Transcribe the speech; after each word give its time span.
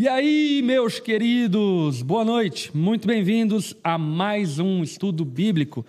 E 0.00 0.06
aí, 0.06 0.62
meus 0.64 1.00
queridos, 1.00 2.02
boa 2.02 2.24
noite, 2.24 2.70
muito 2.72 3.04
bem-vindos 3.08 3.74
a 3.82 3.98
mais 3.98 4.60
um 4.60 4.80
estudo 4.80 5.24
bíblico. 5.24 5.84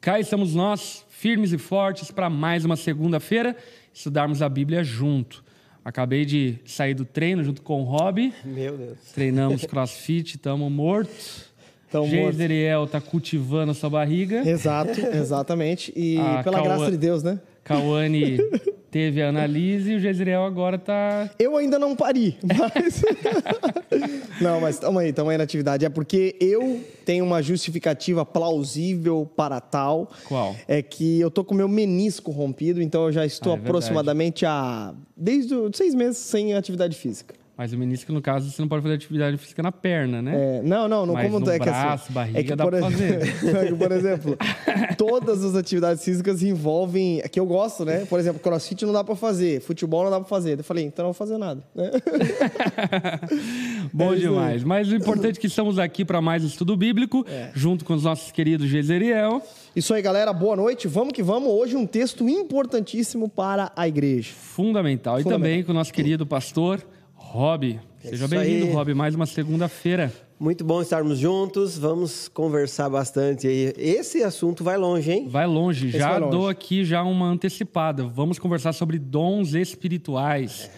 Cá 0.00 0.20
estamos 0.20 0.54
nós, 0.54 1.04
firmes 1.10 1.52
e 1.52 1.58
fortes, 1.58 2.08
para 2.12 2.30
mais 2.30 2.64
uma 2.64 2.76
segunda-feira 2.76 3.56
estudarmos 3.92 4.42
a 4.42 4.48
Bíblia 4.48 4.84
junto. 4.84 5.42
Acabei 5.84 6.24
de 6.24 6.60
sair 6.64 6.94
do 6.94 7.04
treino 7.04 7.42
junto 7.42 7.60
com 7.60 7.80
o 7.80 7.84
Rob. 7.84 8.32
Meu 8.44 8.78
Deus. 8.78 8.98
Treinamos 9.12 9.64
crossfit, 9.66 10.36
estamos 10.36 10.70
mortos. 10.70 11.46
Tamo 11.90 12.06
morto. 12.06 12.36
Geiseriel 12.36 12.86
tá 12.86 13.00
cultivando 13.00 13.72
a 13.72 13.74
sua 13.74 13.90
barriga. 13.90 14.48
Exato, 14.48 15.00
exatamente. 15.00 15.92
E 15.96 16.16
A 16.16 16.44
pela 16.44 16.58
Cauã- 16.62 16.76
graça 16.76 16.92
de 16.92 16.96
Deus, 16.96 17.24
né? 17.24 17.40
Cauane 17.64 18.38
teve 18.90 19.22
a 19.22 19.28
analise 19.28 19.92
e 19.92 19.96
o 19.96 20.00
Geiseriel 20.00 20.44
agora 20.44 20.78
tá. 20.78 21.30
Eu 21.38 21.56
ainda 21.56 21.78
não 21.78 21.94
pari, 21.94 22.36
mas... 22.42 23.02
não, 24.40 24.60
mas 24.60 24.78
tamo 24.78 24.98
aí, 24.98 25.12
tamo 25.12 25.30
aí 25.30 25.38
na 25.38 25.44
atividade. 25.44 25.84
É 25.84 25.88
porque 25.88 26.36
eu 26.40 26.80
tenho 27.04 27.24
uma 27.24 27.42
justificativa 27.42 28.24
plausível 28.24 29.30
para 29.36 29.60
tal. 29.60 30.10
Qual? 30.26 30.54
É 30.66 30.82
que 30.82 31.20
eu 31.20 31.30
tô 31.30 31.44
com 31.44 31.54
meu 31.54 31.68
menisco 31.68 32.30
rompido, 32.30 32.80
então 32.82 33.04
eu 33.06 33.12
já 33.12 33.24
estou 33.26 33.52
Ah, 33.52 33.54
é 33.54 33.56
verdade. 33.56 33.70
aproximadamente 33.70 34.46
há... 34.46 34.94
Desde 35.16 35.54
seis 35.74 35.94
meses 35.94 36.18
sem 36.18 36.54
atividade 36.54 36.96
física. 36.96 37.34
Mas 37.58 37.72
o 37.72 37.76
menisco, 37.76 38.12
no 38.12 38.22
caso, 38.22 38.48
você 38.52 38.62
não 38.62 38.68
pode 38.68 38.82
fazer 38.82 38.94
atividade 38.94 39.36
física 39.36 39.60
na 39.64 39.72
perna, 39.72 40.22
né? 40.22 40.58
É, 40.58 40.62
não, 40.62 40.86
não, 40.86 41.04
não 41.04 41.14
Mas 41.14 41.24
como 41.28 41.44
no 41.44 41.50
é 41.50 41.58
que 41.58 41.64
braço, 41.64 42.04
assim, 42.04 42.12
barriga, 42.12 42.38
é 42.38 42.42
que, 42.44 42.54
dá 42.54 42.62
por, 42.64 42.70
pra 42.78 42.88
ex- 42.88 43.00
é 43.52 43.66
que, 43.66 43.74
por 43.74 43.90
exemplo, 43.90 44.38
todas 44.96 45.44
as 45.44 45.56
atividades 45.56 46.04
físicas 46.04 46.40
envolvem 46.40 47.20
que 47.32 47.40
eu 47.40 47.44
gosto, 47.44 47.84
né? 47.84 48.06
Por 48.06 48.20
exemplo, 48.20 48.38
CrossFit 48.40 48.86
não 48.86 48.92
dá 48.92 49.02
pra 49.02 49.16
fazer, 49.16 49.60
futebol 49.60 50.04
não 50.04 50.10
dá 50.12 50.20
pra 50.20 50.28
fazer. 50.28 50.56
Eu 50.56 50.62
falei, 50.62 50.84
então 50.84 51.04
não 51.04 51.12
vou 51.12 51.18
fazer 51.18 51.36
nada. 51.36 51.60
né? 51.74 51.90
Bom 53.92 54.12
É 54.12 54.16
demais. 54.16 54.62
Mas 54.62 54.88
o 54.90 54.94
importante 54.94 55.38
é 55.38 55.40
que 55.40 55.48
estamos 55.48 55.80
aqui 55.80 56.04
para 56.04 56.20
mais 56.20 56.44
estudo 56.44 56.76
bíblico, 56.76 57.24
É. 57.28 57.50
junto 57.54 57.84
com 57.84 57.92
os 57.94 58.04
nossos 58.04 58.30
queridos 58.30 58.68
Jezeriel. 58.68 59.42
Isso 59.74 59.92
aí, 59.94 60.00
galera. 60.02 60.32
Boa 60.32 60.54
noite. 60.54 60.86
Vamos 60.86 61.12
que 61.12 61.22
vamos. 61.24 61.48
Hoje 61.48 61.74
um 61.76 61.86
texto 61.86 62.28
importantíssimo 62.28 63.28
para 63.28 63.72
a 63.74 63.88
igreja. 63.88 64.30
Fundamental. 64.32 65.18
E 65.18 65.22
Fundamental. 65.24 65.48
também 65.48 65.62
com 65.64 65.72
o 65.72 65.74
nosso 65.74 65.92
querido 65.92 66.24
pastor 66.26 66.80
Rob. 67.30 67.78
Seja 68.00 68.24
Isso 68.24 68.28
bem-vindo. 68.28 68.72
Rob, 68.72 68.94
mais 68.94 69.14
uma 69.14 69.26
segunda-feira. 69.26 70.10
Muito 70.40 70.64
bom 70.64 70.80
estarmos 70.80 71.18
juntos. 71.18 71.76
Vamos 71.76 72.26
conversar 72.26 72.88
bastante 72.88 73.46
aí. 73.46 73.74
Esse 73.76 74.22
assunto 74.22 74.64
vai 74.64 74.78
longe, 74.78 75.12
hein? 75.12 75.28
Vai 75.28 75.46
longe, 75.46 75.90
já 75.90 76.08
vai 76.08 76.20
longe. 76.20 76.32
dou 76.32 76.48
aqui 76.48 76.86
já 76.86 77.02
uma 77.02 77.26
antecipada. 77.26 78.04
Vamos 78.04 78.38
conversar 78.38 78.72
sobre 78.72 78.98
dons 78.98 79.52
espirituais. 79.52 80.70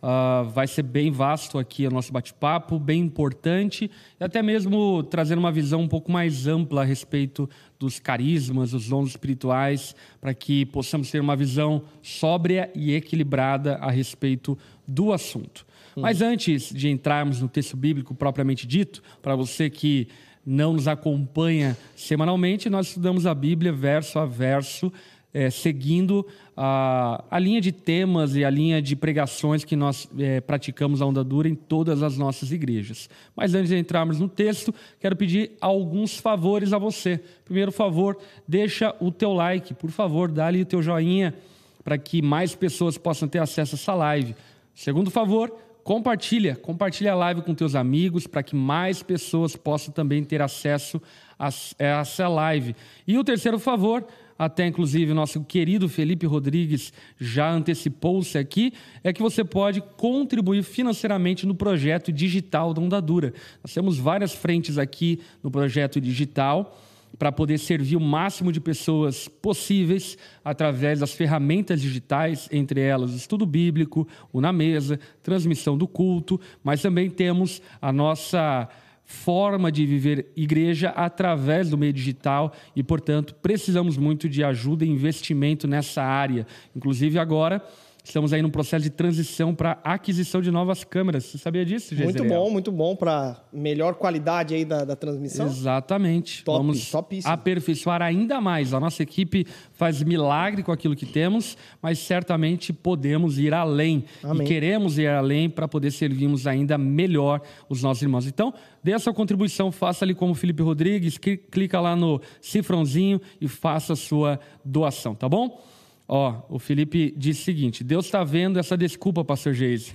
Ah, 0.00 0.46
vai 0.54 0.68
ser 0.68 0.84
bem 0.84 1.10
vasto 1.10 1.58
aqui 1.58 1.84
o 1.84 1.90
nosso 1.90 2.12
bate-papo, 2.12 2.78
bem 2.78 3.00
importante, 3.00 3.90
e 4.20 4.22
até 4.22 4.40
mesmo 4.40 5.02
trazendo 5.02 5.40
uma 5.40 5.50
visão 5.50 5.80
um 5.80 5.88
pouco 5.88 6.12
mais 6.12 6.46
ampla 6.46 6.82
a 6.82 6.84
respeito 6.84 7.50
dos 7.76 7.98
carismas, 7.98 8.70
dos 8.70 8.88
dons 8.88 9.08
espirituais, 9.08 9.96
para 10.20 10.32
que 10.32 10.64
possamos 10.66 11.10
ter 11.10 11.18
uma 11.18 11.34
visão 11.34 11.82
sóbria 12.00 12.70
e 12.76 12.94
equilibrada 12.94 13.74
a 13.76 13.90
respeito 13.90 14.56
do 14.86 15.12
assunto. 15.12 15.66
Mas 15.96 16.20
antes 16.20 16.72
de 16.72 16.88
entrarmos 16.88 17.40
no 17.40 17.48
texto 17.48 17.76
bíblico 17.76 18.14
propriamente 18.14 18.66
dito, 18.66 19.02
para 19.22 19.34
você 19.34 19.70
que 19.70 20.08
não 20.44 20.74
nos 20.74 20.86
acompanha 20.86 21.76
semanalmente, 21.96 22.70
nós 22.70 22.88
estudamos 22.88 23.26
a 23.26 23.34
Bíblia 23.34 23.72
verso 23.72 24.18
a 24.18 24.26
verso, 24.26 24.92
eh, 25.34 25.50
seguindo 25.50 26.24
a, 26.56 27.24
a 27.30 27.38
linha 27.38 27.60
de 27.60 27.72
temas 27.72 28.36
e 28.36 28.44
a 28.44 28.50
linha 28.50 28.80
de 28.80 28.94
pregações 28.94 29.64
que 29.64 29.74
nós 29.74 30.08
eh, 30.18 30.40
praticamos 30.40 31.02
a 31.02 31.06
onda 31.06 31.24
dura 31.24 31.48
em 31.48 31.54
todas 31.54 32.02
as 32.02 32.16
nossas 32.16 32.52
igrejas. 32.52 33.10
Mas 33.34 33.54
antes 33.54 33.70
de 33.70 33.76
entrarmos 33.76 34.20
no 34.20 34.28
texto, 34.28 34.72
quero 35.00 35.16
pedir 35.16 35.52
alguns 35.60 36.16
favores 36.16 36.72
a 36.72 36.78
você. 36.78 37.20
Primeiro 37.44 37.72
favor, 37.72 38.16
deixa 38.46 38.94
o 39.00 39.10
teu 39.10 39.32
like, 39.32 39.74
por 39.74 39.90
favor, 39.90 40.30
dá 40.30 40.46
ali 40.46 40.62
o 40.62 40.66
teu 40.66 40.82
joinha 40.82 41.34
para 41.82 41.98
que 41.98 42.22
mais 42.22 42.54
pessoas 42.54 42.96
possam 42.96 43.28
ter 43.28 43.38
acesso 43.38 43.74
a 43.74 43.78
essa 43.78 43.94
live. 43.94 44.34
Segundo 44.74 45.10
favor, 45.10 45.65
compartilha, 45.86 46.56
compartilha 46.56 47.12
a 47.12 47.14
live 47.14 47.42
com 47.42 47.54
teus 47.54 47.76
amigos 47.76 48.26
para 48.26 48.42
que 48.42 48.56
mais 48.56 49.04
pessoas 49.04 49.54
possam 49.54 49.94
também 49.94 50.24
ter 50.24 50.42
acesso 50.42 51.00
a 51.38 51.46
a 51.48 51.84
essa 52.00 52.26
live. 52.26 52.74
E 53.06 53.16
o 53.16 53.22
terceiro 53.22 53.56
favor, 53.56 54.04
até 54.36 54.66
inclusive 54.66 55.14
nosso 55.14 55.44
querido 55.44 55.88
Felipe 55.88 56.26
Rodrigues 56.26 56.92
já 57.20 57.52
antecipou-se 57.52 58.36
aqui, 58.36 58.72
é 59.04 59.12
que 59.12 59.22
você 59.22 59.44
pode 59.44 59.80
contribuir 59.96 60.64
financeiramente 60.64 61.46
no 61.46 61.54
projeto 61.54 62.10
digital 62.10 62.74
da 62.74 62.80
Onda 62.80 63.00
Dura. 63.00 63.32
Nós 63.62 63.72
temos 63.72 63.96
várias 63.96 64.32
frentes 64.32 64.78
aqui 64.78 65.20
no 65.40 65.52
projeto 65.52 66.00
digital 66.00 66.76
para 67.18 67.32
poder 67.32 67.58
servir 67.58 67.96
o 67.96 68.00
máximo 68.00 68.52
de 68.52 68.60
pessoas 68.60 69.28
possíveis 69.28 70.16
através 70.44 71.00
das 71.00 71.12
ferramentas 71.12 71.80
digitais, 71.80 72.48
entre 72.52 72.80
elas 72.80 73.12
estudo 73.12 73.46
bíblico, 73.46 74.06
o 74.32 74.40
Na 74.40 74.52
Mesa, 74.52 74.98
transmissão 75.22 75.76
do 75.76 75.88
culto, 75.88 76.40
mas 76.62 76.82
também 76.82 77.10
temos 77.10 77.62
a 77.80 77.92
nossa 77.92 78.68
forma 79.06 79.70
de 79.70 79.86
viver 79.86 80.26
igreja 80.36 80.90
através 80.90 81.70
do 81.70 81.78
meio 81.78 81.92
digital 81.92 82.52
e, 82.74 82.82
portanto, 82.82 83.34
precisamos 83.36 83.96
muito 83.96 84.28
de 84.28 84.42
ajuda 84.42 84.84
e 84.84 84.88
investimento 84.88 85.68
nessa 85.68 86.02
área. 86.02 86.44
Inclusive 86.74 87.18
agora 87.18 87.62
estamos 88.08 88.32
aí 88.32 88.40
num 88.40 88.50
processo 88.50 88.84
de 88.84 88.90
transição 88.90 89.54
para 89.54 89.78
aquisição 89.82 90.40
de 90.40 90.50
novas 90.50 90.84
câmeras. 90.84 91.24
Você 91.24 91.38
sabia 91.38 91.64
disso, 91.64 91.94
Muito 91.94 92.18
Jezreel? 92.18 92.28
bom, 92.44 92.50
muito 92.50 92.70
bom 92.70 92.94
para 92.94 93.36
melhor 93.52 93.94
qualidade 93.94 94.54
aí 94.54 94.64
da, 94.64 94.84
da 94.84 94.94
transmissão. 94.94 95.46
Exatamente. 95.46 96.44
Top, 96.44 96.58
Vamos 96.58 96.90
topíssimo. 96.90 97.32
aperfeiçoar 97.32 98.00
ainda 98.02 98.40
mais. 98.40 98.72
A 98.72 98.78
nossa 98.80 99.02
equipe 99.02 99.46
faz 99.72 100.02
milagre 100.02 100.62
com 100.62 100.70
aquilo 100.72 100.94
que 100.94 101.04
temos, 101.06 101.56
mas 101.82 101.98
certamente 101.98 102.72
podemos 102.72 103.38
ir 103.38 103.52
além. 103.52 104.04
Amém. 104.22 104.44
E 104.46 104.48
queremos 104.48 104.98
ir 104.98 105.08
além 105.08 105.50
para 105.50 105.66
poder 105.66 105.90
servirmos 105.90 106.46
ainda 106.46 106.78
melhor 106.78 107.40
os 107.68 107.82
nossos 107.82 108.02
irmãos. 108.02 108.26
Então, 108.26 108.54
dê 108.84 108.92
a 108.92 108.98
sua 108.98 109.12
contribuição, 109.12 109.72
faça 109.72 110.04
ali 110.04 110.14
como 110.14 110.32
o 110.32 110.34
Felipe 110.34 110.62
Rodrigues, 110.62 111.18
cli- 111.18 111.36
clica 111.36 111.80
lá 111.80 111.96
no 111.96 112.20
cifrãozinho 112.40 113.20
e 113.40 113.48
faça 113.48 113.94
a 113.94 113.96
sua 113.96 114.38
doação, 114.64 115.14
tá 115.14 115.28
bom? 115.28 115.60
Ó, 116.08 116.42
o 116.48 116.58
Felipe 116.58 117.12
disse 117.16 117.42
o 117.42 117.44
seguinte: 117.44 117.82
Deus 117.82 118.04
está 118.06 118.22
vendo 118.22 118.58
essa 118.58 118.76
desculpa, 118.76 119.24
pastor 119.24 119.54
Geise. 119.54 119.92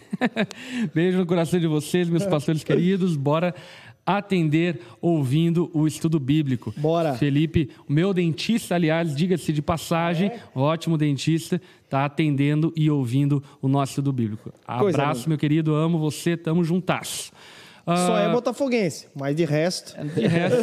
Beijo 0.94 1.18
no 1.20 1.26
coração 1.26 1.60
de 1.60 1.68
vocês, 1.68 2.10
meus 2.10 2.26
pastores 2.26 2.64
queridos. 2.64 3.16
Bora 3.16 3.56
atender 4.06 4.82
ouvindo 5.00 5.70
o 5.74 5.86
estudo 5.88 6.20
bíblico. 6.20 6.74
Bora. 6.76 7.14
Felipe, 7.14 7.70
o 7.88 7.94
meu 7.94 8.14
dentista, 8.14 8.76
aliás, 8.76 9.16
diga-se 9.16 9.54
de 9.54 9.62
passagem, 9.62 10.28
É. 10.30 10.40
ótimo 10.56 10.98
dentista, 10.98 11.62
está 11.86 12.04
atendendo 12.06 12.74
e 12.76 12.90
ouvindo 12.90 13.44
o 13.62 13.68
nosso 13.68 13.92
estudo 13.92 14.12
bíblico. 14.12 14.52
Coisa 14.80 14.98
Abraço, 15.04 15.20
linda. 15.22 15.30
meu 15.30 15.38
querido, 15.38 15.76
amo 15.76 16.00
você, 16.00 16.36
tamo 16.36 16.64
juntasso. 16.64 17.32
Só 17.86 18.16
Ah, 18.16 18.22
é 18.22 18.30
botafoguense, 18.32 19.08
mas 19.16 19.36
de 19.36 19.44
resto... 19.44 19.96
de 20.14 20.28
resto, 20.28 20.58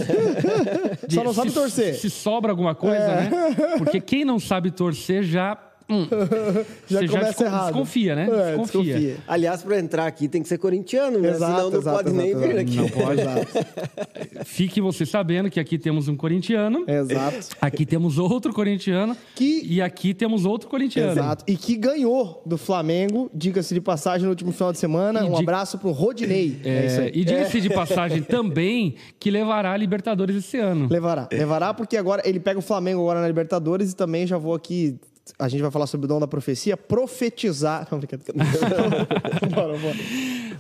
Só 1.10 1.24
não 1.24 1.34
sabe 1.34 1.48
se- 1.50 1.54
torcer. 1.54 1.88
É. 1.90 1.92
Se 1.94 2.08
sobra 2.10 2.52
alguma 2.52 2.74
coisa, 2.74 3.06
né? 3.16 3.30
Porque 3.76 4.00
quem 4.00 4.24
não 4.24 4.38
sabe 4.38 4.70
torcer 4.70 5.22
já. 5.24 5.58
Hum, 5.88 6.06
Já 6.88 7.00
você 7.00 7.08
começa 7.08 7.28
descon- 7.28 7.44
errado. 7.44 7.64
Desconfia, 7.66 8.14
né? 8.16 8.22
É, 8.24 8.56
desconfia. 8.56 8.82
desconfia. 8.94 9.16
Aliás, 9.26 9.62
para 9.62 9.78
entrar 9.78 10.06
aqui 10.06 10.28
tem 10.28 10.42
que 10.42 10.48
ser 10.48 10.58
corintiano, 10.58 11.18
né? 11.18 11.30
Exato, 11.30 11.52
Senão 11.56 11.70
não 11.70 11.78
exato, 11.80 11.96
pode 12.04 12.12
nem 12.16 12.28
exato, 12.30 12.46
vir 12.46 12.50
exato. 12.56 12.60
aqui. 12.60 12.76
Não 12.76 12.88
pode. 12.88 13.20
Exato. 13.20 14.44
Fique 14.44 14.80
você 14.80 15.04
sabendo 15.06 15.50
que 15.50 15.58
aqui 15.60 15.78
temos 15.78 16.08
um 16.08 16.16
corintiano, 16.16 16.84
Exato. 16.86 17.56
aqui 17.60 17.84
temos 17.86 18.18
outro 18.18 18.52
corintiano 18.52 19.16
Que- 19.34 19.62
e 19.64 19.80
aqui 19.80 20.14
temos 20.14 20.44
outro 20.44 20.68
corintiano. 20.68 21.12
Exato. 21.12 21.44
E 21.46 21.56
que 21.56 21.76
ganhou 21.76 22.42
do 22.46 22.56
Flamengo, 22.58 23.30
diga-se 23.34 23.74
de 23.74 23.80
passagem, 23.80 24.24
no 24.24 24.30
último 24.30 24.52
final 24.52 24.72
de 24.72 24.78
semana. 24.78 25.20
E 25.20 25.24
um 25.28 25.34
de- 25.34 25.42
abraço 25.42 25.78
pro 25.78 25.90
Rodinei. 25.90 26.60
É, 26.64 26.68
É, 26.68 26.86
isso 26.86 27.00
aí. 27.00 27.10
e 27.14 27.24
diga-se 27.24 27.60
de 27.60 27.70
passagem 27.70 28.22
também 28.22 28.94
que 29.18 29.30
levará 29.30 29.72
a 29.72 29.76
Libertadores 29.76 30.36
esse 30.36 30.56
ano. 30.58 30.88
Levará. 30.90 31.28
Levará 31.32 31.74
porque 31.74 31.96
agora 31.96 32.22
ele 32.24 32.40
pega 32.40 32.58
o 32.58 32.62
Flamengo 32.62 33.00
agora 33.00 33.20
na 33.20 33.26
Libertadores 33.26 33.92
e 33.92 33.96
também 33.96 34.26
já 34.26 34.38
vou 34.38 34.54
aqui. 34.54 34.96
A 35.38 35.48
gente 35.48 35.60
vai 35.62 35.70
falar 35.70 35.86
sobre 35.86 36.04
o 36.04 36.08
dom 36.08 36.20
da 36.20 36.26
profecia, 36.28 36.76
profetizar. 36.76 37.86
Não, 37.90 37.98
brincadeira. 37.98 38.32
bora, 39.54 39.76
bora. 39.78 39.96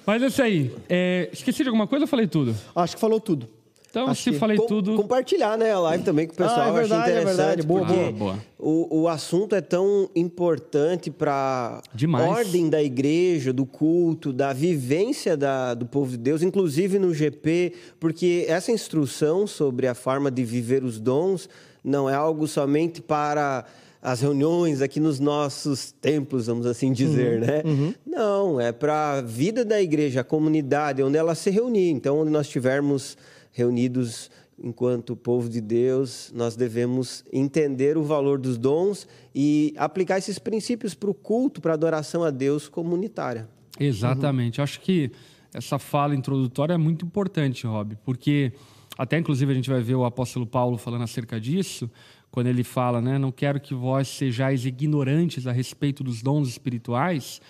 Mas 0.06 0.22
é 0.22 0.26
isso 0.26 0.42
aí. 0.42 0.74
É, 0.88 1.28
esqueci 1.32 1.62
de 1.62 1.68
alguma 1.68 1.86
coisa 1.86 2.04
ou 2.04 2.08
falei 2.08 2.26
tudo? 2.26 2.54
Acho 2.74 2.94
que 2.96 3.00
falou 3.00 3.20
tudo. 3.20 3.48
Então, 3.90 4.06
Acho 4.06 4.22
se 4.22 4.32
que- 4.32 4.38
falei 4.38 4.58
Com- 4.58 4.66
tudo. 4.66 4.96
Compartilhar, 4.96 5.56
né, 5.56 5.72
a 5.72 5.78
live 5.80 6.04
também 6.04 6.26
com 6.26 6.34
o 6.34 6.36
pessoal. 6.36 6.60
Ah, 6.60 6.68
é 6.68 6.72
verdade, 6.72 7.10
é 7.10 7.20
interessante, 7.22 7.36
verdade. 7.36 7.66
Boa, 7.66 7.84
boa. 7.86 8.12
Boa. 8.12 8.38
O, 8.58 9.00
o 9.02 9.08
assunto 9.08 9.54
é 9.54 9.62
tão 9.62 10.10
importante 10.14 11.10
para 11.10 11.80
ordem 12.28 12.68
da 12.68 12.82
igreja, 12.82 13.50
do 13.50 13.64
culto, 13.64 14.30
da 14.30 14.52
vivência 14.52 15.38
da- 15.38 15.72
do 15.72 15.86
povo 15.86 16.10
de 16.10 16.18
Deus, 16.18 16.42
inclusive 16.42 16.98
no 16.98 17.14
GP, 17.14 17.72
porque 17.98 18.44
essa 18.46 18.70
instrução 18.70 19.46
sobre 19.46 19.86
a 19.86 19.94
forma 19.94 20.30
de 20.30 20.44
viver 20.44 20.84
os 20.84 21.00
dons 21.00 21.48
não 21.82 22.10
é 22.10 22.14
algo 22.14 22.46
somente 22.46 23.00
para 23.00 23.64
as 24.00 24.20
reuniões 24.20 24.80
aqui 24.80 25.00
nos 25.00 25.18
nossos 25.18 25.92
templos, 25.92 26.46
vamos 26.46 26.66
assim 26.66 26.92
dizer, 26.92 27.40
Uhum, 27.64 27.86
né? 27.86 27.94
Não, 28.06 28.60
é 28.60 28.72
para 28.72 29.14
a 29.14 29.20
vida 29.20 29.64
da 29.64 29.80
igreja, 29.80 30.20
a 30.20 30.24
comunidade, 30.24 31.02
onde 31.02 31.16
ela 31.16 31.34
se 31.34 31.50
reunir. 31.50 31.90
Então, 31.90 32.20
onde 32.20 32.30
nós 32.30 32.46
estivermos 32.46 33.16
reunidos 33.52 34.30
enquanto 34.62 35.14
povo 35.16 35.48
de 35.48 35.60
Deus, 35.60 36.32
nós 36.34 36.56
devemos 36.56 37.24
entender 37.32 37.96
o 37.96 38.02
valor 38.02 38.38
dos 38.38 38.58
dons 38.58 39.06
e 39.34 39.72
aplicar 39.76 40.18
esses 40.18 40.38
princípios 40.38 40.94
para 40.94 41.10
o 41.10 41.14
culto, 41.14 41.60
para 41.60 41.72
a 41.72 41.74
adoração 41.74 42.24
a 42.24 42.30
Deus 42.30 42.68
comunitária. 42.68 43.48
Exatamente. 43.78 44.60
Acho 44.60 44.80
que 44.80 45.10
essa 45.54 45.78
fala 45.78 46.14
introdutória 46.14 46.74
é 46.74 46.76
muito 46.76 47.04
importante, 47.04 47.66
Rob, 47.66 47.96
porque 48.04 48.52
até 48.96 49.16
inclusive 49.16 49.52
a 49.52 49.54
gente 49.54 49.70
vai 49.70 49.80
ver 49.80 49.94
o 49.94 50.04
apóstolo 50.04 50.44
Paulo 50.44 50.76
falando 50.76 51.02
acerca 51.02 51.40
disso, 51.40 51.88
quando 52.30 52.46
ele 52.46 52.64
fala, 52.64 53.00
né, 53.00 53.18
não 53.18 53.32
quero 53.32 53.60
que 53.60 53.74
vós 53.74 54.08
sejais 54.08 54.66
ignorantes 54.66 55.46
a 55.46 55.52
respeito 55.52 56.04
dos 56.04 56.22
dons 56.22 56.48
espirituais. 56.48 57.40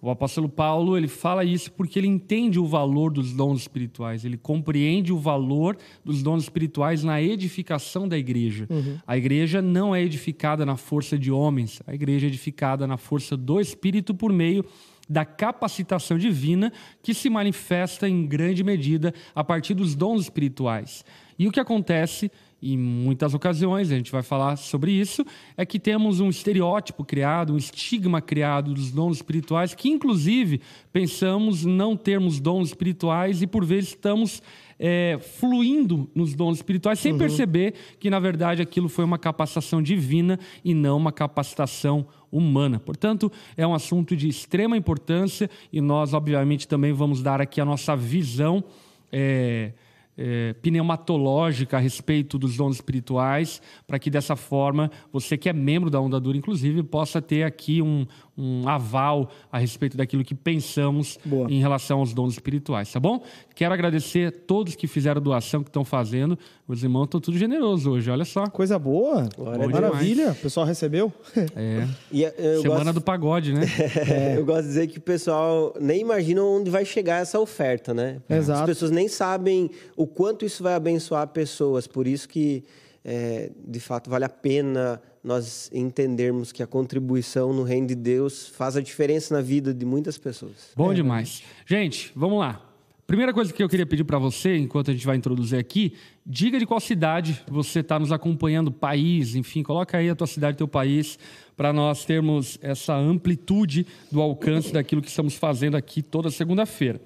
O 0.00 0.10
apóstolo 0.10 0.48
Paulo, 0.48 0.96
ele 0.96 1.08
fala 1.08 1.44
isso 1.44 1.72
porque 1.72 1.98
ele 1.98 2.06
entende 2.06 2.58
o 2.60 2.66
valor 2.66 3.12
dos 3.12 3.32
dons 3.32 3.62
espirituais, 3.62 4.24
ele 4.24 4.36
compreende 4.36 5.12
o 5.12 5.18
valor 5.18 5.76
dos 6.04 6.22
dons 6.22 6.44
espirituais 6.44 7.02
na 7.02 7.20
edificação 7.20 8.06
da 8.06 8.16
igreja. 8.16 8.68
A 9.04 9.16
igreja 9.16 9.60
não 9.60 9.92
é 9.92 10.00
edificada 10.00 10.64
na 10.64 10.76
força 10.76 11.18
de 11.18 11.32
homens, 11.32 11.82
a 11.84 11.92
igreja 11.92 12.26
é 12.26 12.28
edificada 12.28 12.86
na 12.86 12.96
força 12.96 13.36
do 13.36 13.60
Espírito 13.60 14.14
por 14.14 14.32
meio 14.32 14.64
da 15.08 15.24
capacitação 15.24 16.18
divina 16.18 16.72
que 17.02 17.14
se 17.14 17.30
manifesta 17.30 18.08
em 18.08 18.26
grande 18.26 18.62
medida 18.62 19.12
a 19.34 19.42
partir 19.42 19.74
dos 19.74 19.96
dons 19.96 20.22
espirituais. 20.22 21.04
E 21.38 21.48
o 21.48 21.52
que 21.52 21.58
acontece 21.60 22.30
em 22.60 22.76
muitas 22.76 23.34
ocasiões, 23.34 23.92
a 23.92 23.96
gente 23.96 24.10
vai 24.10 24.22
falar 24.22 24.56
sobre 24.56 24.90
isso, 24.90 25.24
é 25.56 25.64
que 25.64 25.78
temos 25.78 26.18
um 26.18 26.28
estereótipo 26.28 27.04
criado, 27.04 27.54
um 27.54 27.56
estigma 27.56 28.20
criado 28.20 28.74
dos 28.74 28.90
dons 28.90 29.16
espirituais, 29.16 29.74
que 29.74 29.88
inclusive 29.88 30.60
pensamos 30.92 31.64
não 31.64 31.96
termos 31.96 32.40
dons 32.40 32.68
espirituais 32.68 33.42
e 33.42 33.46
por 33.46 33.64
vezes 33.64 33.90
estamos 33.90 34.42
é, 34.78 35.18
fluindo 35.38 36.10
nos 36.14 36.34
dons 36.34 36.56
espirituais 36.56 36.98
sem 36.98 37.16
perceber 37.16 37.74
que 37.98 38.10
na 38.10 38.18
verdade 38.18 38.62
aquilo 38.62 38.88
foi 38.88 39.04
uma 39.04 39.18
capacitação 39.18 39.82
divina 39.82 40.38
e 40.64 40.74
não 40.74 40.96
uma 40.96 41.12
capacitação 41.12 42.06
humana. 42.30 42.78
Portanto, 42.78 43.30
é 43.56 43.66
um 43.66 43.74
assunto 43.74 44.16
de 44.16 44.28
extrema 44.28 44.76
importância 44.76 45.48
e 45.72 45.80
nós, 45.80 46.12
obviamente, 46.12 46.68
também 46.68 46.92
vamos 46.92 47.22
dar 47.22 47.40
aqui 47.40 47.60
a 47.60 47.64
nossa 47.64 47.96
visão. 47.96 48.62
é, 49.10 49.72
é, 50.18 50.52
pneumatológica 50.54 51.76
a 51.76 51.80
respeito 51.80 52.36
dos 52.36 52.56
dons 52.56 52.74
espirituais, 52.74 53.62
para 53.86 53.98
que 53.98 54.10
dessa 54.10 54.34
forma 54.34 54.90
você 55.12 55.38
que 55.38 55.48
é 55.48 55.52
membro 55.52 55.88
da 55.88 56.00
Onda 56.00 56.18
Dura, 56.18 56.36
inclusive, 56.36 56.82
possa 56.82 57.22
ter 57.22 57.44
aqui 57.44 57.80
um, 57.80 58.04
um 58.38 58.68
aval 58.68 59.28
a 59.50 59.58
respeito 59.58 59.96
daquilo 59.96 60.22
que 60.24 60.34
pensamos 60.34 61.18
Boa. 61.24 61.50
em 61.50 61.58
relação 61.60 61.98
aos 61.98 62.14
dons 62.14 62.34
espirituais, 62.34 62.92
tá 62.92 63.00
bom? 63.00 63.22
Quero 63.54 63.74
agradecer 63.74 64.28
a 64.28 64.32
todos 64.32 64.76
que 64.76 64.86
fizeram 64.86 65.20
doação, 65.20 65.62
que 65.62 65.68
estão 65.68 65.84
fazendo. 65.84 66.38
Os 66.68 66.82
irmãos 66.84 67.04
estão 67.04 67.20
tudo 67.20 67.36
generosos 67.36 67.86
hoje, 67.86 68.08
olha 68.10 68.24
só. 68.24 68.46
Coisa 68.46 68.78
boa. 68.78 69.28
A 69.38 69.68
Maravilha. 69.68 70.30
O 70.30 70.34
pessoal 70.36 70.64
recebeu? 70.64 71.12
É, 71.56 71.86
E 72.12 72.24
eh, 72.24 72.34
eu 72.38 72.62
semana 72.62 72.84
gosto- 72.84 72.94
do 72.94 73.00
pagode, 73.00 73.52
né? 73.52 73.62
Eu 74.38 74.44
gosto 74.44 74.62
de 74.62 74.68
dizer 74.68 74.86
que 74.86 74.98
o 74.98 75.00
pessoal 75.00 75.74
nem 75.80 76.00
imagina 76.00 76.42
onde 76.42 76.70
vai 76.70 76.84
chegar 76.84 77.20
essa 77.20 77.40
oferta, 77.40 77.92
né? 77.92 78.18
Exato. 78.28 78.60
As 78.60 78.66
pessoas 78.66 78.90
nem 78.90 79.08
sabem 79.08 79.70
o 79.96 80.06
quanto 80.06 80.44
isso 80.44 80.62
vai 80.62 80.74
abençoar 80.74 81.26
pessoas. 81.28 81.86
Por 81.86 82.06
isso 82.06 82.28
que, 82.28 82.62
é, 83.10 83.50
de 83.66 83.80
fato, 83.80 84.10
vale 84.10 84.26
a 84.26 84.28
pena 84.28 85.00
nós 85.24 85.70
entendermos 85.72 86.52
que 86.52 86.62
a 86.62 86.66
contribuição 86.66 87.54
no 87.54 87.62
reino 87.62 87.86
de 87.86 87.94
Deus 87.94 88.48
faz 88.48 88.76
a 88.76 88.82
diferença 88.82 89.34
na 89.34 89.40
vida 89.40 89.72
de 89.72 89.86
muitas 89.86 90.18
pessoas. 90.18 90.72
Bom 90.76 90.92
demais. 90.92 91.42
Gente, 91.64 92.12
vamos 92.14 92.38
lá. 92.38 92.62
Primeira 93.06 93.32
coisa 93.32 93.50
que 93.50 93.62
eu 93.62 93.68
queria 93.68 93.86
pedir 93.86 94.04
para 94.04 94.18
você, 94.18 94.58
enquanto 94.58 94.90
a 94.90 94.92
gente 94.92 95.06
vai 95.06 95.16
introduzir 95.16 95.58
aqui, 95.58 95.94
diga 96.26 96.58
de 96.58 96.66
qual 96.66 96.78
cidade 96.78 97.42
você 97.50 97.80
está 97.80 97.98
nos 97.98 98.12
acompanhando, 98.12 98.70
país, 98.70 99.34
enfim, 99.34 99.62
coloca 99.62 99.96
aí 99.96 100.10
a 100.10 100.14
tua 100.14 100.26
cidade, 100.26 100.58
teu 100.58 100.68
país, 100.68 101.18
para 101.56 101.72
nós 101.72 102.04
termos 102.04 102.58
essa 102.60 102.94
amplitude 102.94 103.86
do 104.12 104.20
alcance 104.20 104.70
daquilo 104.70 105.00
que 105.00 105.08
estamos 105.08 105.34
fazendo 105.34 105.78
aqui 105.78 106.02
toda 106.02 106.30
segunda-feira. 106.30 107.00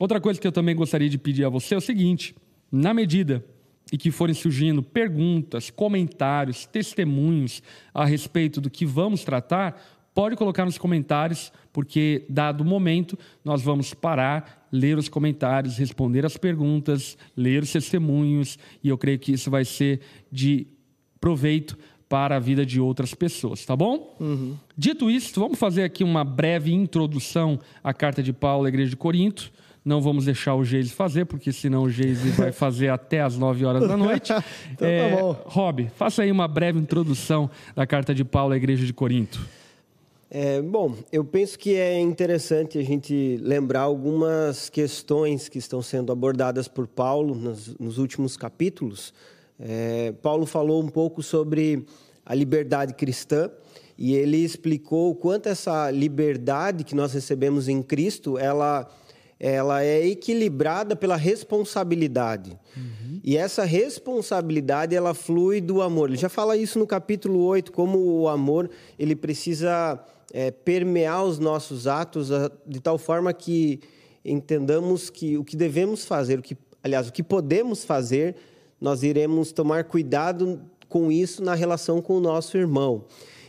Outra 0.00 0.20
coisa 0.20 0.40
que 0.40 0.46
eu 0.48 0.52
também 0.52 0.74
gostaria 0.74 1.08
de 1.08 1.16
pedir 1.16 1.44
a 1.44 1.48
você 1.48 1.76
é 1.76 1.78
o 1.78 1.80
seguinte: 1.80 2.34
na 2.72 2.92
medida 2.92 3.44
e 3.92 3.98
que 3.98 4.10
forem 4.10 4.34
surgindo 4.34 4.82
perguntas, 4.82 5.70
comentários, 5.70 6.66
testemunhos 6.66 7.62
a 7.92 8.04
respeito 8.04 8.60
do 8.60 8.70
que 8.70 8.84
vamos 8.84 9.24
tratar, 9.24 9.80
pode 10.14 10.36
colocar 10.36 10.64
nos 10.64 10.76
comentários, 10.76 11.52
porque, 11.72 12.24
dado 12.28 12.62
o 12.62 12.64
momento, 12.64 13.16
nós 13.44 13.62
vamos 13.62 13.94
parar, 13.94 14.68
ler 14.72 14.98
os 14.98 15.08
comentários, 15.08 15.78
responder 15.78 16.26
as 16.26 16.36
perguntas, 16.36 17.16
ler 17.36 17.62
os 17.62 17.70
testemunhos, 17.70 18.58
e 18.82 18.88
eu 18.88 18.98
creio 18.98 19.18
que 19.18 19.32
isso 19.32 19.50
vai 19.50 19.64
ser 19.64 20.00
de 20.30 20.66
proveito 21.20 21.78
para 22.08 22.36
a 22.36 22.38
vida 22.40 22.64
de 22.64 22.80
outras 22.80 23.14
pessoas, 23.14 23.64
tá 23.64 23.76
bom? 23.76 24.16
Dito 24.76 25.10
isso, 25.10 25.38
vamos 25.38 25.58
fazer 25.58 25.84
aqui 25.84 26.02
uma 26.02 26.24
breve 26.24 26.72
introdução 26.72 27.58
à 27.84 27.92
carta 27.92 28.22
de 28.22 28.32
Paulo 28.32 28.64
à 28.64 28.68
igreja 28.68 28.90
de 28.90 28.96
Corinto. 28.96 29.52
Não 29.88 30.02
vamos 30.02 30.26
deixar 30.26 30.54
o 30.54 30.62
Geise 30.62 30.90
fazer, 30.90 31.24
porque 31.24 31.50
senão 31.50 31.84
o 31.84 31.90
Geise 31.90 32.28
vai 32.32 32.52
fazer 32.52 32.90
até 32.90 33.22
as 33.22 33.38
9 33.38 33.64
horas 33.64 33.88
da 33.88 33.96
noite. 33.96 34.32
Então 34.70 34.86
tá 34.86 35.16
bom. 35.16 35.36
Rob, 35.46 35.90
faça 35.96 36.22
aí 36.22 36.30
uma 36.30 36.46
breve 36.46 36.78
introdução 36.78 37.50
da 37.74 37.86
carta 37.86 38.14
de 38.14 38.22
Paulo 38.22 38.52
à 38.52 38.56
igreja 38.58 38.84
de 38.84 38.92
Corinto. 38.92 39.40
É, 40.30 40.60
bom, 40.60 40.94
eu 41.10 41.24
penso 41.24 41.58
que 41.58 41.74
é 41.74 41.98
interessante 41.98 42.78
a 42.78 42.82
gente 42.82 43.38
lembrar 43.40 43.80
algumas 43.80 44.68
questões 44.68 45.48
que 45.48 45.56
estão 45.56 45.80
sendo 45.80 46.12
abordadas 46.12 46.68
por 46.68 46.86
Paulo 46.86 47.34
nos, 47.34 47.74
nos 47.78 47.96
últimos 47.96 48.36
capítulos. 48.36 49.14
É, 49.58 50.12
Paulo 50.20 50.44
falou 50.44 50.82
um 50.82 50.88
pouco 50.88 51.22
sobre 51.22 51.86
a 52.26 52.34
liberdade 52.34 52.92
cristã 52.92 53.50
e 53.96 54.14
ele 54.14 54.36
explicou 54.36 55.12
o 55.12 55.14
quanto 55.14 55.48
essa 55.48 55.90
liberdade 55.90 56.84
que 56.84 56.94
nós 56.94 57.14
recebemos 57.14 57.68
em 57.68 57.82
Cristo, 57.82 58.36
ela, 58.36 58.86
ela 59.40 59.82
é 59.84 60.06
equilibrada 60.06 60.96
pela 60.96 61.16
responsabilidade. 61.16 62.58
E 63.22 63.36
essa 63.36 63.64
responsabilidade, 63.64 64.94
ela 64.94 65.12
flui 65.14 65.60
do 65.60 65.82
amor. 65.82 66.08
Ele 66.08 66.16
já 66.18 66.28
fala 66.28 66.56
isso 66.56 66.78
no 66.78 66.86
capítulo 66.86 67.40
8, 67.44 67.70
como 67.72 67.98
o 67.98 68.28
amor, 68.28 68.70
ele 68.98 69.14
precisa 69.14 70.02
é, 70.32 70.50
permear 70.50 71.24
os 71.24 71.38
nossos 71.38 71.86
atos 71.86 72.30
a- 72.30 72.50
de 72.66 72.80
tal 72.80 72.98
forma 72.98 73.32
que 73.32 73.80
entendamos 74.24 75.08
que 75.08 75.38
o 75.38 75.44
que 75.44 75.56
devemos 75.56 76.04
fazer, 76.04 76.38
o 76.38 76.42
que, 76.42 76.56
aliás, 76.82 77.08
o 77.08 77.12
que 77.12 77.22
podemos 77.22 77.84
fazer, 77.84 78.36
nós 78.80 79.02
iremos 79.02 79.52
tomar 79.52 79.84
cuidado 79.84 80.60
com 80.88 81.10
isso 81.10 81.42
na 81.42 81.54
relação 81.54 82.02
com 82.02 82.14
o 82.14 82.20
nosso 82.20 82.56
irmão. 82.58 83.04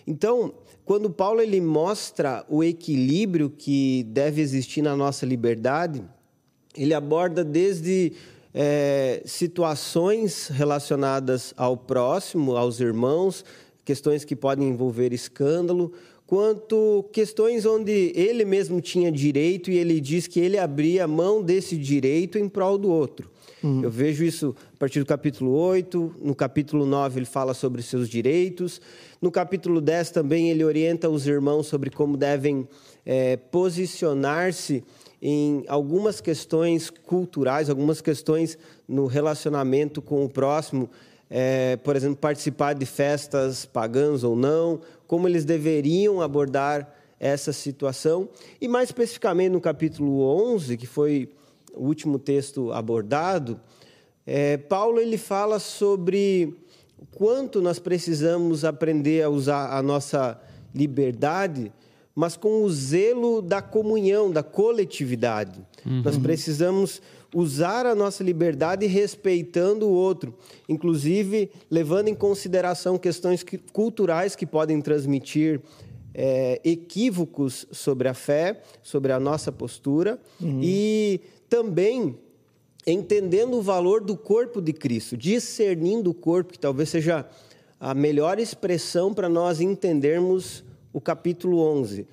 Então, 0.08 0.54
quando 0.90 1.08
Paulo 1.08 1.40
ele 1.40 1.62
mostra 1.62 2.44
o 2.50 2.64
equilíbrio 2.64 3.48
que 3.48 4.02
deve 4.10 4.42
existir 4.42 4.82
na 4.82 4.96
nossa 4.96 5.24
liberdade, 5.24 6.04
ele 6.76 6.96
aborda 6.96 7.44
desde 7.44 8.14
eh, 8.52 9.22
situações 9.24 10.48
relacionadas 10.48 11.54
ao 11.56 11.78
próximo, 11.78 12.58
aos 12.58 12.80
irmãos, 12.80 13.46
questões 13.86 14.26
que 14.26 14.36
podem 14.36 14.68
envolver 14.68 15.14
escândalo, 15.14 15.94
quanto 16.26 17.08
questões 17.14 17.68
onde 17.68 18.12
ele 18.16 18.44
mesmo 18.44 18.82
tinha 18.82 19.12
direito 19.12 19.70
e 19.70 19.78
ele 19.78 20.02
diz 20.02 20.26
que 20.26 20.40
ele 20.40 20.58
abria 20.58 21.08
mão 21.08 21.44
desse 21.44 21.78
direito 21.78 22.40
em 22.40 22.50
prol 22.50 22.80
do 22.80 22.90
outro. 22.90 23.30
Eu 23.84 23.90
vejo 23.90 24.24
isso 24.24 24.56
a 24.74 24.78
partir 24.78 25.00
do 25.00 25.06
capítulo 25.06 25.52
8, 25.52 26.16
no 26.22 26.34
capítulo 26.34 26.86
9 26.86 27.20
ele 27.20 27.26
fala 27.26 27.54
sobre 27.54 27.82
seus 27.82 28.08
direitos, 28.08 28.82
no 29.22 29.30
capítulo 29.30 29.82
10 29.82 30.12
também 30.12 30.50
ele 30.50 30.64
orienta 30.64 31.10
os 31.10 31.28
irmãos 31.28 31.68
sobre 31.68 31.90
como 31.90 32.16
devem 32.16 32.68
eh, 33.06 33.38
posicionar-se 33.52 34.84
em 35.22 35.66
algumas 35.68 36.22
questões 36.22 36.90
culturais, 36.90 37.70
algumas 37.70 38.02
questões 38.02 38.58
no 38.88 39.06
relacionamento 39.06 40.02
com 40.02 40.24
o 40.24 40.30
próximo, 40.30 40.90
é, 41.30 41.76
por 41.78 41.96
exemplo, 41.96 42.16
participar 42.16 42.74
de 42.74 42.86
festas 42.86 43.66
pagãs 43.66 44.24
ou 44.24 44.36
não, 44.36 44.80
como 45.06 45.28
eles 45.28 45.44
deveriam 45.44 46.22
abordar 46.22 46.96
essa 47.20 47.52
situação. 47.52 48.30
E 48.62 48.68
mais 48.68 48.90
especificamente 48.90 49.52
no 49.52 49.60
capítulo 49.60 50.22
11, 50.54 50.78
que 50.78 50.88
foi 50.88 51.30
o 51.76 51.86
último 51.86 52.20
texto 52.20 52.72
abordado, 52.72 53.60
é, 54.26 54.58
Paulo 54.58 55.00
ele 55.00 55.18
fala 55.18 55.60
sobre 55.60 56.56
o 56.98 57.06
quanto 57.06 57.62
nós 57.62 57.80
precisamos 57.80 58.64
aprender 58.64 59.24
a 59.24 59.30
usar 59.30 59.76
a 59.76 59.82
nossa 59.82 60.40
liberdade, 60.74 61.72
mas 62.14 62.36
com 62.36 62.64
o 62.64 62.70
zelo 62.70 63.42
da 63.42 63.62
comunhão, 63.62 64.30
da 64.30 64.44
coletividade. 64.44 65.60
Uhum. 65.86 66.02
Nós 66.04 66.18
precisamos 66.18 67.02
usar 67.34 67.86
a 67.86 67.96
nossa 67.96 68.24
liberdade 68.24 68.86
respeitando 68.86 69.88
o 69.88 69.92
outro, 69.92 70.34
inclusive 70.68 71.50
levando 71.70 72.08
em 72.08 72.16
consideração 72.16 72.98
questões 72.98 73.46
culturais 73.72 74.36
que 74.36 74.46
podem 74.46 74.82
transmitir 74.82 75.62
é, 76.14 76.60
equívocos 76.64 77.66
sobre 77.72 78.08
a 78.08 78.14
fé, 78.14 78.62
sobre 78.82 79.12
a 79.12 79.20
nossa 79.20 79.52
postura 79.52 80.20
uhum. 80.42 80.60
e 80.62 81.22
também 81.50 82.18
entendendo 82.86 83.58
o 83.58 83.62
valor 83.62 84.02
do 84.02 84.16
corpo 84.16 84.62
de 84.62 84.74
Cristo, 84.74 85.18
discernindo 85.18 86.10
o 86.10 86.14
corpo, 86.14 86.54
que 86.54 86.60
talvez 86.60 86.90
seja 86.90 87.26
a 87.80 87.94
melhor 87.94 88.40
expressão 88.40 89.14
para 89.14 89.30
nós 89.30 89.62
entendermos 89.62 90.64
o 90.94 91.00
capítulo 91.00 91.60
11. 91.60 92.08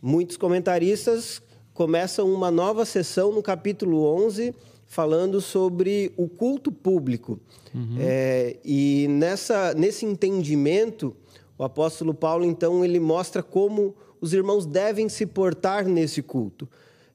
Muitos 0.00 0.36
comentaristas 0.36 1.42
começam 1.74 2.32
uma 2.32 2.50
nova 2.50 2.84
sessão 2.84 3.32
no 3.32 3.42
capítulo 3.42 4.04
11 4.24 4.54
falando 4.86 5.40
sobre 5.40 6.12
o 6.16 6.28
culto 6.28 6.72
público. 6.72 7.38
Uhum. 7.74 7.96
É, 7.98 8.56
e 8.64 9.06
nessa, 9.08 9.72
nesse 9.74 10.04
entendimento, 10.04 11.14
o 11.56 11.62
apóstolo 11.62 12.12
Paulo, 12.12 12.44
então, 12.44 12.84
ele 12.84 12.98
mostra 12.98 13.42
como 13.42 13.94
os 14.20 14.32
irmãos 14.32 14.66
devem 14.66 15.08
se 15.08 15.26
portar 15.26 15.86
nesse 15.86 16.22
culto. 16.22 16.68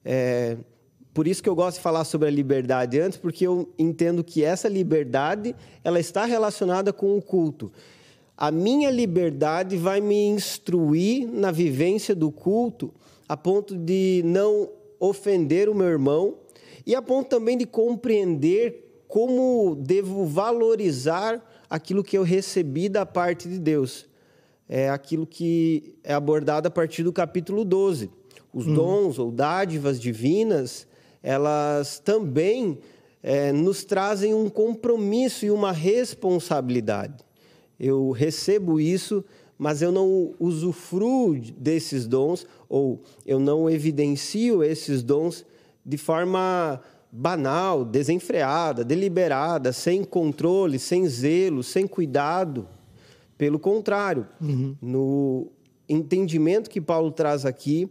É, 0.04 0.56
por 1.16 1.26
isso 1.26 1.42
que 1.42 1.48
eu 1.48 1.54
gosto 1.54 1.78
de 1.78 1.82
falar 1.82 2.04
sobre 2.04 2.28
a 2.28 2.30
liberdade 2.30 3.00
antes, 3.00 3.16
porque 3.16 3.46
eu 3.46 3.72
entendo 3.78 4.22
que 4.22 4.44
essa 4.44 4.68
liberdade 4.68 5.56
ela 5.82 5.98
está 5.98 6.26
relacionada 6.26 6.92
com 6.92 7.16
o 7.16 7.22
culto. 7.22 7.72
A 8.36 8.50
minha 8.50 8.90
liberdade 8.90 9.78
vai 9.78 9.98
me 9.98 10.26
instruir 10.26 11.26
na 11.26 11.50
vivência 11.50 12.14
do 12.14 12.30
culto, 12.30 12.92
a 13.26 13.34
ponto 13.34 13.74
de 13.74 14.20
não 14.26 14.68
ofender 15.00 15.70
o 15.70 15.74
meu 15.74 15.86
irmão 15.86 16.34
e 16.84 16.94
a 16.94 17.00
ponto 17.00 17.30
também 17.30 17.56
de 17.56 17.64
compreender 17.64 19.02
como 19.08 19.74
devo 19.74 20.26
valorizar 20.26 21.42
aquilo 21.70 22.04
que 22.04 22.18
eu 22.18 22.24
recebi 22.24 22.90
da 22.90 23.06
parte 23.06 23.48
de 23.48 23.58
Deus. 23.58 24.06
É 24.68 24.90
aquilo 24.90 25.26
que 25.26 25.94
é 26.04 26.12
abordado 26.12 26.68
a 26.68 26.70
partir 26.70 27.02
do 27.02 27.12
capítulo 27.12 27.64
12. 27.64 28.10
Os 28.52 28.66
hum. 28.66 28.74
dons 28.74 29.18
ou 29.18 29.32
dádivas 29.32 29.98
divinas, 29.98 30.86
elas 31.22 31.98
também 31.98 32.78
é, 33.22 33.52
nos 33.52 33.84
trazem 33.84 34.34
um 34.34 34.48
compromisso 34.48 35.44
e 35.44 35.50
uma 35.50 35.72
responsabilidade. 35.72 37.24
Eu 37.78 38.10
recebo 38.10 38.80
isso, 38.80 39.24
mas 39.58 39.82
eu 39.82 39.90
não 39.90 40.34
usufruo 40.38 41.38
desses 41.58 42.06
dons, 42.06 42.46
ou 42.68 43.02
eu 43.24 43.38
não 43.38 43.68
evidencio 43.68 44.62
esses 44.62 45.02
dons 45.02 45.44
de 45.84 45.96
forma 45.96 46.80
banal, 47.10 47.84
desenfreada, 47.84 48.84
deliberada, 48.84 49.72
sem 49.72 50.04
controle, 50.04 50.78
sem 50.78 51.08
zelo, 51.08 51.62
sem 51.62 51.86
cuidado. 51.86 52.68
Pelo 53.38 53.58
contrário, 53.58 54.26
uhum. 54.40 54.76
no 54.80 55.50
entendimento 55.88 56.68
que 56.70 56.80
Paulo 56.80 57.10
traz 57.10 57.46
aqui, 57.46 57.88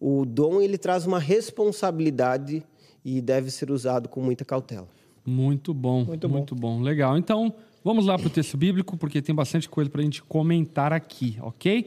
o 0.00 0.24
dom 0.24 0.60
ele 0.60 0.78
traz 0.78 1.06
uma 1.06 1.18
responsabilidade 1.18 2.62
e 3.04 3.20
deve 3.20 3.50
ser 3.50 3.70
usado 3.70 4.08
com 4.08 4.20
muita 4.20 4.44
cautela. 4.44 4.88
Muito 5.24 5.72
bom, 5.72 6.04
muito 6.04 6.28
bom. 6.28 6.36
Muito 6.36 6.54
bom. 6.54 6.82
Legal. 6.82 7.16
Então, 7.16 7.54
vamos 7.82 8.06
lá 8.06 8.18
para 8.18 8.26
o 8.26 8.30
texto 8.30 8.56
bíblico, 8.56 8.96
porque 8.96 9.22
tem 9.22 9.34
bastante 9.34 9.68
coisa 9.68 9.90
para 9.90 10.00
a 10.00 10.04
gente 10.04 10.22
comentar 10.22 10.92
aqui, 10.92 11.38
ok? 11.40 11.86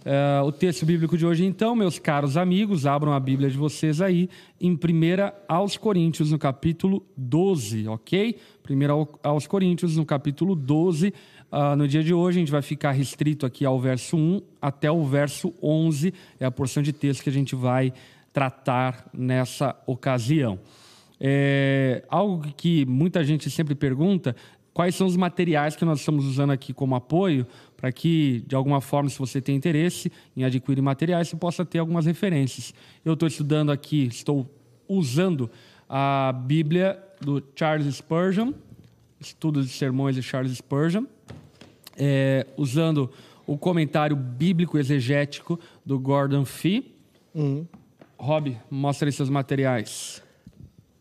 Uh, 0.00 0.46
o 0.46 0.52
texto 0.52 0.86
bíblico 0.86 1.16
de 1.18 1.26
hoje, 1.26 1.44
então, 1.44 1.74
meus 1.74 1.98
caros 1.98 2.38
amigos, 2.38 2.86
abram 2.86 3.12
a 3.12 3.20
Bíblia 3.20 3.50
de 3.50 3.58
vocês 3.58 4.00
aí, 4.00 4.30
em 4.58 4.72
1 4.72 4.78
aos 5.46 5.76
Coríntios, 5.76 6.30
no 6.30 6.38
capítulo 6.38 7.04
12, 7.18 7.86
ok? 7.86 8.36
1 8.68 9.08
aos 9.22 9.46
Coríntios, 9.46 9.98
no 9.98 10.06
capítulo 10.06 10.54
12. 10.54 11.12
Uh, 11.52 11.74
no 11.76 11.88
dia 11.88 12.02
de 12.02 12.14
hoje, 12.14 12.38
a 12.38 12.40
gente 12.40 12.52
vai 12.52 12.62
ficar 12.62 12.92
restrito 12.92 13.44
aqui 13.44 13.64
ao 13.64 13.78
verso 13.80 14.16
1 14.16 14.40
até 14.62 14.90
o 14.90 15.04
verso 15.04 15.52
11, 15.62 16.14
é 16.38 16.44
a 16.44 16.50
porção 16.50 16.82
de 16.82 16.92
texto 16.92 17.22
que 17.22 17.28
a 17.28 17.32
gente 17.32 17.56
vai 17.56 17.92
tratar 18.32 19.08
nessa 19.12 19.76
ocasião. 19.86 20.58
É, 21.18 22.04
algo 22.08 22.46
que 22.56 22.86
muita 22.86 23.22
gente 23.24 23.50
sempre 23.50 23.74
pergunta 23.74 24.34
quais 24.72 24.94
são 24.94 25.06
os 25.06 25.16
materiais 25.16 25.76
que 25.76 25.84
nós 25.84 25.98
estamos 25.98 26.24
usando 26.24 26.50
aqui 26.50 26.72
como 26.72 26.94
apoio 26.94 27.46
para 27.76 27.90
que, 27.90 28.44
de 28.46 28.54
alguma 28.54 28.80
forma, 28.80 29.10
se 29.10 29.18
você 29.18 29.40
tem 29.40 29.56
interesse 29.56 30.10
em 30.36 30.44
adquirir 30.44 30.80
materiais, 30.80 31.28
você 31.28 31.36
possa 31.36 31.64
ter 31.64 31.78
algumas 31.78 32.06
referências. 32.06 32.72
Eu 33.04 33.14
estou 33.14 33.26
estudando 33.26 33.72
aqui, 33.72 34.06
estou 34.06 34.48
usando 34.88 35.50
a 35.88 36.32
Bíblia 36.32 36.98
do 37.20 37.42
Charles 37.54 37.94
Spurgeon, 37.96 38.52
Estudos 39.18 39.66
de 39.66 39.72
Sermões 39.72 40.14
de 40.14 40.22
Charles 40.22 40.56
Spurgeon, 40.56 41.04
é, 41.96 42.46
usando 42.56 43.10
o 43.46 43.58
comentário 43.58 44.16
bíblico 44.16 44.78
exegético 44.78 45.58
do 45.84 45.98
Gordon 45.98 46.44
Fee. 46.44 46.94
Uhum. 47.34 47.66
Rob, 48.18 48.56
mostra 48.70 49.08
aí 49.08 49.12
seus 49.12 49.30
materiais. 49.30 50.22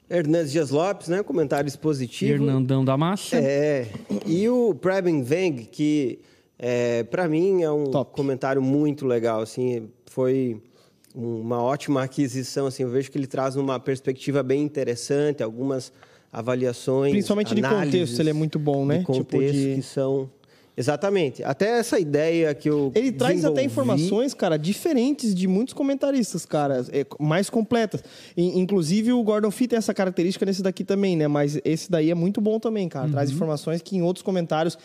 Hernandes 0.09 0.51
Dias 0.51 0.71
Lopes, 0.71 1.07
né? 1.07 1.21
Comentário 1.21 1.67
expositivo. 1.67 2.33
Hernandão 2.33 2.83
da 2.83 2.97
Massa. 2.97 3.35
É. 3.35 3.87
E 4.25 4.49
o 4.49 4.73
Preben 4.73 5.21
Veng, 5.21 5.65
que 5.65 6.19
é, 6.57 7.03
para 7.03 7.27
mim 7.27 7.61
é 7.61 7.71
um 7.71 7.85
Top. 7.91 8.11
comentário 8.15 8.61
muito 8.61 9.05
legal, 9.05 9.41
assim, 9.41 9.89
foi 10.07 10.61
uma 11.13 11.61
ótima 11.61 12.03
aquisição, 12.03 12.67
assim, 12.67 12.83
eu 12.83 12.89
vejo 12.89 13.11
que 13.11 13.17
ele 13.17 13.27
traz 13.27 13.55
uma 13.55 13.79
perspectiva 13.79 14.41
bem 14.41 14.63
interessante, 14.63 15.43
algumas 15.43 15.91
avaliações, 16.31 17.11
principalmente 17.11 17.55
de 17.55 17.61
contexto, 17.61 18.19
ele 18.19 18.29
é 18.29 18.33
muito 18.33 18.59
bom, 18.59 18.85
né? 18.85 18.99
De 18.99 18.99
tipo 19.01 19.13
contexto 19.13 19.53
tipo 19.53 19.69
de... 19.69 19.75
que 19.75 19.81
são 19.81 20.29
Exatamente. 20.79 21.43
Até 21.43 21.77
essa 21.77 21.99
ideia 21.99 22.55
que 22.55 22.69
eu. 22.69 22.89
Ele 22.95 23.11
traz 23.11 23.43
até 23.43 23.61
informações, 23.61 24.33
cara, 24.33 24.57
diferentes 24.57 25.35
de 25.35 25.45
muitos 25.45 25.73
comentaristas, 25.73 26.45
cara, 26.45 26.85
é, 26.93 27.05
mais 27.19 27.49
completas. 27.49 28.01
inclusive, 28.37 29.11
o 29.11 29.21
Gordon 29.21 29.51
Fee 29.51 29.67
tem 29.67 29.75
essa 29.75 29.93
característica 29.93 30.45
nesse 30.45 30.63
daqui 30.63 30.85
também, 30.85 31.17
né? 31.17 31.27
Mas 31.27 31.59
esse 31.65 31.91
daí 31.91 32.09
é 32.09 32.15
muito 32.15 32.39
bom 32.39 32.61
também, 32.61 32.87
cara. 32.87 33.07
Uhum. 33.07 33.11
Traz 33.11 33.29
informações 33.29 33.81
que 33.81 33.97
em 33.97 34.01
outros 34.01 34.23
comentários 34.23 34.77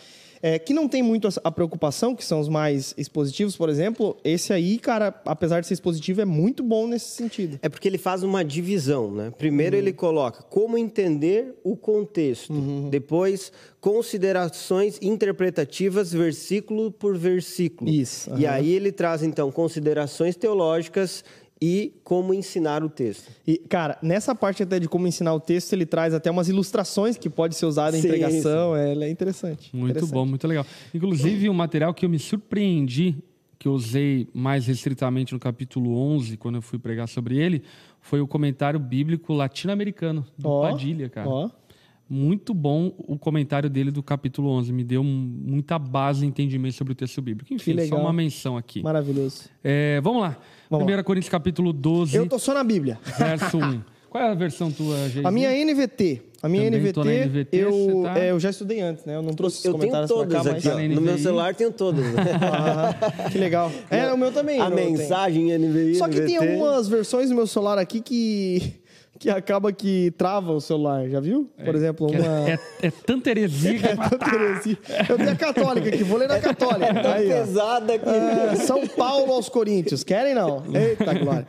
é, 0.45 0.59
que 0.59 0.75
não 0.75 0.87
tem 0.87 1.01
muito 1.01 1.27
a, 1.43 1.51
preocupação, 1.51 2.15
que 2.15 2.23
são 2.23 2.39
os 2.39 2.47
mais 2.47 2.93
expositivos, 2.95 3.57
por 3.57 3.67
exemplo, 3.67 4.15
esse 4.23 4.53
aí, 4.53 4.77
cara, 4.77 5.07
apesar 5.25 5.59
de 5.59 5.65
ser 5.65 5.73
expositivo, 5.73 6.21
é 6.21 6.25
muito 6.25 6.61
bom 6.61 6.85
nesse 6.85 7.15
sentido. 7.15 7.57
É 7.63 7.67
porque 7.67 7.87
ele 7.87 7.97
faz 7.97 8.21
uma 8.21 8.45
divisão, 8.45 9.09
né? 9.09 9.33
Primeiro 9.35 9.75
uhum. 9.75 9.81
ele 9.81 9.91
coloca 9.91 10.43
como 10.43 10.77
entender 10.77 11.55
o 11.63 11.75
contexto, 11.75 12.53
uhum. 12.53 12.89
depois 12.91 13.51
considerações 13.81 14.99
interpretativas 15.01 16.13
versículo 16.13 16.91
por 16.91 17.17
versículo. 17.17 17.89
Isso. 17.89 18.29
Uhum. 18.29 18.37
E 18.37 18.45
aí 18.45 18.71
ele 18.71 18.91
traz 18.91 19.23
então 19.23 19.51
considerações 19.51 20.35
teológicas 20.35 21.23
e 21.61 21.93
como 22.03 22.33
ensinar 22.33 22.83
o 22.83 22.89
texto. 22.89 23.31
E, 23.47 23.57
cara, 23.57 23.97
nessa 24.01 24.35
parte 24.35 24.63
até 24.63 24.79
de 24.79 24.87
como 24.87 25.07
ensinar 25.07 25.33
o 25.33 25.39
texto, 25.39 25.73
ele 25.73 25.85
traz 25.85 26.13
até 26.13 26.29
umas 26.29 26.49
ilustrações 26.49 27.17
que 27.17 27.29
pode 27.29 27.55
ser 27.55 27.65
usada 27.65 27.97
em 27.97 28.01
sim, 28.01 28.07
pregação. 28.07 28.73
Sim. 28.73 28.79
É, 28.79 29.05
é 29.05 29.09
interessante. 29.09 29.75
Muito 29.75 29.91
interessante. 29.91 30.13
bom, 30.13 30.25
muito 30.25 30.47
legal. 30.47 30.65
Inclusive, 30.93 31.49
um 31.49 31.53
material 31.53 31.93
que 31.93 32.05
eu 32.05 32.09
me 32.09 32.19
surpreendi, 32.19 33.15
que 33.57 33.67
eu 33.67 33.73
usei 33.73 34.27
mais 34.33 34.67
restritamente 34.67 35.33
no 35.33 35.39
capítulo 35.39 35.97
11, 35.97 36.37
quando 36.37 36.55
eu 36.55 36.61
fui 36.61 36.77
pregar 36.77 37.07
sobre 37.07 37.37
ele, 37.37 37.63
foi 38.01 38.19
o 38.19 38.27
comentário 38.27 38.79
bíblico 38.79 39.33
latino-americano, 39.33 40.25
do 40.37 40.49
oh, 40.49 40.61
Padilha, 40.61 41.09
cara. 41.09 41.27
Ó. 41.27 41.45
Oh. 41.45 41.64
Muito 42.07 42.53
bom 42.53 42.93
o 42.99 43.17
comentário 43.17 43.69
dele 43.69 43.89
do 43.89 44.03
capítulo 44.03 44.49
11. 44.51 44.71
Me 44.71 44.83
deu 44.83 45.03
muita 45.03 45.79
base 45.79 46.23
e 46.23 46.27
entendimento 46.27 46.75
sobre 46.75 46.93
o 46.93 46.95
texto 46.95 47.19
bíblico. 47.21 47.51
Enfim, 47.51 47.79
só 47.87 47.97
uma 47.97 48.13
menção 48.13 48.55
aqui. 48.55 48.83
Maravilhoso. 48.83 49.45
É, 49.63 49.99
vamos 50.01 50.21
lá. 50.21 50.37
Vamos 50.69 50.87
1 50.87 50.95
lá. 50.95 51.03
Coríntios 51.03 51.31
capítulo 51.31 51.73
12. 51.73 52.15
Eu 52.15 52.27
tô 52.27 52.37
só 52.37 52.53
na 52.53 52.63
Bíblia. 52.63 52.99
Verso 53.17 53.57
1. 53.57 53.81
Qual 54.15 54.23
é 54.23 54.29
a 54.29 54.33
versão 54.33 54.71
tua, 54.71 55.09
gente? 55.09 55.27
A 55.27 55.31
minha 55.31 55.51
NVT. 55.51 56.21
A 56.41 56.47
minha 56.47 56.71
Também 56.71 56.79
NVT, 56.79 57.27
NVT 57.27 57.57
eu, 57.57 58.03
tá... 58.03 58.19
é, 58.19 58.31
eu 58.31 58.39
já 58.39 58.49
estudei 58.49 58.79
antes, 58.79 59.03
né? 59.03 59.15
Eu 59.15 59.21
não 59.21 59.33
trouxe 59.33 59.57
os 59.57 59.65
eu 59.65 59.73
comentários 59.73 60.09
tenho 60.09 60.21
todas 60.21 60.43
cá, 60.43 60.51
aqui, 60.51 60.67
mas... 60.69 60.95
No 60.95 61.01
meu 61.01 61.17
celular 61.17 61.53
tenho 61.53 61.71
todas. 61.71 62.05
ah, 62.41 63.29
que 63.29 63.37
legal. 63.37 63.69
É, 63.89 64.13
o 64.13 64.17
meu 64.17 64.31
também. 64.31 64.61
A 64.61 64.69
mensagem 64.69 65.57
NVI, 65.57 65.95
Só 65.95 66.07
que 66.07 66.17
NVT. 66.17 66.27
tem 66.27 66.37
algumas 66.37 66.87
versões 66.87 67.29
do 67.29 67.35
meu 67.35 67.45
celular 67.45 67.77
aqui 67.77 67.99
que 67.99 68.75
que 69.19 69.29
acaba 69.29 69.71
que 69.71 70.11
trava 70.17 70.51
o 70.51 70.59
celular, 70.59 71.07
já 71.09 71.19
viu? 71.19 71.49
Por 71.57 71.73
é, 71.73 71.77
exemplo, 71.77 72.07
uma. 72.07 72.49
É, 72.49 72.59
é, 72.81 72.87
é 72.87 72.91
tanta 72.91 73.29
heresia 73.29 73.79
que. 73.79 73.85
É 73.95 73.95
tanta 73.95 74.35
heresia. 74.35 74.77
Eu 75.09 75.17
tenho 75.17 75.31
a 75.31 75.35
católica 75.35 75.89
aqui, 75.89 76.03
vou 76.03 76.17
ler 76.17 76.27
na 76.27 76.39
católica. 76.39 76.85
É 76.85 77.01
tão 77.01 77.13
Aí, 77.13 77.27
pesada 77.27 77.97
que. 77.97 78.09
É, 78.09 78.55
São 78.55 78.85
Paulo 78.87 79.33
aos 79.33 79.49
Coríntios. 79.49 80.03
Querem 80.03 80.33
não? 80.33 80.63
Eita, 80.73 81.13
glória. 81.13 81.47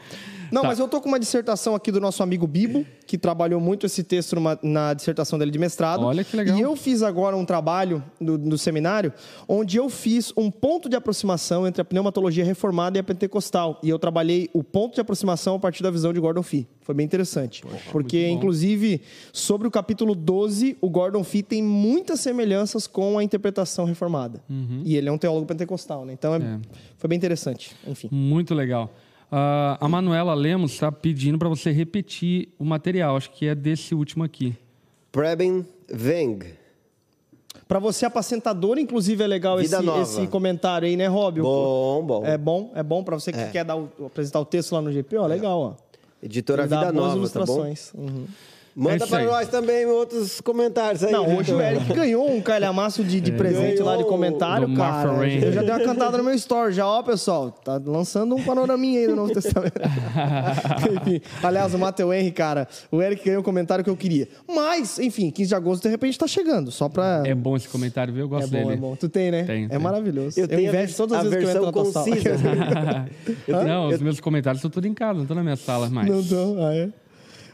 Não, 0.51 0.63
tá. 0.63 0.69
mas 0.69 0.79
eu 0.79 0.89
tô 0.89 1.01
com 1.01 1.09
uma 1.09 1.19
dissertação 1.19 1.75
aqui 1.75 1.91
do 1.91 2.01
nosso 2.01 2.23
amigo 2.23 2.47
Bibo, 2.47 2.87
que 3.07 3.17
trabalhou 3.17 3.61
muito 3.61 3.87
esse 3.87 4.03
texto 4.03 4.35
numa, 4.35 4.59
na 4.63 4.95
dissertação 4.95 5.39
dele 5.39 5.51
de 5.51 5.59
mestrado. 5.59 6.05
Olha 6.05 6.25
que 6.25 6.37
legal. 6.37 6.57
E 6.57 6.61
eu 6.61 6.75
fiz 6.77 7.03
agora 7.03 7.37
um 7.37 7.45
trabalho 7.45 8.03
no, 8.21 8.57
seminário 8.59 9.13
onde 9.49 9.77
eu 9.77 9.89
fiz 9.89 10.33
um 10.37 10.51
ponto 10.51 10.89
de 10.89 10.97
aproximação 10.97 11.67
entre 11.67 11.83
a 11.83 11.85
pneumatologia 11.85 12.45
reformada 12.45 12.99
e 12.99 13.01
a 13.01 13.05
pentecostal. 13.05 13.79
E 13.83 13.89
eu 13.89 13.99
trabalhei 13.99 14.51
o 14.53 14.63
ponto 14.63 14.95
de 14.95 15.01
aproximação 15.01 15.57
a 15.57 15.59
partir 15.59 15.83
da 15.83 15.91
visão 15.91 16.13
de 16.13 16.21
Gordon 16.21 16.43
Fee. 16.43 16.67
Foi 16.81 16.95
bem 16.95 17.05
interessante. 17.05 17.63
Poxa, 17.63 17.79
porque, 17.91 18.29
inclusive, 18.29 19.01
sobre 19.33 19.67
o 19.67 19.71
capítulo 19.71 20.15
12, 20.15 20.77
o 20.81 20.89
Gordon 20.89 21.25
Fee 21.25 21.43
tem 21.43 21.63
muitas 21.63 22.21
semelhanças 22.21 22.87
com 22.87 23.19
a 23.19 23.25
interpretação 23.25 23.85
reformada. 23.85 24.43
Uhum. 24.49 24.83
E 24.85 24.97
ele 24.97 25.09
é 25.09 25.13
um 25.13 25.19
teólogo 25.19 25.47
pentecostal, 25.47 26.05
né? 26.05 26.13
Então, 26.13 26.35
é, 26.35 26.39
é. 26.39 26.59
foi 26.97 27.09
bem 27.09 27.17
interessante. 27.17 27.75
Enfim. 27.87 28.09
Muito 28.13 28.55
legal. 28.55 28.93
Uh, 29.31 29.77
a 29.81 29.89
Manuela 29.89 30.35
Lemos 30.35 30.73
está 30.73 30.93
pedindo 30.93 31.39
para 31.39 31.49
você 31.49 31.71
repetir 31.71 32.49
o 32.59 32.65
material. 32.65 33.17
Acho 33.17 33.31
que 33.31 33.47
é 33.47 33.55
desse 33.55 33.95
último 33.95 34.23
aqui. 34.23 34.55
Preben 35.11 35.67
Veng. 35.89 36.41
Para 37.67 37.81
você 37.81 38.07
apacentador, 38.07 38.79
inclusive, 38.79 39.25
é 39.25 39.27
legal 39.27 39.61
esse, 39.61 39.75
esse, 39.75 40.27
comentário 40.29 40.87
aí, 40.87 40.97
né, 40.97 41.09
Rob? 41.09 41.41
Bom, 41.41 42.05
bom. 42.05 42.25
É 42.25 42.39
bom, 42.39 42.71
é 42.77 42.83
bom 42.83 43.03
para 43.03 43.19
você 43.19 43.33
que 43.33 43.41
é. 43.41 43.49
quer 43.49 43.65
dar 43.65 43.77
o, 43.77 43.91
apresentar 44.07 44.39
o 44.39 44.45
texto 44.45 44.73
lá 44.73 44.81
no 44.81 44.93
GP, 44.93 45.17
ó, 45.17 45.27
legal, 45.27 45.59
ó. 45.59 45.75
Editora 46.23 46.63
Vida 46.63 46.93
Nova, 46.93 47.29
tá 47.29 47.45
bom? 47.45 47.75
Uhum. 47.95 48.27
Manda 48.79 49.05
é 49.05 49.07
para 49.07 49.25
nós 49.25 49.49
também 49.49 49.87
outros 49.87 50.39
comentários 50.43 51.03
aí. 51.03 51.11
Não, 51.11 51.39
hoje 51.39 51.51
o 51.51 51.59
Eric 51.59 51.95
ganhou 51.95 52.31
um 52.31 52.43
calhamaço 52.43 53.03
de, 53.03 53.23
de 53.23 53.31
é. 53.31 53.35
presente 53.35 53.77
ganhou 53.77 53.87
lá 53.87 53.97
de 53.97 54.05
comentário, 54.05 54.75
cara. 54.75 55.27
Eu 55.27 55.51
já 55.51 55.63
dei 55.63 55.71
uma 55.71 55.81
cantada 55.81 56.19
no 56.19 56.25
meu 56.25 56.35
story 56.35 56.75
já, 56.75 56.87
ó, 56.87 57.03
pessoal. 57.03 57.51
Tá 57.51 57.81
lançando 57.83 58.37
um 58.37 58.45
panoraminha 58.45 59.01
aí 59.01 59.07
do 59.07 59.17
Novo 59.17 59.33
Testamento. 59.33 59.81
enfim, 60.95 61.23
aliás, 61.43 61.73
o 61.73 61.79
Mateu 61.79 62.13
Henry, 62.13 62.31
cara, 62.31 62.69
o 62.93 63.01
Eric 63.01 63.25
ganhou 63.25 63.41
um 63.41 63.43
comentário 63.43 63.83
que 63.83 63.89
eu 63.89 63.97
queria. 63.97 64.29
Mas, 64.47 64.99
enfim, 64.99 65.31
15 65.31 65.49
de 65.49 65.55
agosto, 65.55 65.83
de 65.85 65.89
repente, 65.89 66.19
tá 66.19 66.27
chegando. 66.27 66.71
Só 66.71 66.87
pra. 66.91 67.23
É 67.25 67.35
bom 67.35 67.57
esse 67.57 67.69
comentário, 67.69 68.13
viu? 68.13 68.25
Eu 68.25 68.29
gosto 68.29 68.55
é 68.55 68.61
bom, 68.61 68.69
dele. 68.69 68.75
É 68.75 68.81
bom, 68.81 68.95
Tu 68.95 69.09
tem, 69.09 69.31
né? 69.31 69.45
Tem. 69.45 69.65
É 69.65 69.69
tem. 69.69 69.79
maravilhoso. 69.79 70.39
Eu, 70.39 70.45
eu 70.45 70.49
tenho 70.49 70.69
invejo 70.69 70.95
todas 70.95 71.19
as 71.19 71.31
vezes 71.31 71.51
que 71.51 71.57
eu 71.57 71.63
entro 71.63 71.73
concisa. 71.73 72.01
na 72.01 72.11
tua 72.13 73.07
sala. 73.47 73.65
não, 73.65 73.89
os 73.89 74.03
meus 74.03 74.21
comentários 74.21 74.59
estão 74.59 74.71
tudo 74.71 74.87
em 74.87 74.93
casa, 74.93 75.15
não 75.15 75.23
estão 75.23 75.35
na 75.35 75.43
minha 75.43 75.57
sala 75.57 75.89
mais. 75.89 76.07
Não 76.07 76.21
estão, 76.21 76.57
ah, 76.63 76.75
é? 76.75 76.91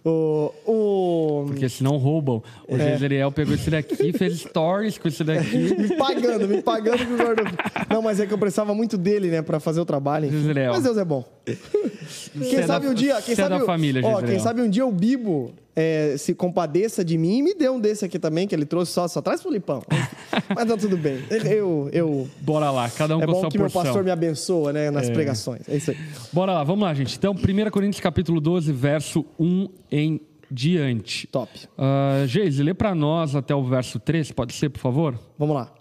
O, 0.04 0.52
o... 0.66 1.44
Porque 1.47 1.68
senão 1.68 1.97
roubam. 1.97 2.42
O 2.68 2.76
é. 2.76 2.92
Jezreel 2.92 3.30
pegou 3.30 3.54
esse 3.54 3.71
daqui, 3.71 4.12
fez 4.12 4.40
stories 4.40 4.99
com 4.99 5.06
esse 5.06 5.23
daqui. 5.23 5.56
me 5.78 5.97
pagando, 5.97 6.49
me 6.49 6.61
pagando 6.61 7.06
com 7.06 7.14
o 7.14 7.16
Gordon. 7.16 7.44
Não, 7.88 8.02
mas 8.02 8.18
é 8.18 8.26
que 8.26 8.35
eu 8.35 8.38
precisava 8.38 8.75
muito 8.75 8.99
dele, 8.99 9.28
né, 9.28 9.42
pra 9.42 9.61
fazer 9.61 9.80
o 9.80 9.85
trabalho. 9.85 10.30
Jezreel. 10.30 10.73
Mas 10.73 10.82
Deus 10.82 10.97
é 10.97 11.04
bom. 11.04 11.25
Quem 11.44 12.56
é 12.56 12.66
sabe 12.66 12.87
da, 12.87 12.92
um 12.92 12.94
dia. 12.94 13.20
Quem 13.22 13.34
sabe, 13.34 13.54
é 13.54 13.58
da 13.58 13.64
família, 13.64 14.02
ó, 14.04 14.22
Quem 14.22 14.38
sabe 14.38 14.62
um 14.62 14.68
dia 14.68 14.87
o 14.87 14.92
Bibo 14.92 15.52
é, 15.75 16.16
se 16.18 16.34
compadeça 16.34 17.04
de 17.04 17.16
mim 17.16 17.38
e 17.38 17.42
me 17.42 17.54
dê 17.54 17.68
um 17.68 17.80
desse 17.80 18.04
aqui 18.04 18.18
também, 18.18 18.46
que 18.46 18.54
ele 18.54 18.64
trouxe 18.64 18.92
só, 18.92 19.08
só 19.08 19.20
traz 19.20 19.40
pro 19.40 19.50
Lipão. 19.50 19.82
Mas 20.54 20.68
tá 20.68 20.76
tudo 20.76 20.96
bem. 20.96 21.18
Eu, 21.30 21.88
eu... 21.92 22.28
Bora 22.40 22.70
lá, 22.70 22.88
cada 22.90 23.16
um 23.16 23.22
é 23.22 23.26
com 23.26 23.32
a 23.32 23.34
sua 23.34 23.42
porção. 23.42 23.49
Bom 23.49 23.68
que 23.68 23.76
meu 23.76 23.82
pastor 23.84 24.04
me 24.04 24.11
abençoa, 24.11 24.72
né, 24.72 24.90
nas 24.90 25.08
é. 25.08 25.12
pregações. 25.12 25.68
É 25.68 25.76
isso 25.76 25.90
aí. 25.90 25.96
Bora 26.32 26.52
lá, 26.52 26.64
vamos 26.64 26.84
lá, 26.84 26.94
gente. 26.94 27.16
Então, 27.16 27.32
1 27.32 27.70
Coríntios 27.70 28.00
capítulo 28.00 28.40
12, 28.40 28.72
verso 28.72 29.25
1 29.38 29.68
em 29.90 30.20
diante. 30.50 31.26
Top. 31.28 31.50
Uh, 31.78 32.26
Geise, 32.26 32.62
lê 32.62 32.75
para 32.75 32.94
nós 32.94 33.34
até 33.34 33.54
o 33.54 33.64
verso 33.64 33.99
3, 33.99 34.30
pode 34.32 34.52
ser, 34.52 34.68
por 34.68 34.80
favor? 34.80 35.18
Vamos 35.38 35.56
lá. 35.56 35.72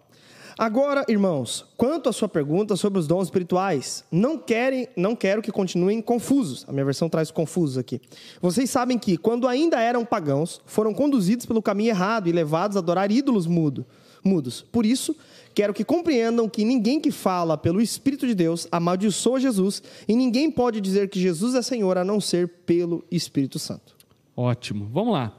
Agora, 0.62 1.04
irmãos, 1.10 1.66
quanto 1.76 2.08
à 2.08 2.14
sua 2.14 2.30
pergunta 2.30 2.76
sobre 2.76 3.00
os 3.00 3.08
dons 3.08 3.24
espirituais, 3.24 4.06
não 4.12 4.38
querem, 4.38 4.88
não 4.96 5.16
quero 5.16 5.42
que 5.42 5.52
continuem 5.52 6.00
confusos. 6.04 6.64
A 6.68 6.72
minha 6.72 6.86
versão 6.86 7.10
traz 7.10 7.32
confusos 7.32 7.80
aqui. 7.80 8.00
Vocês 8.40 8.70
sabem 8.70 9.00
que, 9.00 9.18
quando 9.18 9.48
ainda 9.48 9.80
eram 9.82 10.06
pagãos, 10.06 10.62
foram 10.68 10.94
conduzidos 10.94 11.48
pelo 11.48 11.64
caminho 11.64 11.90
errado 11.90 12.28
e 12.28 12.32
levados 12.32 12.78
a 12.78 12.80
adorar 12.80 13.12
ídolos 13.12 13.48
mudo, 13.48 13.88
mudos. 14.24 14.62
Por 14.62 14.86
isso, 14.86 15.16
quero 15.56 15.74
que 15.74 15.84
compreendam 15.84 16.48
que 16.48 16.64
ninguém 16.64 17.02
que 17.02 17.10
fala 17.10 17.58
pelo 17.58 17.82
Espírito 17.82 18.28
de 18.28 18.36
Deus 18.36 18.68
amaldiçoa 18.72 19.40
Jesus 19.40 19.82
e 20.08 20.16
ninguém 20.16 20.52
pode 20.52 20.80
dizer 20.80 21.10
que 21.10 21.20
Jesus 21.20 21.56
é 21.56 21.64
Senhor 21.64 21.98
a 21.98 22.06
não 22.06 22.22
ser 22.22 22.48
pelo 22.68 23.04
Espírito 23.10 23.58
Santo. 23.58 23.96
Ótimo. 24.38 24.88
Vamos 24.94 25.14
lá. 25.14 25.36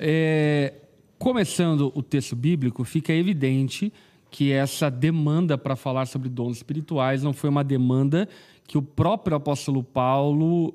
É, 0.00 0.74
começando 1.16 1.92
o 1.94 2.02
texto 2.02 2.34
bíblico, 2.34 2.82
fica 2.82 3.12
evidente 3.12 3.92
que 4.34 4.50
essa 4.50 4.90
demanda 4.90 5.56
para 5.56 5.76
falar 5.76 6.06
sobre 6.06 6.28
dons 6.28 6.56
espirituais 6.56 7.22
não 7.22 7.32
foi 7.32 7.48
uma 7.48 7.62
demanda 7.62 8.28
que 8.66 8.76
o 8.76 8.82
próprio 8.82 9.36
apóstolo 9.36 9.80
Paulo 9.80 10.74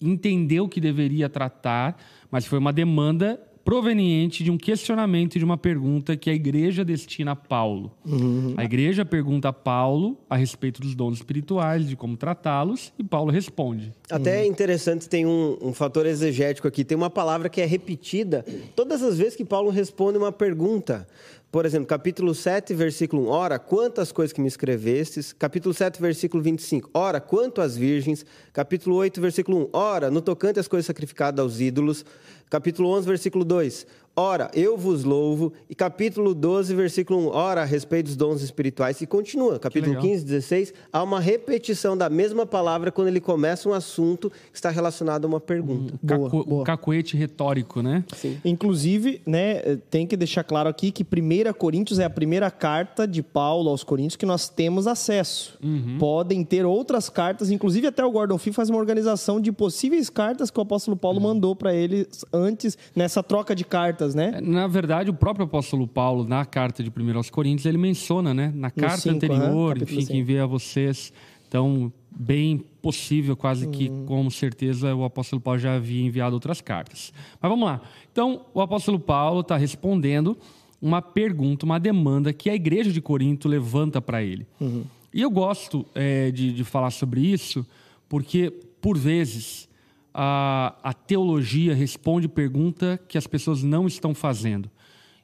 entendeu 0.00 0.66
que 0.66 0.80
deveria 0.80 1.28
tratar, 1.28 2.02
mas 2.30 2.46
foi 2.46 2.58
uma 2.58 2.72
demanda 2.72 3.38
proveniente 3.66 4.44
de 4.44 4.50
um 4.52 4.56
questionamento 4.56 5.34
e 5.34 5.38
de 5.40 5.44
uma 5.44 5.58
pergunta 5.58 6.16
que 6.16 6.30
a 6.30 6.32
igreja 6.32 6.84
destina 6.84 7.32
a 7.32 7.36
Paulo. 7.36 7.90
Uhum. 8.06 8.54
A 8.56 8.64
igreja 8.64 9.04
pergunta 9.04 9.48
a 9.48 9.52
Paulo 9.52 10.16
a 10.30 10.36
respeito 10.36 10.80
dos 10.80 10.94
dons 10.94 11.16
espirituais, 11.16 11.88
de 11.88 11.96
como 11.96 12.16
tratá-los, 12.16 12.92
e 12.96 13.02
Paulo 13.02 13.32
responde. 13.32 13.92
Até 14.08 14.42
é 14.42 14.46
interessante, 14.46 15.08
tem 15.08 15.26
um, 15.26 15.58
um, 15.60 15.72
fator 15.74 16.06
exegético 16.06 16.68
aqui. 16.68 16.84
Tem 16.84 16.96
uma 16.96 17.10
palavra 17.10 17.48
que 17.48 17.60
é 17.60 17.66
repetida 17.66 18.44
todas 18.76 19.02
as 19.02 19.18
vezes 19.18 19.34
que 19.34 19.44
Paulo 19.44 19.68
responde 19.68 20.16
uma 20.16 20.30
pergunta. 20.30 21.04
Por 21.50 21.64
exemplo, 21.64 21.86
capítulo 21.86 22.34
7, 22.34 22.74
versículo 22.74 23.22
1. 23.22 23.30
Ora, 23.30 23.58
quantas 23.58 24.12
coisas 24.12 24.32
que 24.32 24.40
me 24.40 24.48
escrevestes. 24.48 25.32
Capítulo 25.32 25.72
7, 25.72 26.00
versículo 26.02 26.42
25. 26.42 26.90
Ora, 26.92 27.20
quanto 27.20 27.60
às 27.60 27.76
virgens. 27.76 28.26
Capítulo 28.52 28.96
8, 28.96 29.20
versículo 29.20 29.58
1. 29.58 29.68
Ora, 29.72 30.10
no 30.10 30.20
tocante 30.20 30.58
às 30.58 30.68
coisas 30.68 30.86
sacrificadas 30.86 31.40
aos 31.40 31.60
ídolos. 31.60 32.04
Capítulo 32.50 32.88
11, 32.90 33.08
versículo 33.08 33.44
2. 33.44 33.86
Ora, 34.18 34.50
eu 34.54 34.78
vos 34.78 35.04
louvo. 35.04 35.52
E 35.68 35.74
capítulo 35.74 36.34
12, 36.34 36.74
versículo 36.74 37.28
1. 37.28 37.34
Ora, 37.34 37.60
a 37.60 37.64
respeito 37.66 38.06
dos 38.06 38.16
dons 38.16 38.40
espirituais. 38.40 38.98
E 39.02 39.06
continua. 39.06 39.58
Capítulo 39.58 40.00
15, 40.00 40.24
16. 40.24 40.72
Há 40.90 41.02
uma 41.02 41.20
repetição 41.20 41.94
da 41.94 42.08
mesma 42.08 42.46
palavra 42.46 42.90
quando 42.90 43.08
ele 43.08 43.20
começa 43.20 43.68
um 43.68 43.74
assunto 43.74 44.30
que 44.30 44.56
está 44.56 44.70
relacionado 44.70 45.26
a 45.26 45.28
uma 45.28 45.38
pergunta. 45.38 45.92
Um 46.02 46.06
boa, 46.06 46.30
cacu 46.30 46.44
boa. 46.44 46.64
cacuete 46.64 47.14
retórico, 47.14 47.82
né? 47.82 48.06
Sim. 48.16 48.40
Inclusive, 48.42 49.20
né, 49.26 49.76
tem 49.90 50.06
que 50.06 50.16
deixar 50.16 50.44
claro 50.44 50.70
aqui 50.70 50.90
que 50.90 51.04
1 51.04 51.52
Coríntios 51.52 51.98
é 51.98 52.04
a 52.04 52.10
primeira 52.10 52.50
carta 52.50 53.06
de 53.06 53.22
Paulo 53.22 53.68
aos 53.68 53.84
Coríntios 53.84 54.16
que 54.16 54.24
nós 54.24 54.48
temos 54.48 54.86
acesso. 54.86 55.58
Uhum. 55.62 55.98
Podem 55.98 56.42
ter 56.42 56.64
outras 56.64 57.10
cartas, 57.10 57.50
inclusive 57.50 57.88
até 57.88 58.02
o 58.02 58.10
Gordon 58.10 58.38
Fee 58.38 58.54
faz 58.54 58.70
uma 58.70 58.78
organização 58.78 59.38
de 59.38 59.52
possíveis 59.52 60.08
cartas 60.08 60.50
que 60.50 60.58
o 60.58 60.62
apóstolo 60.62 60.96
Paulo 60.96 61.18
uhum. 61.18 61.24
mandou 61.24 61.54
para 61.54 61.74
eles 61.74 62.24
antes, 62.32 62.78
nessa 62.94 63.22
troca 63.22 63.54
de 63.54 63.62
cartas 63.62 64.05
cartas, 64.06 64.14
né? 64.14 64.40
Na 64.40 64.66
verdade, 64.66 65.10
o 65.10 65.14
próprio 65.14 65.46
apóstolo 65.46 65.86
Paulo, 65.86 66.26
na 66.26 66.44
carta 66.44 66.82
de 66.82 66.90
1 66.90 67.16
aos 67.16 67.30
Coríntios, 67.30 67.66
ele 67.66 67.78
menciona, 67.78 68.32
né? 68.32 68.52
Na 68.54 68.70
carta 68.70 68.98
cinco, 68.98 69.16
anterior, 69.16 69.80
enfim, 69.82 70.04
que 70.04 70.16
envia 70.16 70.44
a 70.44 70.46
vocês. 70.46 71.12
Então, 71.48 71.92
bem 72.10 72.58
possível, 72.80 73.36
quase 73.36 73.68
que 73.68 73.88
uhum. 73.88 74.04
com 74.06 74.30
certeza, 74.30 74.94
o 74.94 75.04
apóstolo 75.04 75.40
Paulo 75.40 75.58
já 75.58 75.74
havia 75.74 76.04
enviado 76.04 76.34
outras 76.34 76.60
cartas. 76.60 77.12
Mas 77.40 77.50
vamos 77.50 77.66
lá. 77.66 77.80
Então, 78.12 78.46
o 78.54 78.60
apóstolo 78.60 78.98
Paulo 78.98 79.40
está 79.40 79.56
respondendo 79.56 80.36
uma 80.80 81.00
pergunta, 81.00 81.64
uma 81.64 81.78
demanda 81.78 82.32
que 82.32 82.50
a 82.50 82.54
igreja 82.54 82.92
de 82.92 83.00
Corinto 83.00 83.48
levanta 83.48 84.00
para 84.00 84.22
ele. 84.22 84.46
Uhum. 84.60 84.84
E 85.12 85.22
eu 85.22 85.30
gosto 85.30 85.86
é, 85.94 86.30
de, 86.30 86.52
de 86.52 86.64
falar 86.64 86.90
sobre 86.90 87.20
isso, 87.20 87.66
porque, 88.08 88.50
por 88.80 88.98
vezes, 88.98 89.68
a, 90.18 90.74
a 90.82 90.94
teologia 90.94 91.74
responde 91.74 92.26
pergunta 92.26 92.98
que 93.06 93.18
as 93.18 93.26
pessoas 93.26 93.62
não 93.62 93.86
estão 93.86 94.14
fazendo. 94.14 94.70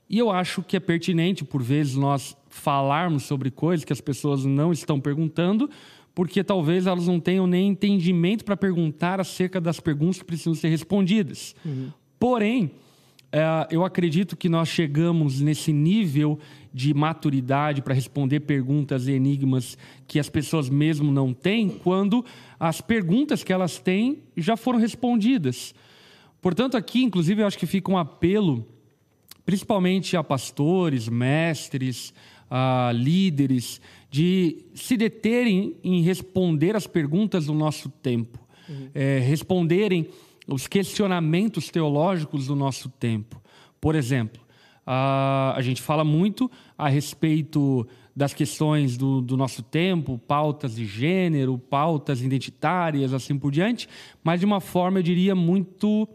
E 0.08 0.18
eu 0.18 0.30
acho 0.30 0.62
que 0.62 0.76
é 0.76 0.80
pertinente, 0.80 1.46
por 1.46 1.62
vezes, 1.62 1.96
nós 1.96 2.36
falarmos 2.50 3.22
sobre 3.22 3.50
coisas 3.50 3.86
que 3.86 3.92
as 3.94 4.02
pessoas 4.02 4.44
não 4.44 4.70
estão 4.70 5.00
perguntando, 5.00 5.70
porque 6.14 6.44
talvez 6.44 6.86
elas 6.86 7.06
não 7.06 7.18
tenham 7.18 7.46
nem 7.46 7.68
entendimento 7.68 8.44
para 8.44 8.54
perguntar 8.54 9.18
acerca 9.18 9.58
das 9.58 9.80
perguntas 9.80 10.18
que 10.18 10.26
precisam 10.26 10.54
ser 10.54 10.68
respondidas. 10.68 11.54
Uhum. 11.64 11.90
Porém, 12.18 12.72
é, 13.32 13.68
eu 13.70 13.86
acredito 13.86 14.36
que 14.36 14.50
nós 14.50 14.68
chegamos 14.68 15.40
nesse 15.40 15.72
nível 15.72 16.38
de 16.72 16.94
maturidade 16.94 17.82
para 17.82 17.94
responder 17.94 18.40
perguntas 18.40 19.06
e 19.06 19.12
enigmas 19.12 19.76
que 20.06 20.18
as 20.18 20.28
pessoas 20.28 20.68
mesmo 20.68 21.12
não 21.12 21.34
têm, 21.34 21.68
quando 21.68 22.24
as 22.58 22.80
perguntas 22.80 23.44
que 23.44 23.52
elas 23.52 23.78
têm 23.78 24.22
já 24.36 24.56
foram 24.56 24.78
respondidas. 24.78 25.74
Portanto, 26.40 26.76
aqui, 26.76 27.02
inclusive, 27.02 27.42
eu 27.42 27.46
acho 27.46 27.58
que 27.58 27.66
fica 27.66 27.90
um 27.90 27.96
apelo, 27.96 28.66
principalmente 29.44 30.16
a 30.16 30.24
pastores, 30.24 31.08
mestres, 31.08 32.12
a 32.50 32.90
líderes, 32.92 33.80
de 34.10 34.58
se 34.74 34.96
deterem 34.96 35.76
em 35.84 36.02
responder 36.02 36.74
as 36.74 36.86
perguntas 36.86 37.46
do 37.46 37.54
nosso 37.54 37.88
tempo, 37.88 38.38
uhum. 38.68 38.88
é, 38.94 39.20
responderem 39.20 40.08
os 40.46 40.66
questionamentos 40.66 41.70
teológicos 41.70 42.48
do 42.48 42.56
nosso 42.56 42.88
tempo. 42.88 43.40
Por 43.80 43.94
exemplo, 43.94 44.41
a, 44.86 45.54
a 45.56 45.62
gente 45.62 45.80
fala 45.80 46.04
muito 46.04 46.50
a 46.76 46.88
respeito 46.88 47.86
das 48.14 48.34
questões 48.34 48.96
do, 48.96 49.20
do, 49.22 49.36
nosso 49.36 49.62
tempo, 49.62 50.20
pautas 50.26 50.74
de 50.74 50.84
gênero, 50.84 51.56
pautas 51.56 52.20
identitárias, 52.20 53.12
assim 53.12 53.38
por 53.38 53.50
diante, 53.50 53.88
mas 54.22 54.40
de 54.40 54.46
uma 54.46 54.60
forma, 54.60 54.98
eu 54.98 55.02
diria, 55.02 55.34
muito 55.34 56.06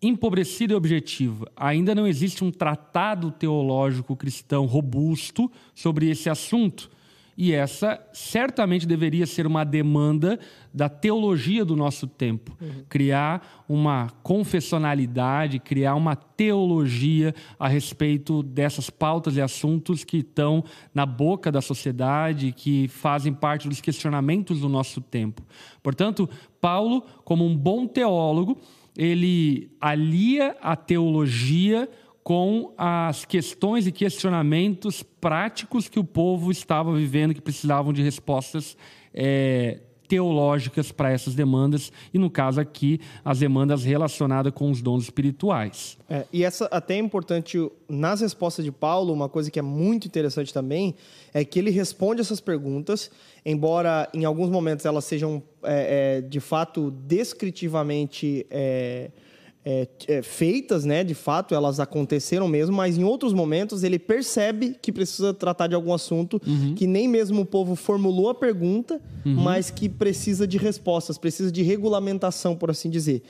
empobrecida 0.00 0.74
e 0.74 0.76
objetiva. 0.76 1.50
Ainda 1.56 1.94
não 1.94 2.06
existe 2.06 2.44
um 2.44 2.50
tratado 2.50 3.30
teológico 3.30 4.14
cristão 4.14 4.66
robusto 4.66 5.50
sobre 5.74 6.10
esse 6.10 6.28
assunto. 6.28 6.90
E 7.36 7.52
essa 7.52 8.00
certamente 8.12 8.86
deveria 8.86 9.26
ser 9.26 9.46
uma 9.46 9.62
demanda 9.62 10.38
da 10.72 10.88
teologia 10.88 11.64
do 11.64 11.76
nosso 11.76 12.06
tempo. 12.06 12.56
Uhum. 12.60 12.84
Criar 12.88 13.64
uma 13.68 14.08
confessionalidade, 14.22 15.58
criar 15.58 15.94
uma 15.94 16.16
teologia 16.16 17.34
a 17.58 17.68
respeito 17.68 18.42
dessas 18.42 18.88
pautas 18.88 19.36
e 19.36 19.42
assuntos 19.42 20.02
que 20.02 20.18
estão 20.18 20.64
na 20.94 21.04
boca 21.04 21.52
da 21.52 21.60
sociedade, 21.60 22.52
que 22.52 22.88
fazem 22.88 23.34
parte 23.34 23.68
dos 23.68 23.80
questionamentos 23.80 24.60
do 24.60 24.68
nosso 24.68 25.00
tempo. 25.00 25.42
Portanto, 25.82 26.28
Paulo, 26.60 27.02
como 27.22 27.44
um 27.44 27.56
bom 27.56 27.86
teólogo, 27.86 28.58
ele 28.96 29.70
alia 29.78 30.56
a 30.62 30.74
teologia 30.74 31.88
com 32.26 32.72
as 32.76 33.24
questões 33.24 33.86
e 33.86 33.92
questionamentos 33.92 35.00
práticos 35.00 35.88
que 35.88 35.96
o 35.96 36.02
povo 36.02 36.50
estava 36.50 36.92
vivendo, 36.92 37.32
que 37.32 37.40
precisavam 37.40 37.92
de 37.92 38.02
respostas 38.02 38.76
é, 39.14 39.78
teológicas 40.08 40.90
para 40.90 41.12
essas 41.12 41.36
demandas, 41.36 41.92
e 42.12 42.18
no 42.18 42.28
caso 42.28 42.60
aqui, 42.60 43.00
as 43.24 43.38
demandas 43.38 43.84
relacionadas 43.84 44.52
com 44.52 44.72
os 44.72 44.82
dons 44.82 45.04
espirituais. 45.04 45.96
É, 46.10 46.26
e 46.32 46.42
essa 46.42 46.64
até 46.64 46.94
é 46.94 46.98
importante, 46.98 47.58
nas 47.88 48.22
respostas 48.22 48.64
de 48.64 48.72
Paulo, 48.72 49.12
uma 49.12 49.28
coisa 49.28 49.48
que 49.48 49.60
é 49.60 49.62
muito 49.62 50.08
interessante 50.08 50.52
também, 50.52 50.96
é 51.32 51.44
que 51.44 51.60
ele 51.60 51.70
responde 51.70 52.22
essas 52.22 52.40
perguntas, 52.40 53.08
embora 53.44 54.10
em 54.12 54.24
alguns 54.24 54.50
momentos 54.50 54.84
elas 54.84 55.04
sejam, 55.04 55.40
é, 55.62 56.18
é, 56.18 56.20
de 56.22 56.40
fato, 56.40 56.90
descritivamente 56.90 58.44
é, 58.50 59.12
é, 59.68 59.88
é, 60.06 60.22
feitas, 60.22 60.84
né? 60.84 61.02
De 61.02 61.12
fato, 61.12 61.52
elas 61.52 61.80
aconteceram 61.80 62.46
mesmo, 62.46 62.76
mas 62.76 62.96
em 62.96 63.02
outros 63.02 63.32
momentos 63.32 63.82
ele 63.82 63.98
percebe 63.98 64.76
que 64.80 64.92
precisa 64.92 65.34
tratar 65.34 65.66
de 65.66 65.74
algum 65.74 65.92
assunto 65.92 66.40
uhum. 66.46 66.72
que 66.76 66.86
nem 66.86 67.08
mesmo 67.08 67.40
o 67.40 67.44
povo 67.44 67.74
formulou 67.74 68.30
a 68.30 68.34
pergunta, 68.34 69.00
uhum. 69.24 69.34
mas 69.34 69.68
que 69.68 69.88
precisa 69.88 70.46
de 70.46 70.56
respostas, 70.56 71.18
precisa 71.18 71.50
de 71.50 71.64
regulamentação, 71.64 72.54
por 72.54 72.70
assim 72.70 72.88
dizer. 72.88 73.24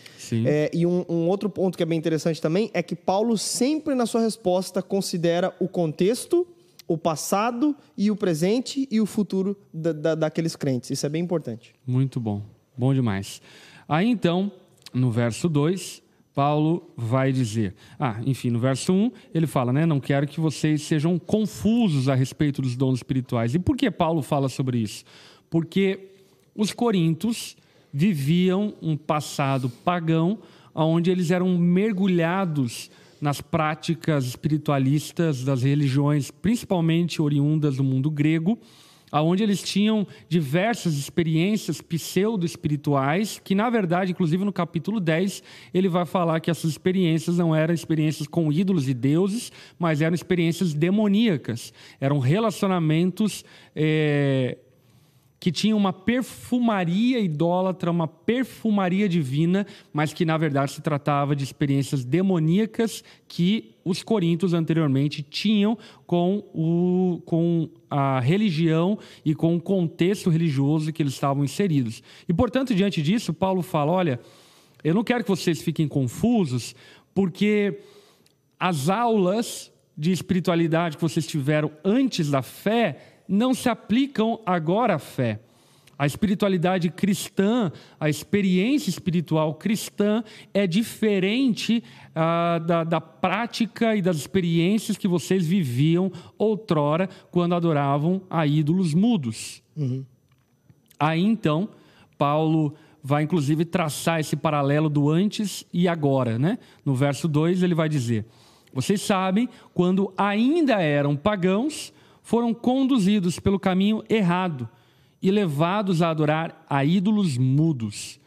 É, 0.44 0.70
e 0.75 0.85
um, 0.85 1.07
um, 1.09 1.27
outro 1.27 1.49
ponto 1.49 1.75
que 1.75 1.83
é 1.83 1.87
bem 1.87 1.99
interessante 1.99 2.42
também 2.42 2.70
é 2.75 2.83
que 2.83 2.94
Paulo 2.94 3.38
sempre 3.38 3.94
na 3.94 4.05
sua 4.05 4.20
resposta 4.20 4.83
considera 4.83 5.55
o 5.59 5.66
contexto, 5.66 6.46
o 6.87 6.99
passado 6.99 7.75
e 7.96 8.11
o 8.11 8.16
presente 8.16 8.87
e 8.90 9.01
o 9.01 9.07
futuro 9.07 9.57
da, 9.72 9.92
da, 9.92 10.14
daqueles 10.14 10.55
crentes. 10.55 10.90
Isso 10.90 11.07
é 11.07 11.09
bem 11.09 11.22
importante. 11.22 11.75
Muito 11.87 12.20
bom, 12.20 12.42
bom 12.77 12.92
demais. 12.92 13.40
Aí 13.88 14.07
então, 14.07 14.53
no 14.92 15.11
verso 15.11 15.49
2, 15.49 16.05
Paulo 16.37 16.92
vai 16.94 17.33
dizer. 17.33 17.75
Ah, 17.99 18.20
enfim, 18.27 18.51
no 18.51 18.59
verso 18.59 18.92
1, 18.92 19.11
ele 19.33 19.46
fala, 19.46 19.72
né? 19.72 19.87
Não 19.87 19.99
quero 19.99 20.27
que 20.27 20.38
vocês 20.38 20.83
sejam 20.83 21.18
confusos 21.18 22.11
a 22.11 22.14
respeito 22.14 22.61
dos 22.61 22.77
dons 22.77 22.96
espirituais. 22.99 23.55
E 23.55 23.59
por 23.59 23.75
que 23.75 23.90
Paulo 23.90 24.20
fala 24.20 24.51
sobre 24.51 24.77
isso? 24.77 25.03
Porque 25.49 26.11
os 26.55 26.75
coríntios 26.75 27.57
viviam 27.90 28.75
um 28.83 28.99
passado 28.99 29.70
pagão 29.83 30.38
onde 30.75 31.11
eles 31.11 31.31
eram 31.31 31.57
mergulhados 31.57 32.90
nas 33.18 33.40
práticas 33.40 34.27
espiritualistas 34.27 35.42
das 35.42 35.62
religiões, 35.62 36.31
principalmente 36.31 37.22
oriundas 37.22 37.79
do 37.79 37.83
mundo 37.83 38.11
grego, 38.11 38.59
aonde 39.11 39.42
eles 39.42 39.62
tinham 39.62 40.07
diversas 40.29 40.95
experiências 40.95 41.81
pseudo-espirituais, 41.81 43.40
que 43.42 43.55
na 43.55 43.71
verdade, 43.71 44.12
inclusive 44.12 44.45
no 44.45 44.53
capítulo 44.53 44.99
10, 45.01 45.42
ele 45.73 45.88
vai 45.88 46.05
falar 46.05 46.40
que 46.40 46.51
essas 46.51 46.71
experiências 46.71 47.38
não 47.38 47.55
eram 47.55 47.73
experiências 47.73 48.27
com 48.27 48.53
ídolos 48.53 48.88
e 48.88 48.95
deuses, 48.95 49.53
mas 49.79 50.01
eram 50.01 50.14
experiências 50.14 50.75
demoníacas, 50.75 51.73
eram 52.01 52.19
relacionamentos 52.19 53.45
é, 53.75 54.59
que 55.46 55.52
tinha 55.52 55.76
uma 55.76 55.92
perfumaria 55.92 57.20
idólatra, 57.20 57.88
uma 57.88 58.09
perfumaria 58.09 59.09
divina, 59.09 59.64
mas 59.92 60.12
que 60.12 60.24
na 60.24 60.37
verdade 60.37 60.72
se 60.72 60.82
tratava 60.82 61.37
de 61.37 61.44
experiências 61.44 62.04
demoníacas 62.04 63.04
que 63.28 63.76
os 63.85 64.02
coríntios 64.02 64.52
anteriormente 64.52 65.22
tinham 65.22 65.78
com, 66.04 66.42
o, 66.52 67.22
com 67.24 67.68
a 67.88 68.18
religião 68.18 68.98
e 69.24 69.37
com 69.37 69.54
o 69.54 69.61
contexto 69.61 70.30
religioso 70.30 70.92
que 70.92 71.00
eles 71.00 71.12
estavam 71.12 71.44
inseridos. 71.44 72.02
E 72.28 72.35
portanto, 72.35 72.74
diante 72.74 73.00
disso, 73.00 73.32
Paulo 73.32 73.62
fala: 73.62 73.92
olha, 73.92 74.18
eu 74.82 74.94
não 74.94 75.04
quero 75.04 75.22
que 75.22 75.30
vocês 75.30 75.62
fiquem 75.62 75.87
confusos, 75.87 76.74
porque 77.14 77.82
as 78.59 78.88
aulas 78.88 79.72
de 79.96 80.11
espiritualidade 80.11 80.96
que 80.96 81.02
vocês 81.02 81.24
tiveram 81.24 81.70
antes 81.85 82.32
da 82.32 82.42
fé 82.42 83.15
não 83.29 83.55
se 83.55 83.69
aplicam 83.69 84.41
agora 84.45 84.95
à 84.95 84.99
fé. 84.99 85.41
A 85.99 86.07
espiritualidade 86.07 86.91
cristã, 86.91 87.73
a 87.99 88.11
experiência 88.11 88.91
espiritual 88.91 89.55
cristã 89.55 90.23
é 90.53 90.67
diferente 90.67 91.83
ah, 92.15 92.59
da, 92.59 92.85
da 92.85 93.01
prática 93.01 93.97
e 93.97 94.03
das 94.03 94.17
experiências 94.17 94.99
que 94.99 95.09
vocês 95.09 95.47
viviam 95.47 96.12
outrora 96.37 97.09
quando 97.31 97.55
adoravam 97.55 98.21
a 98.29 98.47
ídolos 98.47 98.93
mudos. 98.93 99.62
Uhum. 99.75 100.05
Aí 101.01 101.23
então, 101.23 101.71
Paulo 102.19 102.75
vai 103.03 103.23
inclusive 103.23 103.65
traçar 103.65 104.21
esse 104.21 104.37
paralelo 104.37 104.91
do 104.91 105.09
antes 105.09 105.65
e 105.73 105.89
agora. 105.89 106.39
Né? 106.39 106.59
No 106.85 106.95
verso 106.95 107.27
2 107.27 107.62
ele 107.62 107.75
vai 107.75 107.89
dizer: 107.89 108.27
Vocês 108.73 109.01
sabem, 109.01 109.49
quando 109.73 110.12
ainda 110.17 110.83
eram 110.83 111.17
pagãos, 111.17 111.93
foram 112.27 112.53
conduzidos 112.53 113.39
pelo 113.39 113.57
caminho 113.57 114.03
errado 114.09 114.69
e 115.23 115.31
levados 115.31 116.03
a 116.03 116.11
adorar 116.11 116.67
a 116.69 116.85
ídolos 116.85 117.39
mudos. 117.39 118.19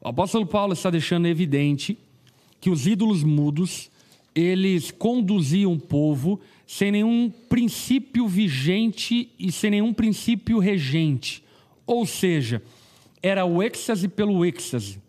O 0.00 0.06
apóstolo 0.06 0.46
Paulo 0.46 0.72
está 0.72 0.88
deixando 0.88 1.26
evidente 1.26 1.98
que 2.60 2.70
os 2.70 2.86
ídolos 2.86 3.24
mudos, 3.24 3.90
eles 4.32 4.92
conduziam 4.92 5.72
o 5.72 5.80
povo 5.80 6.38
sem 6.64 6.92
nenhum 6.92 7.28
princípio 7.48 8.28
vigente 8.28 9.28
e 9.36 9.50
sem 9.50 9.72
nenhum 9.72 9.92
princípio 9.92 10.60
regente. 10.60 11.42
Ou 11.84 12.06
seja, 12.06 12.62
era 13.20 13.44
o 13.44 13.60
êxtase 13.60 14.06
pelo 14.06 14.44
êxtase. 14.44 15.02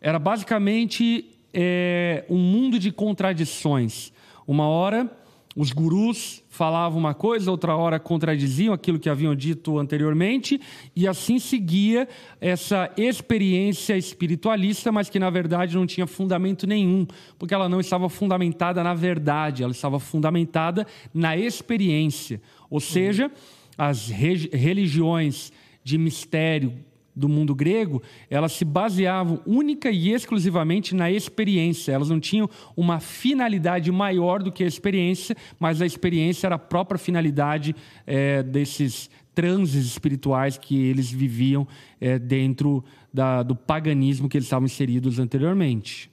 Era 0.00 0.18
basicamente 0.18 1.26
é, 1.52 2.24
um 2.28 2.36
mundo 2.36 2.80
de 2.80 2.90
contradições. 2.90 4.12
Uma 4.44 4.66
hora 4.66 5.08
os 5.56 5.70
gurus 5.72 6.42
falavam 6.48 6.98
uma 6.98 7.14
coisa, 7.14 7.50
outra 7.50 7.76
hora 7.76 8.00
contradiziam 8.00 8.74
aquilo 8.74 8.98
que 8.98 9.08
haviam 9.08 9.34
dito 9.34 9.78
anteriormente, 9.78 10.60
e 10.94 11.06
assim 11.06 11.38
seguia 11.38 12.08
essa 12.40 12.90
experiência 12.96 13.96
espiritualista, 13.96 14.90
mas 14.90 15.08
que 15.08 15.18
na 15.18 15.30
verdade 15.30 15.76
não 15.76 15.86
tinha 15.86 16.06
fundamento 16.06 16.66
nenhum, 16.66 17.06
porque 17.38 17.54
ela 17.54 17.68
não 17.68 17.80
estava 17.80 18.08
fundamentada 18.08 18.82
na 18.82 18.94
verdade, 18.94 19.62
ela 19.62 19.72
estava 19.72 20.00
fundamentada 20.00 20.86
na 21.12 21.36
experiência. 21.36 22.40
Ou 22.68 22.80
seja, 22.80 23.30
as 23.78 24.08
religiões 24.08 25.52
de 25.84 25.98
mistério, 25.98 26.72
do 27.14 27.28
mundo 27.28 27.54
grego, 27.54 28.02
elas 28.28 28.52
se 28.52 28.64
baseavam 28.64 29.40
única 29.46 29.90
e 29.90 30.12
exclusivamente 30.12 30.94
na 30.94 31.10
experiência. 31.10 31.92
Elas 31.92 32.10
não 32.10 32.18
tinham 32.18 32.48
uma 32.76 32.98
finalidade 32.98 33.92
maior 33.92 34.42
do 34.42 34.50
que 34.50 34.64
a 34.64 34.66
experiência, 34.66 35.36
mas 35.58 35.80
a 35.80 35.86
experiência 35.86 36.46
era 36.46 36.56
a 36.56 36.58
própria 36.58 36.98
finalidade 36.98 37.74
é, 38.06 38.42
desses 38.42 39.08
transes 39.34 39.86
espirituais 39.86 40.56
que 40.56 40.80
eles 40.80 41.10
viviam 41.10 41.66
é, 42.00 42.18
dentro 42.18 42.84
da, 43.12 43.42
do 43.42 43.54
paganismo 43.54 44.28
que 44.28 44.36
eles 44.36 44.46
estavam 44.46 44.66
inseridos 44.66 45.18
anteriormente. 45.18 46.10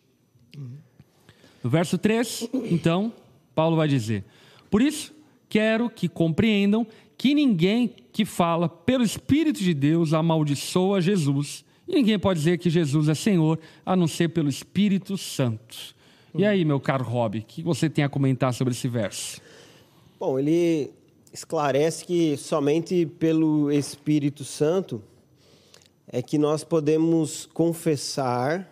No 1.63 1.69
verso 1.69 1.97
3, 1.97 2.49
então, 2.71 3.13
Paulo 3.53 3.75
vai 3.75 3.87
dizer: 3.87 4.23
Por 4.69 4.81
isso, 4.81 5.13
quero 5.47 5.89
que 5.89 6.07
compreendam 6.07 6.87
que 7.21 7.35
ninguém 7.35 7.93
que 8.11 8.25
fala 8.25 8.67
pelo 8.67 9.03
Espírito 9.03 9.59
de 9.59 9.75
Deus 9.75 10.11
amaldiçoa 10.11 10.99
Jesus. 10.99 11.63
E 11.87 11.93
ninguém 11.93 12.17
pode 12.17 12.39
dizer 12.39 12.57
que 12.57 12.67
Jesus 12.67 13.07
é 13.07 13.13
Senhor, 13.13 13.59
a 13.85 13.95
não 13.95 14.07
ser 14.07 14.29
pelo 14.29 14.49
Espírito 14.49 15.15
Santo. 15.19 15.95
E 16.33 16.43
aí, 16.43 16.65
meu 16.65 16.79
caro 16.79 17.03
Rob, 17.03 17.37
o 17.37 17.43
que 17.43 17.61
você 17.61 17.87
tem 17.87 18.03
a 18.03 18.09
comentar 18.09 18.51
sobre 18.55 18.73
esse 18.73 18.87
verso? 18.87 19.39
Bom, 20.19 20.39
ele 20.39 20.89
esclarece 21.31 22.05
que 22.05 22.35
somente 22.37 23.05
pelo 23.05 23.71
Espírito 23.71 24.43
Santo 24.43 24.99
é 26.07 26.23
que 26.23 26.39
nós 26.39 26.63
podemos 26.63 27.45
confessar 27.53 28.67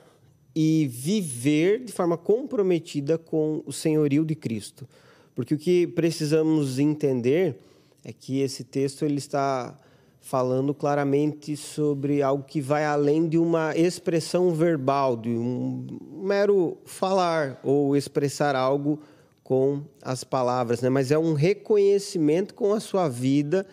e 0.55 0.87
viver 0.87 1.85
de 1.85 1.93
forma 1.93 2.17
comprometida 2.17 3.15
com 3.15 3.61
o 3.63 3.71
senhorio 3.71 4.25
de 4.25 4.33
Cristo. 4.33 4.89
Porque 5.35 5.53
o 5.53 5.57
que 5.59 5.85
precisamos 5.85 6.79
entender 6.79 7.55
é 8.03 8.13
que 8.13 8.39
esse 8.39 8.63
texto 8.63 9.03
ele 9.03 9.17
está 9.17 9.77
falando 10.21 10.73
claramente 10.73 11.55
sobre 11.55 12.21
algo 12.21 12.43
que 12.43 12.61
vai 12.61 12.85
além 12.85 13.27
de 13.27 13.37
uma 13.37 13.75
expressão 13.75 14.53
verbal, 14.53 15.15
de 15.17 15.29
um 15.29 15.87
mero 16.23 16.77
falar 16.85 17.59
ou 17.63 17.95
expressar 17.95 18.55
algo 18.55 18.99
com 19.43 19.83
as 20.01 20.23
palavras, 20.23 20.81
né? 20.81 20.89
mas 20.89 21.09
é 21.09 21.17
um 21.17 21.33
reconhecimento 21.33 22.53
com 22.53 22.73
a 22.73 22.79
sua 22.79 23.09
vida 23.09 23.65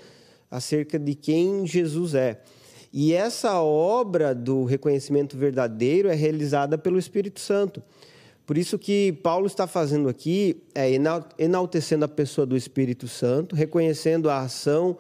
acerca 0.51 0.99
de 0.99 1.15
quem 1.15 1.67
Jesus 1.67 2.15
é. 2.15 2.41
E 2.93 3.13
essa 3.13 3.61
obra 3.61 4.35
do 4.35 4.65
reconhecimento 4.65 5.37
verdadeiro 5.37 6.09
é 6.09 6.15
realizada 6.15 6.79
pelo 6.79 6.99
Espírito 6.99 7.41
Santo. 7.41 7.83
Por 8.47 8.57
isso 8.57 8.79
que 8.79 9.13
Paulo 9.25 9.47
está 9.47 9.67
fazendo 9.67 10.09
aqui 10.09 10.63
é 10.73 10.89
enaltecendo 11.37 12.05
a 12.05 12.09
pessoa 12.09 12.47
do 12.47 12.57
Espírito 12.57 13.09
Santo, 13.09 13.57
reconhecendo 13.57 14.31
a 14.31 14.39
ação 14.39 14.97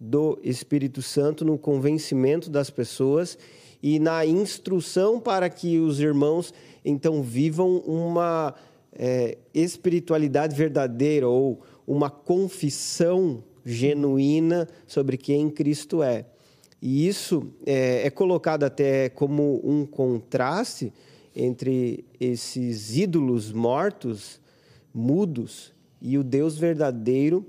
do 0.00 0.38
Espírito 0.42 1.02
Santo 1.02 1.44
no 1.44 1.58
convencimento 1.58 2.48
das 2.48 2.70
pessoas 2.70 3.36
e 3.82 3.98
na 3.98 4.24
instrução 4.24 5.20
para 5.20 5.50
que 5.50 5.78
os 5.78 6.00
irmãos 6.00 6.54
então 6.82 7.22
vivam 7.22 7.78
uma 7.80 8.54
é, 8.92 9.36
espiritualidade 9.52 10.56
verdadeira 10.56 11.28
ou 11.28 11.60
uma 11.86 12.08
confissão 12.08 13.44
genuína 13.62 14.66
sobre 14.86 15.18
quem 15.18 15.50
Cristo 15.50 16.02
é. 16.02 16.24
E 16.80 17.06
isso 17.06 17.52
é, 17.66 18.06
é 18.06 18.10
colocado 18.10 18.64
até 18.64 19.10
como 19.10 19.60
um 19.62 19.84
contraste 19.84 20.92
entre 21.36 22.02
esses 22.18 22.96
ídolos 22.96 23.52
mortos, 23.52 24.40
mudos, 24.92 25.74
e 26.00 26.16
o 26.16 26.24
Deus 26.24 26.56
verdadeiro, 26.56 27.44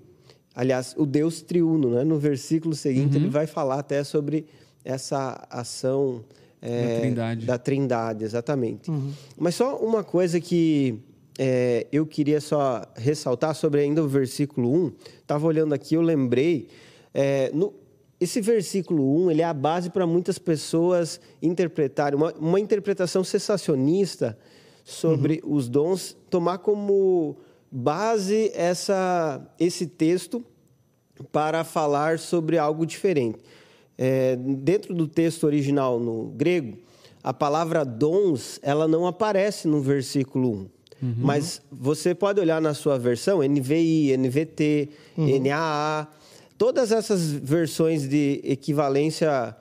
aliás, 0.53 0.93
o 0.97 1.05
Deus 1.05 1.41
triuno. 1.41 1.91
Né? 1.91 2.03
No 2.03 2.19
versículo 2.19 2.75
seguinte, 2.75 3.15
uhum. 3.15 3.23
ele 3.23 3.29
vai 3.29 3.47
falar 3.47 3.79
até 3.79 4.03
sobre 4.03 4.45
essa 4.83 5.47
ação 5.49 6.23
é, 6.61 6.95
da, 6.95 6.99
trindade. 6.99 7.45
da 7.45 7.57
trindade, 7.57 8.23
exatamente. 8.25 8.91
Uhum. 8.91 9.13
Mas 9.37 9.55
só 9.55 9.77
uma 9.77 10.03
coisa 10.03 10.39
que 10.41 10.99
é, 11.39 11.87
eu 11.91 12.05
queria 12.05 12.41
só 12.41 12.85
ressaltar 12.95 13.55
sobre 13.55 13.81
ainda 13.81 14.03
o 14.03 14.07
versículo 14.07 14.73
1. 14.73 14.91
Estava 15.21 15.47
olhando 15.47 15.73
aqui, 15.73 15.95
eu 15.95 16.01
lembrei. 16.01 16.67
É, 17.13 17.51
no, 17.53 17.73
esse 18.19 18.41
versículo 18.41 19.25
1 19.25 19.31
ele 19.31 19.41
é 19.41 19.45
a 19.45 19.53
base 19.53 19.89
para 19.89 20.07
muitas 20.07 20.39
pessoas 20.39 21.19
interpretarem, 21.41 22.17
uma, 22.17 22.33
uma 22.33 22.59
interpretação 22.59 23.23
sensacionista 23.23 24.37
sobre 24.83 25.41
uhum. 25.43 25.55
os 25.55 25.69
dons, 25.69 26.17
tomar 26.29 26.59
como 26.59 27.37
base 27.71 28.51
essa, 28.55 29.45
esse 29.59 29.85
texto 29.85 30.43
para 31.31 31.63
falar 31.63 32.19
sobre 32.19 32.57
algo 32.57 32.85
diferente. 32.85 33.39
É, 33.97 34.35
dentro 34.35 34.93
do 34.93 35.07
texto 35.07 35.43
original 35.43 35.99
no 35.99 36.29
grego, 36.29 36.77
a 37.23 37.33
palavra 37.33 37.83
dons 37.83 38.59
ela 38.63 38.87
não 38.87 39.05
aparece 39.05 39.67
no 39.67 39.81
versículo 39.81 40.51
1. 40.51 40.53
Uhum. 40.53 40.69
Mas 41.17 41.61
você 41.71 42.15
pode 42.15 42.39
olhar 42.39 42.61
na 42.61 42.73
sua 42.73 42.97
versão, 42.97 43.41
NVI, 43.43 44.15
NVT, 44.17 44.89
uhum. 45.17 45.39
NAA, 45.39 46.07
todas 46.57 46.91
essas 46.91 47.31
versões 47.31 48.07
de 48.07 48.41
equivalência 48.43 49.55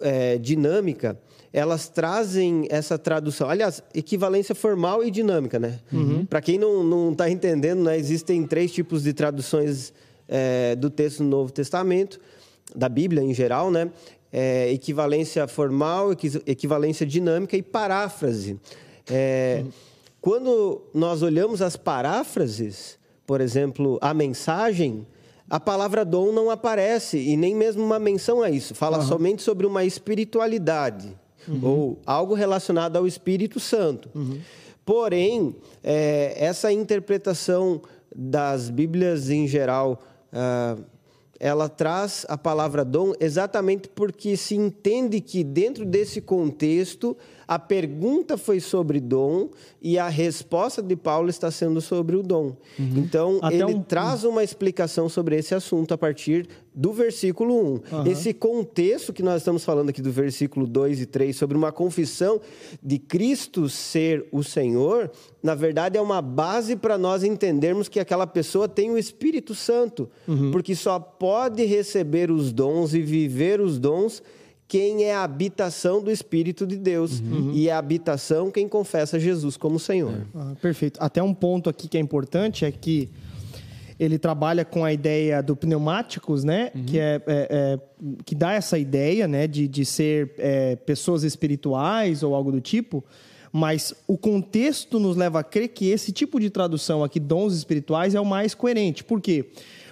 é, 0.00 0.38
dinâmica, 0.38 1.18
elas 1.52 1.88
trazem 1.88 2.66
essa 2.70 2.98
tradução. 2.98 3.48
Aliás, 3.48 3.82
equivalência 3.94 4.54
formal 4.54 5.04
e 5.04 5.10
dinâmica, 5.10 5.58
né? 5.58 5.80
Uhum. 5.92 6.24
Para 6.24 6.40
quem 6.40 6.58
não 6.58 7.12
está 7.12 7.28
entendendo, 7.28 7.82
né, 7.82 7.98
existem 7.98 8.46
três 8.46 8.72
tipos 8.72 9.02
de 9.02 9.12
traduções 9.12 9.92
é, 10.28 10.74
do 10.76 10.88
texto 10.88 11.18
do 11.18 11.24
Novo 11.24 11.52
Testamento, 11.52 12.18
da 12.74 12.88
Bíblia 12.88 13.22
em 13.22 13.34
geral, 13.34 13.70
né? 13.70 13.90
É, 14.32 14.72
equivalência 14.72 15.46
formal, 15.46 16.12
equivalência 16.46 17.04
dinâmica 17.04 17.54
e 17.54 17.62
paráfrase. 17.62 18.58
É. 19.10 19.62
Quando 20.22 20.80
nós 20.94 21.20
olhamos 21.20 21.60
as 21.60 21.76
paráfrases, 21.76 22.98
por 23.26 23.42
exemplo, 23.42 23.98
a 24.00 24.14
mensagem, 24.14 25.06
a 25.52 25.60
palavra 25.60 26.02
dom 26.02 26.32
não 26.32 26.48
aparece 26.48 27.18
e 27.18 27.36
nem 27.36 27.54
mesmo 27.54 27.84
uma 27.84 27.98
menção 27.98 28.40
a 28.40 28.48
isso. 28.48 28.74
Fala 28.74 28.96
uhum. 28.96 29.06
somente 29.06 29.42
sobre 29.42 29.66
uma 29.66 29.84
espiritualidade 29.84 31.14
uhum. 31.46 31.60
ou 31.62 31.98
algo 32.06 32.32
relacionado 32.32 32.96
ao 32.96 33.06
Espírito 33.06 33.60
Santo. 33.60 34.08
Uhum. 34.14 34.40
Porém, 34.82 35.54
é, 35.84 36.32
essa 36.38 36.72
interpretação 36.72 37.82
das 38.16 38.70
Bíblias 38.70 39.28
em 39.28 39.46
geral, 39.46 40.02
uh, 40.32 40.82
ela 41.38 41.68
traz 41.68 42.24
a 42.30 42.38
palavra 42.38 42.82
dom 42.82 43.12
exatamente 43.20 43.90
porque 43.90 44.38
se 44.38 44.54
entende 44.56 45.20
que 45.20 45.44
dentro 45.44 45.84
desse 45.84 46.22
contexto 46.22 47.14
a 47.46 47.58
pergunta 47.58 48.36
foi 48.36 48.60
sobre 48.60 49.00
dom 49.00 49.50
e 49.80 49.98
a 49.98 50.08
resposta 50.08 50.82
de 50.82 50.96
Paulo 50.96 51.28
está 51.28 51.50
sendo 51.50 51.80
sobre 51.80 52.16
o 52.16 52.22
dom. 52.22 52.56
Uhum. 52.78 52.92
Então, 52.96 53.38
Até 53.42 53.56
ele 53.56 53.74
um... 53.74 53.82
traz 53.82 54.24
uma 54.24 54.42
explicação 54.44 55.08
sobre 55.08 55.36
esse 55.36 55.54
assunto 55.54 55.92
a 55.92 55.98
partir 55.98 56.48
do 56.74 56.92
versículo 56.92 57.54
1. 57.54 57.58
Uhum. 57.58 58.06
Esse 58.06 58.32
contexto 58.32 59.12
que 59.12 59.22
nós 59.22 59.42
estamos 59.42 59.64
falando 59.64 59.90
aqui 59.90 60.00
do 60.00 60.10
versículo 60.10 60.66
2 60.66 61.00
e 61.00 61.06
3 61.06 61.36
sobre 61.36 61.56
uma 61.56 61.70
confissão 61.70 62.40
de 62.82 62.98
Cristo 62.98 63.68
ser 63.68 64.26
o 64.32 64.42
Senhor, 64.42 65.10
na 65.42 65.54
verdade 65.54 65.98
é 65.98 66.00
uma 66.00 66.22
base 66.22 66.76
para 66.76 66.96
nós 66.96 67.22
entendermos 67.22 67.88
que 67.88 68.00
aquela 68.00 68.26
pessoa 68.26 68.68
tem 68.68 68.90
o 68.90 68.98
Espírito 68.98 69.54
Santo, 69.54 70.08
uhum. 70.26 70.50
porque 70.50 70.74
só 70.74 70.98
pode 70.98 71.64
receber 71.64 72.30
os 72.30 72.52
dons 72.52 72.94
e 72.94 73.02
viver 73.02 73.60
os 73.60 73.78
dons 73.78 74.22
quem 74.72 75.04
é 75.04 75.14
a 75.14 75.22
habitação 75.22 76.02
do 76.02 76.10
Espírito 76.10 76.66
de 76.66 76.78
Deus. 76.78 77.20
Uhum. 77.20 77.52
E 77.52 77.68
é 77.68 77.72
a 77.72 77.76
habitação 77.76 78.50
quem 78.50 78.66
confessa 78.66 79.20
Jesus 79.20 79.54
como 79.58 79.78
Senhor. 79.78 80.14
É. 80.14 80.22
Ah, 80.34 80.54
perfeito. 80.62 80.98
Até 80.98 81.22
um 81.22 81.34
ponto 81.34 81.68
aqui 81.68 81.86
que 81.86 81.98
é 81.98 82.00
importante 82.00 82.64
é 82.64 82.72
que 82.72 83.10
ele 84.00 84.18
trabalha 84.18 84.64
com 84.64 84.82
a 84.82 84.90
ideia 84.90 85.42
do 85.42 85.54
pneumáticos, 85.54 86.42
né? 86.42 86.70
Uhum. 86.74 86.86
Que, 86.86 86.98
é, 86.98 87.20
é, 87.26 87.48
é, 87.50 87.78
que 88.24 88.34
dá 88.34 88.54
essa 88.54 88.78
ideia 88.78 89.28
né? 89.28 89.46
de, 89.46 89.68
de 89.68 89.84
ser 89.84 90.32
é, 90.38 90.74
pessoas 90.74 91.22
espirituais 91.22 92.22
ou 92.22 92.34
algo 92.34 92.50
do 92.50 92.62
tipo. 92.62 93.04
Mas 93.52 93.94
o 94.06 94.16
contexto 94.16 94.98
nos 94.98 95.18
leva 95.18 95.40
a 95.40 95.44
crer 95.44 95.68
que 95.68 95.90
esse 95.90 96.12
tipo 96.12 96.40
de 96.40 96.48
tradução 96.48 97.04
aqui, 97.04 97.20
dons 97.20 97.52
espirituais, 97.52 98.14
é 98.14 98.20
o 98.22 98.24
mais 98.24 98.54
coerente. 98.54 99.04
Por 99.04 99.20
quê? 99.20 99.50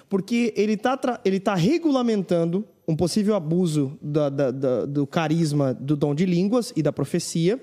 Porque 0.09 0.51
ele 0.57 0.73
está 0.73 1.21
ele 1.23 1.39
tá 1.39 1.53
regulamentando 1.53 2.65
um 2.91 2.95
possível 2.95 3.35
abuso 3.35 3.97
da, 4.01 4.29
da, 4.29 4.51
da, 4.51 4.85
do 4.85 5.07
carisma 5.07 5.73
do 5.73 5.95
dom 5.95 6.13
de 6.13 6.25
línguas 6.25 6.73
e 6.75 6.83
da 6.83 6.91
profecia, 6.91 7.59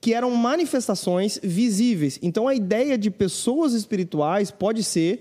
que 0.00 0.12
eram 0.12 0.30
manifestações 0.32 1.38
visíveis. 1.42 2.18
Então, 2.20 2.46
a 2.46 2.54
ideia 2.54 2.98
de 2.98 3.10
pessoas 3.10 3.72
espirituais 3.72 4.50
pode 4.50 4.82
ser 4.82 5.20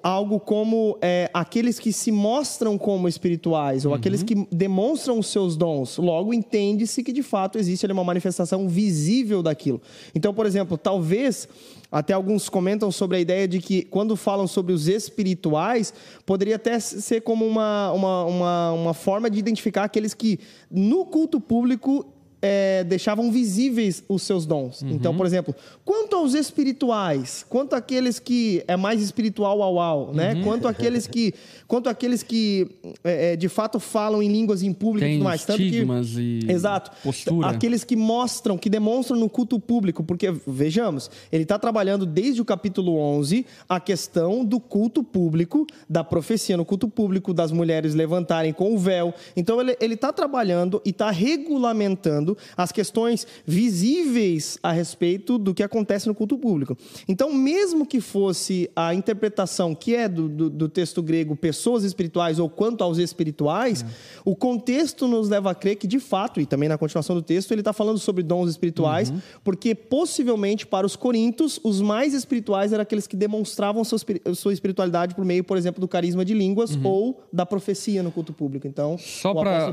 algo 0.00 0.38
como 0.38 0.96
é, 1.02 1.28
aqueles 1.34 1.80
que 1.80 1.92
se 1.92 2.12
mostram 2.12 2.78
como 2.78 3.08
espirituais, 3.08 3.84
ou 3.84 3.90
uhum. 3.90 3.96
aqueles 3.98 4.22
que 4.22 4.46
demonstram 4.52 5.18
os 5.18 5.26
seus 5.26 5.56
dons. 5.56 5.98
Logo, 5.98 6.32
entende-se 6.32 7.02
que 7.02 7.12
de 7.12 7.22
fato 7.22 7.58
existe 7.58 7.84
ali 7.84 7.92
uma 7.92 8.04
manifestação 8.04 8.68
visível 8.68 9.42
daquilo. 9.42 9.82
Então, 10.14 10.32
por 10.32 10.46
exemplo, 10.46 10.78
talvez 10.78 11.48
até 11.92 12.14
alguns 12.14 12.48
comentam 12.48 12.90
sobre 12.90 13.18
a 13.18 13.20
ideia 13.20 13.46
de 13.46 13.60
que, 13.60 13.82
quando 13.82 14.16
falam 14.16 14.46
sobre 14.46 14.72
os 14.72 14.88
espirituais, 14.88 15.92
poderia 16.24 16.56
até 16.56 16.80
ser 16.80 17.20
como 17.20 17.46
uma, 17.46 17.92
uma, 17.92 18.24
uma, 18.24 18.72
uma 18.72 18.94
forma 18.94 19.28
de 19.28 19.38
identificar 19.38 19.84
aqueles 19.84 20.14
que, 20.14 20.40
no 20.70 21.04
culto 21.04 21.38
público, 21.38 22.11
é, 22.42 22.82
deixavam 22.82 23.30
visíveis 23.30 24.02
os 24.08 24.22
seus 24.22 24.44
dons. 24.44 24.82
Uhum. 24.82 24.90
Então, 24.90 25.16
por 25.16 25.24
exemplo, 25.24 25.54
quanto 25.84 26.16
aos 26.16 26.34
espirituais, 26.34 27.46
quanto 27.48 27.74
àqueles 27.74 28.18
que 28.18 28.64
é 28.66 28.76
mais 28.76 29.00
espiritual 29.00 29.62
ao 29.62 29.78
ao, 29.78 30.12
né? 30.12 30.34
Uhum. 30.34 30.42
Quanto 30.42 30.66
àqueles 30.66 31.06
que, 31.06 31.32
quanto 31.68 31.88
àqueles 31.88 32.24
que 32.24 32.68
é, 33.04 33.32
é 33.32 33.36
de 33.36 33.48
fato 33.48 33.78
falam 33.78 34.20
em 34.20 34.28
línguas 34.28 34.62
em 34.62 34.72
público 34.72 35.06
Tem 35.06 35.14
e 35.14 35.18
tudo 35.18 35.24
mais. 35.24 35.44
Tanto 35.44 35.58
que, 35.58 35.86
e 36.18 36.50
exato, 36.50 36.90
postura. 37.02 37.46
Aqueles 37.46 37.84
que 37.84 37.94
mostram, 37.94 38.58
que 38.58 38.68
demonstram 38.68 39.16
no 39.16 39.28
culto 39.28 39.60
público, 39.60 40.02
porque 40.02 40.32
vejamos, 40.44 41.08
ele 41.30 41.44
está 41.44 41.58
trabalhando 41.58 42.04
desde 42.04 42.40
o 42.40 42.44
capítulo 42.44 42.98
11 42.98 43.46
a 43.68 43.78
questão 43.78 44.44
do 44.44 44.58
culto 44.58 45.04
público, 45.04 45.64
da 45.88 46.02
profecia 46.02 46.56
no 46.56 46.64
culto 46.64 46.88
público, 46.88 47.32
das 47.32 47.52
mulheres 47.52 47.94
levantarem 47.94 48.52
com 48.52 48.74
o 48.74 48.78
véu. 48.78 49.14
Então 49.36 49.60
ele 49.60 49.94
está 49.94 50.12
trabalhando 50.12 50.82
e 50.84 50.90
está 50.90 51.10
regulamentando 51.10 52.31
as 52.56 52.72
questões 52.72 53.26
visíveis 53.46 54.58
a 54.62 54.72
respeito 54.72 55.38
do 55.38 55.54
que 55.54 55.62
acontece 55.62 56.06
no 56.06 56.14
culto 56.14 56.38
público. 56.38 56.76
Então, 57.08 57.32
mesmo 57.32 57.86
que 57.86 58.00
fosse 58.00 58.70
a 58.74 58.94
interpretação 58.94 59.74
que 59.74 59.94
é 59.94 60.08
do, 60.08 60.28
do, 60.28 60.50
do 60.50 60.68
texto 60.68 61.02
grego 61.02 61.36
pessoas 61.36 61.84
espirituais 61.84 62.38
ou 62.38 62.48
quanto 62.48 62.82
aos 62.82 62.98
espirituais, 62.98 63.82
é. 63.82 63.86
o 64.24 64.34
contexto 64.34 65.06
nos 65.06 65.28
leva 65.28 65.50
a 65.50 65.54
crer 65.54 65.76
que, 65.76 65.86
de 65.86 65.98
fato, 65.98 66.40
e 66.40 66.46
também 66.46 66.68
na 66.68 66.78
continuação 66.78 67.16
do 67.16 67.22
texto, 67.22 67.52
ele 67.52 67.60
está 67.60 67.72
falando 67.72 67.98
sobre 67.98 68.22
dons 68.22 68.50
espirituais, 68.50 69.10
uhum. 69.10 69.20
porque 69.42 69.74
possivelmente 69.74 70.66
para 70.66 70.86
os 70.86 70.96
coríntios, 70.96 71.60
os 71.62 71.80
mais 71.80 72.14
espirituais 72.14 72.72
eram 72.72 72.82
aqueles 72.82 73.06
que 73.06 73.16
demonstravam 73.16 73.84
sua, 73.84 73.98
sua 74.34 74.52
espiritualidade 74.52 75.14
por 75.14 75.24
meio, 75.24 75.44
por 75.44 75.56
exemplo, 75.56 75.80
do 75.80 75.88
carisma 75.88 76.24
de 76.24 76.34
línguas 76.34 76.74
uhum. 76.74 76.86
ou 76.86 77.22
da 77.32 77.44
profecia 77.44 78.02
no 78.02 78.10
culto 78.10 78.32
público. 78.32 78.66
Então, 78.66 78.96
só 78.98 79.34
para 79.34 79.72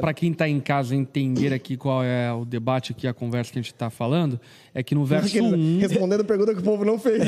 Para 0.00 0.14
quem 0.14 0.32
está 0.32 0.48
em 0.48 0.60
casa 0.60 0.94
entender 0.94 1.52
aqui 1.52 1.67
qual 1.76 2.02
é 2.02 2.32
o 2.32 2.44
debate 2.44 2.92
aqui, 2.92 3.06
a 3.06 3.12
conversa 3.12 3.52
que 3.52 3.58
a 3.58 3.62
gente 3.62 3.72
está 3.72 3.90
falando, 3.90 4.40
é 4.74 4.82
que 4.82 4.94
no 4.94 5.04
verso 5.04 5.36
1... 5.38 5.54
Um... 5.54 5.78
Respondendo 5.78 6.20
a 6.20 6.24
pergunta 6.24 6.54
que 6.54 6.60
o 6.60 6.64
povo 6.64 6.84
não 6.84 6.98
fez. 6.98 7.18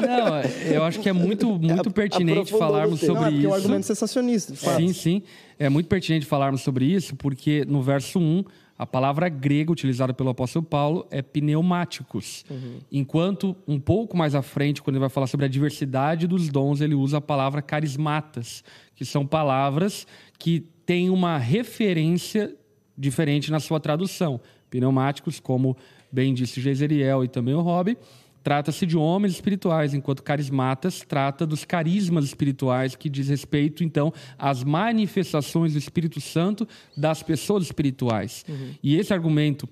não, 0.00 0.72
eu 0.72 0.84
acho 0.84 1.00
que 1.00 1.08
é 1.08 1.12
muito, 1.12 1.46
muito 1.58 1.88
é, 1.88 1.92
pertinente 1.92 2.50
falarmos 2.50 3.00
sobre 3.00 3.14
não, 3.14 3.26
é 3.26 3.32
isso. 3.32 3.46
é 3.46 3.48
um 3.48 3.54
argumento 3.54 3.86
sensacionista. 3.86 4.54
Sim, 4.54 4.92
sim. 4.92 5.22
É 5.58 5.68
muito 5.68 5.88
pertinente 5.88 6.26
falarmos 6.26 6.62
sobre 6.62 6.84
isso, 6.84 7.16
porque 7.16 7.64
no 7.66 7.82
verso 7.82 8.18
1 8.18 8.44
a 8.80 8.86
palavra 8.86 9.28
grega 9.28 9.70
utilizada 9.70 10.14
pelo 10.14 10.30
apóstolo 10.30 10.64
Paulo 10.64 11.06
é 11.10 11.20
pneumáticos. 11.20 12.46
Uhum. 12.48 12.78
Enquanto, 12.90 13.54
um 13.68 13.78
pouco 13.78 14.16
mais 14.16 14.34
à 14.34 14.40
frente, 14.40 14.80
quando 14.80 14.96
ele 14.96 15.00
vai 15.00 15.10
falar 15.10 15.26
sobre 15.26 15.44
a 15.44 15.48
diversidade 15.50 16.26
dos 16.26 16.48
dons, 16.48 16.80
ele 16.80 16.94
usa 16.94 17.18
a 17.18 17.20
palavra 17.20 17.60
carismatas, 17.60 18.64
que 18.94 19.04
são 19.04 19.26
palavras 19.26 20.06
que 20.38 20.60
têm 20.86 21.10
uma 21.10 21.36
referência 21.36 22.56
diferente 23.00 23.50
na 23.50 23.58
sua 23.58 23.80
tradução. 23.80 24.38
Pneumáticos, 24.68 25.40
como 25.40 25.76
bem 26.12 26.34
disse 26.34 26.60
Jezeriel 26.60 27.24
e 27.24 27.28
também 27.28 27.54
o 27.54 27.60
Rob, 27.62 27.96
trata-se 28.42 28.84
de 28.84 28.96
homens 28.96 29.32
espirituais, 29.32 29.94
enquanto 29.94 30.22
carismatas 30.22 31.02
trata 31.06 31.46
dos 31.46 31.64
carismas 31.64 32.26
espirituais, 32.26 32.94
que 32.94 33.08
diz 33.08 33.28
respeito, 33.28 33.82
então, 33.82 34.12
às 34.38 34.62
manifestações 34.62 35.72
do 35.72 35.78
Espírito 35.78 36.20
Santo 36.20 36.68
das 36.96 37.22
pessoas 37.22 37.64
espirituais. 37.64 38.44
Uhum. 38.48 38.74
E 38.82 38.96
esse 38.96 39.12
argumento 39.12 39.68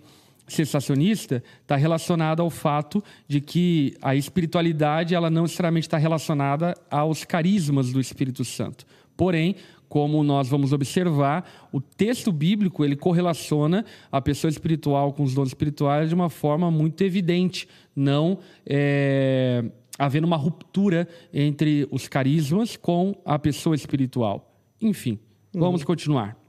sensacionista 0.46 1.42
está 1.60 1.76
relacionado 1.76 2.40
ao 2.40 2.48
fato 2.48 3.04
de 3.26 3.40
que 3.40 3.94
a 4.00 4.16
espiritualidade 4.16 5.14
ela 5.14 5.28
não 5.28 5.42
necessariamente 5.42 5.86
está 5.86 5.98
relacionada 5.98 6.74
aos 6.90 7.24
carismas 7.24 7.92
do 7.92 8.00
Espírito 8.00 8.44
Santo. 8.44 8.86
Porém, 9.16 9.56
como 9.88 10.22
nós 10.22 10.48
vamos 10.48 10.72
observar, 10.72 11.68
o 11.72 11.80
texto 11.80 12.30
bíblico 12.30 12.84
ele 12.84 12.96
correlaciona 12.96 13.84
a 14.12 14.20
pessoa 14.20 14.50
espiritual 14.50 15.12
com 15.12 15.22
os 15.22 15.34
dons 15.34 15.48
espirituais 15.48 16.08
de 16.08 16.14
uma 16.14 16.28
forma 16.28 16.70
muito 16.70 17.02
evidente, 17.02 17.68
não 17.94 18.38
é, 18.66 19.64
havendo 19.98 20.26
uma 20.26 20.36
ruptura 20.36 21.08
entre 21.32 21.88
os 21.90 22.06
carismas 22.06 22.76
com 22.76 23.14
a 23.24 23.38
pessoa 23.38 23.74
espiritual. 23.74 24.54
Enfim, 24.80 25.18
vamos 25.52 25.80
uhum. 25.80 25.86
continuar. 25.86 26.47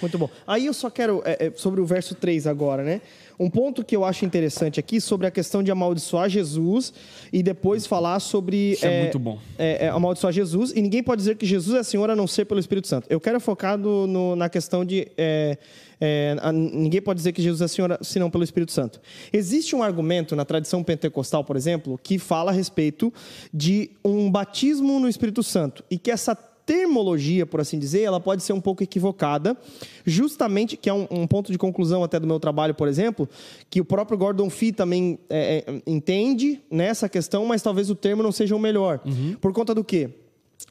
Muito 0.00 0.18
bom. 0.18 0.28
Aí 0.46 0.66
eu 0.66 0.74
só 0.74 0.90
quero, 0.90 1.22
é, 1.24 1.46
é, 1.46 1.52
sobre 1.54 1.80
o 1.80 1.86
verso 1.86 2.14
3 2.14 2.46
agora, 2.46 2.82
né? 2.82 3.00
Um 3.38 3.50
ponto 3.50 3.84
que 3.84 3.96
eu 3.96 4.04
acho 4.04 4.24
interessante 4.24 4.78
aqui 4.78 5.00
sobre 5.00 5.26
a 5.26 5.30
questão 5.30 5.62
de 5.62 5.70
amaldiçoar 5.70 6.28
Jesus 6.28 6.92
e 7.32 7.42
depois 7.42 7.86
falar 7.86 8.20
sobre. 8.20 8.72
Isso 8.72 8.86
é, 8.86 8.98
é 8.98 9.02
muito 9.02 9.18
bom. 9.18 9.38
É, 9.58 9.86
é, 9.86 9.88
amaldiçoar 9.88 10.32
Jesus. 10.32 10.72
E 10.74 10.80
ninguém 10.80 11.02
pode 11.02 11.20
dizer 11.20 11.36
que 11.36 11.44
Jesus 11.44 11.76
é 11.78 11.82
Senhor 11.82 12.08
a 12.10 12.16
não 12.16 12.26
ser 12.26 12.44
pelo 12.44 12.60
Espírito 12.60 12.86
Santo. 12.86 13.06
Eu 13.10 13.20
quero 13.20 13.40
focar 13.40 13.76
no, 13.76 14.06
no, 14.06 14.36
na 14.36 14.48
questão 14.48 14.84
de. 14.84 15.08
É, 15.18 15.58
é, 16.00 16.36
a, 16.40 16.52
ninguém 16.52 17.00
pode 17.02 17.18
dizer 17.18 17.32
que 17.32 17.42
Jesus 17.42 17.60
é 17.60 17.68
Senhor 17.68 17.98
senão 18.02 18.30
pelo 18.30 18.44
Espírito 18.44 18.70
Santo. 18.70 19.00
Existe 19.32 19.74
um 19.74 19.82
argumento 19.82 20.36
na 20.36 20.44
tradição 20.44 20.84
pentecostal, 20.84 21.42
por 21.42 21.56
exemplo, 21.56 21.98
que 22.00 22.18
fala 22.18 22.52
a 22.52 22.54
respeito 22.54 23.12
de 23.52 23.90
um 24.04 24.30
batismo 24.30 25.00
no 25.00 25.08
Espírito 25.08 25.42
Santo 25.42 25.82
e 25.90 25.98
que 25.98 26.10
essa 26.10 26.38
termologia, 26.66 27.46
por 27.46 27.60
assim 27.60 27.78
dizer, 27.78 28.02
ela 28.02 28.20
pode 28.20 28.42
ser 28.42 28.52
um 28.52 28.60
pouco 28.60 28.82
equivocada, 28.82 29.56
justamente, 30.04 30.76
que 30.76 30.88
é 30.88 30.94
um, 30.94 31.06
um 31.10 31.26
ponto 31.26 31.52
de 31.52 31.58
conclusão 31.58 32.02
até 32.02 32.18
do 32.18 32.26
meu 32.26 32.40
trabalho, 32.40 32.74
por 32.74 32.88
exemplo, 32.88 33.28
que 33.70 33.80
o 33.80 33.84
próprio 33.84 34.18
Gordon 34.18 34.50
Fee 34.50 34.72
também 34.72 35.18
é, 35.28 35.64
é, 35.66 35.82
entende 35.86 36.60
nessa 36.70 37.08
questão, 37.08 37.44
mas 37.44 37.62
talvez 37.62 37.90
o 37.90 37.94
termo 37.94 38.22
não 38.22 38.32
seja 38.32 38.56
o 38.56 38.58
melhor. 38.58 39.00
Uhum. 39.04 39.36
Por 39.40 39.52
conta 39.52 39.74
do 39.74 39.84
quê? 39.84 40.10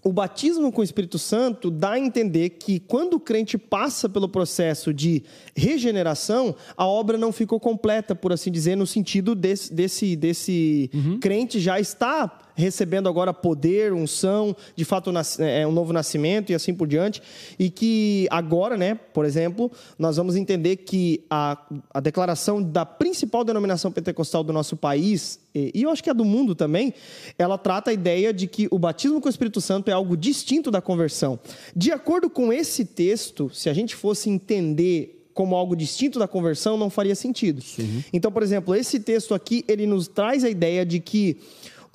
o 0.03 0.11
batismo 0.11 0.71
com 0.71 0.81
o 0.81 0.83
Espírito 0.83 1.17
Santo 1.17 1.71
dá 1.71 1.91
a 1.91 1.99
entender 1.99 2.49
que 2.51 2.79
quando 2.79 3.15
o 3.15 3.19
crente 3.19 3.57
passa 3.57 4.09
pelo 4.09 4.27
processo 4.27 4.93
de 4.93 5.23
regeneração, 5.55 6.55
a 6.75 6.85
obra 6.85 7.17
não 7.17 7.31
ficou 7.31 7.59
completa, 7.59 8.13
por 8.13 8.33
assim 8.33 8.51
dizer, 8.51 8.75
no 8.75 8.85
sentido 8.85 9.33
desse, 9.33 9.73
desse, 9.73 10.15
desse 10.15 10.89
uhum. 10.93 11.19
crente 11.19 11.59
já 11.59 11.79
está 11.79 12.42
recebendo 12.55 13.09
agora 13.09 13.33
poder, 13.33 13.93
unção, 13.93 14.55
de 14.75 14.85
fato 14.85 15.11
é, 15.39 15.61
é 15.61 15.67
um 15.67 15.71
novo 15.71 15.93
nascimento 15.93 16.51
e 16.51 16.55
assim 16.55 16.73
por 16.73 16.87
diante, 16.87 17.21
e 17.57 17.69
que 17.69 18.27
agora, 18.29 18.77
né, 18.77 18.95
por 19.13 19.25
exemplo, 19.25 19.71
nós 19.97 20.17
vamos 20.17 20.35
entender 20.35 20.77
que 20.77 21.23
a, 21.29 21.57
a 21.93 21.99
declaração 21.99 22.61
da 22.61 22.85
principal 22.85 23.43
denominação 23.43 23.91
pentecostal 23.91 24.43
do 24.43 24.53
nosso 24.53 24.75
país, 24.75 25.39
e, 25.53 25.71
e 25.73 25.83
eu 25.83 25.89
acho 25.89 26.03
que 26.03 26.09
é 26.09 26.13
do 26.13 26.25
mundo 26.25 26.55
também, 26.55 26.93
ela 27.37 27.57
trata 27.57 27.91
a 27.91 27.93
ideia 27.93 28.33
de 28.33 28.47
que 28.47 28.67
o 28.71 28.79
batismo 28.79 29.19
com 29.19 29.27
o 29.27 29.29
Espírito 29.29 29.61
Santo 29.61 29.89
é 29.89 29.93
algo 29.93 30.15
distinto 30.15 30.69
da 30.69 30.81
conversão. 30.81 31.39
De 31.75 31.91
acordo 31.91 32.29
com 32.29 32.51
esse 32.51 32.85
texto, 32.85 33.49
se 33.53 33.69
a 33.69 33.73
gente 33.73 33.95
fosse 33.95 34.29
entender 34.29 35.19
como 35.33 35.55
algo 35.55 35.75
distinto 35.75 36.19
da 36.19 36.27
conversão, 36.27 36.77
não 36.77 36.89
faria 36.89 37.15
sentido. 37.15 37.61
Sim. 37.61 38.03
Então, 38.13 38.31
por 38.31 38.43
exemplo, 38.43 38.75
esse 38.75 38.99
texto 38.99 39.33
aqui, 39.33 39.65
ele 39.67 39.85
nos 39.85 40.07
traz 40.07 40.43
a 40.43 40.49
ideia 40.49 40.85
de 40.85 40.99
que 40.99 41.37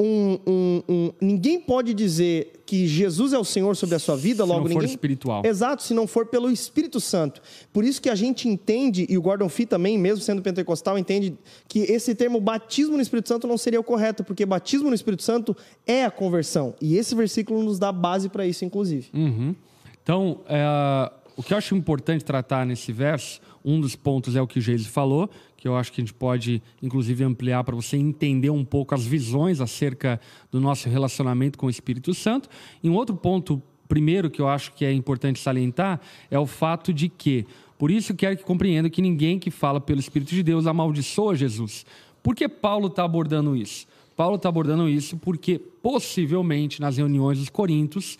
um, 0.01 0.39
um, 0.47 0.83
um, 0.89 1.13
ninguém 1.21 1.61
pode 1.61 1.93
dizer 1.93 2.63
que 2.65 2.87
Jesus 2.87 3.33
é 3.33 3.39
o 3.39 3.45
Senhor 3.45 3.75
sobre 3.75 3.97
a 3.97 3.99
sua 3.99 4.17
vida, 4.17 4.45
se 4.45 4.49
logo 4.49 4.61
não 4.61 4.69
ninguém. 4.69 4.87
for 4.87 4.95
espiritual. 4.95 5.43
Exato, 5.45 5.83
se 5.83 5.93
não 5.93 6.07
for 6.07 6.27
pelo 6.27 6.51
Espírito 6.51 7.01
Santo. 7.01 7.43
Por 7.73 7.83
isso 7.83 8.01
que 8.01 8.09
a 8.09 8.15
gente 8.15 8.49
entende, 8.49 9.07
e 9.09 9.19
o 9.19 9.23
Gordon 9.23 9.49
Fee 9.49 9.67
também, 9.67 9.99
mesmo 9.99 10.23
sendo 10.23 10.41
pentecostal, 10.41 10.97
entende 10.97 11.37
que 11.67 11.81
esse 11.81 12.15
termo 12.15 12.41
batismo 12.41 12.95
no 12.95 13.03
Espírito 13.03 13.29
Santo 13.29 13.49
não 13.49 13.59
seria 13.59 13.81
o 13.81 13.85
correto, 13.85 14.23
porque 14.23 14.47
batismo 14.47 14.89
no 14.89 14.95
Espírito 14.95 15.23
Santo 15.25 15.57
é 15.85 16.05
a 16.05 16.11
conversão. 16.11 16.75
E 16.81 16.97
esse 16.97 17.15
versículo 17.17 17.63
nos 17.65 17.79
dá 17.79 17.91
base 17.91 18.29
para 18.29 18.47
isso, 18.47 18.65
inclusive. 18.65 19.09
Uhum. 19.13 19.55
Então, 20.01 20.43
é, 20.47 21.11
o 21.37 21.43
que 21.43 21.53
eu 21.53 21.59
acho 21.59 21.75
importante 21.75 22.25
tratar 22.25 22.65
nesse 22.65 22.93
verso, 22.93 23.41
um 23.65 23.81
dos 23.81 23.97
pontos 23.97 24.37
é 24.37 24.41
o 24.41 24.47
que 24.47 24.59
o 24.59 24.63
Geise 24.63 24.89
falou, 24.89 25.29
que 25.59 25.67
eu 25.67 25.77
acho 25.77 25.93
que 25.93 26.01
a 26.01 26.05
gente 26.05 26.15
pode, 26.15 26.63
inclusive, 26.81 27.25
ampliar 27.25 27.65
para 27.65 27.75
você 27.75 27.97
entender 27.97 28.49
um 28.49 28.65
pouco 28.65 28.95
as 28.95 29.05
visões 29.05 29.61
acerca 29.61 30.21
do 30.53 30.61
nosso 30.61 30.89
relacionamento 30.89 31.59
com 31.59 31.67
o 31.67 31.71
Espírito 31.71 32.15
Santo. 32.15 32.49
E 32.81 32.89
um 32.89 32.95
outro 32.95 33.17
ponto, 33.17 33.61
primeiro, 33.89 34.31
que 34.31 34.41
eu 34.41 34.49
acho 34.49 34.73
que 34.73 34.85
é 34.85 34.93
importante 34.93 35.41
salientar, 35.41 36.01
é 36.31 36.39
o 36.39 36.47
fato 36.47 36.95
de 36.95 37.09
que, 37.09 37.45
por 37.77 37.91
isso 37.91 38.15
quero 38.15 38.37
que 38.37 38.45
compreenda 38.45 38.89
que 38.89 39.03
ninguém 39.03 39.37
que 39.37 39.51
fala 39.51 39.81
pelo 39.81 39.99
Espírito 39.99 40.31
de 40.31 40.45
Deus 40.45 40.65
amaldiçoa 40.65 41.35
Jesus. 41.35 41.85
Por 42.23 42.37
que 42.37 42.49
Paulo 42.49 42.87
está 42.87 43.03
abordando 43.03 43.57
isso? 43.57 43.89
Paulo 44.17 44.37
está 44.37 44.49
abordando 44.49 44.89
isso 44.89 45.17
porque, 45.17 45.59
possivelmente, 45.59 46.81
nas 46.81 46.97
reuniões 46.97 47.39
dos 47.39 47.49
Coríntios, 47.49 48.17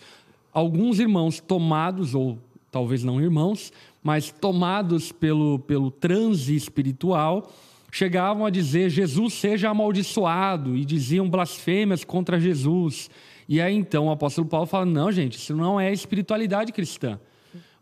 alguns 0.51 0.99
irmãos 0.99 1.39
tomados, 1.39 2.13
ou 2.13 2.37
talvez 2.69 3.01
não 3.01 3.21
irmãos, 3.21 3.71
mas 4.03 4.31
tomados 4.31 5.11
pelo, 5.11 5.59
pelo 5.59 5.91
transe 5.91 6.55
espiritual, 6.55 7.51
chegavam 7.91 8.45
a 8.45 8.49
dizer: 8.49 8.89
Jesus 8.89 9.33
seja 9.33 9.69
amaldiçoado, 9.69 10.75
e 10.75 10.85
diziam 10.85 11.29
blasfêmias 11.29 12.03
contra 12.03 12.39
Jesus. 12.39 13.09
E 13.47 13.59
aí 13.59 13.75
então 13.75 14.07
o 14.07 14.11
apóstolo 14.11 14.47
Paulo 14.47 14.67
fala: 14.67 14.85
não, 14.85 15.11
gente, 15.11 15.37
isso 15.37 15.55
não 15.55 15.79
é 15.79 15.91
espiritualidade 15.91 16.71
cristã. 16.71 17.19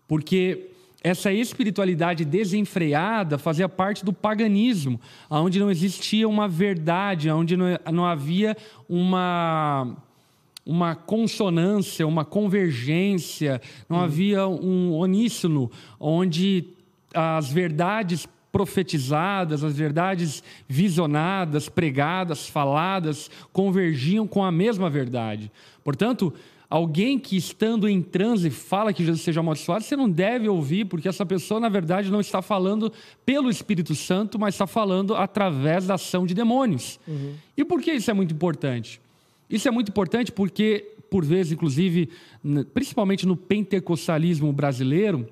Porque 0.07 0.71
essa 1.03 1.31
espiritualidade 1.31 2.25
desenfreada 2.25 3.37
fazia 3.37 3.69
parte 3.69 4.03
do 4.03 4.11
paganismo, 4.11 4.99
onde 5.29 5.59
não 5.59 5.69
existia 5.69 6.27
uma 6.27 6.47
verdade, 6.47 7.29
onde 7.29 7.55
não 7.55 8.05
havia 8.05 8.57
uma 8.89 9.95
uma 10.67 10.95
consonância, 10.95 12.05
uma 12.05 12.25
convergência, 12.25 13.61
não 13.87 13.99
hum. 13.99 14.01
havia 14.01 14.47
um 14.47 14.97
uníssono 14.97 15.71
onde 15.97 16.65
as 17.13 17.49
verdades 17.49 18.27
profetizadas, 18.51 19.63
as 19.63 19.77
verdades 19.77 20.43
visionadas, 20.67 21.69
pregadas, 21.69 22.47
faladas, 22.47 23.29
convergiam 23.53 24.27
com 24.27 24.43
a 24.43 24.51
mesma 24.51 24.89
verdade. 24.89 25.51
Portanto, 25.83 26.33
alguém 26.69 27.17
que 27.17 27.37
estando 27.37 27.87
em 27.87 28.01
transe 28.01 28.49
fala 28.49 28.91
que 28.91 29.05
Jesus 29.05 29.21
seja 29.21 29.39
amaldiçoado, 29.39 29.83
você 29.83 29.95
não 29.95 30.09
deve 30.09 30.49
ouvir, 30.49 30.85
porque 30.85 31.07
essa 31.07 31.25
pessoa, 31.25 31.59
na 31.59 31.69
verdade, 31.69 32.11
não 32.11 32.19
está 32.19 32.41
falando 32.41 32.91
pelo 33.25 33.49
Espírito 33.49 33.95
Santo, 33.95 34.37
mas 34.37 34.55
está 34.55 34.67
falando 34.67 35.15
através 35.15 35.87
da 35.87 35.93
ação 35.93 36.25
de 36.25 36.33
demônios. 36.33 36.99
Uhum. 37.07 37.35
E 37.55 37.63
por 37.63 37.81
que 37.81 37.91
isso 37.91 38.11
é 38.11 38.13
muito 38.13 38.33
importante? 38.33 38.99
Isso 39.49 39.67
é 39.67 39.71
muito 39.71 39.89
importante 39.89 40.31
porque, 40.31 40.95
por 41.09 41.23
vezes, 41.23 41.51
inclusive, 41.51 42.09
principalmente 42.73 43.25
no 43.25 43.35
pentecostalismo 43.35 44.51
brasileiro, 44.51 45.27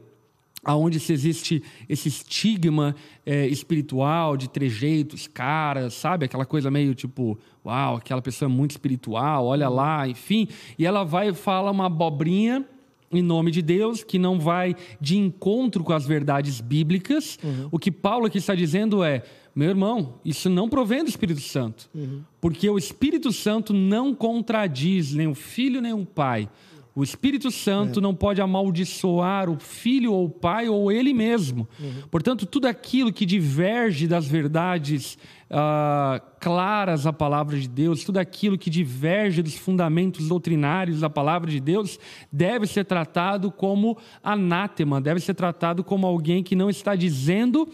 aonde 0.66 1.00
se 1.00 1.14
existe 1.14 1.64
esse 1.88 2.10
estigma 2.10 2.96
é, 3.24 3.46
espiritual 3.48 4.36
de 4.36 4.50
trejeitos, 4.50 5.28
caras, 5.28 5.94
sabe? 5.94 6.26
Aquela 6.26 6.46
coisa 6.46 6.72
meio 6.72 6.96
tipo, 6.96 7.38
uau, 7.64 7.98
aquela 7.98 8.22
pessoa 8.22 8.50
é 8.50 8.54
muito 8.54 8.72
espiritual, 8.72 9.46
olha 9.46 9.70
lá, 9.70 10.08
enfim. 10.08 10.48
E 10.78 10.86
ela 10.86 11.04
vai 11.04 11.30
e 11.30 11.34
fala 11.34 11.70
uma 11.70 11.86
abobrinha 11.86 12.66
em 13.12 13.22
nome 13.22 13.52
de 13.52 13.62
Deus, 13.62 14.04
que 14.04 14.18
não 14.18 14.40
vai 14.40 14.76
de 15.00 15.18
encontro 15.18 15.84
com 15.84 15.94
as 15.94 16.06
verdades 16.06 16.60
bíblicas. 16.60 17.38
Uhum. 17.44 17.70
O 17.72 17.80
que 17.80 17.92
Paulo 17.92 18.26
aqui 18.26 18.40
está 18.40 18.56
dizendo 18.56 19.04
é: 19.04 19.24
meu 19.56 19.70
irmão, 19.70 20.16
isso 20.26 20.50
não 20.50 20.68
provém 20.68 21.02
do 21.04 21.10
Espírito 21.10 21.40
Santo. 21.40 21.90
Uhum. 21.96 22.22
Porque 22.42 22.70
o 22.70 22.78
Espírito 22.78 23.32
Santo 23.32 23.74
não 23.74 24.14
contradiz 24.14 25.14
nem 25.14 25.28
o 25.28 25.34
filho 25.34 25.82
nem 25.82 25.94
o 25.94 26.06
pai. 26.06 26.50
O 26.94 27.04
Espírito 27.04 27.52
Santo 27.52 28.00
é. 28.00 28.02
não 28.02 28.16
pode 28.16 28.42
amaldiçoar 28.42 29.50
o 29.50 29.60
filho 29.60 30.14
ou 30.14 30.26
o 30.26 30.30
pai 30.30 30.70
ou 30.70 30.90
ele 30.90 31.14
mesmo. 31.14 31.68
Uhum. 31.78 32.04
Portanto, 32.10 32.46
tudo 32.46 32.68
aquilo 32.68 33.12
que 33.12 33.26
diverge 33.26 34.08
das 34.08 34.28
verdades 34.28 35.18
uh, 35.50 36.22
claras 36.40 37.04
da 37.04 37.12
palavra 37.12 37.60
de 37.60 37.68
Deus, 37.68 38.06
tudo 38.06 38.18
aquilo 38.18 38.58
que 38.58 38.70
diverge 38.70 39.42
dos 39.42 39.56
fundamentos 39.56 40.30
doutrinários 40.30 41.02
da 41.02 41.10
palavra 41.10 41.52
de 41.52 41.60
Deus, 41.60 42.00
deve 42.32 42.66
ser 42.66 42.86
tratado 42.86 43.52
como 43.52 43.98
anátema, 44.24 45.02
deve 45.02 45.20
ser 45.20 45.34
tratado 45.34 45.84
como 45.84 46.08
alguém 46.08 46.44
que 46.44 46.56
não 46.56 46.70
está 46.70 46.96
dizendo 46.96 47.68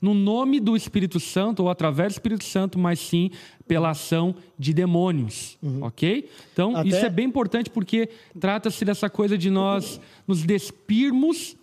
no 0.00 0.12
nome 0.14 0.60
do 0.60 0.76
Espírito 0.76 1.18
Santo 1.18 1.62
ou 1.62 1.70
através 1.70 2.12
do 2.12 2.16
Espírito 2.16 2.44
Santo, 2.44 2.78
mas 2.78 3.00
sim 3.00 3.30
pela 3.66 3.90
ação 3.90 4.34
de 4.58 4.72
demônios, 4.72 5.58
uhum. 5.62 5.82
ok? 5.82 6.28
Então, 6.52 6.76
Até... 6.76 6.88
isso 6.88 7.04
é 7.04 7.10
bem 7.10 7.26
importante 7.26 7.70
porque 7.70 8.08
trata-se 8.38 8.84
dessa 8.84 9.08
coisa 9.08 9.36
de 9.36 9.50
nós 9.50 10.00
nos 10.26 10.42
despirmos, 10.42 11.56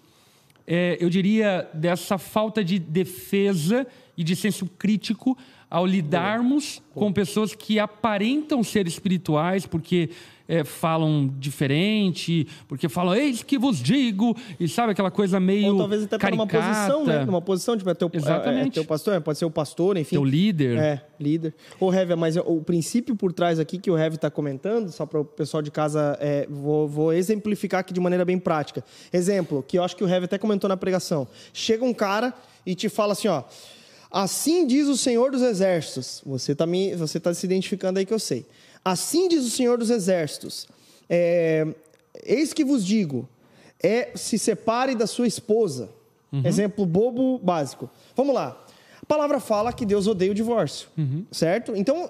é, 0.65 0.97
eu 0.99 1.09
diria, 1.09 1.69
dessa 1.73 2.17
falta 2.17 2.63
de 2.63 2.79
defesa 2.79 3.86
e 4.17 4.23
de 4.23 4.36
senso 4.36 4.65
crítico 4.65 5.38
ao 5.69 5.88
lidarmos 5.88 6.81
com 6.93 7.11
pessoas 7.11 7.55
que 7.55 7.79
aparentam 7.79 8.63
ser 8.63 8.88
espirituais, 8.88 9.65
porque 9.65 10.11
é, 10.48 10.64
falam 10.64 11.34
diferente, 11.38 12.48
porque 12.68 12.89
falam, 12.89 13.16
eis 13.16 13.44
que 13.44 13.58
vos 13.58 13.82
digo, 13.82 14.36
e 14.60 14.68
sabe 14.68 14.91
aquela 14.91 15.12
coisa 15.12 15.39
meio. 15.39 15.74
Ou 15.74 15.78
talvez 15.78 16.04
até 16.04 16.18
caricata. 16.18 16.58
numa 16.58 16.66
posição, 16.66 17.06
né? 17.06 17.26
Numa 17.26 17.41
posição, 17.41 17.78
tipo, 17.78 17.89
é 17.89 17.94
teu, 17.94 18.10
Exatamente. 18.12 18.66
É, 18.66 18.68
é 18.68 18.72
teu 18.72 18.86
pastor, 18.86 19.22
pode 19.22 19.38
ser 19.38 19.46
o 19.46 19.52
pastor, 19.52 19.98
enfim. 19.98 20.16
Teu 20.16 20.26
líder. 20.26 20.78
É, 20.78 21.06
líder. 21.20 21.54
Ô, 21.80 21.94
Heavy, 21.94 22.16
mas 22.16 22.36
o 22.38 22.62
princípio 22.62 23.16
por 23.16 23.32
trás 23.32 23.60
aqui 23.60 23.78
que 23.78 23.89
o 23.89 23.98
Heavy 23.98 24.16
está 24.16 24.30
comentando, 24.30 24.91
só 24.91 25.06
para 25.06 25.20
o 25.20 25.26
pessoal 25.26 25.64
de 25.64 25.72
casa, 25.72 26.18
é, 26.20 26.46
vou, 26.50 26.88
vou, 26.88 27.14
exemplificar 27.14 27.80
aqui 27.80 27.94
de 27.94 28.00
maneira 28.00 28.26
bem 28.26 28.38
prática. 28.38 28.84
Exemplo, 29.12 29.64
que 29.66 29.78
eu 29.78 29.84
acho 29.84 29.96
que 29.96 30.04
o 30.04 30.08
Heavy 30.08 30.26
até 30.26 30.38
comentou 30.38 30.68
na 30.68 30.78
pregação. 30.78 31.28
Chega 31.54 31.86
um 31.86 31.94
cara 31.94 32.34
e 32.66 32.76
te 32.76 32.89
fala 32.89 33.14
assim, 33.14 33.28
ó. 33.28 33.44
Assim 34.12 34.68
diz 34.68 34.88
o 34.88 34.96
Senhor 34.96 35.32
dos 35.32 35.41
Exércitos. 35.41 36.22
Você 36.24 36.52
está 36.52 36.66
você 36.98 37.20
tá 37.20 37.34
se 37.34 37.46
identificando 37.48 37.98
aí 37.98 38.06
que 38.06 38.14
eu 38.14 38.20
sei. 38.20 38.46
Assim 38.84 39.27
diz 39.27 39.45
o 39.45 39.49
Senhor 39.49 39.77
dos 39.77 39.89
Exércitos: 39.89 40.67
é, 41.09 41.67
Eis 42.23 42.53
que 42.53 42.63
vos 42.63 42.86
digo, 42.86 43.27
é 43.81 44.11
se 44.15 44.38
separe 44.38 44.95
da 44.95 45.07
sua 45.07 45.27
esposa. 45.27 45.89
Uhum. 46.31 46.41
Exemplo 46.45 46.86
bobo 46.86 47.38
básico. 47.38 47.89
Vamos 48.15 48.34
lá. 48.34 48.59
A 49.01 49.05
palavra 49.05 49.39
fala 49.39 49.71
que 49.71 49.86
Deus 49.86 50.07
odeia 50.07 50.31
o 50.31 50.36
divórcio, 50.36 50.88
uhum. 50.97 51.25
certo? 51.31 51.75
Então, 51.75 52.09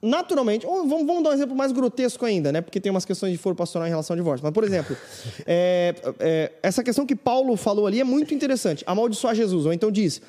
naturalmente, 0.00 0.66
vamos, 0.66 1.06
vamos, 1.06 1.22
dar 1.22 1.30
um 1.30 1.32
exemplo 1.34 1.54
mais 1.54 1.70
grotesco 1.70 2.24
ainda, 2.24 2.50
né? 2.50 2.60
Porque 2.60 2.80
tem 2.80 2.90
umas 2.90 3.04
questões 3.04 3.32
de 3.32 3.38
foro 3.38 3.54
pastoral 3.54 3.86
em 3.86 3.90
relação 3.90 4.14
ao 4.14 4.18
divórcio. 4.18 4.42
Mas, 4.42 4.52
por 4.52 4.64
exemplo, 4.64 4.96
é, 5.46 5.94
é, 6.18 6.52
essa 6.62 6.82
questão 6.82 7.06
que 7.06 7.14
Paulo 7.14 7.56
falou 7.56 7.86
ali 7.86 8.00
é 8.00 8.04
muito 8.04 8.34
interessante. 8.34 8.82
Amaldiçoar 8.86 9.34
Jesus, 9.34 9.66
ou 9.66 9.72
então 9.72 9.92
diz: 9.92 10.20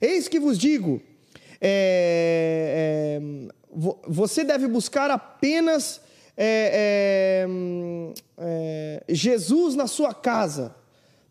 Eis 0.00 0.26
que 0.26 0.40
vos 0.40 0.58
digo, 0.58 1.00
é, 1.60 3.20
é 3.20 3.59
você 4.06 4.44
deve 4.44 4.66
buscar 4.66 5.10
apenas 5.10 6.00
é, 6.36 7.46
é, 7.46 7.48
é, 8.38 9.04
Jesus 9.14 9.74
na 9.74 9.86
sua 9.86 10.14
casa. 10.14 10.74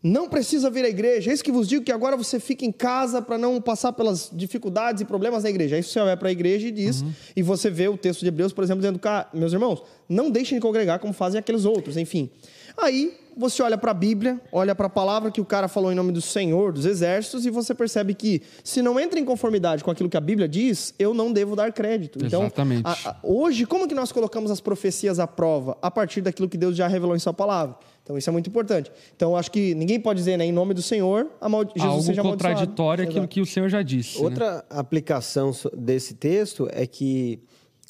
Não 0.02 0.30
precisa 0.30 0.70
vir 0.70 0.84
à 0.84 0.88
igreja. 0.88 1.30
É 1.30 1.34
isso 1.34 1.44
que 1.44 1.52
vos 1.52 1.68
digo 1.68 1.84
que 1.84 1.92
agora 1.92 2.16
você 2.16 2.40
fica 2.40 2.64
em 2.64 2.72
casa 2.72 3.20
para 3.20 3.36
não 3.36 3.60
passar 3.60 3.92
pelas 3.92 4.30
dificuldades 4.32 5.02
e 5.02 5.04
problemas 5.04 5.42
da 5.42 5.50
igreja. 5.50 5.76
Aí 5.76 5.82
você 5.82 6.00
vai 6.00 6.16
para 6.16 6.28
a 6.28 6.32
igreja 6.32 6.68
e 6.68 6.70
diz, 6.70 7.02
uhum. 7.02 7.12
e 7.36 7.42
você 7.42 7.68
vê 7.68 7.86
o 7.88 7.98
texto 7.98 8.20
de 8.20 8.28
Hebreus, 8.28 8.52
por 8.52 8.64
exemplo, 8.64 8.80
dizendo, 8.80 8.98
meus 9.34 9.52
irmãos, 9.52 9.82
não 10.08 10.30
deixem 10.30 10.56
de 10.56 10.62
congregar 10.62 11.00
como 11.00 11.12
fazem 11.12 11.38
aqueles 11.38 11.66
outros, 11.66 11.98
enfim. 11.98 12.30
Aí 12.78 13.19
você 13.36 13.62
olha 13.62 13.78
para 13.78 13.90
a 13.90 13.94
Bíblia, 13.94 14.40
olha 14.52 14.74
para 14.74 14.86
a 14.86 14.90
palavra 14.90 15.30
que 15.30 15.40
o 15.40 15.44
cara 15.44 15.68
falou 15.68 15.90
em 15.92 15.94
nome 15.94 16.12
do 16.12 16.20
Senhor, 16.20 16.72
dos 16.72 16.84
exércitos, 16.84 17.46
e 17.46 17.50
você 17.50 17.74
percebe 17.74 18.14
que 18.14 18.42
se 18.62 18.82
não 18.82 18.98
entra 18.98 19.18
em 19.18 19.24
conformidade 19.24 19.82
com 19.82 19.90
aquilo 19.90 20.08
que 20.08 20.16
a 20.16 20.20
Bíblia 20.20 20.48
diz, 20.48 20.94
eu 20.98 21.14
não 21.14 21.32
devo 21.32 21.56
dar 21.56 21.72
crédito. 21.72 22.18
Então, 22.24 22.42
Exatamente. 22.42 22.86
A, 22.86 23.10
a, 23.10 23.16
hoje, 23.22 23.66
como 23.66 23.88
que 23.88 23.94
nós 23.94 24.12
colocamos 24.12 24.50
as 24.50 24.60
profecias 24.60 25.18
à 25.18 25.26
prova? 25.26 25.76
A 25.82 25.90
partir 25.90 26.20
daquilo 26.20 26.48
que 26.48 26.58
Deus 26.58 26.76
já 26.76 26.86
revelou 26.86 27.16
em 27.16 27.18
sua 27.18 27.32
palavra. 27.32 27.76
Então 28.02 28.18
isso 28.18 28.28
é 28.28 28.32
muito 28.32 28.48
importante. 28.48 28.90
Então 29.14 29.36
acho 29.36 29.50
que 29.52 29.74
ninguém 29.74 30.00
pode 30.00 30.18
dizer, 30.18 30.36
né, 30.36 30.44
em 30.44 30.52
nome 30.52 30.74
do 30.74 30.82
Senhor, 30.82 31.28
Jesus 31.76 31.80
Algo 31.80 32.02
seja 32.02 32.22
contraditório 32.22 33.04
àquilo 33.04 33.28
que 33.28 33.40
o 33.40 33.46
Senhor 33.46 33.68
já 33.68 33.82
disse. 33.82 34.18
Né? 34.18 34.24
Outra 34.24 34.56
né? 34.56 34.62
aplicação 34.70 35.52
desse 35.76 36.14
texto 36.14 36.68
é 36.72 36.86
que 36.86 37.40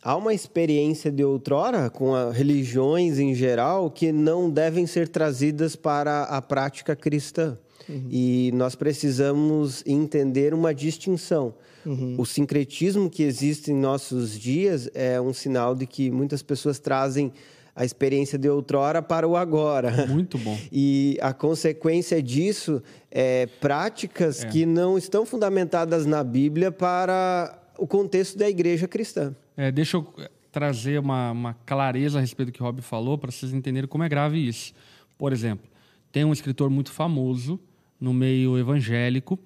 há 0.02 0.16
uma 0.16 0.32
experiência 0.32 1.10
de 1.10 1.24
outrora 1.24 1.90
com 1.90 2.12
religiões 2.30 3.18
em 3.18 3.34
geral 3.34 3.90
que 3.90 4.12
não 4.12 4.50
devem 4.50 4.86
ser 4.86 5.08
trazidas 5.08 5.76
para 5.76 6.22
a 6.24 6.40
prática 6.40 6.96
cristã. 6.96 7.58
Uhum. 7.88 8.06
E 8.10 8.50
nós 8.54 8.74
precisamos 8.74 9.82
entender 9.86 10.54
uma 10.54 10.74
distinção. 10.74 11.54
Uhum. 11.84 12.14
O 12.18 12.26
sincretismo 12.26 13.10
que 13.10 13.22
existe 13.22 13.72
em 13.72 13.76
nossos 13.76 14.38
dias 14.38 14.88
é 14.94 15.20
um 15.20 15.32
sinal 15.32 15.74
de 15.74 15.86
que 15.86 16.10
muitas 16.10 16.42
pessoas 16.42 16.78
trazem 16.78 17.32
a 17.74 17.84
experiência 17.84 18.38
de 18.38 18.48
outrora 18.48 19.00
para 19.00 19.26
o 19.26 19.36
agora. 19.36 20.06
Muito 20.06 20.36
bom. 20.38 20.56
E 20.70 21.18
a 21.20 21.32
consequência 21.32 22.22
disso 22.22 22.82
é 23.10 23.46
práticas 23.60 24.44
é. 24.44 24.48
que 24.48 24.66
não 24.66 24.98
estão 24.98 25.24
fundamentadas 25.24 26.04
na 26.04 26.22
Bíblia 26.22 26.70
para 26.70 27.58
o 27.78 27.86
contexto 27.86 28.36
da 28.36 28.48
igreja 28.48 28.86
cristã. 28.86 29.34
É, 29.60 29.70
deixa 29.70 29.98
eu 29.98 30.14
trazer 30.50 30.98
uma, 30.98 31.32
uma, 31.32 31.54
clareza 31.66 32.16
a 32.16 32.20
respeito 32.22 32.48
do 32.48 32.52
que 32.52 32.62
o 32.62 32.64
Rob 32.64 32.80
falou 32.80 33.18
para 33.18 33.30
vocês 33.30 33.52
entenderem 33.52 33.86
como 33.86 34.02
é 34.02 34.08
grave 34.08 34.38
isso. 34.38 34.72
Por 35.18 35.34
exemplo, 35.34 35.68
tem 36.10 36.24
um 36.24 36.32
escritor 36.32 36.70
muito 36.70 36.90
famoso 36.90 37.60
no 38.00 38.14
meio 38.14 38.56
evangélico 38.56 39.38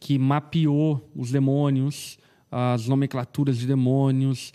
que 0.00 0.18
mapeou 0.18 1.06
os 1.14 1.30
demônios, 1.30 2.18
as 2.50 2.88
nomenclaturas 2.88 3.58
de 3.58 3.66
demônios, 3.66 4.54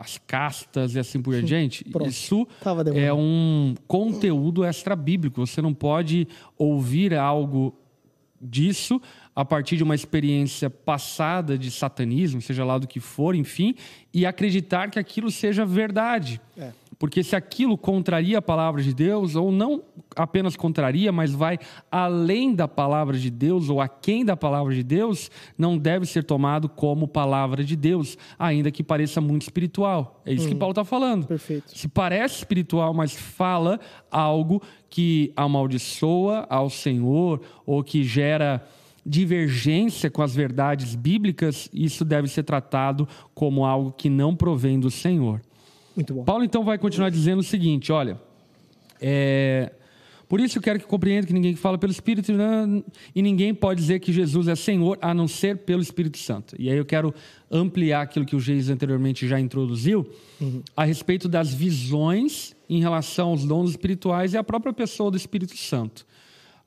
as 0.00 0.16
castas 0.18 0.94
e 0.94 1.00
assim 1.00 1.20
por 1.20 1.34
diante. 1.42 1.84
Isso 2.06 2.46
é 2.94 3.12
um 3.12 3.74
conteúdo 3.88 4.64
extra 4.64 4.94
bíblico. 4.94 5.44
Você 5.44 5.60
não 5.60 5.74
pode 5.74 6.28
ouvir 6.56 7.14
algo 7.14 7.74
disso 8.40 9.02
a 9.38 9.44
partir 9.44 9.76
de 9.76 9.84
uma 9.84 9.94
experiência 9.94 10.68
passada 10.68 11.56
de 11.56 11.70
satanismo, 11.70 12.42
seja 12.42 12.64
lá 12.64 12.76
do 12.76 12.88
que 12.88 12.98
for, 12.98 13.36
enfim, 13.36 13.76
e 14.12 14.26
acreditar 14.26 14.90
que 14.90 14.98
aquilo 14.98 15.30
seja 15.30 15.64
verdade. 15.64 16.40
É. 16.56 16.72
Porque 16.98 17.22
se 17.22 17.36
aquilo 17.36 17.78
contraria 17.78 18.38
a 18.38 18.42
palavra 18.42 18.82
de 18.82 18.92
Deus, 18.92 19.36
ou 19.36 19.52
não 19.52 19.84
apenas 20.16 20.56
contraria, 20.56 21.12
mas 21.12 21.32
vai 21.32 21.56
além 21.88 22.52
da 22.52 22.66
palavra 22.66 23.16
de 23.16 23.30
Deus, 23.30 23.70
ou 23.70 23.80
aquém 23.80 24.24
da 24.24 24.36
palavra 24.36 24.74
de 24.74 24.82
Deus, 24.82 25.30
não 25.56 25.78
deve 25.78 26.04
ser 26.04 26.24
tomado 26.24 26.68
como 26.68 27.06
palavra 27.06 27.62
de 27.62 27.76
Deus, 27.76 28.18
ainda 28.36 28.72
que 28.72 28.82
pareça 28.82 29.20
muito 29.20 29.42
espiritual. 29.42 30.20
É 30.26 30.32
isso 30.32 30.46
hum. 30.46 30.48
que 30.48 30.56
Paulo 30.56 30.72
está 30.72 30.84
falando. 30.84 31.28
Perfeito. 31.28 31.78
Se 31.78 31.86
parece 31.86 32.38
espiritual, 32.38 32.92
mas 32.92 33.14
fala 33.14 33.78
algo 34.10 34.60
que 34.90 35.32
amaldiçoa 35.36 36.44
ao 36.50 36.68
Senhor, 36.68 37.40
ou 37.64 37.84
que 37.84 38.02
gera 38.02 38.66
divergência 39.08 40.10
com 40.10 40.22
as 40.22 40.34
verdades 40.34 40.94
bíblicas, 40.94 41.68
isso 41.72 42.04
deve 42.04 42.28
ser 42.28 42.42
tratado 42.42 43.08
como 43.34 43.64
algo 43.64 43.92
que 43.92 44.10
não 44.10 44.36
provém 44.36 44.78
do 44.78 44.90
Senhor. 44.90 45.40
Muito 45.96 46.14
bom. 46.14 46.24
Paulo 46.24 46.44
então 46.44 46.62
vai 46.62 46.78
continuar 46.78 47.10
dizendo 47.10 47.40
o 47.40 47.42
seguinte: 47.42 47.90
olha, 47.90 48.20
é, 49.00 49.72
por 50.28 50.40
isso 50.40 50.58
eu 50.58 50.62
quero 50.62 50.78
que 50.78 50.86
compreenda 50.86 51.26
que 51.26 51.32
ninguém 51.32 51.54
que 51.54 51.60
fala 51.60 51.78
pelo 51.78 51.90
Espírito 51.90 52.32
não, 52.32 52.84
e 53.14 53.22
ninguém 53.22 53.54
pode 53.54 53.80
dizer 53.80 53.98
que 53.98 54.12
Jesus 54.12 54.46
é 54.46 54.54
Senhor 54.54 54.98
a 55.00 55.14
não 55.14 55.26
ser 55.26 55.58
pelo 55.58 55.80
Espírito 55.80 56.18
Santo. 56.18 56.54
E 56.58 56.70
aí 56.70 56.76
eu 56.76 56.84
quero 56.84 57.14
ampliar 57.50 58.02
aquilo 58.02 58.26
que 58.26 58.36
o 58.36 58.40
Geis 58.40 58.68
anteriormente 58.68 59.26
já 59.26 59.40
introduziu 59.40 60.06
uhum. 60.38 60.62
a 60.76 60.84
respeito 60.84 61.28
das 61.28 61.54
visões 61.54 62.54
em 62.68 62.78
relação 62.80 63.30
aos 63.30 63.46
dons 63.46 63.70
espirituais 63.70 64.34
e 64.34 64.36
à 64.36 64.44
própria 64.44 64.72
pessoa 64.72 65.10
do 65.10 65.16
Espírito 65.16 65.56
Santo. 65.56 66.06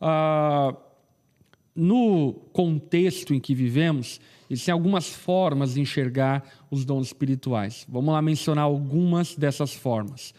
Ah, 0.01 0.75
no 1.75 2.33
contexto 2.51 3.33
em 3.33 3.39
que 3.39 3.55
vivemos, 3.55 4.19
existem 4.49 4.73
algumas 4.73 5.07
formas 5.09 5.73
de 5.73 5.81
enxergar 5.81 6.43
os 6.69 6.83
dons 6.83 7.07
espirituais. 7.07 7.85
Vamos 7.87 8.13
lá 8.13 8.21
mencionar 8.21 8.65
algumas 8.65 9.35
dessas 9.35 9.73
formas. 9.73 10.33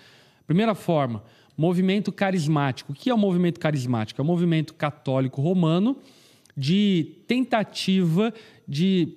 Primeira 0.47 0.74
forma, 0.74 1.22
Movimento 1.57 2.11
carismático. 2.11 2.93
O 2.93 2.95
que 2.95 3.11
é 3.11 3.14
o 3.14 3.18
movimento 3.18 3.61
carismático? 3.61 4.20
É 4.20 4.24
o 4.24 4.26
movimento 4.26 4.74
católico 4.74 5.43
romano 5.43 5.97
de 6.57 7.18
tentativa 7.26 8.33
de, 8.66 9.16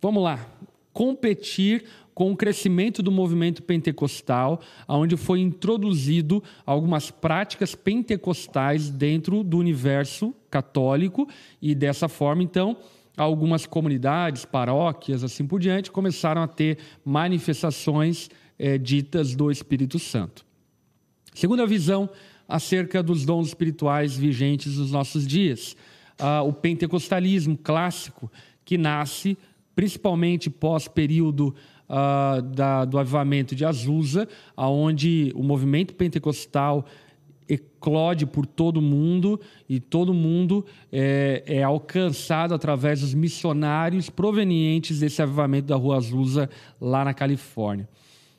vamos 0.00 0.22
lá, 0.22 0.46
competir 0.92 1.84
com 2.20 2.32
o 2.32 2.36
crescimento 2.36 3.02
do 3.02 3.10
movimento 3.10 3.62
pentecostal, 3.62 4.60
onde 4.86 5.16
foi 5.16 5.40
introduzido 5.40 6.44
algumas 6.66 7.10
práticas 7.10 7.74
pentecostais 7.74 8.90
dentro 8.90 9.42
do 9.42 9.56
universo 9.56 10.34
católico 10.50 11.26
e 11.62 11.74
dessa 11.74 12.10
forma, 12.10 12.42
então, 12.42 12.76
algumas 13.16 13.64
comunidades, 13.64 14.44
paróquias, 14.44 15.24
assim 15.24 15.46
por 15.46 15.58
diante, 15.58 15.90
começaram 15.90 16.42
a 16.42 16.46
ter 16.46 16.76
manifestações 17.02 18.28
é, 18.58 18.76
ditas 18.76 19.34
do 19.34 19.50
Espírito 19.50 19.98
Santo. 19.98 20.44
Segunda 21.32 21.66
visão 21.66 22.06
acerca 22.46 23.02
dos 23.02 23.24
dons 23.24 23.48
espirituais 23.48 24.14
vigentes 24.14 24.76
nos 24.76 24.92
nossos 24.92 25.26
dias, 25.26 25.74
ah, 26.18 26.42
o 26.42 26.52
pentecostalismo 26.52 27.56
clássico, 27.56 28.30
que 28.62 28.76
nasce 28.76 29.38
principalmente 29.74 30.50
pós-período 30.50 31.54
uh, 31.90 32.40
da, 32.40 32.84
do 32.84 32.98
avivamento 32.98 33.54
de 33.54 33.64
Azusa, 33.64 34.28
onde 34.56 35.32
o 35.34 35.42
movimento 35.42 35.94
pentecostal 35.94 36.86
eclode 37.48 38.26
por 38.26 38.46
todo 38.46 38.80
mundo 38.80 39.40
e 39.68 39.80
todo 39.80 40.14
mundo 40.14 40.64
é, 40.92 41.42
é, 41.46 41.62
alcançado 41.64 42.54
através 42.54 43.00
dos 43.00 43.12
missionários 43.12 44.08
provenientes 44.08 45.00
desse 45.00 45.20
avivamento 45.20 45.66
da 45.66 45.74
Rua 45.74 45.96
Azusa 45.96 46.48
lá 46.80 47.04
na 47.04 47.12
Califórnia. 47.12 47.88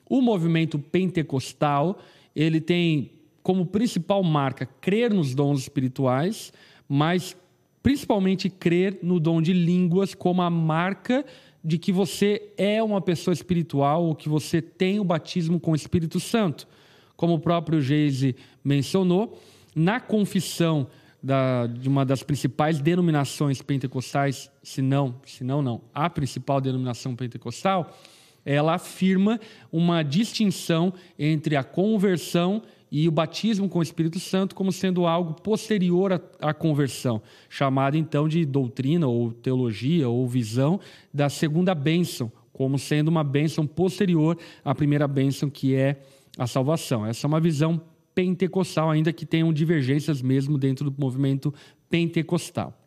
O 0.10 0.22
movimento 0.22 0.80
pentecostal 0.80 2.00
ele 2.34 2.62
tem 2.62 3.12
como 3.44 3.66
principal 3.66 4.24
marca 4.24 4.66
crer 4.80 5.14
nos 5.14 5.36
dons 5.36 5.60
espirituais, 5.60 6.54
mas 6.88 7.36
principalmente 7.84 8.50
crer 8.50 9.00
no 9.02 9.20
dom 9.20 9.42
de 9.42 9.52
línguas 9.52 10.14
como 10.14 10.42
a 10.42 10.50
marca 10.50 11.26
de 11.64 11.78
que 11.78 11.92
você 11.92 12.54
é 12.58 12.82
uma 12.82 13.02
pessoa 13.02 13.34
espiritual 13.34 14.04
ou 14.04 14.16
que 14.16 14.28
você 14.28 14.62
tem 14.62 15.00
o 15.00 15.04
batismo 15.04 15.60
com 15.60 15.72
o 15.72 15.76
Espírito 15.76 16.20
Santo. 16.20 16.68
Como 17.16 17.36
o 17.36 17.40
próprio 17.40 17.82
Geise 17.82 18.36
mencionou, 18.64 19.40
na 19.76 20.00
confissão 20.00 20.88
da, 21.22 21.68
de 21.68 21.88
uma 21.88 22.04
das 22.04 22.24
principais 22.24 22.80
denominações 22.80 23.62
pentecostais, 23.62 24.52
se 24.64 24.82
não, 24.82 25.16
se 25.26 25.44
não, 25.44 25.62
não, 25.62 25.82
a 25.94 26.10
principal 26.10 26.60
denominação 26.60 27.16
pentecostal, 27.16 27.96
ela 28.44 28.74
afirma 28.74 29.40
uma 29.72 30.02
distinção 30.02 30.92
entre 31.18 31.56
a 31.56 31.64
conversão 31.64 32.64
o 32.92 33.12
batismo 33.12 33.70
com 33.70 33.80
o 33.80 33.82
Espírito 33.82 34.20
Santo 34.20 34.54
como 34.54 34.72
sendo 34.72 35.08
algo 35.08 35.34
posterior 35.34 36.22
à, 36.42 36.54
conversão, 36.54 37.22
chamado 37.50 37.96
então 37.96 38.28
de 38.28 38.46
doutrina 38.46 39.08
ou 39.08 39.32
teologia 39.32 40.10
ou 40.10 40.28
visão 40.28 40.78
da 41.14 41.30
segunda 41.30 41.74
bênção, 41.74 42.30
como 42.52 42.78
sendo 42.78 43.08
uma 43.08 43.24
bênção 43.24 43.66
posterior 43.66 44.38
à 44.64 44.76
primeira 44.76 45.08
bênção 45.08 45.50
que 45.50 45.74
é 45.74 46.02
a 46.38 46.46
salvação. 46.46 47.06
Essa 47.06 47.26
é 47.26 47.30
uma 47.30 47.40
visão 47.40 47.82
pentecostal, 48.14 48.90
ainda 48.90 49.14
que 49.14 49.26
tenham 49.26 49.54
divergências 49.54 50.22
mesmo 50.22 50.58
dentro 50.58 50.90
do 50.90 51.00
movimento 51.00 51.54
pentecostal. 51.90 52.78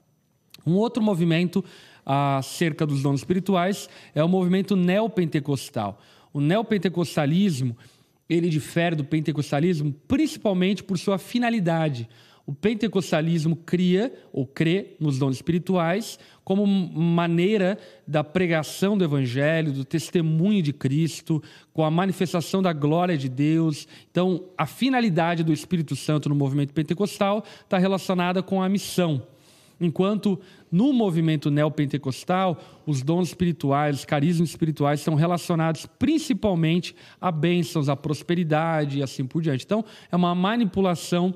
Um 0.66 0.74
outro 0.74 1.02
movimento 1.02 1.64
acerca 2.04 2.86
dos 2.86 3.02
dons 3.02 3.20
espirituais 3.20 3.88
é 4.14 4.22
o 4.22 4.28
movimento 4.28 4.76
neopentecostal. 4.76 5.98
O 6.32 6.40
neopentecostalismo 6.40 7.76
ele 8.28 8.48
difere 8.48 8.96
do 8.96 9.04
pentecostalismo 9.04 9.92
principalmente 10.06 10.82
por 10.82 10.98
sua 10.98 11.18
finalidade. 11.18 12.08
O 12.46 12.54
pentecostalismo 12.54 13.56
cria 13.56 14.12
ou 14.30 14.46
crê 14.46 14.96
nos 15.00 15.18
dons 15.18 15.36
espirituais 15.36 16.18
como 16.44 16.66
maneira 16.66 17.78
da 18.06 18.22
pregação 18.22 18.98
do 18.98 19.04
evangelho, 19.04 19.72
do 19.72 19.82
testemunho 19.82 20.62
de 20.62 20.70
Cristo, 20.70 21.42
com 21.72 21.82
a 21.82 21.90
manifestação 21.90 22.62
da 22.62 22.70
glória 22.70 23.16
de 23.16 23.30
Deus. 23.30 23.88
Então, 24.10 24.44
a 24.58 24.66
finalidade 24.66 25.42
do 25.42 25.54
Espírito 25.54 25.96
Santo 25.96 26.28
no 26.28 26.34
movimento 26.34 26.74
pentecostal 26.74 27.42
está 27.62 27.78
relacionada 27.78 28.42
com 28.42 28.62
a 28.62 28.68
missão. 28.68 29.26
Enquanto 29.80 30.38
no 30.70 30.92
movimento 30.92 31.50
neopentecostal, 31.50 32.58
os 32.86 33.02
dons 33.02 33.28
espirituais, 33.28 33.98
os 33.98 34.04
carismas 34.04 34.50
espirituais 34.50 35.00
estão 35.00 35.14
relacionados 35.14 35.86
principalmente 35.98 36.94
a 37.20 37.30
bênçãos, 37.30 37.88
a 37.88 37.96
prosperidade 37.96 38.98
e 38.98 39.02
assim 39.02 39.24
por 39.26 39.42
diante. 39.42 39.64
Então, 39.64 39.84
é 40.10 40.16
uma 40.16 40.34
manipulação 40.34 41.34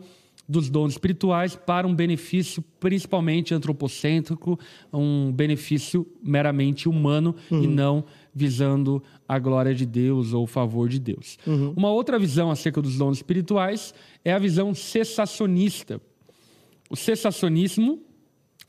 dos 0.48 0.70
dons 0.70 0.92
espirituais 0.92 1.54
para 1.54 1.86
um 1.86 1.94
benefício 1.94 2.64
principalmente 2.80 3.52
antropocêntrico, 3.52 4.58
um 4.90 5.30
benefício 5.30 6.06
meramente 6.22 6.88
humano 6.88 7.34
uhum. 7.50 7.62
e 7.62 7.66
não 7.66 8.04
visando 8.34 9.02
a 9.28 9.38
glória 9.38 9.74
de 9.74 9.84
Deus 9.84 10.32
ou 10.32 10.44
o 10.44 10.46
favor 10.46 10.88
de 10.88 10.98
Deus. 10.98 11.36
Uhum. 11.46 11.74
Uma 11.76 11.90
outra 11.90 12.18
visão 12.18 12.50
acerca 12.50 12.80
dos 12.80 12.96
dons 12.96 13.18
espirituais 13.18 13.92
é 14.24 14.32
a 14.32 14.38
visão 14.38 14.72
cessacionista. 14.74 16.00
O 16.88 16.96
cessacionismo 16.96 18.00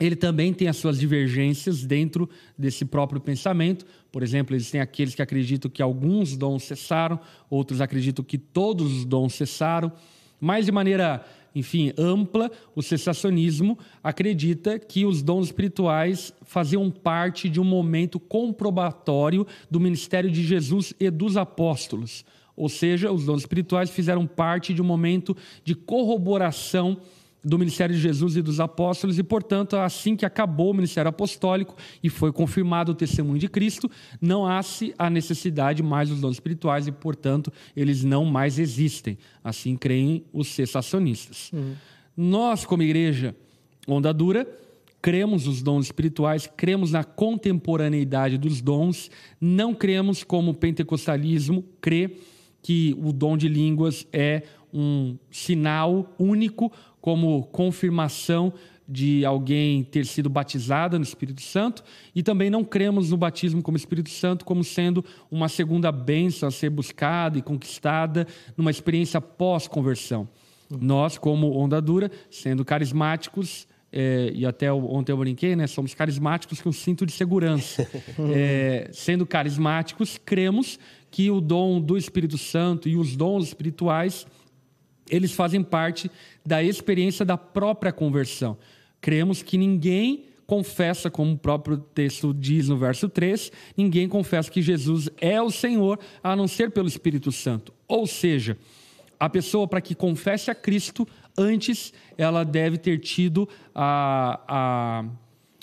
ele 0.00 0.16
também 0.16 0.52
tem 0.54 0.66
as 0.66 0.78
suas 0.78 0.98
divergências 0.98 1.84
dentro 1.84 2.28
desse 2.58 2.86
próprio 2.86 3.20
pensamento. 3.20 3.84
Por 4.10 4.22
exemplo, 4.22 4.56
existem 4.56 4.80
aqueles 4.80 5.14
que 5.14 5.20
acreditam 5.20 5.70
que 5.70 5.82
alguns 5.82 6.36
dons 6.36 6.64
cessaram, 6.64 7.20
outros 7.50 7.82
acreditam 7.82 8.24
que 8.24 8.38
todos 8.38 8.90
os 8.96 9.04
dons 9.04 9.34
cessaram. 9.34 9.92
Mas, 10.40 10.64
de 10.64 10.72
maneira, 10.72 11.22
enfim, 11.54 11.92
ampla, 11.98 12.50
o 12.74 12.82
cessacionismo 12.82 13.78
acredita 14.02 14.78
que 14.78 15.04
os 15.04 15.22
dons 15.22 15.46
espirituais 15.46 16.32
faziam 16.42 16.90
parte 16.90 17.46
de 17.48 17.60
um 17.60 17.64
momento 17.64 18.18
comprobatório 18.18 19.46
do 19.70 19.78
ministério 19.78 20.30
de 20.30 20.42
Jesus 20.42 20.94
e 20.98 21.10
dos 21.10 21.36
apóstolos. 21.36 22.24
Ou 22.56 22.70
seja, 22.70 23.12
os 23.12 23.26
dons 23.26 23.40
espirituais 23.40 23.90
fizeram 23.90 24.26
parte 24.26 24.72
de 24.72 24.80
um 24.80 24.84
momento 24.84 25.36
de 25.62 25.74
corroboração 25.74 26.98
do 27.42 27.58
ministério 27.58 27.94
de 27.94 28.00
Jesus 28.00 28.36
e 28.36 28.42
dos 28.42 28.60
apóstolos, 28.60 29.18
e, 29.18 29.22
portanto, 29.22 29.76
assim 29.76 30.14
que 30.14 30.26
acabou 30.26 30.70
o 30.70 30.74
ministério 30.74 31.08
apostólico 31.08 31.74
e 32.02 32.10
foi 32.10 32.32
confirmado 32.32 32.92
o 32.92 32.94
testemunho 32.94 33.38
de 33.38 33.48
Cristo, 33.48 33.90
não 34.20 34.46
há-se 34.46 34.94
a 34.98 35.08
necessidade 35.08 35.82
mais 35.82 36.08
dos 36.08 36.20
dons 36.20 36.36
espirituais 36.36 36.86
e, 36.86 36.92
portanto, 36.92 37.52
eles 37.74 38.04
não 38.04 38.24
mais 38.24 38.58
existem. 38.58 39.16
Assim 39.42 39.76
creem 39.76 40.24
os 40.32 40.48
cessacionistas. 40.48 41.50
Uhum. 41.52 41.74
Nós, 42.16 42.66
como 42.66 42.82
igreja 42.82 43.34
Onda 43.88 44.12
Dura, 44.12 44.46
cremos 45.00 45.46
nos 45.46 45.62
dons 45.62 45.86
espirituais, 45.86 46.46
cremos 46.56 46.92
na 46.92 47.02
contemporaneidade 47.02 48.36
dos 48.36 48.60
dons, 48.60 49.10
não 49.40 49.74
cremos 49.74 50.22
como 50.22 50.50
o 50.50 50.54
pentecostalismo 50.54 51.64
crê 51.80 52.18
que 52.62 52.94
o 53.02 53.12
dom 53.12 53.36
de 53.36 53.48
línguas 53.48 54.06
é 54.12 54.42
um 54.72 55.16
sinal 55.30 56.14
único 56.18 56.70
como 57.00 57.44
confirmação 57.44 58.52
de 58.90 59.24
alguém 59.24 59.84
ter 59.84 60.04
sido 60.04 60.28
batizada 60.28 60.98
no 60.98 61.04
Espírito 61.04 61.40
Santo 61.40 61.84
e 62.12 62.24
também 62.24 62.50
não 62.50 62.64
cremos 62.64 63.10
no 63.10 63.16
batismo 63.16 63.62
como 63.62 63.76
Espírito 63.76 64.10
Santo 64.10 64.44
como 64.44 64.64
sendo 64.64 65.04
uma 65.30 65.48
segunda 65.48 65.92
bênção 65.92 66.48
a 66.48 66.52
ser 66.52 66.70
buscada 66.70 67.38
e 67.38 67.42
conquistada 67.42 68.26
numa 68.56 68.70
experiência 68.70 69.20
pós-conversão. 69.20 70.28
Nós, 70.68 71.16
como 71.16 71.56
Onda 71.56 71.80
Dura, 71.80 72.10
sendo 72.30 72.64
carismáticos, 72.64 73.66
é, 73.92 74.30
e 74.34 74.46
até 74.46 74.72
ontem 74.72 75.12
eu 75.12 75.16
brinquei, 75.16 75.56
né? 75.56 75.66
Somos 75.66 75.94
carismáticos 75.94 76.60
com 76.60 76.70
cinto 76.72 77.04
de 77.04 77.12
segurança. 77.12 77.88
É, 78.32 78.88
sendo 78.92 79.26
carismáticos, 79.26 80.18
cremos 80.18 80.78
que 81.10 81.30
o 81.30 81.40
dom 81.40 81.80
do 81.80 81.96
Espírito 81.96 82.38
Santo 82.38 82.88
e 82.88 82.96
os 82.96 83.16
dons 83.16 83.46
espirituais 83.46 84.26
eles 85.10 85.32
fazem 85.32 85.62
parte 85.62 86.10
da 86.44 86.62
experiência 86.62 87.24
da 87.24 87.36
própria 87.36 87.92
conversão. 87.92 88.56
Cremos 89.00 89.42
que 89.42 89.58
ninguém 89.58 90.26
confessa, 90.46 91.10
como 91.10 91.32
o 91.32 91.38
próprio 91.38 91.78
texto 91.78 92.34
diz 92.34 92.68
no 92.68 92.76
verso 92.76 93.08
3, 93.08 93.52
ninguém 93.76 94.08
confessa 94.08 94.50
que 94.50 94.60
Jesus 94.60 95.08
é 95.20 95.40
o 95.40 95.50
Senhor, 95.50 95.98
a 96.22 96.34
não 96.34 96.48
ser 96.48 96.70
pelo 96.72 96.88
Espírito 96.88 97.30
Santo. 97.30 97.72
Ou 97.86 98.06
seja, 98.06 98.58
a 99.18 99.28
pessoa, 99.28 99.68
para 99.68 99.80
que 99.80 99.94
confesse 99.94 100.50
a 100.50 100.54
Cristo, 100.54 101.06
antes 101.36 101.92
ela 102.16 102.42
deve 102.42 102.78
ter 102.78 102.98
tido 102.98 103.48
a, 103.74 104.40
a 104.48 105.04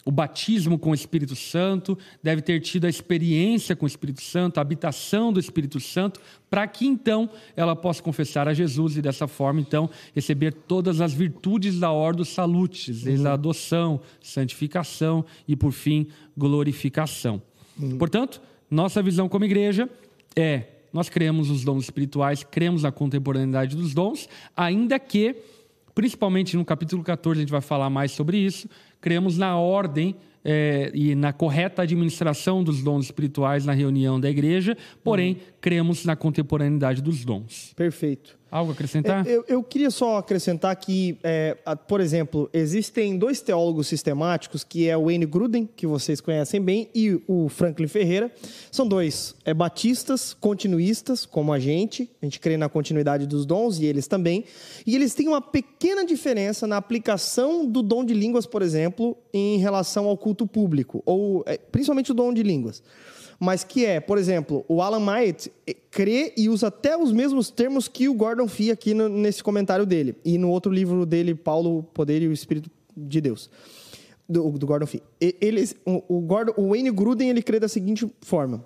o 0.08 0.12
batismo 0.12 0.80
com 0.80 0.92
o 0.92 0.94
Espírito 0.94 1.36
Santo, 1.36 1.98
deve 2.24 2.42
ter 2.42 2.62
tido 2.62 2.86
a 2.86 2.90
experiência 2.90 3.76
com 3.76 3.84
o 3.84 3.88
Espírito 3.88 4.22
Santo, 4.22 4.58
a 4.58 4.62
habitação 4.62 5.34
do 5.34 5.40
Espírito 5.40 5.82
Santo, 5.82 6.22
para 6.50 6.66
que 6.66 6.88
então 6.88 7.30
ela 7.58 7.76
possa 7.76 8.02
confessar 8.02 8.48
a 8.48 8.54
Jesus 8.54 8.96
e 8.96 9.02
dessa 9.02 9.28
forma 9.28 9.60
então 9.60 9.90
receber 10.16 10.54
todas 10.54 11.02
as 11.02 11.14
virtudes 11.14 11.78
da 11.78 11.92
ordem 11.92 12.20
dos 12.20 12.30
salutes, 12.30 13.04
desde 13.04 13.26
uhum. 13.26 13.32
a 13.32 13.34
adoção, 13.34 14.00
santificação 14.22 15.26
e 15.46 15.58
por 15.58 15.74
fim 15.74 16.08
glorificação. 16.38 17.42
Uhum. 17.78 17.98
Portanto, 17.98 18.42
nossa 18.72 19.04
visão 19.04 19.28
como 19.28 19.44
igreja 19.44 19.90
é 20.38 20.68
nós 20.94 21.10
cremos 21.10 21.50
os 21.50 21.66
dons 21.66 21.84
espirituais, 21.84 22.46
cremos 22.46 22.84
na 22.84 22.94
contemporaneidade 22.94 23.76
dos 23.76 23.94
dons, 23.94 24.30
ainda 24.56 24.98
que, 24.98 25.36
principalmente 25.94 26.56
no 26.56 26.64
capítulo 26.64 27.04
14, 27.04 27.40
a 27.40 27.42
gente 27.42 27.52
vai 27.52 27.60
falar 27.60 27.90
mais 27.90 28.14
sobre 28.14 28.38
isso, 28.38 28.70
cremos 29.02 29.38
na 29.38 29.58
ordem 29.58 30.16
é, 30.44 30.92
e 30.94 31.14
na 31.14 31.34
correta 31.34 31.82
administração 31.82 32.64
dos 32.64 32.82
dons 32.82 33.06
espirituais 33.06 33.66
na 33.66 33.74
reunião 33.74 34.20
da 34.20 34.30
igreja, 34.30 34.78
porém, 35.04 35.34
uhum. 35.34 35.40
cremos 35.60 36.06
na 36.06 36.16
contemporaneidade 36.16 37.02
dos 37.02 37.26
dons. 37.26 37.74
Perfeito. 37.76 38.37
Algo 38.50 38.72
a 38.72 38.74
acrescentar? 38.74 39.28
É, 39.28 39.32
eu, 39.32 39.46
eu 39.48 39.64
queria 39.64 39.92
só 39.92 40.18
acrescentar 40.18 40.76
que, 40.76 41.18
é, 41.24 41.58
por 41.88 42.00
exemplo, 42.00 42.50
existem 42.54 43.18
dois 43.18 43.42
teólogos 43.42 43.88
sistemáticos, 43.88 44.64
que 44.64 44.88
é 44.88 44.96
o 44.96 45.06
Wayne 45.06 45.26
Gruden, 45.26 45.68
que 45.76 45.86
vocês 45.86 46.22
conhecem 46.22 46.62
bem, 46.62 46.90
e 46.96 47.22
o 47.28 47.50
Franklin 47.50 47.88
Ferreira. 47.88 48.32
São 48.72 48.88
dois 48.88 49.36
é, 49.44 49.54
batistas, 49.54 50.34
continuistas, 50.34 51.26
como 51.26 51.52
a 51.52 51.60
gente. 51.60 52.10
A 52.22 52.26
gente 52.26 52.40
crê 52.40 52.56
na 52.56 52.70
continuidade 52.70 53.28
dos 53.28 53.46
dons, 53.46 53.80
e 53.80 53.86
eles 53.86 54.08
também. 54.08 54.46
E 54.86 54.96
eles 54.96 55.14
têm 55.14 55.28
uma 55.28 55.42
pequena 55.42 56.06
diferença 56.06 56.66
na 56.66 56.78
aplicação 56.78 57.66
do 57.66 57.82
dom 57.82 58.06
de 58.06 58.14
línguas, 58.14 58.46
por 58.46 58.62
exemplo, 58.62 59.18
em 59.34 59.58
relação 59.58 60.06
ao 60.06 60.18
culto 60.18 60.48
público, 60.48 61.04
ou 61.06 61.44
é, 61.46 61.58
principalmente 61.58 62.12
o 62.12 62.16
dom 62.16 62.34
de 62.34 62.44
línguas 62.44 62.82
mas 63.40 63.64
que 63.64 63.86
é, 63.86 64.00
por 64.00 64.18
exemplo, 64.18 64.66
o 64.68 64.82
Alan 64.82 65.00
Myatt 65.00 65.52
eh, 65.66 65.76
crê 65.92 66.34
e 66.36 66.50
usa 66.50 66.68
até 66.68 66.98
os 66.98 67.12
mesmos 67.12 67.50
termos 67.50 67.88
que 67.88 68.10
o 68.10 68.14
Gordon 68.14 68.48
Fee 68.48 68.72
aqui 68.72 68.94
no, 68.94 69.08
nesse 69.08 69.44
comentário 69.44 69.86
dele. 69.86 70.16
E 70.26 70.38
no 70.38 70.50
outro 70.50 70.72
livro 70.72 71.06
dele, 71.06 71.36
Paulo, 71.36 71.80
o 71.80 71.84
Poder 71.84 72.22
e 72.22 72.28
o 72.28 72.34
Espírito 72.34 72.70
de 72.96 73.22
Deus, 73.22 73.50
do, 74.28 74.50
do 74.52 74.66
Gordon 74.66 74.88
Fee. 74.88 75.04
Eles, 75.20 75.76
o, 75.86 76.18
o, 76.18 76.22
Gordon, 76.22 76.54
o 76.58 76.70
Wayne 76.70 76.90
Gruden, 76.90 77.30
ele 77.30 77.44
crê 77.44 77.60
da 77.60 77.68
seguinte 77.68 78.12
forma. 78.22 78.66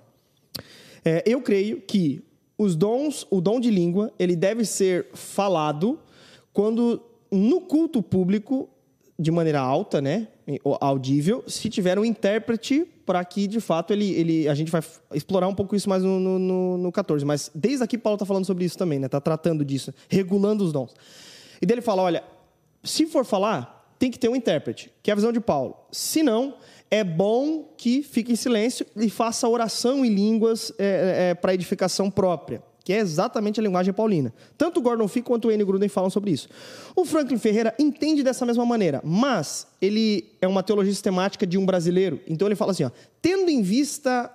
É, 1.04 1.24
eu 1.26 1.42
creio 1.42 1.82
que 1.82 2.24
os 2.58 2.76
dons, 2.76 3.28
o 3.30 3.42
dom 3.42 3.60
de 3.60 3.70
língua, 3.70 4.14
ele 4.18 4.36
deve 4.36 4.64
ser 4.64 5.08
falado 5.14 6.00
quando 6.54 7.02
no 7.32 7.62
culto 7.62 8.02
público, 8.04 8.70
de 9.18 9.32
maneira 9.32 9.60
alta, 9.60 10.02
né, 10.02 10.28
audível, 10.80 11.44
se 11.48 11.70
tiver 11.70 12.00
um 12.00 12.06
intérprete 12.06 12.86
para 13.06 13.24
que, 13.24 13.48
de 13.48 13.60
fato, 13.60 13.94
ele, 13.94 14.12
ele, 14.14 14.48
a 14.48 14.56
gente 14.56 14.72
vai 14.72 14.82
explorar 15.14 15.48
um 15.48 15.56
pouco 15.56 15.76
isso 15.76 15.90
mais 15.90 16.04
no, 16.04 16.20
no, 16.20 16.78
no 16.78 16.92
14. 16.92 17.24
Mas 17.26 17.52
desde 17.54 17.84
aqui, 17.84 17.98
Paulo 17.98 18.16
está 18.16 18.26
falando 18.26 18.46
sobre 18.46 18.66
isso 18.66 18.78
também, 18.78 19.00
né? 19.00 19.06
Está 19.06 19.20
tratando 19.20 19.64
disso, 19.64 19.94
regulando 20.10 20.64
os 20.64 20.72
dons. 20.72 20.94
E 21.62 21.66
dele 21.66 21.82
fala: 21.82 22.02
olha, 22.02 22.24
se 22.84 23.06
for 23.06 23.26
falar, 23.26 23.96
tem 24.00 24.10
que 24.10 24.18
ter 24.18 24.30
um 24.30 24.36
intérprete, 24.36 24.92
que 25.04 25.12
é 25.12 25.14
a 25.14 25.16
visão 25.16 25.32
de 25.32 25.40
Paulo. 25.40 25.76
Se 25.92 26.24
não, 26.24 26.56
é 26.90 27.04
bom 27.04 27.74
que 27.78 28.02
fique 28.02 28.32
em 28.32 28.36
silêncio 28.36 28.86
e 28.96 29.10
faça 29.10 29.48
oração 29.48 30.04
em 30.04 30.10
línguas 30.10 30.74
é, 30.80 31.30
é, 31.30 31.34
para 31.36 31.54
edificação 31.54 32.10
própria 32.10 32.64
que 32.84 32.94
é 32.94 32.98
exatamente 32.98 33.60
a 33.60 33.64
linguagem 33.64 33.94
paulina. 33.94 34.34
Tanto 34.58 34.82
Gordon 34.82 35.08
Fee 35.08 35.22
quanto 35.22 35.48
o 35.48 35.52
N. 35.52 35.64
Gruden 35.64 35.90
falam 35.90 36.10
sobre 36.10 36.32
isso. 36.32 36.50
O 36.96 37.06
Franklin 37.06 37.38
Ferreira 37.38 37.74
entende 37.78 38.24
dessa 38.24 38.46
mesma 38.46 38.66
maneira, 38.66 39.02
mas 39.04 39.68
ele 39.82 40.26
é 40.42 40.48
uma 40.48 40.64
teologia 40.64 40.92
sistemática 40.92 41.46
de 41.46 41.58
um 41.58 41.66
brasileiro. 41.66 42.20
Então 42.28 42.48
ele 42.48 42.56
fala 42.56 42.72
assim, 42.72 42.84
ó, 42.84 42.92
tendo 43.22 43.50
em 43.50 43.62
vista 43.62 44.32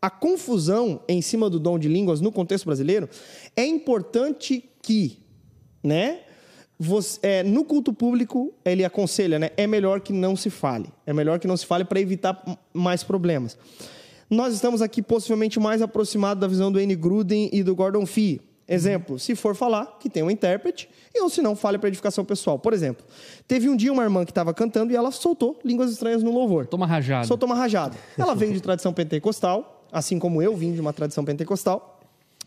a 0.00 0.08
confusão 0.08 1.02
em 1.08 1.20
cima 1.20 1.50
do 1.50 1.58
dom 1.58 1.78
de 1.78 1.88
línguas 1.88 2.20
no 2.20 2.32
contexto 2.32 2.64
brasileiro, 2.64 3.08
é 3.56 3.66
importante 3.66 4.64
que, 4.80 5.18
né, 5.82 6.20
você, 6.78 7.18
é, 7.22 7.42
no 7.42 7.64
culto 7.64 7.92
público, 7.92 8.54
ele 8.64 8.84
aconselha, 8.84 9.38
né, 9.38 9.50
é 9.56 9.66
melhor 9.66 10.00
que 10.00 10.12
não 10.12 10.34
se 10.34 10.48
fale. 10.48 10.88
É 11.04 11.12
melhor 11.12 11.38
que 11.38 11.46
não 11.46 11.56
se 11.56 11.66
fale 11.66 11.84
para 11.84 12.00
evitar 12.00 12.42
mais 12.72 13.02
problemas 13.02 13.58
nós 14.30 14.54
estamos 14.54 14.80
aqui 14.80 15.02
possivelmente 15.02 15.58
mais 15.58 15.82
aproximados 15.82 16.40
da 16.40 16.46
visão 16.46 16.70
do 16.70 16.78
N. 16.78 16.94
Gruden 16.94 17.50
e 17.52 17.62
do 17.64 17.74
Gordon 17.74 18.06
Fee. 18.06 18.40
Exemplo, 18.68 19.18
se 19.18 19.34
for 19.34 19.56
falar, 19.56 19.98
que 19.98 20.08
tem 20.08 20.22
um 20.22 20.30
intérprete, 20.30 20.88
ou 21.16 21.28
se 21.28 21.42
não, 21.42 21.56
fale 21.56 21.76
para 21.76 21.88
edificação 21.88 22.24
pessoal. 22.24 22.56
Por 22.56 22.72
exemplo, 22.72 23.04
teve 23.48 23.68
um 23.68 23.74
dia 23.74 23.92
uma 23.92 24.04
irmã 24.04 24.24
que 24.24 24.30
estava 24.30 24.54
cantando 24.54 24.92
e 24.92 24.96
ela 24.96 25.10
soltou 25.10 25.58
línguas 25.64 25.90
estranhas 25.90 26.22
no 26.22 26.30
louvor. 26.30 26.68
Toma 26.68 26.86
rajada. 26.86 27.26
Soltou 27.26 27.48
uma 27.48 27.56
rajada. 27.56 27.96
Ela 28.16 28.32
veio 28.32 28.52
de 28.52 28.60
tradição 28.60 28.92
pentecostal, 28.92 29.84
assim 29.90 30.20
como 30.20 30.40
eu 30.40 30.54
vim 30.54 30.72
de 30.72 30.80
uma 30.80 30.92
tradição 30.92 31.24
pentecostal, 31.24 31.98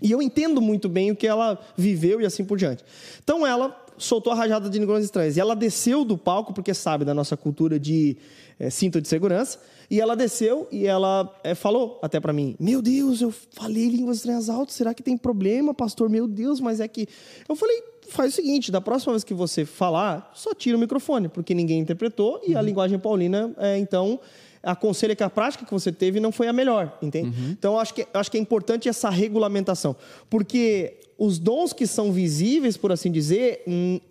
e 0.02 0.12
eu 0.12 0.22
entendo 0.22 0.62
muito 0.62 0.88
bem 0.88 1.12
o 1.12 1.16
que 1.16 1.28
ela 1.28 1.60
viveu 1.76 2.22
e 2.22 2.26
assim 2.26 2.46
por 2.46 2.58
diante. 2.58 2.86
Então 3.22 3.46
ela 3.46 3.84
soltou 3.98 4.32
a 4.34 4.36
rajada 4.36 4.70
de 4.70 4.80
línguas 4.80 5.04
estranhas. 5.04 5.38
E 5.38 5.40
ela 5.40 5.56
desceu 5.56 6.04
do 6.04 6.18
palco, 6.18 6.54
porque 6.54 6.74
sabe 6.74 7.06
da 7.06 7.14
nossa 7.14 7.38
cultura 7.38 7.80
de 7.80 8.18
é, 8.60 8.70
cinto 8.70 9.02
de 9.02 9.08
segurança, 9.08 9.60
e 9.90 10.00
ela 10.00 10.16
desceu 10.16 10.68
e 10.72 10.88
ela 10.88 11.34
é, 11.44 11.54
falou 11.54 12.00
até 12.02 12.20
para 12.20 12.34
mim: 12.34 12.56
Meu 12.60 12.82
Deus, 12.82 13.22
eu 13.22 13.32
falei 13.32 13.90
línguas 13.90 14.18
estranhas 14.18 14.50
alto, 14.50 14.72
será 14.74 14.94
que 14.94 15.04
tem 15.04 15.18
problema, 15.18 15.74
pastor? 15.74 16.10
Meu 16.10 16.28
Deus, 16.28 16.60
mas 16.60 16.80
é 16.80 16.88
que. 16.88 17.08
Eu 17.48 17.56
falei: 17.56 17.84
Faz 18.10 18.34
o 18.34 18.36
seguinte, 18.36 18.72
da 18.72 18.82
próxima 18.82 19.14
vez 19.14 19.24
que 19.24 19.34
você 19.34 19.66
falar, 19.66 20.32
só 20.34 20.54
tira 20.54 20.76
o 20.76 20.80
microfone, 20.80 21.30
porque 21.30 21.54
ninguém 21.54 21.80
interpretou 21.80 22.42
e 22.46 22.54
uhum. 22.54 22.60
a 22.60 22.62
linguagem 22.62 23.00
paulina, 23.00 23.54
é, 23.58 23.78
então 23.78 24.20
aconselha 24.64 25.14
que 25.14 25.24
a 25.24 25.30
prática 25.30 25.66
que 25.66 25.72
você 25.72 25.92
teve 25.92 26.22
não 26.22 26.32
foi 26.32 26.48
a 26.48 26.54
melhor, 26.54 26.98
entende? 27.02 27.38
Uhum. 27.38 27.50
Então, 27.52 27.78
acho 27.78 27.94
que, 27.94 28.08
acho 28.14 28.32
que 28.32 28.38
é 28.38 28.40
importante 28.40 28.88
essa 28.88 29.10
regulamentação, 29.10 29.94
porque 30.30 31.02
os 31.24 31.40
dons 31.40 31.72
que 31.72 31.88
são 31.88 32.12
visíveis, 32.12 32.76
por 32.76 32.92
assim 32.92 33.10
dizer, 33.10 33.64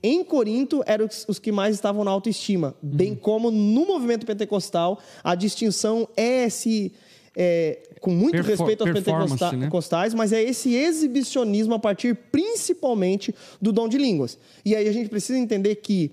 em 0.02 0.24
Corinto 0.24 0.82
eram 0.86 1.06
os 1.28 1.38
que 1.38 1.52
mais 1.52 1.74
estavam 1.74 2.02
na 2.04 2.10
autoestima. 2.10 2.74
Uhum. 2.82 2.88
Bem 2.90 3.14
como 3.14 3.50
no 3.50 3.86
movimento 3.86 4.24
pentecostal, 4.24 4.98
a 5.22 5.34
distinção 5.34 6.08
é 6.16 6.46
esse. 6.46 6.90
É, 7.36 7.80
com 8.00 8.10
muito 8.10 8.32
Perfor 8.32 8.50
respeito 8.50 8.82
aos 8.82 8.92
pentecostais, 9.38 10.12
né? 10.14 10.18
mas 10.18 10.32
é 10.32 10.42
esse 10.42 10.74
exibicionismo 10.74 11.74
a 11.74 11.78
partir 11.78 12.14
principalmente 12.14 13.34
do 13.60 13.72
dom 13.72 13.88
de 13.88 13.98
línguas. 13.98 14.38
E 14.64 14.74
aí 14.74 14.88
a 14.88 14.92
gente 14.92 15.08
precisa 15.08 15.38
entender 15.38 15.76
que 15.76 16.10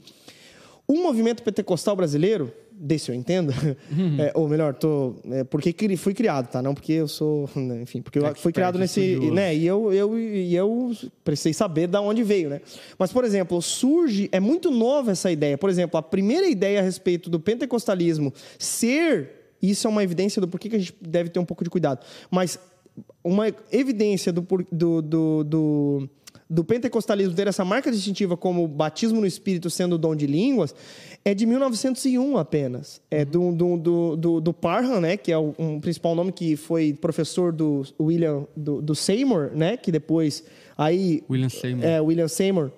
o 0.86 0.95
movimento 0.95 1.43
pentecostal 1.43 1.95
brasileiro 1.95 2.52
desse 2.80 3.11
eu 3.11 3.15
entendo, 3.15 3.53
uhum. 3.91 4.15
é, 4.21 4.32
ou 4.34 4.47
melhor, 4.47 4.73
tô, 4.73 5.15
é, 5.30 5.43
porque 5.43 5.75
fui 5.97 6.13
criado, 6.13 6.49
tá? 6.49 6.61
Não 6.61 6.73
porque 6.73 6.93
eu 6.93 7.07
sou, 7.07 7.49
né, 7.53 7.82
enfim, 7.82 8.01
porque 8.01 8.17
eu 8.17 8.25
é 8.25 8.34
fui 8.34 8.53
criado 8.53 8.80
nesse, 8.80 9.01
estudioso. 9.01 9.34
né? 9.34 9.53
E 9.53 9.67
eu, 9.67 9.91
eu, 9.91 10.17
e 10.17 10.55
eu 10.55 10.91
precisei 11.23 11.53
saber 11.53 11.88
da 11.88 11.99
onde 11.99 12.23
veio, 12.23 12.49
né? 12.49 12.61
Mas, 12.97 13.11
por 13.11 13.25
exemplo, 13.25 13.61
surge, 13.61 14.30
é 14.32 14.39
muito 14.39 14.71
nova 14.71 15.11
essa 15.11 15.30
ideia. 15.30 15.57
Por 15.57 15.69
exemplo, 15.69 15.97
a 15.97 16.01
primeira 16.01 16.47
ideia 16.47 16.80
a 16.80 16.84
respeito 16.84 17.30
do 17.30 17.39
pentecostalismo 17.39 18.34
ser, 18.57 19.53
isso 19.61 19.86
é 19.86 19.89
uma 19.89 20.03
evidência 20.03 20.39
do 20.39 20.47
porquê 20.47 20.69
que 20.69 20.75
a 20.77 20.80
gente 20.80 20.95
deve 21.01 21.30
ter 21.30 21.39
um 21.39 21.45
pouco 21.45 21.63
de 21.63 21.69
cuidado, 21.69 22.05
mas 22.32 22.57
uma 23.23 23.53
evidência 23.71 24.32
do, 24.32 24.45
do, 24.71 25.01
do, 25.01 25.43
do 25.43 26.09
do 26.50 26.64
pentecostalismo 26.64 27.36
ter 27.36 27.47
essa 27.47 27.64
marca 27.64 27.91
distintiva 27.91 28.36
como 28.36 28.68
batismo 28.68 29.22
no 29.22 29.28
Espírito 29.28 29.70
sendo 29.70 29.97
dom 29.97 30.16
de 30.16 30.26
línguas 30.26 30.74
é 31.24 31.34
de 31.34 31.45
1901 31.45 32.38
apenas. 32.38 33.00
É 33.12 33.24
do, 33.24 33.52
do, 33.52 33.78
do, 33.78 34.16
do, 34.16 34.41
do 34.41 34.54
Parham, 34.54 35.00
né, 35.00 35.16
que 35.16 35.32
é 35.32 35.38
o 35.38 35.54
um 35.60 35.80
principal 35.80 36.16
nome 36.16 36.32
que 36.32 36.56
foi 36.56 36.93
professor 36.93 37.52
do 37.52 37.84
William 38.00 38.47
do, 38.56 38.82
do 38.82 38.95
Seymour, 38.95 39.52
né, 39.54 39.78
que 39.78 39.91
depois 39.91 40.43
aí 40.76 41.24
William 41.30 41.50
Seymour. 41.50 41.86
É, 41.86 42.02
William 42.02 42.28
Seymour 42.28 42.72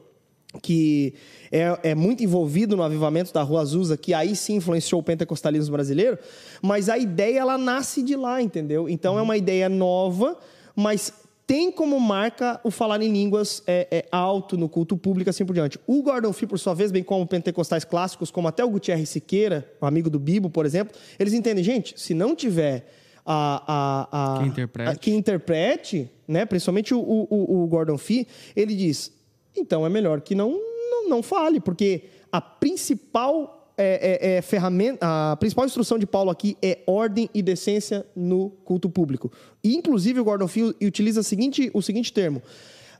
que 0.61 1.13
é, 1.49 1.91
é, 1.91 1.95
muito 1.95 2.23
envolvido 2.23 2.75
no 2.75 2.83
avivamento 2.83 3.31
da 3.33 3.41
Rua 3.41 3.61
Azusa, 3.61 3.95
que 3.95 4.13
aí 4.13 4.35
sim 4.35 4.55
influenciou 4.55 4.99
o 4.99 5.03
pentecostalismo 5.03 5.71
brasileiro, 5.71 6.17
mas 6.61 6.89
a 6.89 6.97
ideia 6.97 7.39
ela 7.39 7.57
nasce 7.57 8.03
de 8.03 8.17
lá, 8.17 8.41
entendeu? 8.41 8.89
Então 8.89 9.17
é 9.17 9.21
uma 9.21 9.37
ideia 9.37 9.69
nova, 9.69 10.37
mas 10.75 11.13
tem 11.51 11.69
como 11.69 11.99
marca 11.99 12.61
o 12.63 12.71
falar 12.71 13.01
em 13.01 13.11
línguas 13.11 13.61
é, 13.67 13.85
é, 13.91 14.05
alto 14.09 14.57
no 14.57 14.69
culto 14.69 14.95
público, 14.95 15.29
assim 15.29 15.45
por 15.45 15.51
diante. 15.51 15.77
O 15.85 16.01
Gordon 16.01 16.31
Fee, 16.31 16.47
por 16.47 16.57
sua 16.57 16.73
vez, 16.73 16.93
bem 16.93 17.03
como 17.03 17.27
pentecostais 17.27 17.83
clássicos, 17.83 18.31
como 18.31 18.47
até 18.47 18.63
o 18.63 18.69
Gutierrez 18.69 19.09
Siqueira, 19.09 19.69
um 19.81 19.85
amigo 19.85 20.09
do 20.09 20.17
Bibo, 20.17 20.49
por 20.49 20.65
exemplo, 20.65 20.95
eles 21.19 21.33
entendem, 21.33 21.61
gente, 21.61 21.99
se 21.99 22.13
não 22.13 22.33
tiver 22.37 22.89
a, 23.25 24.07
a, 24.09 24.35
a, 24.35 24.39
quem 24.39 24.47
interprete, 24.47 24.89
a, 24.89 24.95
quem 24.95 25.15
interprete 25.17 26.09
né, 26.25 26.45
principalmente 26.45 26.93
o, 26.93 27.01
o, 27.01 27.63
o 27.63 27.67
Gordon 27.67 27.97
Fee, 27.97 28.25
ele 28.55 28.73
diz, 28.73 29.11
então 29.53 29.85
é 29.85 29.89
melhor 29.89 30.21
que 30.21 30.33
não, 30.33 30.51
não, 30.51 31.09
não 31.09 31.21
fale, 31.21 31.59
porque 31.59 32.05
a 32.31 32.39
principal 32.39 33.60
é, 33.77 34.19
é, 34.33 34.37
é, 34.37 34.41
ferramenta, 34.41 35.31
a 35.31 35.35
principal 35.35 35.65
instrução 35.65 35.97
de 35.97 36.05
Paulo 36.05 36.29
aqui 36.29 36.57
é 36.61 36.79
ordem 36.85 37.29
e 37.33 37.41
decência 37.41 38.05
no 38.15 38.49
culto 38.63 38.89
público. 38.89 39.31
E, 39.63 39.75
inclusive, 39.75 40.19
o 40.19 40.23
Gordon 40.23 40.47
Fee 40.47 40.75
utiliza 40.81 41.21
o 41.21 41.23
seguinte, 41.23 41.71
o 41.73 41.81
seguinte 41.81 42.11
termo. 42.11 42.41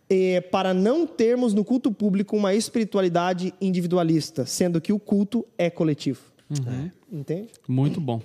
É, 0.09 0.41
para 0.41 0.73
não 0.73 1.07
termos 1.07 1.53
no 1.53 1.63
culto 1.63 1.91
público 1.91 2.35
uma 2.35 2.53
espiritualidade 2.53 3.53
individualista, 3.61 4.45
sendo 4.45 4.81
que 4.81 4.91
o 4.91 4.99
culto 4.99 5.45
é 5.57 5.69
coletivo. 5.69 6.19
Uhum. 6.49 6.91
Entende? 7.11 7.47
Muito 7.67 8.01
bom. 8.01 8.21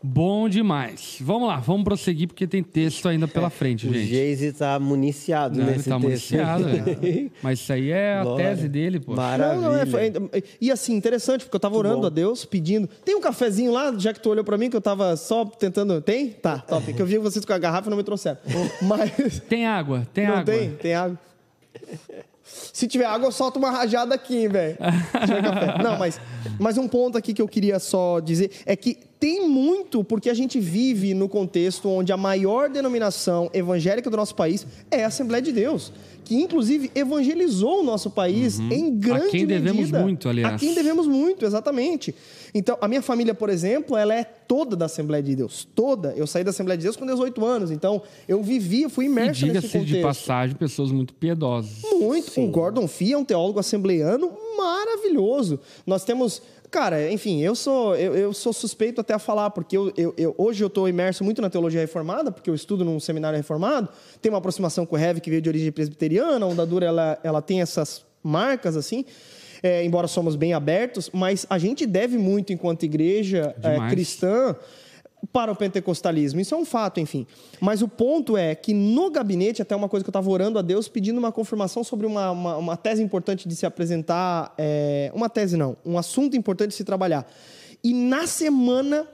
Bom 0.00 0.48
demais. 0.48 1.16
Vamos 1.20 1.48
lá, 1.48 1.56
vamos 1.56 1.82
prosseguir 1.82 2.28
porque 2.28 2.46
tem 2.46 2.62
texto 2.62 3.08
ainda 3.08 3.26
pela 3.26 3.50
frente, 3.50 3.84
o 3.88 3.92
gente. 3.92 4.04
O 4.04 4.06
Geise 4.06 4.46
está 4.46 4.78
municiado 4.78 5.58
Não, 5.58 5.66
nesse 5.66 5.80
ele 5.80 5.82
tá 5.88 5.94
texto. 5.96 6.02
municiado, 6.34 6.64
é. 6.68 7.26
Mas 7.42 7.58
isso 7.58 7.72
aí 7.72 7.90
é 7.90 8.14
a 8.14 8.22
Glória. 8.22 8.46
tese 8.46 8.68
dele, 8.68 9.00
pô. 9.00 9.14
Maravilha. 9.16 9.60
Não, 9.60 9.72
não, 9.72 9.76
é, 9.76 9.84
foi- 9.86 10.12
e 10.60 10.70
assim, 10.70 10.94
interessante, 10.94 11.44
porque 11.44 11.56
eu 11.56 11.60
tava 11.60 11.76
orando 11.76 12.06
a 12.06 12.10
Deus, 12.10 12.44
pedindo. 12.44 12.86
Tem 13.04 13.16
um 13.16 13.20
cafezinho 13.20 13.72
lá, 13.72 13.92
já 13.98 14.12
que 14.12 14.20
tu 14.20 14.30
olhou 14.30 14.44
pra 14.44 14.56
mim, 14.56 14.70
que 14.70 14.76
eu 14.76 14.80
tava 14.80 15.16
só 15.16 15.44
tentando. 15.44 16.00
Tem? 16.00 16.28
Tá, 16.30 16.58
top. 16.58 16.92
Que 16.92 17.02
eu 17.02 17.06
vi 17.06 17.18
vocês 17.18 17.44
com 17.44 17.52
a 17.52 17.58
garrafa 17.58 17.88
e 17.88 17.90
não 17.90 17.96
me 17.96 18.04
trouxeram. 18.04 18.38
Mas. 18.82 19.40
Tem 19.48 19.66
água, 19.66 20.06
tem 20.14 20.26
não 20.28 20.34
água. 20.34 20.44
tem? 20.44 20.70
Tem 20.76 20.94
água. 20.94 21.18
Se 22.72 22.86
tiver 22.88 23.04
água, 23.04 23.28
eu 23.28 23.32
solto 23.32 23.58
uma 23.58 23.70
rajada 23.70 24.14
aqui, 24.14 24.48
velho. 24.48 24.76
Não, 25.82 25.98
mas, 25.98 26.20
mas 26.58 26.78
um 26.78 26.88
ponto 26.88 27.16
aqui 27.18 27.32
que 27.34 27.42
eu 27.42 27.48
queria 27.48 27.78
só 27.78 28.20
dizer 28.20 28.50
é 28.64 28.74
que 28.76 28.96
tem 29.20 29.48
muito, 29.48 30.04
porque 30.04 30.30
a 30.30 30.34
gente 30.34 30.60
vive 30.60 31.12
no 31.12 31.28
contexto 31.28 31.88
onde 31.88 32.12
a 32.12 32.16
maior 32.16 32.68
denominação 32.70 33.50
evangélica 33.52 34.08
do 34.08 34.16
nosso 34.16 34.34
país 34.34 34.66
é 34.90 35.02
a 35.04 35.08
Assembleia 35.08 35.42
de 35.42 35.50
Deus, 35.52 35.92
que 36.24 36.36
inclusive 36.36 36.90
evangelizou 36.94 37.80
o 37.80 37.82
nosso 37.82 38.10
país 38.10 38.58
em 38.60 38.96
grande 38.96 39.24
Uhum. 39.24 39.30
quem 39.30 39.46
devemos 39.46 39.78
medida. 39.80 40.00
muito, 40.00 40.28
aliás. 40.28 40.54
A 40.54 40.58
quem 40.58 40.72
devemos 40.74 41.06
muito, 41.06 41.44
exatamente. 41.44 42.14
Então, 42.54 42.76
a 42.80 42.88
minha 42.88 43.02
família, 43.02 43.34
por 43.34 43.48
exemplo, 43.50 43.96
ela 43.96 44.14
é 44.14 44.24
toda 44.24 44.74
da 44.76 44.86
Assembleia 44.86 45.22
de 45.22 45.36
Deus, 45.36 45.66
toda. 45.74 46.12
Eu 46.16 46.26
saí 46.26 46.42
da 46.44 46.50
Assembleia 46.50 46.76
de 46.78 46.84
Deus 46.84 46.96
com 46.96 47.04
18 47.06 47.44
anos, 47.44 47.70
então 47.70 48.02
eu 48.26 48.42
vivi, 48.42 48.82
eu 48.82 48.90
fui 48.90 49.04
E 49.04 49.08
imerso 49.08 49.46
nesse 49.46 49.46
diga-se 49.46 49.68
contexto. 49.78 49.94
de 49.96 50.02
passagem, 50.02 50.56
pessoas 50.56 50.90
muito 50.90 51.12
piedosas. 51.14 51.82
Muito. 51.98 52.40
O 52.40 52.46
Gordon 52.48 52.86
Fee 52.88 53.12
é 53.12 53.18
um 53.18 53.24
teólogo 53.24 53.58
assembleiano 53.60 54.32
maravilhoso. 54.56 55.60
Nós 55.86 56.04
temos. 56.04 56.42
Cara, 56.70 57.10
enfim, 57.10 57.40
eu 57.40 57.54
sou, 57.54 57.96
eu, 57.96 58.14
eu 58.14 58.32
sou 58.34 58.52
suspeito 58.52 59.00
até 59.00 59.14
a 59.14 59.18
falar, 59.18 59.48
porque 59.50 59.74
eu, 59.74 59.90
eu- 59.96 60.12
eu- 60.18 60.34
hoje 60.36 60.62
eu 60.62 60.66
estou 60.66 60.86
imerso 60.86 61.24
muito 61.24 61.40
na 61.40 61.48
teologia 61.48 61.80
reformada, 61.80 62.30
porque 62.30 62.50
eu 62.50 62.54
estudo 62.54 62.84
num 62.84 63.00
seminário 63.00 63.38
reformado, 63.38 63.88
tem 64.20 64.30
uma 64.30 64.36
aproximação 64.36 64.84
com 64.84 64.94
o 64.94 64.98
Heavy, 64.98 65.18
que 65.22 65.30
veio 65.30 65.40
de 65.40 65.48
origem 65.48 65.72
presbiteriana, 65.72 66.44
a 66.44 66.48
Ondadura 66.48 66.84
ela, 66.84 67.18
ela 67.22 67.40
tem 67.40 67.62
essas 67.62 68.04
marcas, 68.22 68.76
assim, 68.76 69.06
é, 69.62 69.84
embora 69.84 70.06
somos 70.06 70.36
bem 70.36 70.52
abertos, 70.52 71.10
mas 71.12 71.46
a 71.48 71.58
gente 71.58 71.86
deve 71.86 72.18
muito, 72.18 72.52
enquanto 72.52 72.84
igreja 72.84 73.54
é, 73.62 73.72
Demais. 73.72 73.92
cristã, 73.92 74.56
para 75.32 75.50
o 75.50 75.56
pentecostalismo. 75.56 76.40
Isso 76.40 76.54
é 76.54 76.58
um 76.58 76.64
fato, 76.64 77.00
enfim. 77.00 77.26
Mas 77.60 77.82
o 77.82 77.88
ponto 77.88 78.36
é 78.36 78.54
que 78.54 78.72
no 78.72 79.10
gabinete, 79.10 79.60
até 79.60 79.74
uma 79.74 79.88
coisa 79.88 80.04
que 80.04 80.08
eu 80.08 80.12
estava 80.12 80.30
orando 80.30 80.58
a 80.58 80.62
Deus, 80.62 80.88
pedindo 80.88 81.18
uma 81.18 81.32
confirmação 81.32 81.82
sobre 81.82 82.06
uma, 82.06 82.30
uma, 82.30 82.56
uma 82.56 82.76
tese 82.76 83.02
importante 83.02 83.48
de 83.48 83.56
se 83.56 83.66
apresentar. 83.66 84.54
é, 84.56 85.10
uma 85.14 85.28
tese 85.28 85.56
não, 85.56 85.76
um 85.84 85.98
assunto 85.98 86.36
importante 86.36 86.70
de 86.70 86.76
se 86.76 86.84
trabalhar. 86.84 87.26
E 87.82 87.92
na 87.92 88.26
semana, 88.26 89.06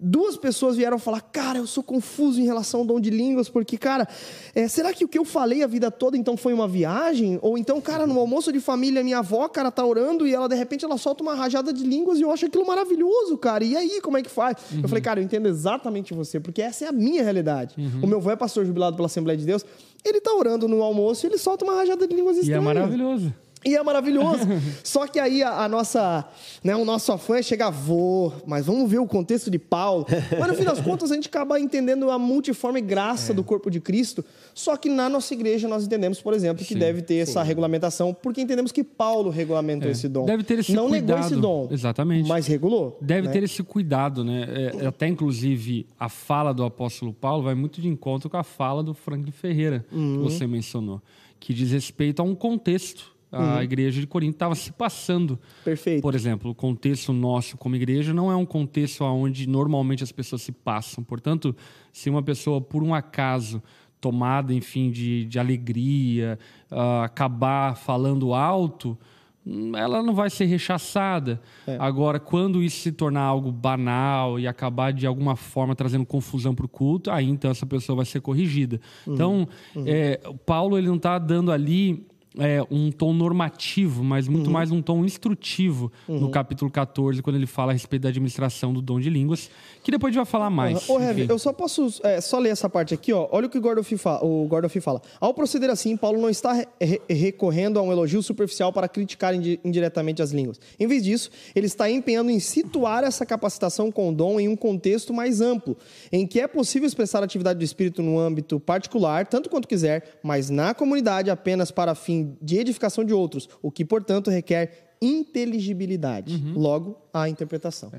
duas 0.00 0.36
pessoas 0.36 0.76
vieram 0.76 0.98
falar: 0.98 1.20
Cara, 1.20 1.58
eu 1.58 1.66
sou 1.66 1.82
confuso 1.82 2.40
em 2.40 2.44
relação 2.44 2.80
ao 2.80 2.86
dom 2.86 2.98
de 3.00 3.10
línguas, 3.10 3.48
porque, 3.48 3.76
cara, 3.76 4.08
é, 4.54 4.66
será 4.68 4.92
que 4.92 5.04
o 5.04 5.08
que 5.08 5.18
eu 5.18 5.24
falei 5.24 5.62
a 5.62 5.66
vida 5.66 5.90
toda 5.90 6.16
então 6.16 6.36
foi 6.36 6.52
uma 6.54 6.66
viagem? 6.66 7.38
Ou 7.42 7.58
então, 7.58 7.80
cara, 7.80 8.06
no 8.06 8.18
almoço 8.18 8.52
de 8.52 8.60
família, 8.60 9.04
minha 9.04 9.18
avó, 9.18 9.46
cara, 9.48 9.70
tá 9.70 9.84
orando 9.84 10.26
e 10.26 10.34
ela, 10.34 10.48
de 10.48 10.54
repente, 10.56 10.84
ela 10.84 10.96
solta 10.96 11.22
uma 11.22 11.34
rajada 11.34 11.72
de 11.72 11.84
línguas 11.84 12.18
e 12.18 12.22
eu 12.22 12.30
acho 12.30 12.46
aquilo 12.46 12.66
maravilhoso, 12.66 13.36
cara. 13.36 13.62
E 13.62 13.76
aí, 13.76 14.00
como 14.00 14.16
é 14.16 14.22
que 14.22 14.30
faz? 14.30 14.56
Eu 14.82 14.88
falei, 14.88 15.02
cara, 15.02 15.20
eu 15.20 15.24
entendo 15.24 15.46
exatamente 15.48 16.14
você, 16.14 16.40
porque 16.40 16.62
essa 16.62 16.86
é 16.86 16.88
a 16.88 16.92
minha 16.92 17.22
realidade. 17.22 17.74
O 18.02 18.06
meu 18.06 18.18
avô 18.18 18.30
é 18.30 18.36
pastor 18.36 18.64
jubilado 18.64 18.96
pela 18.96 19.06
Assembleia 19.06 19.36
de 19.38 19.44
Deus, 19.44 19.64
ele 20.04 20.20
tá 20.20 20.32
orando 20.34 20.66
no 20.66 20.82
almoço 20.82 21.26
e 21.26 21.28
ele 21.28 21.38
solta 21.38 21.64
uma 21.64 21.74
rajada 21.74 22.08
de 22.08 22.14
línguas 22.16 22.36
E 22.36 22.40
é 22.40 22.42
estranhas. 22.42 22.64
maravilhoso. 22.64 23.32
E 23.64 23.76
é 23.76 23.82
maravilhoso. 23.82 24.44
Só 24.82 25.06
que 25.06 25.18
aí 25.20 25.42
a, 25.42 25.64
a 25.64 25.68
nossa, 25.68 26.28
né, 26.64 26.74
o 26.74 26.84
nosso 26.84 27.12
afã 27.12 27.36
é 27.36 27.42
chegar, 27.42 27.70
vou, 27.70 28.32
mas 28.46 28.66
vamos 28.66 28.90
ver 28.90 28.98
o 28.98 29.06
contexto 29.06 29.50
de 29.50 29.58
Paulo. 29.58 30.06
Mas 30.38 30.48
no 30.48 30.54
fim 30.54 30.64
das 30.64 30.80
contas 30.80 31.12
a 31.12 31.14
gente 31.14 31.28
acaba 31.28 31.58
entendendo 31.60 32.10
a 32.10 32.18
multiforme 32.18 32.80
graça 32.80 33.32
É. 33.32 33.34
do 33.34 33.44
corpo 33.44 33.70
de 33.70 33.80
Cristo. 33.80 34.24
Só 34.54 34.76
que 34.76 34.88
na 34.88 35.08
nossa 35.08 35.32
igreja 35.32 35.68
nós 35.68 35.84
entendemos, 35.84 36.20
por 36.20 36.34
exemplo, 36.34 36.64
que 36.64 36.74
Sim, 36.74 36.78
deve 36.80 37.02
ter 37.02 37.16
essa 37.16 37.42
regulamentação, 37.42 38.12
porque 38.12 38.40
entendemos 38.40 38.72
que 38.72 38.82
Paulo 38.82 39.30
regulamentou 39.30 39.90
esse 39.90 40.08
dom. 40.08 40.24
Deve 40.26 40.42
ter 40.42 40.58
esse 40.58 40.72
Não 40.72 40.88
negou 40.88 41.16
esse 41.18 41.28
cuidado. 41.28 41.40
dom. 41.40 41.68
Exatamente. 41.70 42.28
Mas 42.28 42.46
regulou. 42.46 42.98
Deve 43.00 43.28
né? 43.28 43.32
ter 43.32 43.42
esse 43.44 43.62
cuidado, 43.62 44.24
né? 44.24 44.46
É, 44.82 44.86
até 44.86 45.06
inclusive 45.08 45.86
a 45.98 46.08
fala 46.08 46.52
do 46.52 46.64
apóstolo 46.64 47.12
Paulo 47.12 47.42
vai 47.44 47.54
muito 47.54 47.80
de 47.80 47.88
encontro 47.88 48.28
com 48.28 48.36
a 48.36 48.42
fala 48.44 48.82
do 48.82 48.92
Franklin 48.94 49.30
Ferreira, 49.30 49.84
Uhum. 49.92 50.16
que 50.16 50.22
você 50.32 50.46
mencionou, 50.46 51.00
que 51.38 51.54
diz 51.54 51.70
respeito 51.70 52.20
a 52.20 52.24
um 52.24 52.34
contexto. 52.34 53.11
A 53.32 53.64
igreja 53.64 53.98
de 53.98 54.06
Corinto 54.06 54.34
estava 54.34 54.54
se 54.54 54.70
passando. 54.70 55.30
Uhum. 55.30 55.38
Perfeito. 55.64 56.02
Por 56.02 56.14
exemplo, 56.14 56.50
o 56.50 56.54
contexto 56.54 57.14
nosso 57.14 57.56
como 57.56 57.74
igreja 57.74 58.12
não 58.12 58.30
é 58.30 58.36
um 58.36 58.44
contexto 58.44 59.02
onde 59.04 59.48
normalmente 59.48 60.04
as 60.04 60.12
pessoas 60.12 60.42
se 60.42 60.52
passam. 60.52 61.02
Portanto, 61.02 61.56
se 61.90 62.10
uma 62.10 62.22
pessoa, 62.22 62.60
por 62.60 62.82
um 62.82 62.94
acaso, 62.94 63.62
tomada, 64.02 64.52
enfim, 64.52 64.90
de, 64.90 65.24
de 65.24 65.38
alegria, 65.38 66.38
ah, 66.70 67.04
acabar 67.04 67.74
falando 67.76 68.34
alto, 68.34 68.98
hum, 69.46 69.74
ela 69.76 70.02
não 70.02 70.12
vai 70.12 70.28
ser 70.28 70.44
rechaçada. 70.44 71.40
Agora, 71.78 72.20
quando 72.20 72.62
isso 72.62 72.80
se 72.80 72.92
tornar 72.92 73.22
algo 73.22 73.50
banal 73.50 74.38
e 74.38 74.46
acabar 74.46 74.92
de 74.92 75.06
alguma 75.06 75.36
forma 75.36 75.74
trazendo 75.74 76.04
confusão 76.04 76.54
para 76.54 76.66
o 76.66 76.68
culto, 76.68 77.10
aí 77.10 77.28
então 77.30 77.50
essa 77.50 77.64
pessoa 77.64 77.96
vai 77.96 78.04
ser 78.04 78.20
corrigida. 78.20 78.78
Então, 79.06 79.48
é, 79.86 80.20
o 80.26 80.36
Paulo 80.36 80.76
ele 80.76 80.88
não 80.88 80.96
está 80.96 81.16
dando 81.18 81.50
ali 81.50 82.06
é, 82.38 82.62
um 82.70 82.90
tom 82.90 83.12
normativo, 83.12 84.02
mas 84.02 84.26
muito 84.28 84.46
Uhum. 84.46 84.52
mais 84.52 84.70
um 84.70 84.80
tom 84.80 85.04
instrutivo 85.04 85.90
no 86.08 86.30
capítulo 86.30 86.70
14, 86.70 87.20
quando 87.22 87.36
ele 87.36 87.46
fala 87.46 87.72
a 87.72 87.74
respeito 87.74 88.02
da 88.02 88.08
administração 88.08 88.72
do 88.72 88.80
dom 88.80 88.98
de 89.00 89.10
línguas, 89.10 89.50
que 89.82 89.90
depois 89.90 90.10
a 90.10 90.12
gente 90.12 90.24
vai 90.24 90.30
falar 90.30 90.50
mais. 90.50 90.88
Ô, 90.88 90.98
Heavy, 91.00 91.22
Enfim. 91.22 91.32
eu 91.32 91.38
só 91.38 91.52
posso 91.52 91.88
é, 92.02 92.20
só 92.20 92.38
ler 92.38 92.50
essa 92.50 92.68
parte 92.70 92.94
aqui, 92.94 93.12
ó. 93.12 93.28
Olha 93.30 93.46
o 93.46 93.50
que 93.50 93.58
o 93.58 93.60
Gordon 93.60 93.82
Fee 93.82 93.98
fala, 93.98 94.24
o 94.24 94.46
Gordon 94.46 94.68
Fee 94.68 94.80
fala. 94.80 95.02
Ao 95.20 95.34
proceder 95.34 95.68
assim, 95.70 95.96
Paulo 95.96 96.20
não 96.20 96.30
está 96.30 96.52
re- 96.52 96.66
re- 96.80 97.00
recorrendo 97.08 97.78
a 97.78 97.82
um 97.82 97.92
elogio 97.92 98.22
superficial 98.22 98.72
para 98.72 98.88
criticar 98.88 99.34
indi- 99.34 99.60
indiretamente 99.64 100.22
as 100.22 100.30
línguas. 100.32 100.60
Em 100.78 100.86
vez 100.86 101.02
disso, 101.04 101.30
ele 101.54 101.66
está 101.66 101.90
empenhando 101.90 102.30
em 102.30 102.40
situar 102.40 103.04
essa 103.04 103.26
capacitação 103.26 103.90
com 103.92 104.08
o 104.08 104.12
dom 104.12 104.38
em 104.40 104.48
um 104.48 104.56
contexto 104.56 105.12
mais 105.12 105.40
amplo, 105.40 105.76
em 106.10 106.26
que 106.26 106.40
é 106.40 106.46
possível 106.48 106.86
expressar 106.86 107.20
a 107.20 107.24
atividade 107.24 107.58
do 107.58 107.64
Espírito 107.64 108.02
no 108.02 108.18
âmbito 108.18 108.58
particular, 108.60 109.26
tanto 109.26 109.50
quanto 109.50 109.68
quiser, 109.68 110.18
mas 110.22 110.48
na 110.50 110.74
comunidade 110.74 111.30
apenas 111.30 111.70
para 111.70 111.94
de 112.40 112.58
edificação 112.58 113.04
de 113.04 113.12
outros, 113.12 113.48
o 113.62 113.70
que, 113.70 113.84
portanto, 113.84 114.30
requer 114.30 114.96
inteligibilidade. 115.00 116.34
Uhum. 116.34 116.54
Logo, 116.58 116.96
a 117.12 117.28
interpretação. 117.28 117.90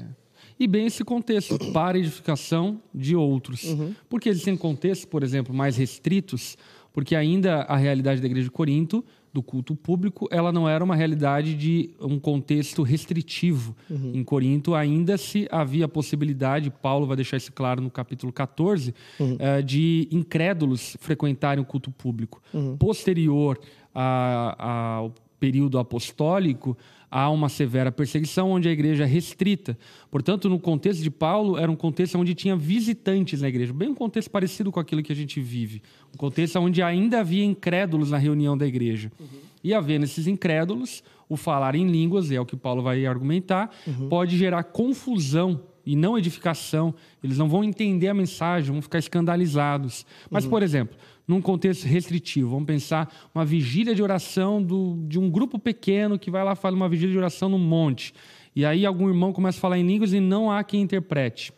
E 0.59 0.67
bem 0.67 0.85
esse 0.85 1.03
contexto 1.03 1.57
para 1.73 1.97
edificação 1.97 2.81
de 2.93 3.15
outros. 3.15 3.63
Uhum. 3.63 3.93
Porque 4.09 4.29
existem 4.29 4.55
contextos, 4.55 5.05
por 5.05 5.23
exemplo, 5.23 5.53
mais 5.53 5.75
restritos, 5.77 6.57
porque 6.91 7.15
ainda 7.15 7.61
a 7.63 7.75
realidade 7.75 8.21
da 8.21 8.27
igreja 8.27 8.45
de 8.45 8.51
Corinto, 8.51 9.03
do 9.33 9.41
culto 9.41 9.75
público, 9.75 10.27
ela 10.29 10.51
não 10.51 10.69
era 10.69 10.83
uma 10.83 10.95
realidade 10.95 11.55
de 11.55 11.89
um 11.99 12.19
contexto 12.19 12.83
restritivo. 12.83 13.75
Uhum. 13.89 14.11
Em 14.13 14.23
Corinto 14.23 14.75
ainda 14.75 15.17
se 15.17 15.47
havia 15.49 15.85
a 15.85 15.87
possibilidade, 15.87 16.69
Paulo 16.69 17.07
vai 17.07 17.15
deixar 17.15 17.37
isso 17.37 17.51
claro 17.51 17.81
no 17.81 17.89
capítulo 17.89 18.31
14, 18.31 18.93
Uhum. 19.19 19.35
eh, 19.39 19.63
de 19.63 20.07
incrédulos 20.11 20.95
frequentarem 20.99 21.63
o 21.63 21.65
culto 21.65 21.89
público. 21.89 22.43
Uhum. 22.53 22.77
Posterior 22.77 23.59
a- 23.93 24.55
ao 24.97 25.13
período 25.39 25.77
apostólico, 25.77 26.77
há 27.11 27.29
uma 27.29 27.49
severa 27.49 27.91
perseguição 27.91 28.49
onde 28.51 28.67
a 28.67 28.71
igreja 28.71 29.03
é 29.03 29.05
restrita. 29.05 29.77
Portanto, 30.09 30.49
no 30.49 30.57
contexto 30.59 31.01
de 31.03 31.11
Paulo, 31.11 31.57
era 31.57 31.69
um 31.71 31.75
contexto 31.75 32.17
onde 32.17 32.33
tinha 32.33 32.55
visitantes 32.55 33.41
na 33.41 33.49
igreja, 33.49 33.73
bem 33.73 33.89
um 33.89 33.93
contexto 33.95 34.31
parecido 34.31 34.71
com 34.71 34.79
aquilo 34.79 35.03
que 35.03 35.11
a 35.11 35.15
gente 35.15 35.39
vive. 35.41 35.81
Um 36.13 36.17
contexto 36.17 36.57
onde 36.59 36.81
ainda 36.81 37.19
havia 37.19 37.43
incrédulos 37.43 38.09
na 38.11 38.17
reunião 38.17 38.57
da 38.57 38.65
igreja. 38.65 39.11
E 39.63 39.73
havendo 39.73 40.05
esses 40.05 40.27
incrédulos, 40.27 41.03
o 41.29 41.37
falar 41.37 41.75
em 41.75 41.87
línguas, 41.87 42.31
é 42.31 42.39
o 42.39 42.45
que 42.45 42.55
Paulo 42.55 42.81
vai 42.81 43.05
argumentar, 43.05 43.69
pode 44.09 44.37
gerar 44.37 44.63
confusão 44.63 45.59
e 45.85 45.95
não 45.95 46.17
edificação. 46.17 46.93
Eles 47.23 47.37
não 47.37 47.47
vão 47.49 47.63
entender 47.63 48.07
a 48.07 48.13
mensagem, 48.13 48.71
vão 48.71 48.81
ficar 48.81 48.99
escandalizados. 48.99 50.05
Mas, 50.31 50.45
por 50.45 50.63
exemplo, 50.63 50.95
num 51.27 51.41
contexto 51.41 51.85
restritivo, 51.85 52.49
vamos 52.49 52.65
pensar 52.65 53.13
uma 53.33 53.45
vigília 53.45 53.95
de 53.95 54.03
oração 54.03 54.61
do, 54.61 54.97
de 55.07 55.17
um 55.17 55.29
grupo 55.29 55.57
pequeno 55.57 56.19
que 56.19 56.29
vai 56.29 56.43
lá 56.43 56.53
fazer 56.55 56.75
uma 56.75 56.89
vigília 56.89 57.13
de 57.13 57.17
oração 57.17 57.47
no 57.49 57.57
monte. 57.57 58.13
E 58.55 58.65
aí 58.65 58.85
algum 58.85 59.07
irmão 59.07 59.31
começa 59.33 59.57
a 59.57 59.61
falar 59.61 59.77
em 59.79 59.87
línguas 59.87 60.13
e 60.13 60.19
não 60.19 60.51
há 60.51 60.63
quem 60.63 60.81
interprete. 60.81 61.51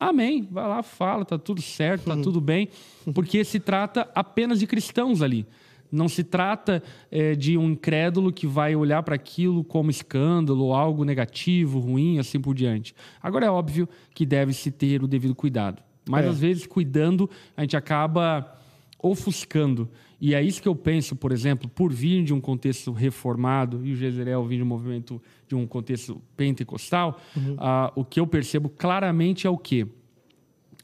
Amém. 0.00 0.46
Vai 0.50 0.68
lá, 0.68 0.82
fala, 0.82 1.24
tá 1.24 1.36
tudo 1.36 1.60
certo, 1.60 2.04
tá 2.04 2.16
tudo 2.16 2.40
bem, 2.40 2.68
porque 3.12 3.42
se 3.44 3.58
trata 3.58 4.08
apenas 4.14 4.60
de 4.60 4.66
cristãos 4.66 5.20
ali. 5.20 5.44
Não 5.90 6.06
se 6.06 6.22
trata 6.22 6.82
eh, 7.10 7.34
de 7.34 7.56
um 7.56 7.70
incrédulo 7.70 8.30
que 8.30 8.46
vai 8.46 8.76
olhar 8.76 9.02
para 9.02 9.14
aquilo 9.14 9.64
como 9.64 9.90
escândalo, 9.90 10.74
algo 10.74 11.02
negativo, 11.02 11.80
ruim, 11.80 12.18
assim 12.18 12.38
por 12.38 12.54
diante. 12.54 12.94
Agora 13.22 13.46
é 13.46 13.50
óbvio 13.50 13.88
que 14.14 14.24
deve-se 14.26 14.70
ter 14.70 15.02
o 15.02 15.08
devido 15.08 15.34
cuidado. 15.34 15.82
Mas 16.08 16.26
É. 16.26 16.28
às 16.28 16.38
vezes, 16.38 16.66
cuidando, 16.66 17.28
a 17.56 17.62
gente 17.62 17.76
acaba 17.76 18.54
ofuscando. 18.98 19.88
E 20.20 20.34
é 20.34 20.42
isso 20.42 20.60
que 20.60 20.68
eu 20.68 20.74
penso, 20.74 21.14
por 21.14 21.32
exemplo, 21.32 21.68
por 21.68 21.92
vir 21.92 22.24
de 22.24 22.34
um 22.34 22.40
contexto 22.40 22.90
reformado, 22.92 23.86
e 23.86 23.92
o 23.92 23.96
Jezreel 23.96 24.44
vir 24.44 24.56
de 24.56 24.62
um 24.62 24.66
movimento, 24.66 25.22
de 25.46 25.54
um 25.54 25.66
contexto 25.66 26.20
pentecostal, 26.36 27.20
ah, 27.58 27.92
o 27.94 28.04
que 28.04 28.18
eu 28.18 28.26
percebo 28.26 28.68
claramente 28.68 29.46
é 29.46 29.50
o 29.50 29.56
quê? 29.56 29.86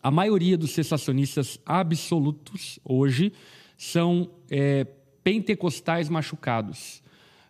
a 0.04 0.10
maioria 0.10 0.58
dos 0.58 0.72
cessacionistas 0.72 1.58
absolutos 1.64 2.78
hoje 2.84 3.32
são 3.74 4.30
é, 4.50 4.86
pentecostais 5.24 6.10
machucados. 6.10 7.02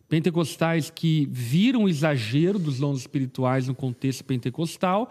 Pentecostais 0.08 0.88
que 0.88 1.28
viram 1.32 1.82
o 1.82 1.88
exagero 1.88 2.56
dos 2.56 2.78
dons 2.78 3.00
espirituais 3.00 3.66
no 3.66 3.74
contexto 3.74 4.24
pentecostal 4.24 5.10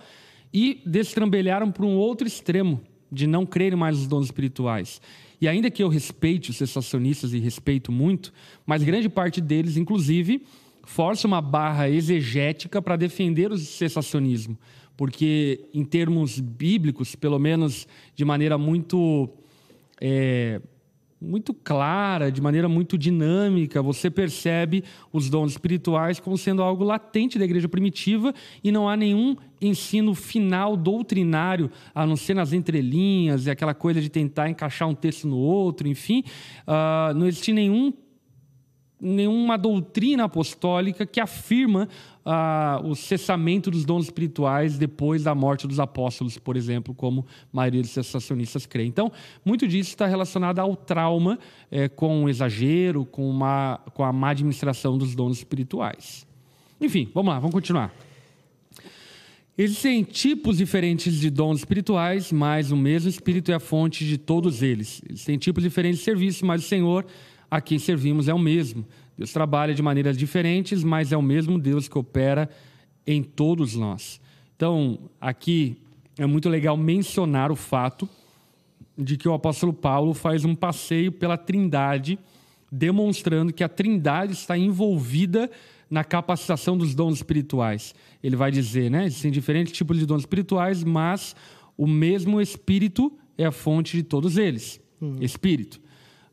e 0.53 0.81
destrambelharam 0.85 1.69
para 1.69 1.85
um 1.85 1.97
outro 1.97 2.25
extremo, 2.25 2.79
de 3.13 3.27
não 3.27 3.45
crerem 3.45 3.77
mais 3.77 3.97
nos 3.97 4.07
dons 4.07 4.25
espirituais. 4.25 4.99
E 5.39 5.47
ainda 5.47 5.69
que 5.69 5.83
eu 5.83 5.89
respeite 5.89 6.49
os 6.49 6.57
cessacionistas 6.57 7.33
e 7.33 7.39
respeito 7.39 7.91
muito, 7.91 8.33
mas 8.65 8.81
grande 8.83 9.09
parte 9.09 9.39
deles, 9.41 9.77
inclusive, 9.77 10.43
força 10.83 11.27
uma 11.27 11.41
barra 11.41 11.89
exegética 11.89 12.81
para 12.81 12.95
defender 12.95 13.51
o 13.51 13.57
cessacionismo. 13.57 14.57
Porque, 14.95 15.65
em 15.73 15.83
termos 15.83 16.39
bíblicos, 16.39 17.15
pelo 17.15 17.39
menos 17.39 17.87
de 18.15 18.23
maneira 18.23 18.57
muito 18.57 19.29
é, 19.99 20.61
muito 21.23 21.53
clara, 21.53 22.31
de 22.31 22.41
maneira 22.41 22.67
muito 22.67 22.97
dinâmica, 22.97 23.81
você 23.81 24.09
percebe 24.09 24.83
os 25.11 25.29
dons 25.29 25.51
espirituais 25.51 26.19
como 26.19 26.37
sendo 26.37 26.61
algo 26.61 26.83
latente 26.83 27.39
da 27.39 27.45
igreja 27.45 27.69
primitiva 27.69 28.33
e 28.63 28.71
não 28.71 28.89
há 28.89 28.97
nenhum 28.97 29.35
ensino 29.61 30.13
final 30.13 30.75
doutrinário, 30.75 31.71
a 31.95 32.05
não 32.05 32.17
ser 32.17 32.33
nas 32.33 32.51
entrelinhas 32.51 33.45
e 33.45 33.51
aquela 33.51 33.73
coisa 33.73 34.01
de 34.01 34.09
tentar 34.09 34.49
encaixar 34.49 34.87
um 34.89 34.93
texto 34.93 35.27
no 35.27 35.37
outro, 35.37 35.87
enfim, 35.87 36.23
uh, 36.67 37.13
não 37.13 37.25
existe 37.25 37.53
nenhum 37.53 37.93
nenhuma 39.03 39.57
doutrina 39.57 40.23
apostólica 40.23 41.05
que 41.05 41.19
afirma 41.19 41.89
ah, 42.25 42.81
o 42.83 42.95
cessamento 42.95 43.69
dos 43.69 43.83
dons 43.83 44.05
espirituais 44.05 44.77
depois 44.77 45.23
da 45.23 45.35
morte 45.35 45.67
dos 45.67 45.79
apóstolos, 45.79 46.37
por 46.37 46.55
exemplo, 46.55 46.93
como 46.93 47.25
a 47.51 47.55
maioria 47.55 47.81
dos 47.81 47.91
sensacionistas 47.91 48.65
crê. 48.65 48.85
Então, 48.85 49.11
muito 49.43 49.67
disso 49.67 49.89
está 49.89 50.07
relacionado 50.07 50.59
ao 50.59 50.75
trauma 50.75 51.37
é, 51.69 51.89
com 51.89 52.23
o 52.23 52.29
exagero, 52.29 53.05
com, 53.05 53.29
uma, 53.29 53.81
com 53.93 54.03
a 54.03 54.13
má 54.13 54.29
administração 54.29 54.97
dos 54.97 55.13
dons 55.13 55.37
espirituais. 55.37 56.25
Enfim, 56.79 57.09
vamos 57.13 57.33
lá, 57.33 57.39
vamos 57.39 57.53
continuar. 57.53 57.93
Existem 59.55 60.01
tipos 60.03 60.57
diferentes 60.57 61.19
de 61.19 61.29
dons 61.29 61.59
espirituais, 61.59 62.31
mas 62.31 62.71
o 62.71 62.77
mesmo 62.77 63.07
Espírito 63.07 63.51
é 63.51 63.55
a 63.55 63.59
fonte 63.59 64.03
de 64.03 64.17
todos 64.17 64.63
eles. 64.63 64.99
Existem 65.07 65.37
tipos 65.37 65.61
diferentes 65.61 65.99
de 65.99 66.05
serviço, 66.05 66.43
mas 66.43 66.65
o 66.65 66.67
Senhor 66.67 67.05
a 67.53 67.61
quem 67.61 67.77
servimos 67.77 68.27
é 68.27 68.33
o 68.33 68.39
mesmo. 68.39 68.83
Deus 69.15 69.31
trabalha 69.31 69.75
de 69.75 69.81
maneiras 69.83 70.17
diferentes, 70.17 70.83
mas 70.83 71.11
é 71.11 71.17
o 71.17 71.21
mesmo 71.21 71.59
Deus 71.59 71.87
que 71.87 71.95
opera 71.95 72.49
em 73.05 73.21
todos 73.21 73.75
nós. 73.75 74.19
Então, 74.55 74.97
aqui 75.21 75.77
é 76.17 76.25
muito 76.25 76.49
legal 76.49 76.75
mencionar 76.75 77.51
o 77.51 77.55
fato 77.55 78.09
de 78.97 79.17
que 79.17 79.29
o 79.29 79.33
apóstolo 79.35 79.71
Paulo 79.71 80.15
faz 80.15 80.43
um 80.43 80.55
passeio 80.55 81.11
pela 81.11 81.37
Trindade, 81.37 82.17
demonstrando 82.71 83.53
que 83.53 83.63
a 83.63 83.69
Trindade 83.69 84.33
está 84.33 84.57
envolvida 84.57 85.47
na 85.87 86.03
capacitação 86.03 86.75
dos 86.75 86.95
dons 86.95 87.17
espirituais. 87.17 87.93
Ele 88.23 88.35
vai 88.35 88.49
dizer, 88.49 88.89
né? 88.89 89.05
Existem 89.05 89.31
diferentes 89.31 89.73
tipos 89.73 89.99
de 89.99 90.07
dons 90.07 90.23
espirituais, 90.23 90.83
mas 90.83 91.35
o 91.77 91.85
mesmo 91.85 92.41
Espírito 92.41 93.15
é 93.37 93.45
a 93.45 93.51
fonte 93.51 93.95
de 93.95 94.01
todos 94.01 94.37
eles. 94.37 94.81
Uhum. 94.99 95.17
Espírito. 95.21 95.79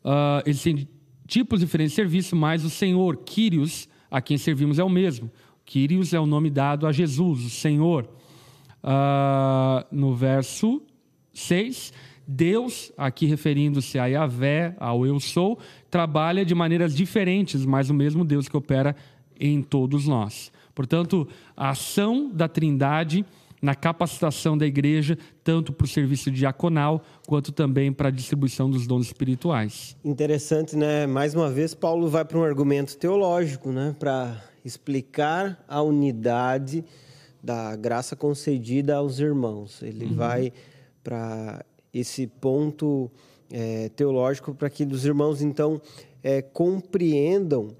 Uh, 0.02 0.40
existem 0.46 0.88
tipos 1.30 1.60
diferentes 1.60 1.92
de 1.92 1.96
serviço, 1.96 2.34
mas 2.34 2.64
o 2.64 2.68
Senhor, 2.68 3.16
Quírios, 3.18 3.88
a 4.10 4.20
quem 4.20 4.36
servimos 4.36 4.80
é 4.80 4.84
o 4.84 4.88
mesmo. 4.90 5.30
Quírios 5.64 6.12
é 6.12 6.18
o 6.18 6.26
nome 6.26 6.50
dado 6.50 6.86
a 6.86 6.92
Jesus, 6.92 7.44
o 7.44 7.50
Senhor. 7.50 8.08
Uh, 8.82 9.86
no 9.92 10.14
verso 10.14 10.82
6, 11.32 11.92
Deus, 12.26 12.92
aqui 12.98 13.26
referindo-se 13.26 13.98
a 13.98 14.06
Yahvé, 14.06 14.74
ao 14.80 15.06
Eu 15.06 15.20
Sou, 15.20 15.58
trabalha 15.88 16.44
de 16.44 16.54
maneiras 16.54 16.96
diferentes, 16.96 17.64
mas 17.64 17.88
o 17.88 17.94
mesmo 17.94 18.24
Deus 18.24 18.48
que 18.48 18.56
opera 18.56 18.96
em 19.38 19.62
todos 19.62 20.08
nós. 20.08 20.50
Portanto, 20.74 21.28
a 21.56 21.70
ação 21.70 22.28
da 22.32 22.48
Trindade 22.48 23.24
na 23.60 23.74
capacitação 23.74 24.56
da 24.56 24.66
igreja, 24.66 25.18
tanto 25.44 25.72
para 25.72 25.84
o 25.84 25.88
serviço 25.88 26.30
diaconal, 26.30 27.02
quanto 27.26 27.52
também 27.52 27.92
para 27.92 28.08
a 28.08 28.10
distribuição 28.10 28.70
dos 28.70 28.86
dons 28.86 29.06
espirituais. 29.06 29.96
Interessante, 30.04 30.76
né? 30.76 31.06
Mais 31.06 31.34
uma 31.34 31.50
vez, 31.50 31.74
Paulo 31.74 32.08
vai 32.08 32.24
para 32.24 32.38
um 32.38 32.44
argumento 32.44 32.96
teológico, 32.96 33.70
né? 33.70 33.94
Para 33.98 34.42
explicar 34.64 35.62
a 35.68 35.82
unidade 35.82 36.84
da 37.42 37.74
graça 37.76 38.14
concedida 38.16 38.96
aos 38.96 39.18
irmãos. 39.18 39.82
Ele 39.82 40.06
uhum. 40.06 40.14
vai 40.14 40.52
para 41.02 41.64
esse 41.92 42.26
ponto 42.26 43.10
é, 43.50 43.88
teológico 43.90 44.54
para 44.54 44.70
que 44.70 44.84
os 44.84 45.04
irmãos, 45.04 45.42
então, 45.42 45.80
é, 46.22 46.40
compreendam 46.40 47.74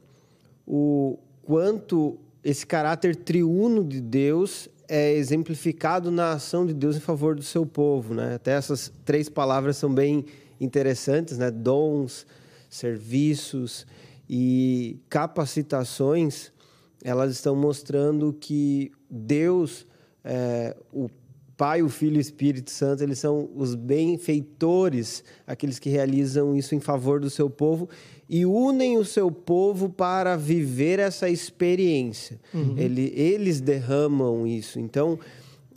o 0.66 1.18
quanto 1.42 2.18
esse 2.42 2.66
caráter 2.66 3.14
triuno 3.14 3.84
de 3.84 4.00
Deus 4.00 4.68
é 4.92 5.12
exemplificado 5.12 6.10
na 6.10 6.32
ação 6.32 6.66
de 6.66 6.74
Deus 6.74 6.96
em 6.96 7.00
favor 7.00 7.36
do 7.36 7.44
seu 7.44 7.64
povo, 7.64 8.12
né? 8.12 8.34
Até 8.34 8.50
essas 8.50 8.92
três 9.04 9.28
palavras 9.28 9.76
são 9.76 9.94
bem 9.94 10.24
interessantes, 10.60 11.38
né? 11.38 11.48
Dons, 11.48 12.26
serviços 12.68 13.86
e 14.28 14.98
capacitações, 15.08 16.52
elas 17.04 17.30
estão 17.30 17.54
mostrando 17.54 18.32
que 18.32 18.90
Deus, 19.08 19.86
é, 20.24 20.76
o 20.92 21.08
Pai, 21.56 21.82
o 21.82 21.88
Filho 21.88 22.16
e 22.16 22.18
o 22.18 22.20
Espírito 22.20 22.72
Santo, 22.72 23.04
eles 23.04 23.20
são 23.20 23.48
os 23.54 23.76
benfeitores, 23.76 25.22
aqueles 25.46 25.78
que 25.78 25.88
realizam 25.88 26.56
isso 26.56 26.74
em 26.74 26.80
favor 26.80 27.20
do 27.20 27.30
seu 27.30 27.48
povo 27.48 27.88
e 28.32 28.46
unem 28.46 28.96
o 28.96 29.04
seu 29.04 29.28
povo 29.28 29.88
para 29.88 30.36
viver 30.36 31.00
essa 31.00 31.28
experiência. 31.28 32.38
Uhum. 32.54 32.76
Ele, 32.78 33.12
eles 33.16 33.60
derramam 33.60 34.46
isso. 34.46 34.78
Então, 34.78 35.18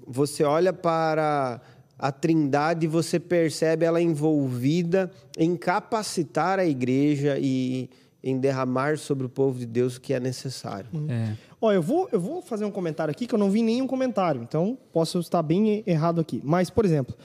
você 0.06 0.44
olha 0.44 0.72
para 0.72 1.60
a 1.98 2.12
Trindade 2.12 2.86
e 2.86 2.90
você 2.90 3.20
percebe 3.20 3.88
ela 3.88 4.00
envolvida 4.00 5.10
em 5.36 5.56
capacitar 5.56 6.60
a 6.60 6.66
igreja 6.66 7.40
e 7.42 7.90
em 8.24 8.40
derramar 8.40 8.98
sobre 8.98 9.26
o 9.26 9.30
povo 9.30 9.60
de 9.60 9.66
Deus 9.66 9.98
o 9.98 10.02
que 10.02 10.14
é 10.14 10.20
necessário. 10.20 10.90
Uhum. 10.94 11.08
É. 11.10 11.36
Ó, 11.60 11.72
eu 11.72 11.82
vou, 11.82 12.10
eu 12.12 12.20
vou 12.20 12.42
fazer 12.42 12.66
um 12.66 12.72
comentário 12.72 13.12
aqui 13.12 13.26
que 13.26 13.34
eu 13.34 13.40
não 13.40 13.50
vi 13.50 13.62
nenhum 13.62 13.88
comentário, 13.88 14.42
então 14.42 14.78
posso 14.92 15.20
estar 15.20 15.42
bem 15.42 15.84
errado 15.88 16.20
aqui. 16.20 16.42
Mas, 16.44 16.70
por 16.70 16.84
exemplo, 16.84 17.16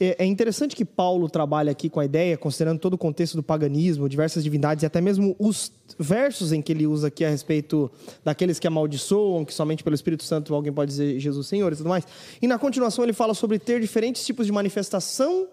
é, 0.00 0.24
é 0.24 0.24
interessante 0.24 0.76
que 0.76 0.84
Paulo 0.84 1.28
trabalha 1.28 1.70
aqui 1.70 1.88
com 1.88 1.98
a 1.98 2.04
ideia, 2.04 2.36
considerando 2.36 2.78
todo 2.78 2.94
o 2.94 2.98
contexto 2.98 3.36
do 3.36 3.42
paganismo, 3.42 4.08
diversas 4.08 4.44
divindades 4.44 4.82
e 4.82 4.86
até 4.86 5.00
mesmo 5.00 5.34
os 5.38 5.72
versos 5.98 6.52
em 6.52 6.62
que 6.62 6.72
ele 6.72 6.86
usa 6.86 7.08
aqui 7.08 7.24
a 7.24 7.30
respeito 7.30 7.90
daqueles 8.24 8.58
que 8.58 8.66
amaldiçoam, 8.66 9.44
que 9.44 9.54
somente 9.54 9.82
pelo 9.82 9.94
Espírito 9.94 10.22
Santo 10.22 10.54
alguém 10.54 10.72
pode 10.72 10.90
dizer 10.90 11.18
Jesus 11.18 11.46
Senhor 11.46 11.72
e 11.72 11.76
tudo 11.76 11.88
mais. 11.88 12.06
E 12.40 12.46
na 12.46 12.58
continuação 12.58 13.04
ele 13.04 13.12
fala 13.12 13.34
sobre 13.34 13.58
ter 13.58 13.80
diferentes 13.80 14.24
tipos 14.24 14.46
de 14.46 14.52
manifestação 14.52 15.48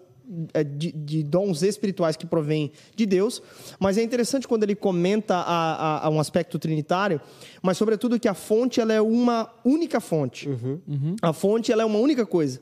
de, 0.76 0.92
de, 0.92 1.22
dons 1.22 1.62
espirituais 1.62 2.16
que 2.16 2.26
provêm 2.26 2.72
de 2.94 3.06
Deus, 3.06 3.42
mas 3.78 3.96
é 3.96 4.02
interessante 4.02 4.48
quando 4.48 4.64
ele 4.64 4.74
comenta 4.74 5.36
a, 5.36 5.42
a, 5.42 6.06
a, 6.06 6.10
um 6.10 6.18
aspecto 6.18 6.58
trinitário, 6.58 7.20
mas 7.62 7.78
sobretudo 7.78 8.18
que 8.18 8.26
a 8.26 8.34
fonte 8.34 8.80
ela 8.80 8.92
é 8.92 9.00
uma 9.00 9.48
única 9.64 10.00
fonte. 10.00 10.48
Uhum, 10.48 10.80
uhum. 10.88 11.16
A 11.22 11.32
fonte 11.32 11.70
ela 11.70 11.82
é 11.82 11.84
uma 11.84 11.98
única 11.98 12.26
coisa. 12.26 12.60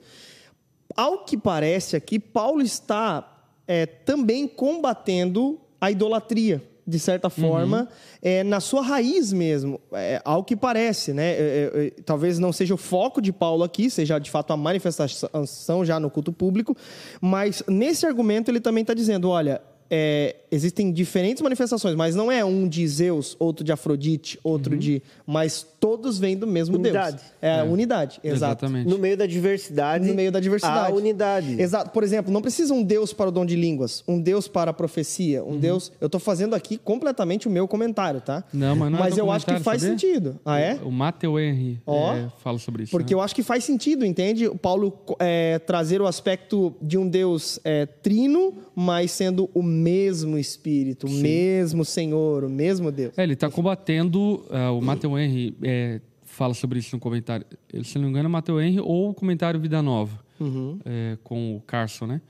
Ao 0.94 1.24
que 1.24 1.36
parece 1.36 1.96
aqui, 1.96 2.18
Paulo 2.18 2.60
está 2.60 3.46
é, 3.66 3.86
também 3.86 4.46
combatendo 4.46 5.58
a 5.80 5.90
idolatria 5.90 6.62
de 6.86 6.98
certa 6.98 7.30
forma, 7.30 7.80
uhum. 7.80 7.86
é, 8.20 8.44
na 8.44 8.60
sua 8.60 8.82
raiz 8.82 9.32
mesmo, 9.32 9.80
é, 9.92 10.20
ao 10.24 10.44
que 10.44 10.54
parece, 10.54 11.12
né? 11.12 11.32
É, 11.32 11.36
é, 11.74 11.86
é, 11.86 11.90
talvez 12.04 12.38
não 12.38 12.52
seja 12.52 12.74
o 12.74 12.76
foco 12.76 13.22
de 13.22 13.32
Paulo 13.32 13.64
aqui, 13.64 13.88
seja 13.88 14.18
de 14.18 14.30
fato 14.30 14.52
a 14.52 14.56
manifestação 14.56 15.84
já 15.84 15.98
no 15.98 16.10
culto 16.10 16.32
público, 16.32 16.76
mas 17.20 17.62
nesse 17.66 18.06
argumento 18.06 18.50
ele 18.50 18.60
também 18.60 18.82
está 18.82 18.92
dizendo: 18.92 19.30
olha, 19.30 19.62
é, 19.90 20.36
existem 20.50 20.90
diferentes 20.92 21.42
manifestações, 21.42 21.94
mas 21.94 22.14
não 22.14 22.30
é 22.30 22.44
um 22.44 22.68
de 22.68 22.86
Zeus, 22.86 23.36
outro 23.38 23.64
de 23.64 23.72
Afrodite, 23.72 24.38
outro 24.42 24.72
uhum. 24.72 24.78
de. 24.78 25.02
Mas 25.26 25.66
todos 25.78 26.18
vêm 26.18 26.36
do 26.36 26.46
mesmo 26.46 26.76
unidade. 26.76 27.16
Deus. 27.16 27.28
É, 27.42 27.48
é. 27.48 27.60
a 27.60 27.64
unidade, 27.64 28.20
exato. 28.24 28.64
Exatamente. 28.64 28.88
No 28.88 28.98
meio 28.98 29.16
da 29.16 29.26
diversidade. 29.26 30.08
No 30.08 30.14
meio 30.14 30.32
da 30.32 30.40
diversidade. 30.40 30.92
A 30.92 30.94
unidade. 30.94 31.60
Exato. 31.60 31.90
Por 31.90 32.02
exemplo, 32.02 32.32
não 32.32 32.40
precisa 32.40 32.72
um 32.72 32.82
Deus 32.82 33.12
para 33.12 33.28
o 33.28 33.32
dom 33.32 33.44
de 33.44 33.56
línguas, 33.56 34.02
um 34.08 34.20
Deus 34.20 34.48
para 34.48 34.70
a 34.70 34.74
profecia, 34.74 35.44
um 35.44 35.52
uhum. 35.52 35.58
Deus. 35.58 35.92
Eu 36.00 36.06
estou 36.06 36.20
fazendo 36.20 36.54
aqui 36.54 36.78
completamente 36.78 37.46
o 37.46 37.50
meu 37.50 37.68
comentário, 37.68 38.20
tá? 38.20 38.44
Não, 38.52 38.74
mas 38.74 38.90
não 38.90 38.98
é 38.98 39.02
Mas 39.02 39.18
é 39.18 39.20
eu 39.20 39.30
acho 39.30 39.44
que 39.44 39.58
faz 39.60 39.82
saber? 39.82 39.92
sentido. 39.92 40.40
Ah, 40.44 40.58
é? 40.58 40.74
O, 40.82 40.88
o 40.88 40.92
Matthew 40.92 41.38
Henry 41.38 41.80
oh, 41.84 42.12
é, 42.12 42.32
fala 42.42 42.58
sobre 42.58 42.84
isso. 42.84 42.90
Porque 42.90 43.14
né? 43.14 43.18
eu 43.18 43.22
acho 43.22 43.34
que 43.34 43.42
faz 43.42 43.64
sentido, 43.64 44.04
entende? 44.04 44.46
O 44.46 44.56
Paulo 44.56 44.98
é, 45.18 45.58
trazer 45.58 46.00
o 46.00 46.06
aspecto 46.06 46.74
de 46.80 46.96
um 46.96 47.08
Deus 47.08 47.60
é, 47.64 47.86
trino, 47.86 48.54
mas 48.74 49.10
sendo 49.10 49.50
o 49.52 49.62
mesmo 49.74 50.38
Espírito, 50.38 51.06
o 51.06 51.10
Sim. 51.10 51.22
mesmo 51.22 51.84
Senhor, 51.84 52.44
o 52.44 52.48
mesmo 52.48 52.90
Deus. 52.90 53.16
É, 53.18 53.22
ele 53.22 53.34
está 53.34 53.50
combatendo. 53.50 54.44
Uh, 54.48 54.78
o 54.78 54.80
Matthew 54.80 55.18
Henry 55.18 55.56
é, 55.62 56.00
fala 56.22 56.54
sobre 56.54 56.78
isso 56.78 56.94
no 56.94 57.00
comentário. 57.00 57.44
Ele, 57.72 57.84
se 57.84 57.96
não 57.96 58.04
me 58.04 58.10
engano, 58.10 58.28
é 58.28 58.32
Matthew 58.32 58.60
Henry 58.60 58.80
ou 58.80 59.10
o 59.10 59.14
comentário 59.14 59.60
Vida 59.60 59.82
Nova. 59.82 60.24
uhum. 60.40 60.78
é, 60.84 61.18
com 61.22 61.56
o 61.56 61.60
Carson, 61.60 62.06
né? 62.06 62.20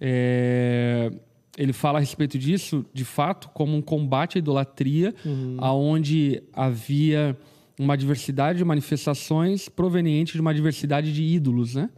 É, 0.00 1.10
ele 1.56 1.72
fala 1.72 1.98
a 1.98 2.00
respeito 2.00 2.38
disso, 2.38 2.86
de 2.94 3.04
fato, 3.04 3.48
como 3.48 3.76
um 3.76 3.82
combate 3.82 4.36
à 4.36 4.38
idolatria, 4.38 5.12
uhum. 5.24 5.56
aonde 5.58 6.40
havia 6.52 7.36
uma 7.78 7.96
diversidade 7.96 8.58
de 8.58 8.64
manifestações 8.64 9.68
proveniente 9.68 10.32
de 10.34 10.40
uma 10.40 10.54
diversidade 10.54 11.12
de 11.12 11.22
ídolos, 11.22 11.74
né? 11.74 11.90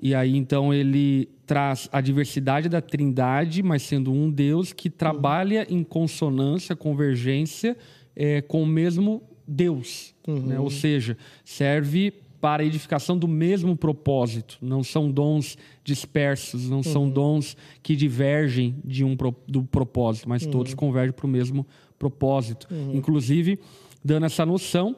E 0.00 0.14
aí 0.14 0.36
então 0.36 0.72
ele 0.72 1.28
traz 1.46 1.88
a 1.92 2.00
diversidade 2.00 2.68
da 2.68 2.80
Trindade, 2.80 3.62
mas 3.62 3.82
sendo 3.82 4.12
um 4.12 4.30
Deus 4.30 4.72
que 4.72 4.90
trabalha 4.90 5.66
uhum. 5.68 5.78
em 5.78 5.84
consonância, 5.84 6.76
convergência 6.76 7.76
é, 8.14 8.42
com 8.42 8.62
o 8.62 8.66
mesmo 8.66 9.22
Deus, 9.46 10.14
uhum. 10.26 10.46
né? 10.46 10.58
Ou 10.58 10.70
seja, 10.70 11.16
serve 11.44 12.12
para 12.40 12.62
a 12.62 12.66
edificação 12.66 13.16
do 13.16 13.26
mesmo 13.26 13.76
propósito. 13.76 14.58
Não 14.60 14.82
são 14.82 15.10
dons 15.10 15.56
dispersos, 15.82 16.68
não 16.68 16.78
uhum. 16.78 16.82
são 16.82 17.08
dons 17.08 17.56
que 17.82 17.96
divergem 17.96 18.76
de 18.84 19.04
um 19.04 19.16
do 19.48 19.64
propósito, 19.64 20.28
mas 20.28 20.46
todos 20.46 20.72
uhum. 20.72 20.76
convergem 20.76 21.12
para 21.12 21.26
o 21.26 21.28
mesmo 21.28 21.66
propósito. 21.98 22.66
Uhum. 22.70 22.94
Inclusive 22.94 23.58
dando 24.04 24.26
essa 24.26 24.46
noção 24.46 24.96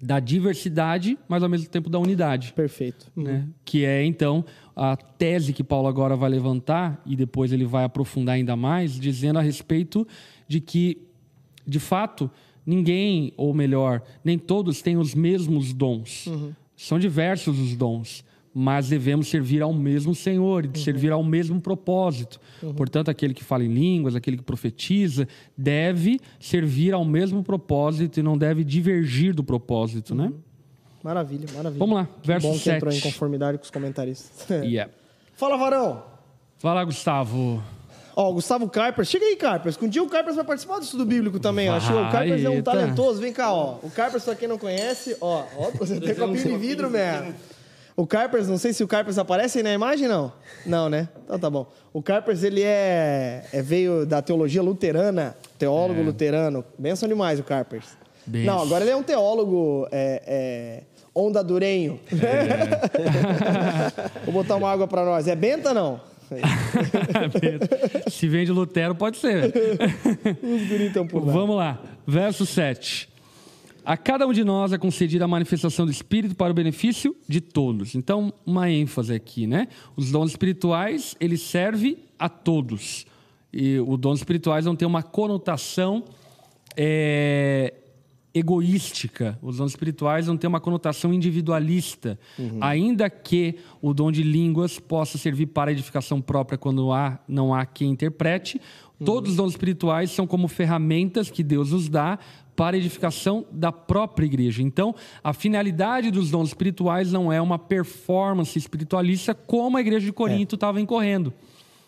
da 0.00 0.18
diversidade, 0.18 1.18
mas 1.28 1.42
ao 1.42 1.48
mesmo 1.48 1.68
tempo 1.68 1.90
da 1.90 1.98
unidade. 1.98 2.52
Perfeito. 2.54 3.10
Né? 3.14 3.32
Uhum. 3.32 3.52
Que 3.64 3.84
é, 3.84 4.04
então, 4.04 4.44
a 4.74 4.96
tese 4.96 5.52
que 5.52 5.62
Paulo 5.62 5.88
agora 5.88 6.16
vai 6.16 6.30
levantar, 6.30 7.02
e 7.04 7.14
depois 7.14 7.52
ele 7.52 7.64
vai 7.64 7.84
aprofundar 7.84 8.36
ainda 8.36 8.56
mais, 8.56 8.98
dizendo 8.98 9.38
a 9.38 9.42
respeito 9.42 10.06
de 10.48 10.60
que, 10.60 10.98
de 11.66 11.78
fato, 11.78 12.30
ninguém, 12.64 13.32
ou 13.36 13.52
melhor, 13.52 14.02
nem 14.24 14.38
todos 14.38 14.80
têm 14.80 14.96
os 14.96 15.14
mesmos 15.14 15.72
dons. 15.72 16.26
Uhum. 16.26 16.52
São 16.76 16.98
diversos 16.98 17.58
os 17.58 17.76
dons 17.76 18.24
mas 18.54 18.88
devemos 18.88 19.28
servir 19.28 19.62
ao 19.62 19.72
mesmo 19.72 20.14
Senhor, 20.14 20.66
uhum. 20.66 20.74
servir 20.74 21.12
ao 21.12 21.22
mesmo 21.22 21.60
propósito. 21.60 22.40
Uhum. 22.62 22.74
Portanto, 22.74 23.10
aquele 23.10 23.32
que 23.32 23.44
fala 23.44 23.64
em 23.64 23.72
línguas, 23.72 24.14
aquele 24.14 24.36
que 24.36 24.42
profetiza, 24.42 25.28
deve 25.56 26.20
servir 26.38 26.92
ao 26.92 27.04
mesmo 27.04 27.42
propósito 27.42 28.18
e 28.18 28.22
não 28.22 28.36
deve 28.36 28.64
divergir 28.64 29.34
do 29.34 29.44
propósito, 29.44 30.14
né? 30.14 30.24
uhum. 30.24 30.30
né? 30.30 30.36
Maravilha, 31.02 31.46
maravilha. 31.54 31.78
Vamos 31.78 31.96
lá, 31.96 32.08
que 32.20 32.26
verso 32.26 32.46
bom 32.46 32.54
7. 32.54 32.76
entrou 32.76 32.92
em 32.92 33.00
conformidade 33.00 33.58
com 33.58 33.64
os 33.64 33.70
comentaristas. 33.70 34.50
yeah. 34.64 34.92
Fala, 35.34 35.56
Varão. 35.56 36.02
Fala, 36.58 36.84
Gustavo. 36.84 37.62
Ó, 38.14 38.28
o 38.28 38.34
Gustavo 38.34 38.68
Carpers. 38.68 39.08
Chega 39.08 39.24
aí, 39.24 39.36
Carpers. 39.36 39.78
Um 39.80 39.88
dia 39.88 40.02
o 40.02 40.08
Carpers 40.08 40.36
vai 40.36 40.44
participar 40.44 40.76
do 40.76 40.82
estudo 40.82 41.06
bíblico 41.06 41.40
também. 41.40 41.70
Vai, 41.70 41.78
ó. 41.78 42.08
O 42.08 42.12
Carpers 42.12 42.44
é 42.44 42.50
um 42.50 42.60
talentoso. 42.60 43.18
Vem 43.18 43.32
cá, 43.32 43.50
ó. 43.50 43.78
O 43.82 43.90
Carpers, 43.90 44.24
pra 44.24 44.34
quem 44.34 44.46
não 44.46 44.58
conhece, 44.58 45.16
ó. 45.22 45.44
ó 45.56 45.70
você 45.78 45.98
tem 45.98 46.14
copinho 46.14 46.36
de 46.36 46.56
vidro, 46.58 46.90
mesmo. 46.90 47.34
O 48.00 48.06
Carpers, 48.06 48.48
não 48.48 48.56
sei 48.56 48.72
se 48.72 48.82
o 48.82 48.88
Carpers 48.88 49.18
aparece 49.18 49.58
aí 49.58 49.62
na 49.62 49.74
imagem, 49.74 50.08
não? 50.08 50.32
Não, 50.64 50.88
né? 50.88 51.06
Então 51.22 51.38
tá 51.38 51.50
bom. 51.50 51.70
O 51.92 52.00
Carpers, 52.00 52.42
ele 52.42 52.62
é, 52.62 53.44
é 53.52 53.60
veio 53.60 54.06
da 54.06 54.22
teologia 54.22 54.62
luterana, 54.62 55.36
teólogo 55.58 56.00
é. 56.00 56.04
luterano. 56.04 56.64
Benção 56.78 57.06
demais 57.06 57.38
o 57.38 57.42
Carpers. 57.42 57.88
Não, 58.26 58.62
agora 58.62 58.84
ele 58.84 58.92
é 58.92 58.96
um 58.96 59.02
teólogo 59.02 59.86
é, 59.92 60.22
é, 60.26 60.82
ondadurenho. 61.14 62.00
É. 62.10 64.08
Vou 64.24 64.32
botar 64.32 64.56
uma 64.56 64.72
água 64.72 64.88
para 64.88 65.04
nós. 65.04 65.28
É 65.28 65.36
benta, 65.36 65.74
não? 65.74 66.00
Se 68.10 68.28
vem 68.28 68.46
de 68.46 68.52
Lutero, 68.52 68.94
pode 68.94 69.18
ser. 69.18 69.52
Os 70.42 71.10
por 71.10 71.26
lá. 71.26 71.32
Vamos 71.34 71.56
lá. 71.56 71.78
Verso 72.06 72.46
7. 72.46 73.09
A 73.84 73.96
cada 73.96 74.26
um 74.26 74.32
de 74.32 74.44
nós 74.44 74.72
é 74.72 74.78
concedida 74.78 75.24
a 75.24 75.28
manifestação 75.28 75.86
do 75.86 75.92
Espírito 75.92 76.34
para 76.34 76.50
o 76.50 76.54
benefício 76.54 77.16
de 77.28 77.40
todos. 77.40 77.94
Então, 77.94 78.32
uma 78.44 78.70
ênfase 78.70 79.14
aqui, 79.14 79.46
né? 79.46 79.68
Os 79.96 80.10
dons 80.10 80.30
espirituais, 80.30 81.16
ele 81.20 81.36
serve 81.36 81.98
a 82.18 82.28
todos. 82.28 83.06
E 83.52 83.78
os 83.78 83.98
dons 83.98 84.18
espirituais 84.18 84.64
não 84.64 84.76
tem 84.76 84.86
uma 84.86 85.02
conotação 85.02 86.04
é, 86.76 87.74
egoística. 88.32 89.38
Os 89.42 89.56
dons 89.56 89.72
espirituais 89.72 90.26
não 90.26 90.36
têm 90.36 90.48
uma 90.48 90.60
conotação 90.60 91.12
individualista. 91.12 92.18
Uhum. 92.38 92.58
Ainda 92.60 93.10
que 93.10 93.56
o 93.82 93.92
dom 93.92 94.12
de 94.12 94.22
línguas 94.22 94.78
possa 94.78 95.18
servir 95.18 95.46
para 95.46 95.72
edificação 95.72 96.20
própria 96.20 96.58
quando 96.58 96.92
há, 96.92 97.18
não 97.26 97.52
há 97.52 97.66
quem 97.66 97.90
interprete, 97.90 98.60
uhum. 99.00 99.06
todos 99.06 99.32
os 99.32 99.36
dons 99.36 99.52
espirituais 99.52 100.10
são 100.10 100.26
como 100.26 100.46
ferramentas 100.46 101.30
que 101.30 101.42
Deus 101.42 101.72
nos 101.72 101.88
dá 101.88 102.18
para 102.60 102.76
edificação 102.76 103.46
da 103.50 103.72
própria 103.72 104.26
igreja. 104.26 104.62
Então, 104.62 104.94
a 105.24 105.32
finalidade 105.32 106.10
dos 106.10 106.30
dons 106.30 106.48
espirituais 106.48 107.10
não 107.10 107.32
é 107.32 107.40
uma 107.40 107.58
performance 107.58 108.58
espiritualista 108.58 109.34
como 109.34 109.78
a 109.78 109.80
igreja 109.80 110.04
de 110.04 110.12
Corinto 110.12 110.56
estava 110.56 110.78
é. 110.78 110.82
incorrendo. 110.82 111.32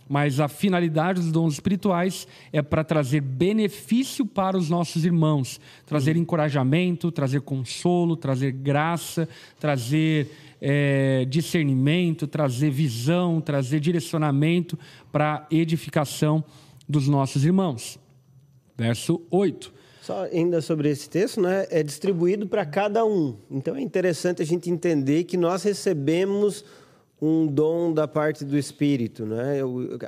Mas 0.08 0.40
a 0.40 0.48
finalidade 0.48 1.20
dos 1.20 1.30
dons 1.30 1.52
espirituais 1.52 2.26
é 2.50 2.62
para 2.62 2.82
trazer 2.82 3.20
benefício 3.20 4.24
para 4.24 4.56
os 4.56 4.70
nossos 4.70 5.04
irmãos, 5.04 5.60
trazer 5.84 6.16
encorajamento, 6.16 7.12
trazer 7.12 7.42
consolo, 7.42 8.16
trazer 8.16 8.52
graça, 8.52 9.28
trazer 9.60 10.30
é, 10.58 11.26
discernimento, 11.28 12.26
trazer 12.26 12.70
visão, 12.70 13.42
trazer 13.42 13.78
direcionamento 13.78 14.78
para 15.12 15.34
a 15.34 15.54
edificação 15.54 16.42
dos 16.88 17.08
nossos 17.08 17.44
irmãos. 17.44 17.98
Verso 18.74 19.20
8. 19.30 19.81
Só 20.02 20.24
ainda 20.24 20.60
sobre 20.60 20.90
esse 20.90 21.08
texto, 21.08 21.40
né? 21.40 21.64
É 21.70 21.80
distribuído 21.80 22.48
para 22.48 22.66
cada 22.66 23.04
um. 23.04 23.36
Então 23.48 23.76
é 23.76 23.80
interessante 23.80 24.42
a 24.42 24.44
gente 24.44 24.68
entender 24.68 25.22
que 25.22 25.36
nós 25.36 25.62
recebemos 25.62 26.64
um 27.20 27.46
dom 27.46 27.94
da 27.94 28.08
parte 28.08 28.44
do 28.44 28.58
Espírito, 28.58 29.24
né? 29.24 29.60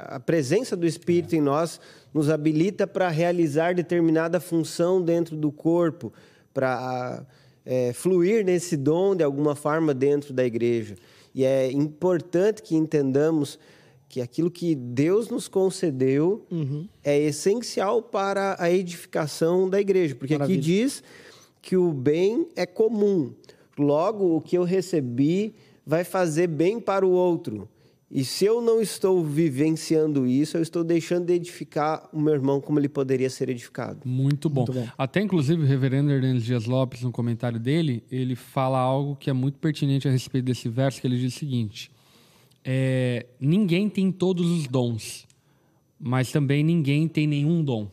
A 0.09 0.19
presença 0.19 0.77
do 0.77 0.85
Espírito 0.85 1.37
em 1.37 1.41
nós 1.41 1.81
nos 2.13 2.29
habilita 2.29 2.89
para 2.89 3.09
realizar 3.09 3.73
determinada 3.73 4.41
função 4.41 5.01
dentro 5.01 5.37
do 5.37 5.53
corpo, 5.53 6.13
para 6.53 7.25
é, 7.65 7.93
fluir 7.93 8.45
nesse 8.45 8.77
dom 8.77 9.15
de 9.15 9.23
alguma 9.23 9.55
forma 9.55 9.95
dentro 9.95 10.35
da 10.35 10.45
igreja. 10.45 10.97
E 11.33 11.45
é 11.45 11.71
importante 11.71 12.63
que 12.63 12.75
entendamos 12.75 13.61
que 14.15 14.21
aquilo 14.21 14.49
que 14.49 14.77
Deus 14.77 15.29
nos 15.29 15.49
concedeu 15.49 16.47
uhum. 16.49 16.87
é 17.03 17.19
essencial 17.19 18.01
para 18.01 18.55
a 18.61 18.71
edificação 18.71 19.69
da 19.69 19.81
igreja, 19.81 20.15
porque 20.15 20.35
Maravilha. 20.35 20.57
aqui 20.57 20.65
diz 20.65 21.03
que 21.61 21.77
o 21.77 21.93
bem 21.93 22.47
é 22.55 22.65
comum. 22.65 23.33
Logo, 23.77 24.37
o 24.37 24.41
que 24.41 24.57
eu 24.57 24.63
recebi 24.63 25.53
vai 25.85 26.05
fazer 26.05 26.47
bem 26.47 26.79
para 26.79 27.05
o 27.05 27.11
outro. 27.11 27.69
E 28.09 28.25
se 28.25 28.45
eu 28.45 28.63
não 28.63 28.81
estou 28.81 29.25
vivenciando 29.25 30.29
isso, 30.29 30.57
eu 30.57 30.63
estou 30.63 30.85
deixando 30.85 31.27
de 31.27 31.33
edificar 31.33 32.09
o 32.13 32.21
meu 32.21 32.35
irmão 32.35 32.61
como 32.61 32.79
ele 32.79 32.89
poderia 32.89 33.29
ser 33.29 33.49
edificado. 33.49 33.99
Muito 34.05 34.49
bom. 34.49 34.61
Muito 34.61 34.75
bom. 34.75 34.87
Até, 34.97 35.23
inclusive, 35.23 35.61
o 35.61 35.67
reverendo 35.67 36.13
Hernandes 36.13 36.45
Dias 36.45 36.67
Lopes, 36.67 37.03
no 37.03 37.11
comentário 37.11 37.59
dele, 37.59 38.05
ele 38.13 38.37
fala 38.37 38.79
algo 38.79 39.17
que 39.17 39.29
é 39.29 39.33
muito 39.33 39.59
pertinente 39.59 40.07
a 40.07 40.11
respeito 40.13 40.45
desse 40.45 40.69
verso, 40.69 41.01
que 41.01 41.07
ele 41.09 41.19
diz 41.19 41.35
o 41.35 41.37
seguinte 41.37 41.91
é, 42.65 43.27
ninguém 43.39 43.89
tem 43.91 44.11
todos 44.11 44.51
os 44.51 44.67
dons, 44.67 45.27
mas 46.01 46.33
também 46.33 46.65
ninguém 46.65 47.07
tem 47.07 47.27
nenhum 47.27 47.63
dom, 47.63 47.91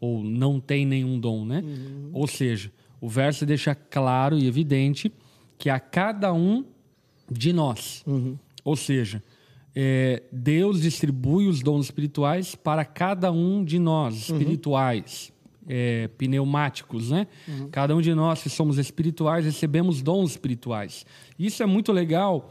ou 0.00 0.24
não 0.24 0.58
tem 0.58 0.86
nenhum 0.86 1.20
dom, 1.20 1.44
né? 1.44 1.62
Uhum. 1.64 2.10
Ou 2.12 2.26
seja, 2.26 2.72
o 3.00 3.08
verso 3.08 3.44
deixa 3.44 3.74
claro 3.74 4.38
e 4.38 4.46
evidente 4.46 5.12
que 5.58 5.68
a 5.68 5.78
cada 5.78 6.32
um 6.32 6.64
de 7.30 7.52
nós, 7.52 8.02
uhum. 8.06 8.38
ou 8.64 8.76
seja, 8.76 9.22
é, 9.74 10.22
Deus 10.32 10.80
distribui 10.80 11.46
os 11.46 11.62
dons 11.62 11.86
espirituais 11.86 12.54
para 12.54 12.84
cada 12.84 13.30
um 13.30 13.62
de 13.62 13.78
nós, 13.78 14.30
uhum. 14.30 14.36
espirituais, 14.36 15.32
uhum. 15.62 15.66
é, 15.68 16.08
pneumáticos, 16.08 17.10
né? 17.10 17.26
Uhum. 17.46 17.68
Cada 17.70 17.94
um 17.94 18.00
de 18.00 18.14
nós 18.14 18.42
que 18.42 18.48
somos 18.48 18.78
espirituais 18.78 19.44
recebemos 19.44 20.00
dons 20.00 20.30
espirituais. 20.30 21.04
Isso 21.38 21.62
é 21.62 21.66
muito 21.66 21.92
legal 21.92 22.50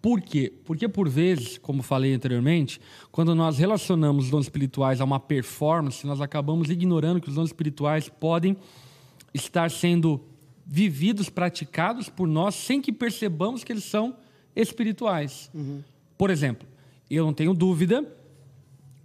por 0.00 0.20
quê? 0.20 0.52
Porque, 0.64 0.88
por 0.88 1.08
vezes, 1.08 1.58
como 1.58 1.82
falei 1.82 2.14
anteriormente, 2.14 2.80
quando 3.10 3.34
nós 3.34 3.58
relacionamos 3.58 4.26
os 4.26 4.30
dons 4.30 4.44
espirituais 4.44 5.00
a 5.00 5.04
uma 5.04 5.18
performance, 5.18 6.06
nós 6.06 6.20
acabamos 6.20 6.70
ignorando 6.70 7.20
que 7.20 7.28
os 7.28 7.34
dons 7.34 7.48
espirituais 7.48 8.08
podem 8.08 8.56
estar 9.34 9.70
sendo 9.70 10.20
vividos, 10.66 11.28
praticados 11.28 12.08
por 12.08 12.26
nós, 12.26 12.54
sem 12.54 12.80
que 12.80 12.92
percebamos 12.92 13.64
que 13.64 13.72
eles 13.72 13.84
são 13.84 14.16
espirituais. 14.54 15.50
Uhum. 15.54 15.82
Por 16.16 16.30
exemplo, 16.30 16.66
eu 17.10 17.24
não 17.24 17.32
tenho 17.32 17.54
dúvida 17.54 18.04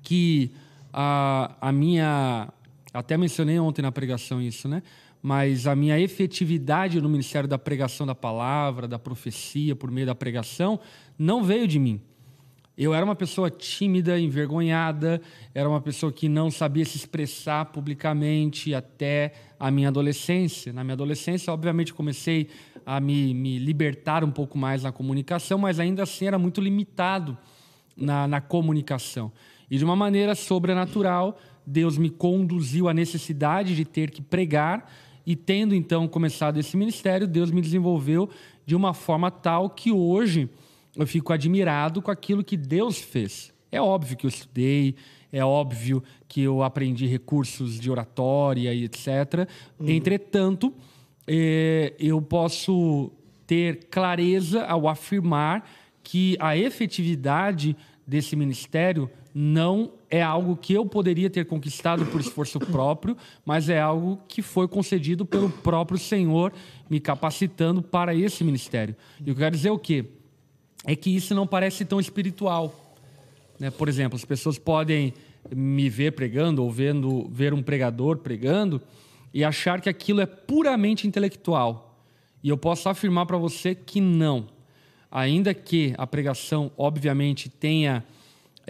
que 0.02 0.52
a, 0.92 1.56
a 1.62 1.72
minha. 1.72 2.50
Até 2.94 3.18
mencionei 3.18 3.58
ontem 3.60 3.82
na 3.82 3.92
pregação 3.92 4.42
isso, 4.42 4.68
né? 4.68 4.84
Mas 5.22 5.68
a 5.68 5.76
minha 5.76 6.00
efetividade 6.00 7.00
no 7.00 7.10
ministério 7.10 7.48
da 7.48 7.58
pregação 7.58 8.08
da 8.08 8.16
palavra, 8.16 8.88
da 8.88 8.98
profecia, 8.98 9.76
por 9.76 9.92
meio 9.92 10.08
da 10.08 10.16
pregação, 10.16 10.80
não 11.18 11.44
veio 11.44 11.68
de 11.68 11.78
mim. 11.78 12.02
Eu 12.78 12.94
era 12.94 13.06
uma 13.06 13.16
pessoa 13.16 13.52
tímida, 13.52 14.20
envergonhada, 14.20 15.22
era 15.54 15.70
uma 15.70 15.82
pessoa 15.82 16.12
que 16.12 16.28
não 16.28 16.50
sabia 16.50 16.84
se 16.86 16.98
expressar 16.98 17.66
publicamente 17.66 18.74
até 18.74 19.34
a 19.60 19.70
minha 19.70 19.90
adolescência. 19.90 20.74
Na 20.74 20.84
minha 20.84 20.94
adolescência, 20.94 21.54
obviamente, 21.54 21.94
comecei 21.94 22.50
a 22.84 23.00
me, 23.00 23.34
me 23.34 23.60
libertar 23.60 24.24
um 24.24 24.32
pouco 24.32 24.58
mais 24.58 24.82
na 24.84 24.92
comunicação, 24.92 25.60
mas 25.60 25.80
ainda 25.80 26.04
assim 26.04 26.26
era 26.26 26.40
muito 26.40 26.60
limitado 26.60 27.38
na, 27.96 28.28
na 28.28 28.42
comunicação. 28.42 29.32
E 29.70 29.78
de 29.78 29.86
uma 29.86 29.96
maneira 29.96 30.34
sobrenatural, 30.34 31.38
Deus 31.66 31.98
me 31.98 32.10
conduziu 32.10 32.90
à 32.90 32.94
necessidade 32.94 33.76
de 33.76 33.86
ter 33.86 34.10
que 34.10 34.22
pregar, 34.22 34.92
e 35.32 35.36
tendo 35.36 35.74
então 35.74 36.10
começado 36.10 36.60
esse 36.60 36.76
ministério, 36.76 37.26
Deus 37.26 37.52
me 37.52 37.62
desenvolveu 37.62 38.30
de 38.66 38.76
uma 38.76 38.94
forma 38.94 39.32
tal 39.32 39.70
que 39.70 39.90
hoje 39.90 40.50
eu 40.94 41.08
fico 41.08 41.32
admirado 41.32 42.02
com 42.02 42.12
aquilo 42.12 42.44
que 42.44 42.58
Deus 42.58 42.98
fez. 42.98 43.54
É 43.72 43.80
óbvio 43.80 44.18
que 44.18 44.26
eu 44.26 44.28
estudei, 44.28 44.94
é 45.32 45.44
óbvio 45.44 46.04
que 46.28 46.42
eu 46.42 46.62
aprendi 46.62 47.06
recursos 47.06 47.80
de 47.80 47.90
oratória 47.90 48.74
e 48.74 48.84
etc. 48.84 49.48
Uhum. 49.80 49.88
Entretanto, 49.88 50.74
é, 51.26 51.94
eu 51.98 52.22
posso 52.22 53.10
ter 53.48 53.86
clareza 53.86 54.66
ao 54.66 54.90
afirmar 54.90 55.66
que 56.04 56.36
a 56.42 56.58
efetividade 56.58 57.74
desse 58.06 58.36
ministério 58.36 59.10
não 59.34 59.92
é 60.10 60.22
algo 60.22 60.58
que 60.58 60.74
eu 60.74 60.86
poderia 60.86 61.30
ter 61.30 61.46
conquistado 61.46 62.06
por 62.08 62.20
esforço 62.20 62.60
próprio, 62.60 63.16
mas 63.46 63.70
é 63.70 63.80
algo 63.80 64.20
que 64.28 64.42
foi 64.42 64.68
concedido 64.68 65.26
pelo 65.26 65.50
próprio 65.50 65.98
Senhor, 65.98 66.52
me 66.90 67.00
capacitando 67.00 67.82
para 67.82 68.14
esse 68.14 68.44
ministério. 68.44 68.96
E 69.26 69.30
eu 69.30 69.36
quero 69.36 69.56
dizer 69.56 69.70
o 69.70 69.80
quê? 69.80 70.06
É 70.86 70.96
que 70.96 71.16
isso 71.16 71.34
não 71.34 71.48
parece 71.48 71.86
tão 71.86 72.00
espiritual. 72.00 72.96
Né? 73.60 73.70
Por 73.70 73.88
exemplo, 73.88 74.18
as 74.18 74.26
pessoas 74.26 74.58
podem 74.58 75.14
me 75.56 75.90
ver 75.90 76.12
pregando 76.12 76.64
ou 76.64 76.70
vendo, 76.70 77.30
ver 77.32 77.54
um 77.54 77.62
pregador 77.62 78.18
pregando 78.18 78.82
e 79.34 79.44
achar 79.44 79.80
que 79.80 79.90
aquilo 79.90 80.22
é 80.22 80.26
puramente 80.26 81.08
intelectual. 81.08 81.96
E 82.44 82.50
eu 82.50 82.58
posso 82.58 82.90
afirmar 82.90 83.26
para 83.26 83.38
você 83.38 83.74
que 83.74 84.02
não. 84.02 84.48
Ainda 85.10 85.54
que 85.54 85.94
a 85.98 86.08
pregação, 86.08 86.72
obviamente, 86.78 87.50
tenha 87.50 88.04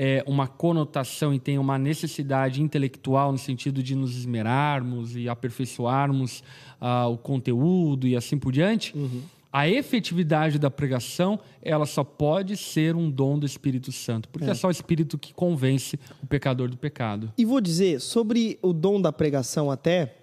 é, 0.04 0.24
uma 0.26 0.48
conotação 0.48 1.32
e 1.32 1.40
tenha 1.40 1.62
uma 1.62 1.78
necessidade 1.78 2.60
intelectual 2.60 3.32
no 3.32 3.38
sentido 3.38 3.84
de 3.84 3.94
nos 3.94 4.18
esmerarmos 4.18 5.16
e 5.16 5.30
aperfeiçoarmos 5.30 6.44
uh, 6.82 7.08
o 7.08 7.20
conteúdo 7.20 8.08
e 8.08 8.16
assim 8.16 8.36
por 8.36 8.52
diante. 8.52 8.98
Uhum 8.98 9.22
a 9.54 9.68
efetividade 9.68 10.58
da 10.58 10.72
pregação, 10.72 11.38
ela 11.62 11.86
só 11.86 12.06
pode 12.06 12.56
ser 12.56 12.96
um 12.96 13.12
dom 13.12 13.38
do 13.38 13.46
Espírito 13.46 13.92
Santo, 13.92 14.30
porque 14.30 14.48
é, 14.48 14.52
é 14.52 14.54
só 14.54 14.70
o 14.70 14.72
Espírito 14.72 15.18
que 15.18 15.34
convence 15.34 16.00
o 16.24 16.26
pecador 16.26 16.70
do 16.70 16.78
pecado. 16.78 17.34
E 17.38 17.44
vou 17.44 17.60
dizer, 17.60 18.00
sobre 18.00 18.58
o 18.62 18.72
dom 18.72 19.02
da 19.02 19.12
pregação 19.12 19.70
até, 19.70 20.21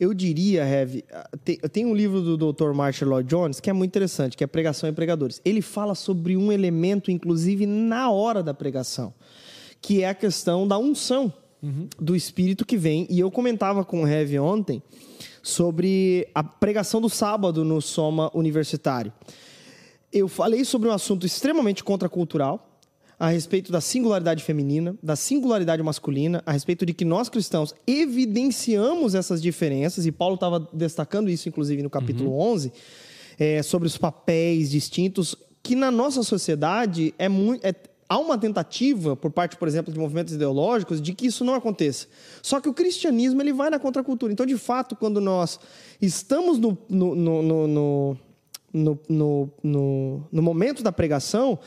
eu 0.00 0.14
diria, 0.14 0.66
Heavy, 0.66 1.04
tem, 1.44 1.58
tem 1.58 1.84
um 1.84 1.94
livro 1.94 2.22
do 2.22 2.52
Dr. 2.52 2.72
Marshall 2.72 3.10
Lloyd 3.10 3.28
Jones 3.28 3.60
que 3.60 3.68
é 3.68 3.72
muito 3.74 3.90
interessante, 3.90 4.34
que 4.34 4.42
é 4.42 4.46
Pregação 4.46 4.88
e 4.88 4.92
Pregadores. 4.92 5.42
Ele 5.44 5.60
fala 5.60 5.94
sobre 5.94 6.38
um 6.38 6.50
elemento, 6.50 7.10
inclusive, 7.10 7.66
na 7.66 8.10
hora 8.10 8.42
da 8.42 8.54
pregação, 8.54 9.12
que 9.78 10.02
é 10.02 10.08
a 10.08 10.14
questão 10.14 10.66
da 10.66 10.78
unção 10.78 11.30
uhum. 11.62 11.86
do 12.00 12.16
Espírito 12.16 12.64
que 12.64 12.78
vem. 12.78 13.06
E 13.10 13.20
eu 13.20 13.30
comentava 13.30 13.84
com 13.84 14.02
o 14.02 14.08
Heavy 14.08 14.38
ontem 14.38 14.82
sobre 15.42 16.26
a 16.34 16.42
pregação 16.42 16.98
do 16.98 17.10
sábado 17.10 17.62
no 17.62 17.82
Soma 17.82 18.30
Universitário. 18.32 19.12
Eu 20.10 20.28
falei 20.28 20.64
sobre 20.64 20.88
um 20.88 20.92
assunto 20.92 21.26
extremamente 21.26 21.84
contracultural, 21.84 22.69
a 23.20 23.28
respeito 23.28 23.70
da 23.70 23.82
singularidade 23.82 24.42
feminina, 24.42 24.96
da 25.02 25.14
singularidade 25.14 25.82
masculina, 25.82 26.42
a 26.46 26.52
respeito 26.52 26.86
de 26.86 26.94
que 26.94 27.04
nós 27.04 27.28
cristãos 27.28 27.74
evidenciamos 27.86 29.14
essas 29.14 29.42
diferenças, 29.42 30.06
e 30.06 30.10
Paulo 30.10 30.36
estava 30.36 30.66
destacando 30.72 31.28
isso, 31.28 31.46
inclusive, 31.46 31.82
no 31.82 31.90
capítulo 31.90 32.30
uhum. 32.30 32.52
11, 32.52 32.72
é, 33.38 33.62
sobre 33.62 33.86
os 33.86 33.98
papéis 33.98 34.70
distintos, 34.70 35.36
que 35.62 35.76
na 35.76 35.90
nossa 35.90 36.22
sociedade 36.22 37.14
é 37.18 37.28
muito. 37.28 37.62
É, 37.62 37.74
há 38.08 38.18
uma 38.18 38.38
tentativa, 38.38 39.14
por 39.14 39.30
parte, 39.30 39.58
por 39.58 39.68
exemplo, 39.68 39.92
de 39.92 40.00
movimentos 40.00 40.32
ideológicos, 40.32 40.98
de 40.98 41.12
que 41.12 41.26
isso 41.26 41.44
não 41.44 41.54
aconteça. 41.54 42.06
Só 42.40 42.58
que 42.58 42.70
o 42.70 42.72
cristianismo 42.72 43.42
ele 43.42 43.52
vai 43.52 43.68
na 43.68 43.78
contracultura. 43.78 44.32
Então, 44.32 44.46
de 44.46 44.56
fato, 44.56 44.96
quando 44.96 45.20
nós 45.20 45.60
estamos 46.00 46.58
no, 46.58 46.78
no, 46.88 47.14
no, 47.14 48.16
no, 49.62 50.22
no 50.32 50.42
momento 50.42 50.82
da 50.82 50.90
pregação, 50.90 51.58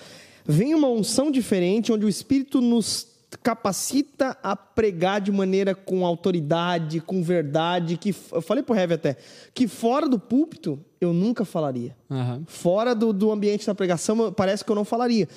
vem 0.46 0.74
uma 0.76 0.89
unção 0.89 1.32
diferente, 1.32 1.91
onde 1.91 2.06
o 2.06 2.10
Espírito 2.10 2.62
nos 2.62 3.14
capacita 3.41 4.38
a 4.44 4.56
pregar 4.56 5.20
de 5.22 5.32
maneira 5.32 5.74
com 5.74 6.06
autoridade, 6.06 7.00
com 7.00 7.24
verdade, 7.24 7.98
que 7.98 8.16
eu 8.32 8.41
falei 8.41 8.64
pro 8.64 8.76
Heavy 8.76 8.94
até, 8.94 9.18
que 9.54 9.68
fora 9.68 10.08
do 10.08 10.20
púlpito 10.20 10.80
eu 11.02 11.12
nunca 11.12 11.44
falaria. 11.44 11.96
Uhum. 12.10 12.44
Fora 12.48 12.94
do, 12.96 13.12
do 13.12 13.32
ambiente 13.32 13.66
da 13.66 13.76
pregação, 13.76 14.32
parece 14.32 14.64
que 14.64 14.72
eu 14.72 14.76
não 14.76 14.86
falaria. 14.86 15.28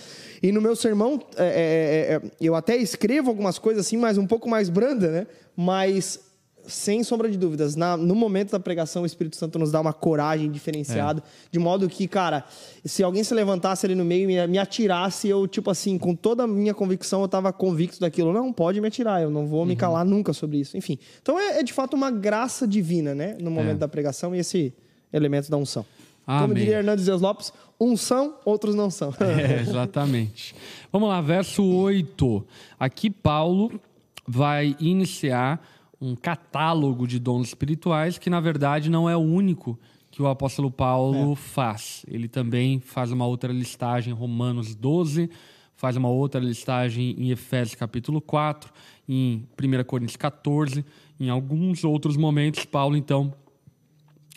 E 0.42 0.52
no 0.52 0.61
meu 0.61 0.76
sermão, 0.76 1.20
é, 1.36 1.44
é, 1.44 1.46
é, 1.46 2.14
é, 2.14 2.30
eu 2.40 2.54
até 2.54 2.76
escrevo 2.76 3.30
algumas 3.30 3.59
coisas 3.59 3.86
assim, 3.86 3.96
mas 3.96 4.18
um 4.18 4.26
pouco 4.26 4.48
mais 4.48 4.68
branda, 4.68 5.11
né? 5.11 5.26
Mas 5.57 6.20
sem 6.66 7.02
sombra 7.02 7.30
de 7.30 7.36
dúvidas, 7.36 7.76
na, 7.76 7.96
no 7.96 8.14
momento 8.14 8.52
da 8.52 8.60
pregação, 8.60 9.02
o 9.02 9.06
Espírito 9.06 9.36
Santo 9.36 9.58
nos 9.58 9.70
dá 9.70 9.80
uma 9.80 9.92
coragem 9.92 10.50
diferenciada, 10.50 11.20
é. 11.20 11.22
de 11.50 11.58
modo 11.58 11.88
que, 11.88 12.06
cara, 12.06 12.44
se 12.84 13.02
alguém 13.02 13.22
se 13.24 13.34
levantasse 13.34 13.86
ali 13.86 13.94
no 13.94 14.04
meio 14.04 14.30
e 14.30 14.46
me, 14.46 14.58
atirasse, 14.58 15.28
eu, 15.28 15.46
tipo 15.46 15.70
assim, 15.70 15.98
com 15.98 16.14
toda 16.14 16.44
a 16.44 16.46
minha 16.46 16.74
convicção, 16.74 17.20
eu 17.20 17.26
estava 17.26 17.52
convicto 17.52 18.00
daquilo. 18.00 18.32
Não, 18.32 18.52
pode 18.52 18.80
me 18.80 18.88
atirar, 18.88 19.22
eu 19.22 19.30
não 19.30 19.46
vou 19.46 19.60
uhum. 19.60 19.66
me 19.66 19.76
calar 19.76 20.04
nunca 20.04 20.32
sobre 20.32 20.58
isso. 20.58 20.76
Enfim. 20.76 20.98
Então 21.22 21.38
é, 21.38 21.60
é, 21.60 21.62
de 21.62 21.72
fato 21.72 21.94
uma 21.94 22.10
graça 22.10 22.66
divina, 22.66 23.14
né, 23.14 23.36
no 23.40 23.50
momento 23.50 23.76
é. 23.76 23.80
da 23.80 23.88
pregação 23.88 24.34
e 24.34 24.38
esse 24.38 24.72
elemento 25.12 25.50
da 25.50 25.56
unção. 25.56 25.84
Amém. 26.26 26.42
Como 26.42 26.54
diria 26.54 26.78
Hernandes 26.78 27.04
Dias 27.04 27.20
Lopes, 27.20 27.52
uns 27.80 28.00
são, 28.00 28.36
outros 28.44 28.74
não 28.74 28.90
são. 28.90 29.14
É, 29.20 29.60
exatamente. 29.60 30.54
Vamos 30.90 31.08
lá, 31.08 31.20
verso 31.20 31.64
8. 31.64 32.44
Aqui 32.80 33.10
Paulo 33.10 33.80
vai 34.26 34.76
iniciar 34.80 35.60
um 36.01 36.14
catálogo 36.14 37.07
de 37.07 37.18
dons 37.18 37.49
espirituais 37.49 38.18
que, 38.18 38.30
na 38.30 38.40
verdade, 38.40 38.90
não 38.90 39.09
é 39.09 39.16
o 39.16 39.20
único 39.20 39.78
que 40.11 40.22
o 40.22 40.26
apóstolo 40.28 40.70
Paulo 40.70 41.32
é. 41.32 41.36
faz. 41.36 42.05
Ele 42.09 42.28
também 42.28 42.80
faz 42.80 43.11
uma 43.12 43.26
outra 43.26 43.53
listagem 43.53 44.12
em 44.12 44.16
Romanos 44.16 44.74
12, 44.74 45.30
faz 45.74 45.97
uma 45.97 46.09
outra 46.09 46.40
listagem 46.40 47.14
em 47.18 47.30
Efésios 47.30 47.74
capítulo 47.74 48.20
4, 48.20 48.72
em 49.09 49.47
1 49.62 49.84
Coríntios 49.84 50.16
14. 50.16 50.84
Em 51.18 51.28
alguns 51.28 51.84
outros 51.84 52.16
momentos, 52.16 52.64
Paulo, 52.64 52.97
então, 52.97 53.32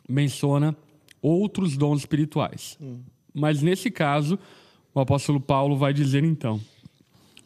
menciona 0.08 0.76
outros 1.22 1.78
dons 1.78 2.00
espirituais. 2.00 2.78
Hum. 2.82 3.00
Mas 3.34 3.62
nesse 3.62 3.92
caso, 3.92 4.40
o 4.94 5.00
apóstolo 5.00 5.40
Paulo 5.40 5.78
vai 5.78 5.94
dizer 5.94 6.24
então: 6.24 6.60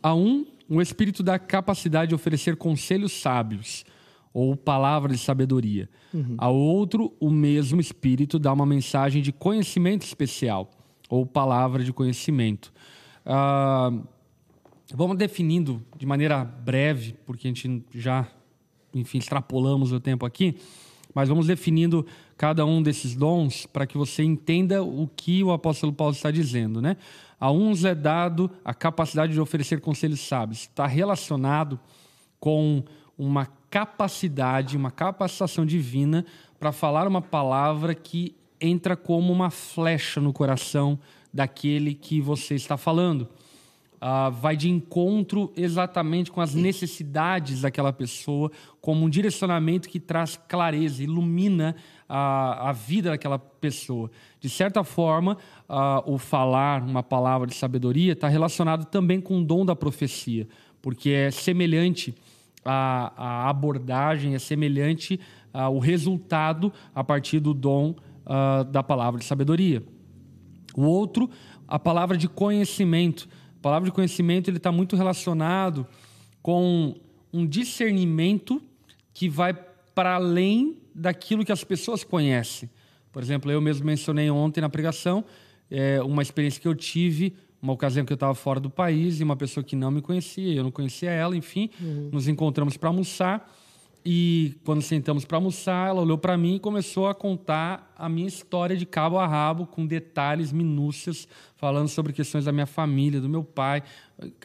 a 0.01 0.14
um, 0.14 0.45
o 0.70 0.82
espírito 0.82 1.22
dá 1.22 1.38
capacidade 1.38 2.09
de 2.09 2.16
oferecer 2.16 2.55
conselhos 2.55 3.11
sábios 3.11 3.84
ou 4.34 4.55
palavra 4.55 5.13
de 5.13 5.19
sabedoria. 5.19 5.89
Uhum. 6.13 6.36
A 6.38 6.49
outro, 6.49 7.13
o 7.19 7.29
mesmo 7.29 7.79
Espírito 7.79 8.39
dá 8.39 8.51
uma 8.51 8.65
mensagem 8.65 9.21
de 9.21 9.31
conhecimento 9.31 10.03
especial, 10.03 10.71
ou 11.09 11.25
palavra 11.25 11.84
de 11.84 11.93
conhecimento. 11.93 12.73
Uh, 13.25 14.03
vamos 14.93 15.17
definindo 15.17 15.81
de 15.97 16.05
maneira 16.05 16.43
breve, 16.43 17.15
porque 17.25 17.47
a 17.47 17.51
gente 17.51 17.84
já, 17.93 18.27
enfim, 18.93 19.19
extrapolamos 19.19 19.91
o 19.91 19.99
tempo 19.99 20.25
aqui, 20.25 20.55
mas 21.13 21.29
vamos 21.29 21.45
definindo 21.45 22.05
cada 22.36 22.65
um 22.65 22.81
desses 22.81 23.15
dons 23.15 23.67
para 23.67 23.86
que 23.86 23.97
você 23.97 24.23
entenda 24.23 24.84
o 24.84 25.07
que 25.15 25.43
o 25.43 25.51
apóstolo 25.51 25.93
Paulo 25.93 26.15
está 26.15 26.31
dizendo, 26.31 26.81
né? 26.81 26.97
A 27.39 27.51
uns 27.51 27.84
é 27.84 27.93
dado 27.93 28.49
a 28.65 28.73
capacidade 28.73 29.34
de 29.34 29.39
oferecer 29.39 29.79
conselhos 29.79 30.21
sábios. 30.21 30.61
Está 30.61 30.88
relacionado 30.88 31.79
com 32.39 32.84
uma 33.17 33.45
capacidade, 33.74 34.78
uma 34.78 34.91
capacitação 34.91 35.65
divina 35.65 36.24
para 36.59 36.71
falar 36.71 37.07
uma 37.07 37.24
palavra 37.24 37.95
que 37.95 38.36
entra 38.61 38.95
como 38.95 39.34
uma 39.34 39.49
flecha 39.49 40.21
no 40.21 40.32
coração 40.32 40.99
daquele 41.34 41.95
que 41.95 42.21
você 42.21 42.53
está 42.53 42.78
falando. 42.78 43.28
Uh, 43.95 44.30
vai 44.32 44.55
de 44.55 44.69
encontro 44.69 45.51
exatamente 45.57 46.30
com 46.30 46.39
as 46.39 46.53
necessidades 46.53 47.61
daquela 47.61 47.91
pessoa, 47.91 48.51
como 48.80 49.05
um 49.05 49.09
direcionamento 49.09 49.89
que 49.89 49.99
traz 49.99 50.39
clareza, 50.47 51.01
ilumina 51.01 51.76
a, 52.07 52.69
a 52.69 52.74
vida 52.74 53.09
daquela 53.09 53.39
pessoa. 53.39 54.11
De 54.39 54.49
certa 54.49 54.84
forma, 54.84 55.36
uh, 55.67 56.13
o 56.13 56.19
falar 56.19 56.84
uma 56.84 57.01
palavra 57.01 57.47
de 57.47 57.55
sabedoria 57.55 58.13
está 58.13 58.28
relacionado 58.28 58.86
também 58.86 59.19
com 59.19 59.41
o 59.41 59.43
dom 59.43 59.65
da 59.65 59.76
profecia, 59.76 60.47
porque 60.80 61.09
é 61.09 61.32
semelhante 61.32 62.13
a, 62.66 63.14
a 63.16 63.49
abordagem 63.49 64.36
é 64.36 64.39
semelhante 64.39 65.20
ao 65.53 65.80
resultado 65.80 66.72
a 66.93 67.03
partir 67.03 67.39
do 67.39 67.53
dom 67.53 67.95
uh, 68.26 68.64
da 68.66 68.82
palavra 68.82 69.20
de 69.20 69.26
sabedoria. 69.26 69.84
O 70.76 70.84
outro, 70.84 71.30
a 71.68 71.78
palavra 71.78 72.18
de 72.18 72.28
conhecimento. 72.28 73.28
A 73.57 73.61
palavra 73.61 73.89
de 73.89 73.95
conhecimento 73.95 74.49
ele 74.49 74.57
está 74.57 74.72
muito 74.72 74.95
relacionado 74.95 75.88
com 76.41 76.95
um 77.32 77.45
discernimento 77.45 78.61
que 79.13 79.29
vai 79.29 79.54
para 79.93 80.16
além 80.16 80.78
daquilo 80.93 81.46
que 81.46 81.51
as 81.51 81.63
pessoas 81.63 82.04
conhecem. 82.04 82.70
Por 83.12 83.21
exemplo, 83.21 83.51
eu 83.51 83.62
mesmo 83.62 83.86
mencionei 83.86 84.29
ontem 84.29 84.59
na 84.59 84.70
pregação 84.70 85.24
é, 85.70 86.01
uma 86.01 86.21
experiência 86.21 86.62
que 86.62 86.67
eu 86.67 86.75
tive, 86.75 87.36
uma 87.63 87.71
ocasião 87.71 88.05
que 88.05 88.11
eu 88.11 88.15
estava 88.15 88.35
fora 88.35 88.59
do 88.59 88.69
país 88.69 89.21
e 89.21 89.23
uma 89.23 89.37
pessoa 89.37 89.63
que 89.63 89.73
não 89.73 89.89
me 89.89 90.01
conhecia, 90.01 90.53
eu 90.53 90.63
não 90.63 90.71
conhecia 90.71 91.09
ela, 91.09 91.33
enfim, 91.33 91.69
uhum. 91.81 92.09
nos 92.11 92.27
encontramos 92.27 92.75
para 92.75 92.89
almoçar. 92.89 93.49
E 94.05 94.55
quando 94.65 94.81
sentamos 94.81 95.23
para 95.23 95.37
almoçar, 95.37 95.87
ela 95.87 96.01
olhou 96.01 96.17
para 96.17 96.35
mim 96.37 96.55
e 96.55 96.59
começou 96.59 97.07
a 97.07 97.15
contar 97.15 97.93
a 97.97 98.09
minha 98.09 98.27
história 98.27 98.75
de 98.75 98.85
cabo 98.85 99.17
a 99.17 99.25
rabo, 99.25 99.65
com 99.65 99.85
detalhes, 99.85 100.51
minúcias, 100.51 101.25
falando 101.55 101.87
sobre 101.87 102.11
questões 102.11 102.43
da 102.43 102.51
minha 102.51 102.65
família, 102.65 103.21
do 103.21 103.29
meu 103.29 103.45
pai. 103.45 103.81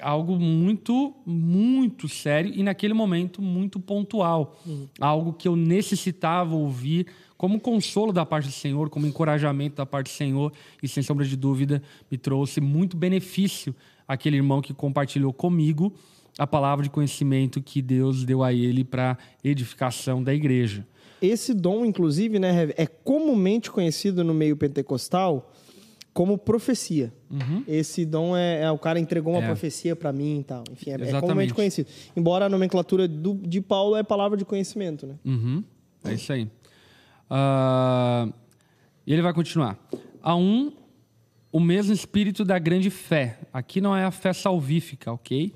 Algo 0.01 0.39
muito, 0.39 1.13
muito 1.27 2.07
sério 2.07 2.53
e, 2.55 2.63
naquele 2.63 2.95
momento, 2.95 3.43
muito 3.43 3.81
pontual. 3.81 4.57
Uhum. 4.65 4.87
Algo 5.01 5.33
que 5.33 5.49
eu 5.49 5.57
necessitava 5.57 6.55
ouvir 6.55 7.09
como 7.39 7.61
consolo 7.61 8.13
da 8.13 8.27
parte 8.27 8.47
do 8.47 8.53
Senhor, 8.53 8.91
como 8.91 9.07
encorajamento 9.07 9.77
da 9.77 9.87
parte 9.87 10.07
do 10.09 10.17
Senhor. 10.17 10.53
E, 10.83 10.89
sem 10.89 11.03
sombra 11.05 11.25
de 11.25 11.37
dúvida, 11.37 11.81
me 12.11 12.19
trouxe 12.19 12.61
muito 12.61 12.97
benefício 12.97 13.75
aquele 14.07 14.37
irmão 14.37 14.61
que 14.61 14.75
compartilhou 14.75 15.33
comigo 15.33 15.95
a 16.37 16.47
palavra 16.47 16.83
de 16.83 16.91
conhecimento 16.91 17.63
que 17.63 17.81
Deus 17.81 18.25
deu 18.25 18.43
a 18.43 18.53
ele 18.53 18.85
para 18.85 19.17
edificação 19.43 20.23
da 20.23 20.35
igreja. 20.35 20.87
Esse 21.23 21.55
dom, 21.55 21.85
inclusive, 21.85 22.39
né, 22.39 22.71
é 22.77 22.87
comumente 22.87 23.71
conhecido 23.71 24.23
no 24.23 24.35
meio 24.35 24.57
pentecostal 24.57 25.53
como 26.13 26.37
profecia. 26.37 27.13
Uhum. 27.31 27.63
Esse 27.69 28.05
dom 28.05 28.37
é, 28.37 28.63
é, 28.63 28.71
o 28.71 28.79
cara 28.79 28.99
entregou 28.99 29.35
uma 29.35 29.43
é. 29.43 29.47
profecia 29.47 29.95
para 29.95 30.13
mim 30.13 30.41
e 30.41 30.45
tal. 30.45 30.65
Enfim, 30.73 30.91
é, 30.91 30.95
é, 30.95 31.21
comumente 31.21 31.55
conhecido. 31.55 31.89
Embora 32.17 32.47
a 32.47 32.49
nomenclatura 32.49 33.07
do, 33.07 33.35
de 33.35 33.61
Paulo 33.61 33.95
é 33.95 34.03
palavra 34.03 34.37
de 34.37 34.45
conhecimento, 34.45 35.07
né? 35.07 35.15
Uhum. 35.25 35.63
É 36.05 36.15
isso 36.15 36.33
aí. 36.33 36.49
Uh, 37.31 38.33
e 39.07 39.13
ele 39.13 39.23
vai 39.23 39.33
continuar. 39.33 39.79
A 40.23 40.35
um, 40.35 40.73
o 41.51 41.61
mesmo 41.61 41.93
espírito 41.93 42.45
da 42.45 42.59
grande 42.59 42.91
fé. 42.91 43.39
Aqui 43.53 43.81
não 43.81 43.97
é 43.97 44.05
a 44.05 44.11
fé 44.11 44.33
salvífica, 44.33 45.13
ok? 45.13 45.55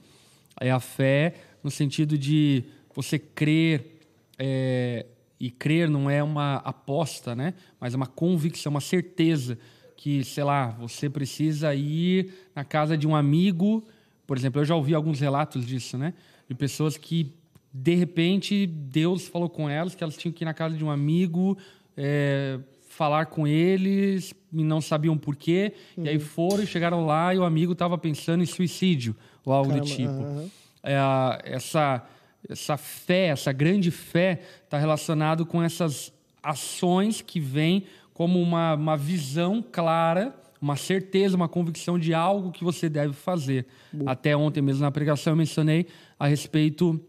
É 0.60 0.70
a 0.70 0.80
fé 0.80 1.34
no 1.62 1.70
sentido 1.70 2.16
de 2.18 2.64
você 2.94 3.18
crer, 3.18 4.00
é, 4.38 5.06
e 5.38 5.50
crer 5.50 5.88
não 5.88 6.08
é 6.08 6.22
uma 6.22 6.56
aposta, 6.56 7.34
né? 7.34 7.54
mas 7.80 7.94
é 7.94 7.96
uma 7.96 8.06
convicção, 8.06 8.70
uma 8.70 8.80
certeza 8.80 9.58
que, 9.96 10.24
sei 10.24 10.44
lá, 10.44 10.70
você 10.70 11.08
precisa 11.08 11.74
ir 11.74 12.32
na 12.54 12.64
casa 12.64 12.96
de 12.96 13.06
um 13.06 13.14
amigo. 13.14 13.84
Por 14.26 14.36
exemplo, 14.36 14.60
eu 14.60 14.64
já 14.64 14.74
ouvi 14.74 14.94
alguns 14.94 15.20
relatos 15.20 15.64
disso, 15.64 15.96
né? 15.96 16.12
De 16.48 16.56
pessoas 16.56 16.96
que, 16.96 17.32
de 17.72 17.94
repente, 17.94 18.66
Deus 18.66 19.26
falou 19.26 19.48
com 19.48 19.68
elas 19.68 19.94
que 19.94 20.04
elas 20.04 20.16
tinham 20.16 20.32
que 20.32 20.44
ir 20.44 20.46
na 20.46 20.52
casa 20.52 20.76
de 20.76 20.84
um 20.84 20.90
amigo, 20.90 21.56
é, 21.96 22.58
falar 22.88 23.26
com 23.26 23.46
eles 23.46 24.34
e 24.52 24.62
não 24.62 24.80
sabiam 24.80 25.16
por 25.16 25.34
quê. 25.34 25.72
Uhum. 25.96 26.04
E 26.04 26.08
aí 26.10 26.16
uhum. 26.16 26.20
foram 26.20 26.62
e 26.62 26.66
chegaram 26.66 27.06
lá 27.06 27.34
e 27.34 27.38
o 27.38 27.44
amigo 27.44 27.72
estava 27.72 27.96
pensando 27.96 28.42
em 28.42 28.46
suicídio 28.46 29.16
ou 29.44 29.52
algo 29.52 29.70
Caramba, 29.70 29.86
do 29.86 29.96
tipo. 29.96 30.12
Uhum. 30.12 30.50
É, 30.82 30.96
essa, 31.44 32.04
essa 32.48 32.76
fé, 32.76 33.28
essa 33.28 33.52
grande 33.52 33.90
fé, 33.90 34.40
está 34.64 34.76
relacionado 34.78 35.46
com 35.46 35.62
essas 35.62 36.12
ações 36.42 37.22
que 37.22 37.40
vêm 37.40 37.84
como 38.12 38.40
uma, 38.40 38.74
uma 38.74 38.96
visão 38.96 39.62
clara, 39.62 40.34
uma 40.60 40.76
certeza, 40.76 41.34
uma 41.34 41.48
convicção 41.48 41.98
de 41.98 42.12
algo 42.12 42.52
que 42.52 42.62
você 42.62 42.88
deve 42.88 43.14
fazer. 43.14 43.66
Até 44.04 44.36
ontem 44.36 44.60
mesmo 44.60 44.82
na 44.82 44.90
pregação 44.90 45.32
eu 45.32 45.36
mencionei 45.36 45.86
a 46.18 46.26
respeito 46.26 47.00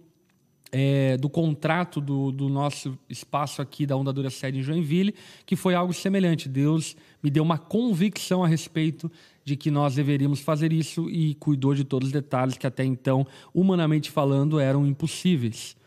é, 0.75 1.17
do 1.17 1.29
contrato 1.29 2.01
do, 2.01 2.31
do, 2.31 2.49
nosso 2.49 2.97
espaço 3.07 3.61
aqui 3.61 3.85
da 3.85 3.95
Ondadura 3.95 4.31
Sede 4.31 4.57
em 4.57 4.63
Joinville, 4.63 5.13
que 5.45 5.55
foi 5.55 5.75
algo 5.75 5.93
semelhante. 5.93 6.49
Deus 6.49 6.97
me 7.21 7.29
deu 7.29 7.43
uma 7.43 7.59
convicção 7.59 8.43
a 8.43 8.47
respeito 8.47 9.09
de 9.45 9.55
que 9.55 9.69
nós 9.69 9.93
deveríamos 9.93 10.39
fazer 10.39 10.73
isso 10.73 11.07
e 11.11 11.35
cuidou 11.35 11.75
de 11.75 11.83
todos 11.83 12.07
os 12.07 12.11
detalhes 12.11 12.57
que 12.57 12.65
até 12.65 12.83
então, 12.83 13.27
humanamente 13.53 14.09
falando, 14.09 14.59
eram 14.59 14.83
impossíveis. 14.83 15.77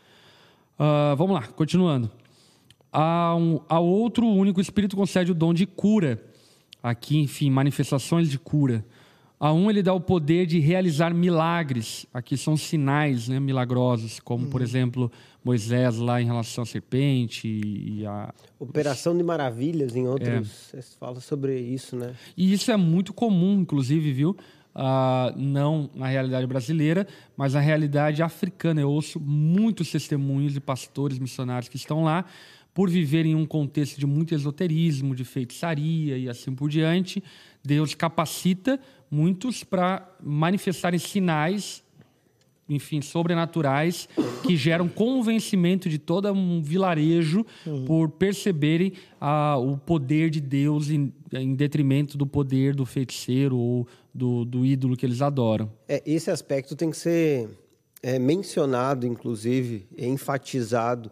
Uh, 0.79 1.13
vamos 1.17 1.35
lá, 1.35 1.45
continuando. 1.47 2.09
A, 2.89 3.35
um, 3.35 3.59
a 3.67 3.81
outro 3.81 4.25
único 4.25 4.61
Espírito 4.61 4.95
concede 4.95 5.33
o 5.33 5.35
dom 5.35 5.53
de 5.53 5.65
cura. 5.65 6.23
Aqui, 6.81 7.17
enfim, 7.17 7.49
manifestações 7.49 8.29
de 8.29 8.39
cura. 8.39 8.85
A 9.39 9.53
um 9.53 9.69
ele 9.69 9.83
dá 9.83 9.93
o 9.93 10.01
poder 10.01 10.47
de 10.47 10.59
realizar 10.59 11.13
milagres. 11.13 12.07
Aqui 12.11 12.35
são 12.35 12.57
sinais 12.57 13.27
né, 13.27 13.39
milagrosos, 13.39 14.19
como, 14.19 14.45
uhum. 14.45 14.49
por 14.49 14.61
exemplo, 14.63 15.11
Moisés 15.43 15.97
lá 15.97 16.19
em 16.19 16.25
relação 16.25 16.63
à 16.63 16.65
serpente 16.65 17.47
e 17.47 18.03
a... 18.05 18.33
Operação 18.59 19.15
de 19.15 19.23
maravilhas, 19.23 19.95
em 19.95 20.07
outros, 20.07 20.73
é. 20.73 20.81
fala 20.99 21.19
sobre 21.19 21.59
isso, 21.59 21.95
né? 21.95 22.15
E 22.35 22.51
isso 22.51 22.71
é 22.71 22.77
muito 22.77 23.13
comum, 23.13 23.59
inclusive, 23.59 24.11
viu? 24.11 24.35
Uh, 24.75 25.35
não 25.35 25.89
na 25.95 26.07
realidade 26.07 26.45
brasileira, 26.45 27.07
mas 27.35 27.53
na 27.53 27.59
realidade 27.59 28.23
africana. 28.23 28.81
Eu 28.81 28.91
ouço 28.91 29.19
muitos 29.19 29.91
testemunhos 29.91 30.53
de 30.53 30.59
pastores 30.59 31.19
missionários 31.19 31.69
que 31.69 31.77
estão 31.77 32.03
lá 32.03 32.25
por 32.77 32.91
viverem 32.91 33.31
em 33.31 33.35
um 33.35 33.45
contexto 33.45 33.99
de 33.99 34.05
muito 34.05 34.35
esoterismo, 34.35 35.15
de 35.15 35.23
feitiçaria 35.23 36.15
e 36.15 36.29
assim 36.29 36.53
por 36.53 36.69
diante. 36.69 37.23
Deus 37.67 37.93
capacita 37.93 38.79
muitos 39.11 39.63
para 39.63 40.09
manifestarem 40.23 40.97
sinais, 40.97 41.83
enfim, 42.69 43.01
sobrenaturais, 43.01 44.07
que 44.43 44.55
geram 44.55 44.87
convencimento 44.87 45.89
de 45.89 45.97
todo 45.97 46.31
um 46.31 46.61
vilarejo 46.61 47.45
uhum. 47.65 47.85
por 47.85 48.09
perceberem 48.09 48.93
ah, 49.19 49.57
o 49.57 49.77
poder 49.77 50.29
de 50.29 50.39
Deus 50.39 50.89
em, 50.89 51.13
em, 51.33 51.55
detrimento 51.55 52.17
do 52.17 52.25
poder 52.25 52.73
do 52.73 52.85
feiticeiro 52.85 53.57
ou 53.57 53.87
do, 54.13 54.45
do 54.45 54.65
ídolo 54.65 54.95
que 54.95 55.05
eles 55.05 55.21
adoram. 55.21 55.71
É, 55.87 56.01
esse 56.05 56.31
aspecto 56.31 56.75
tem 56.75 56.89
que 56.89 56.97
ser 56.97 57.49
é, 58.01 58.17
mencionado, 58.17 59.05
inclusive, 59.05 59.87
enfatizado, 59.97 61.11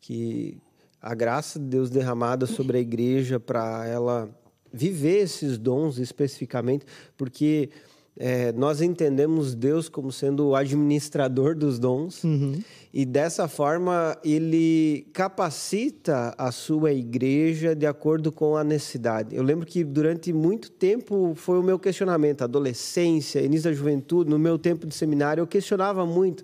que 0.00 0.58
a 1.00 1.14
graça 1.14 1.58
de 1.58 1.66
Deus 1.66 1.90
derramada 1.90 2.46
sobre 2.46 2.78
a 2.78 2.80
igreja 2.80 3.38
para 3.38 3.86
ela 3.86 4.28
viver 4.72 5.22
esses 5.22 5.58
dons 5.58 5.98
especificamente, 5.98 6.84
porque 7.16 7.70
é, 8.18 8.50
nós 8.52 8.80
entendemos 8.80 9.54
Deus 9.54 9.90
como 9.90 10.10
sendo 10.10 10.48
o 10.48 10.56
administrador 10.56 11.54
dos 11.54 11.78
dons 11.78 12.24
uhum. 12.24 12.58
e 12.92 13.04
dessa 13.04 13.46
forma 13.46 14.16
ele 14.24 15.06
capacita 15.12 16.34
a 16.38 16.50
sua 16.50 16.92
igreja 16.92 17.74
de 17.74 17.86
acordo 17.86 18.32
com 18.32 18.56
a 18.56 18.64
necessidade. 18.64 19.36
Eu 19.36 19.42
lembro 19.42 19.66
que 19.66 19.84
durante 19.84 20.32
muito 20.32 20.70
tempo 20.70 21.34
foi 21.34 21.58
o 21.58 21.62
meu 21.62 21.78
questionamento, 21.78 22.40
adolescência, 22.40 23.40
início 23.40 23.70
da 23.70 23.76
juventude, 23.76 24.30
no 24.30 24.38
meu 24.38 24.58
tempo 24.58 24.86
de 24.86 24.94
seminário, 24.94 25.42
eu 25.42 25.46
questionava 25.46 26.06
muito. 26.06 26.42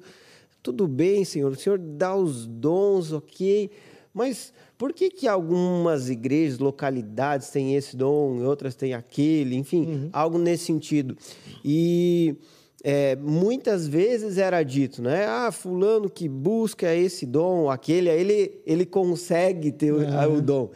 Tudo 0.63 0.87
bem, 0.87 1.25
Senhor, 1.25 1.51
o 1.51 1.57
Senhor 1.57 1.79
dá 1.79 2.15
os 2.15 2.47
dons, 2.47 3.13
ok, 3.13 3.71
mas 4.13 4.53
por 4.83 4.93
que, 4.93 5.11
que 5.11 5.29
algumas 5.29 6.11
igrejas, 6.11 6.59
localidades 6.59 7.51
têm 7.51 7.77
esse 7.77 7.97
dom, 7.97 8.43
outras 8.43 8.75
têm 8.75 8.95
aquele, 8.95 9.55
enfim, 9.55 9.87
uhum. 9.87 10.11
algo 10.13 10.39
nesse 10.39 10.65
sentido. 10.65 11.17
E 11.65 12.35
é, 12.83 13.15
muitas 13.15 13.87
vezes 13.87 14.39
era 14.39 14.61
dito, 14.65 15.01
né? 15.01 15.25
Ah, 15.25 15.53
fulano 15.53 16.11
que 16.11 16.29
busca 16.29 16.93
esse 16.93 17.25
dom, 17.25 17.71
aquele, 17.71 18.11
ele, 18.11 18.61
ele 18.67 18.85
consegue 18.85 19.71
ter 19.71 19.93
uhum. 19.93 20.39
o 20.39 20.43
dom. 20.43 20.71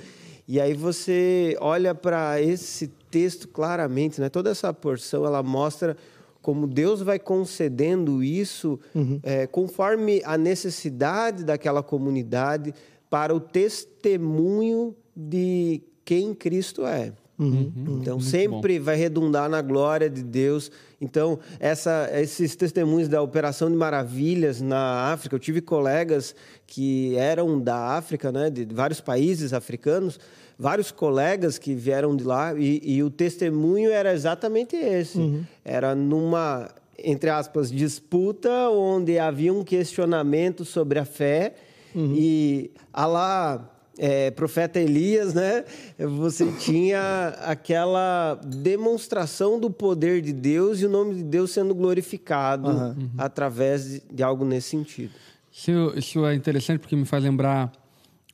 E 0.47 0.61
aí 0.61 0.73
você 0.73 1.57
olha 1.61 1.93
para 1.93 2.41
esse 2.41 2.87
texto 3.11 3.49
claramente, 3.49 4.21
né? 4.21 4.29
Toda 4.29 4.51
essa 4.51 4.73
porção 4.73 5.27
ela 5.27 5.43
mostra 5.43 5.97
como 6.41 6.69
Deus 6.69 7.03
vai 7.03 7.19
concedendo 7.19 8.23
isso 8.23 8.79
uhum. 8.95 9.19
é, 9.25 9.49
conforme 9.49 10.23
a 10.25 10.39
necessidade 10.39 11.43
daquela 11.43 11.83
comunidade, 11.83 12.73
para 13.09 13.35
o 13.35 13.41
testemunho 13.41 14.95
de 15.15 15.83
quem 16.05 16.35
Cristo 16.35 16.87
é. 16.87 17.13
Uhum, 17.39 17.71
uhum. 17.77 17.99
então, 18.01 18.19
sempre 18.19 18.79
bom. 18.79 18.85
vai 18.85 18.97
redundar 18.97 19.49
na 19.49 19.61
glória 19.61 20.09
de 20.09 20.23
Deus. 20.23 20.71
Então, 20.99 21.39
essa, 21.61 22.09
esses 22.15 22.57
testemunhos 22.57 23.09
da 23.09 23.21
Operação 23.21 23.71
de 23.71 23.77
Maravilhas 23.77 24.63
na 24.63 25.13
África, 25.13 25.37
eu 25.37 25.39
tive 25.39 25.61
colegas 25.61 26.35
que 26.67 27.15
eram 27.17 27.61
da 27.61 27.97
África, 27.97 28.33
né, 28.33 28.49
de 28.49 28.65
vários 28.65 29.03
países 29.03 29.53
africanos, 29.53 30.19
vários 30.59 30.91
colegas 30.91 31.59
que 31.59 31.75
vieram 31.75 32.17
de 32.17 32.25
lá, 32.25 32.55
e, 32.55 32.81
e 32.83 33.03
o 33.03 33.11
testemunho 33.11 33.91
era 33.91 34.15
exatamente 34.15 34.75
esse. 34.75 35.19
Uhum. 35.19 35.45
Era 35.63 35.95
numa, 35.95 36.71
entre 36.99 37.29
aspas, 37.29 37.71
disputa 37.71 38.71
onde 38.71 39.19
havia 39.19 39.53
um 39.53 39.63
questionamento 39.63 40.65
sobre 40.65 40.99
a 40.99 41.05
fé 41.05 41.55
Uhum. 41.97 42.13
E 42.15 42.71
a 42.93 43.07
lá, 43.07 43.77
é, 43.99 44.31
profeta 44.31 44.79
Elias, 44.79 45.33
né? 45.33 45.65
Você 45.99 46.53
tinha 46.61 47.29
aquela 47.41 48.39
demonstração 48.45 49.59
do 49.59 49.71
poder 49.71 50.21
de 50.21 50.35
Deus 50.35 50.81
e 50.81 50.87
o 50.87 50.91
nome 50.91 51.15
de 51.15 51.23
Deus 51.23 51.51
sendo 51.51 51.75
glorificado 51.75 52.69
uhum. 52.69 53.11
através 53.17 53.89
de, 53.89 54.03
de, 54.13 54.23
algo 54.23 54.45
nesse 54.45 54.69
sentido. 54.69 55.13
Isso, 55.51 55.93
isso, 55.97 56.27
é 56.27 56.35
interessante 56.35 56.81
porque 56.81 56.95
me 56.95 57.07
faz 57.07 57.25
lembrar 57.25 57.73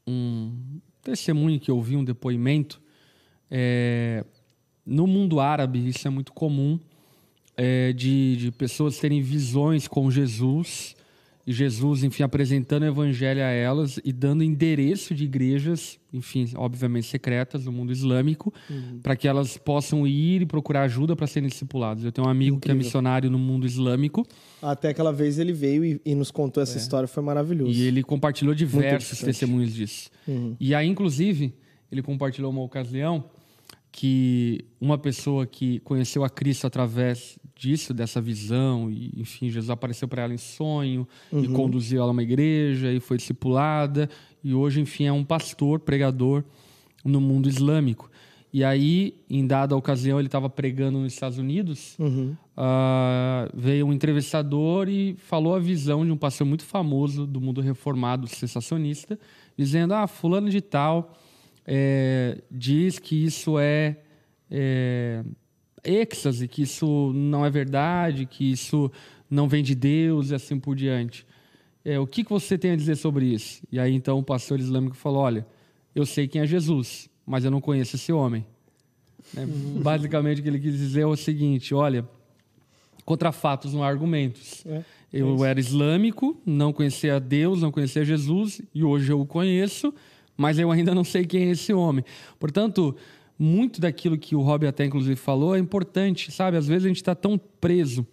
um 0.05 0.53
testemunho 1.03 1.61
que 1.61 1.71
eu 1.71 1.77
ouvi, 1.77 1.97
um 1.97 2.05
depoimento 2.05 2.83
É, 3.49 4.25
no 4.85 5.07
mundo 5.07 5.39
árabe, 5.39 5.87
isso 5.87 6.09
é 6.09 6.11
muito 6.11 6.33
comum, 6.33 6.81
é, 7.57 7.93
de, 7.93 8.37
de 8.37 8.51
pessoas 8.51 8.99
terem 8.99 9.23
visões 9.23 9.87
com 9.87 10.11
Jesus 10.11 10.97
Jesus, 11.47 12.05
enfim, 12.05 12.23
apresentando 12.23 12.85
o 12.85 12.87
evangelho 12.87 13.43
a 13.43 13.49
elas 13.49 13.99
e 14.05 14.13
dando 14.13 14.45
endereço 14.45 15.13
de 15.13 15.25
igrejas, 15.25 15.99
enfim, 16.13 16.49
obviamente 16.55 17.07
secretas 17.07 17.65
do 17.65 17.73
mundo 17.73 17.91
islâmico, 17.91 18.55
uhum. 18.71 19.01
para 19.03 19.17
que 19.17 19.27
elas 19.27 19.57
possam 19.57 20.07
ir 20.07 20.43
e 20.43 20.47
procurar 20.47 20.83
ajuda 20.83 21.17
para 21.17 21.27
serem 21.27 21.49
discipulados. 21.49 22.05
Eu 22.05 22.13
tenho 22.13 22.29
um 22.29 22.31
amigo 22.31 22.57
Incrível. 22.57 22.77
que 22.77 22.83
é 22.83 22.85
missionário 22.87 23.29
no 23.29 23.39
mundo 23.39 23.67
islâmico. 23.67 24.25
Até 24.61 24.91
aquela 24.91 25.13
vez 25.13 25.39
ele 25.39 25.53
veio 25.53 25.85
e, 25.85 26.01
e 26.05 26.15
nos 26.15 26.31
contou 26.31 26.63
essa 26.63 26.79
é. 26.79 26.81
história, 26.81 27.09
foi 27.09 27.23
maravilhoso. 27.23 27.73
E 27.73 27.83
ele 27.83 28.05
compartilhou 28.05 28.55
diversos 28.55 29.19
testemunhos 29.19 29.75
disso. 29.75 30.11
Uhum. 30.29 30.55
E 30.61 30.75
aí, 30.77 30.87
inclusive, 30.87 31.53
ele 31.91 32.03
compartilhou 32.03 32.53
uma 32.53 32.63
ocasião 32.63 33.25
que 33.91 34.65
uma 34.81 34.97
pessoa 34.97 35.47
que 35.47 35.81
conheceu 35.81 36.25
a 36.25 36.31
Cristo 36.31 36.67
através 36.67 37.39
disso, 37.55 37.95
dessa 37.95 38.21
visão, 38.21 38.91
e 38.91 39.13
enfim, 39.17 39.49
Jesus 39.49 39.71
apareceu 39.71 40.09
para 40.09 40.23
ela 40.23 40.35
em 40.35 40.39
sonho 40.39 41.07
uhum. 41.31 41.45
e 41.45 41.49
conduziu 41.49 42.01
ela 42.01 42.11
a 42.11 42.13
uma 42.13 42.23
igreja 42.23 42.93
e 42.93 43.01
foi 43.01 43.17
discipulada, 43.17 44.09
e 44.43 44.53
hoje, 44.55 44.81
enfim, 44.81 45.05
é 45.05 45.13
um 45.13 45.25
pastor, 45.25 45.81
pregador 45.81 46.45
no 47.05 47.21
mundo 47.21 47.49
islâmico. 47.49 48.11
E 48.53 48.63
aí, 48.63 49.15
em 49.31 49.47
dada 49.47 49.75
ocasião, 49.75 50.19
ele 50.19 50.29
estava 50.29 50.51
pregando 50.51 50.99
nos 50.99 51.15
Estados 51.15 51.39
Unidos, 51.39 51.97
uhum. 51.99 52.37
uh, 52.55 53.51
veio 53.55 53.87
um 53.87 53.93
entrevistador 53.93 54.91
e 54.91 55.15
falou 55.15 55.55
a 55.55 55.59
visão 55.59 56.05
de 56.05 56.13
um 56.13 56.17
pastor 56.19 56.47
muito 56.47 56.65
famoso 56.65 57.27
do 57.27 57.41
mundo 57.41 57.63
reformado, 57.63 58.27
sensacionista, 58.27 59.19
dizendo: 59.57 59.95
Ah, 59.95 60.07
fulano 60.07 60.51
de 60.51 60.61
tal 60.61 61.15
é, 61.67 62.43
diz 62.51 62.99
que 62.99 63.25
isso 63.25 63.59
é, 63.59 63.97
é 64.51 65.25
êxtase, 65.85 66.47
que 66.49 66.63
isso 66.63 67.13
não 67.15 67.45
é 67.45 67.51
verdade, 67.51 68.27
que 68.27 68.51
isso 68.51 68.91
não 69.31 69.49
vem 69.49 69.63
de 69.63 69.75
Deus 69.75 70.31
e 70.31 70.35
assim 70.35 70.59
por 70.59 70.77
diante. 70.77 71.27
É, 71.85 71.99
o 71.99 72.07
que, 72.07 72.23
que 72.23 72.31
você 72.31 72.57
tem 72.57 72.73
a 72.73 72.77
dizer 72.77 72.97
sobre 72.97 73.27
isso? 73.27 73.63
E 73.71 73.79
aí 73.79 73.95
então 73.95 74.19
o 74.19 74.23
pastor 74.23 74.61
islâmico 74.61 74.97
falou: 74.97 75.23
olha, 75.23 75.47
eu 75.95 76.07
sei 76.07 76.29
quem 76.29 76.43
é 76.43 76.47
Jesus, 76.47 77.09
mas 77.27 77.45
eu 77.45 77.51
não 77.51 77.61
conheço 77.61 77.97
esse 77.97 78.13
homem. 78.13 78.47
É, 79.37 79.45
basicamente 79.47 80.41
o 80.41 80.43
que 80.43 80.49
ele 80.49 80.61
quis 80.61 80.77
dizer 80.77 81.03
é 81.03 81.07
o 81.07 81.17
seguinte: 81.17 81.75
olha, 81.75 82.09
contra 83.05 83.33
fatos 83.33 83.75
não 83.75 83.83
há 83.83 83.89
argumentos. 83.89 84.65
É, 84.67 84.83
eu 85.13 85.45
é 85.45 85.51
era 85.51 85.61
islâmico, 85.61 86.41
não 86.47 86.73
conhecia 86.73 87.21
Deus, 87.21 87.61
não 87.61 87.71
conhecia 87.71 88.05
Jesus, 88.05 88.63
e 88.75 88.83
hoje 88.83 89.13
eu 89.13 89.21
o 89.21 89.27
conheço, 89.27 89.93
mas 90.37 90.59
eu 90.59 90.71
ainda 90.71 90.95
não 90.95 91.05
sei 91.05 91.27
quem 91.27 91.49
é 91.49 91.51
esse 91.51 91.73
homem. 91.73 92.05
Portanto, 92.39 92.97
muito 93.43 93.81
daquilo 93.81 94.17
que 94.17 94.37
o 94.37 94.41
Rob 94.41 94.67
até 94.67 94.85
inclusive 94.85 95.17
falou 95.17 95.57
é 95.57 95.59
importante, 95.59 96.31
sabe? 96.31 96.57
Às 96.57 96.69
vezes 96.69 96.85
a 96.85 96.89
gente 96.89 96.99
está 96.99 97.15
tão 97.15 97.37
preso 97.37 98.07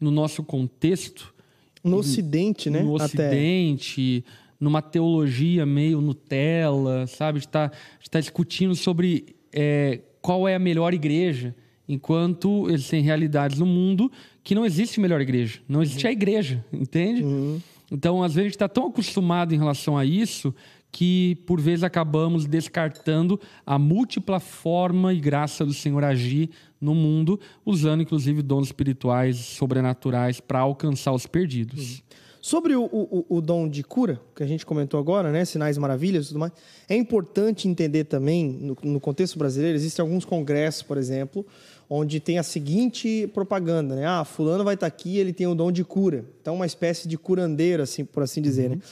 no 0.00 0.10
nosso 0.10 0.44
contexto. 0.44 1.34
No 1.82 1.96
Ocidente, 1.96 2.70
né? 2.70 2.82
No 2.82 2.94
Ocidente, 2.94 4.24
até. 4.24 4.38
numa 4.60 4.80
teologia 4.80 5.66
meio 5.66 6.00
Nutella, 6.00 7.06
sabe? 7.08 7.38
A 7.38 7.40
gente 7.40 7.48
está 7.48 7.72
tá 8.08 8.20
discutindo 8.20 8.74
sobre 8.76 9.34
é, 9.52 10.00
qual 10.22 10.48
é 10.48 10.54
a 10.54 10.58
melhor 10.60 10.94
igreja, 10.94 11.54
enquanto 11.88 12.70
existem 12.70 13.02
realidades 13.02 13.58
no 13.58 13.66
mundo 13.66 14.10
que 14.44 14.54
não 14.54 14.64
existe 14.64 15.00
melhor 15.00 15.20
igreja. 15.20 15.60
Não 15.68 15.82
existe 15.82 16.04
uhum. 16.04 16.10
a 16.10 16.12
igreja, 16.12 16.64
entende? 16.72 17.24
Uhum. 17.24 17.60
Então, 17.90 18.22
às 18.22 18.34
vezes, 18.34 18.40
a 18.40 18.48
gente 18.48 18.54
está 18.54 18.68
tão 18.68 18.86
acostumado 18.86 19.54
em 19.54 19.58
relação 19.58 19.96
a 19.96 20.04
isso 20.04 20.54
que 20.90 21.36
por 21.46 21.60
vezes 21.60 21.82
acabamos 21.82 22.46
descartando 22.46 23.40
a 23.66 23.78
múltipla 23.78 24.40
forma 24.40 25.12
e 25.12 25.20
graça 25.20 25.64
do 25.64 25.72
Senhor 25.72 26.02
agir 26.02 26.50
no 26.80 26.94
mundo, 26.94 27.38
usando 27.64 28.02
inclusive 28.02 28.42
dons 28.42 28.66
espirituais 28.66 29.36
sobrenaturais 29.36 30.40
para 30.40 30.60
alcançar 30.60 31.12
os 31.12 31.26
perdidos. 31.26 32.02
Sobre 32.40 32.74
o, 32.74 32.84
o, 32.84 33.26
o, 33.28 33.40
dom 33.40 33.68
de 33.68 33.82
cura, 33.82 34.20
que 34.34 34.42
a 34.42 34.46
gente 34.46 34.64
comentou 34.64 34.98
agora, 34.98 35.32
né? 35.32 35.44
Sinais 35.44 35.76
maravilhas 35.76 36.26
e 36.26 36.28
tudo 36.28 36.38
mais, 36.38 36.52
é 36.88 36.96
importante 36.96 37.68
entender 37.68 38.04
também, 38.04 38.48
no, 38.48 38.76
no 38.82 39.00
contexto 39.00 39.38
brasileiro, 39.38 39.76
existem 39.76 40.02
alguns 40.02 40.24
congressos, 40.24 40.82
por 40.82 40.96
exemplo, 40.96 41.44
onde 41.90 42.20
tem 42.20 42.38
a 42.38 42.42
seguinte 42.44 43.28
propaganda, 43.34 43.96
né? 43.96 44.06
Ah, 44.06 44.24
fulano 44.24 44.62
vai 44.62 44.74
estar 44.74 44.86
aqui, 44.86 45.18
ele 45.18 45.32
tem 45.32 45.46
o 45.48 45.54
dom 45.54 45.72
de 45.72 45.84
cura. 45.84 46.24
Então, 46.40 46.54
uma 46.54 46.66
espécie 46.66 47.08
de 47.08 47.18
curandeiro, 47.18 47.82
assim, 47.82 48.04
por 48.04 48.22
assim 48.22 48.40
dizer, 48.40 48.70
uhum. 48.70 48.76
né? 48.76 48.82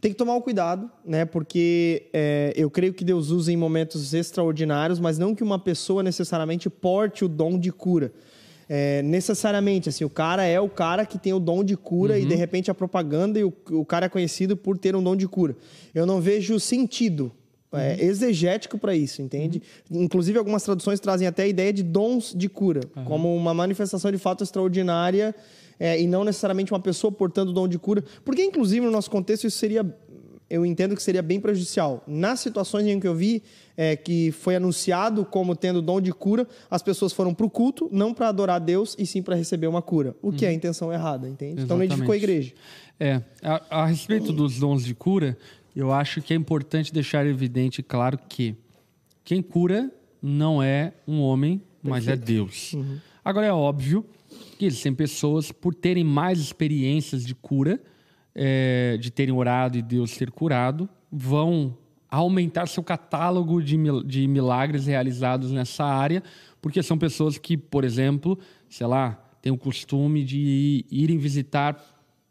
Tem 0.00 0.10
que 0.12 0.16
tomar 0.16 0.34
um 0.34 0.40
cuidado, 0.40 0.90
né? 1.04 1.24
Porque 1.24 2.08
é, 2.12 2.52
eu 2.54 2.70
creio 2.70 2.92
que 2.92 3.04
Deus 3.04 3.30
usa 3.30 3.50
em 3.52 3.56
momentos 3.56 4.12
extraordinários, 4.12 5.00
mas 5.00 5.18
não 5.18 5.34
que 5.34 5.42
uma 5.42 5.58
pessoa 5.58 6.02
necessariamente 6.02 6.68
porte 6.68 7.24
o 7.24 7.28
dom 7.28 7.58
de 7.58 7.72
cura. 7.72 8.12
É, 8.68 9.00
necessariamente, 9.02 9.88
assim, 9.88 10.04
o 10.04 10.10
cara 10.10 10.44
é 10.44 10.60
o 10.60 10.68
cara 10.68 11.06
que 11.06 11.18
tem 11.18 11.32
o 11.32 11.38
dom 11.38 11.62
de 11.62 11.76
cura 11.76 12.14
uhum. 12.14 12.20
e 12.20 12.26
de 12.26 12.34
repente 12.34 12.70
a 12.70 12.74
propaganda 12.74 13.38
e 13.38 13.44
o, 13.44 13.52
o 13.70 13.84
cara 13.84 14.06
é 14.06 14.08
conhecido 14.08 14.56
por 14.56 14.76
ter 14.76 14.96
um 14.96 15.02
dom 15.02 15.14
de 15.14 15.28
cura. 15.28 15.56
Eu 15.94 16.04
não 16.04 16.20
vejo 16.20 16.58
sentido 16.58 17.32
é, 17.72 17.94
uhum. 17.94 18.08
exegético 18.08 18.76
para 18.76 18.94
isso, 18.94 19.22
entende? 19.22 19.62
Uhum. 19.90 20.02
Inclusive, 20.02 20.36
algumas 20.36 20.62
traduções 20.62 20.98
trazem 20.98 21.28
até 21.28 21.44
a 21.44 21.46
ideia 21.46 21.72
de 21.72 21.82
dons 21.82 22.34
de 22.36 22.48
cura, 22.48 22.80
uhum. 22.96 23.04
como 23.04 23.36
uma 23.36 23.54
manifestação 23.54 24.10
de 24.10 24.18
fato 24.18 24.42
extraordinária 24.42 25.34
é, 25.78 26.00
e 26.00 26.06
não 26.06 26.24
necessariamente 26.24 26.72
uma 26.72 26.80
pessoa 26.80 27.12
portando 27.12 27.50
o 27.50 27.54
dom 27.54 27.68
de 27.68 27.78
cura. 27.78 28.02
Porque, 28.24 28.42
inclusive, 28.42 28.84
no 28.84 28.92
nosso 28.92 29.10
contexto, 29.10 29.46
isso 29.46 29.58
seria. 29.58 29.84
Eu 30.48 30.64
entendo 30.64 30.94
que 30.94 31.02
seria 31.02 31.22
bem 31.22 31.40
prejudicial. 31.40 32.04
Nas 32.06 32.38
situações 32.38 32.86
em 32.86 33.00
que 33.00 33.08
eu 33.08 33.14
vi 33.14 33.42
é, 33.76 33.96
que 33.96 34.30
foi 34.30 34.54
anunciado 34.54 35.24
como 35.24 35.56
tendo 35.56 35.82
dom 35.82 36.00
de 36.00 36.12
cura, 36.12 36.46
as 36.70 36.82
pessoas 36.82 37.12
foram 37.12 37.34
para 37.34 37.44
o 37.44 37.50
culto, 37.50 37.88
não 37.90 38.14
para 38.14 38.28
adorar 38.28 38.60
Deus, 38.60 38.94
e 38.96 39.04
sim 39.04 39.22
para 39.22 39.34
receber 39.34 39.66
uma 39.66 39.82
cura. 39.82 40.14
O 40.22 40.30
que 40.30 40.44
é 40.44 40.48
a 40.48 40.50
uhum. 40.52 40.56
intenção 40.56 40.92
errada, 40.92 41.28
entende? 41.28 41.62
Exatamente. 41.62 41.64
Então 41.64 41.76
não 41.76 41.84
edificou 41.84 42.12
a 42.12 42.16
igreja. 42.16 42.52
É, 42.98 43.20
a, 43.42 43.82
a 43.82 43.86
respeito 43.86 44.32
dos 44.32 44.60
dons 44.60 44.84
de 44.84 44.94
cura, 44.94 45.36
eu 45.74 45.92
acho 45.92 46.22
que 46.22 46.32
é 46.32 46.36
importante 46.36 46.92
deixar 46.92 47.26
evidente 47.26 47.80
e 47.80 47.82
claro 47.82 48.16
que 48.28 48.54
quem 49.24 49.42
cura 49.42 49.90
não 50.22 50.62
é 50.62 50.92
um 51.06 51.20
homem, 51.20 51.60
mas 51.82 52.08
é 52.08 52.16
Deus. 52.16 52.72
Uhum. 52.72 52.98
Agora 53.24 53.46
é 53.46 53.52
óbvio 53.52 54.06
que 54.56 54.66
existem 54.66 54.94
pessoas, 54.94 55.52
por 55.52 55.74
terem 55.74 56.04
mais 56.04 56.38
experiências 56.38 57.24
de 57.24 57.34
cura, 57.34 57.80
é, 58.34 58.96
de 58.98 59.10
terem 59.10 59.34
orado 59.34 59.78
e 59.78 59.82
Deus 59.82 60.16
ter 60.16 60.30
curado, 60.30 60.88
vão 61.10 61.76
aumentar 62.10 62.66
seu 62.68 62.82
catálogo 62.82 63.62
de, 63.62 63.76
de 64.04 64.26
milagres 64.26 64.86
realizados 64.86 65.50
nessa 65.50 65.84
área, 65.84 66.22
porque 66.60 66.82
são 66.82 66.96
pessoas 66.96 67.38
que, 67.38 67.56
por 67.56 67.84
exemplo, 67.84 68.38
sei 68.68 68.86
lá, 68.86 69.12
têm 69.40 69.52
o 69.52 69.58
costume 69.58 70.24
de 70.24 70.84
irem 70.90 71.18
visitar 71.18 71.82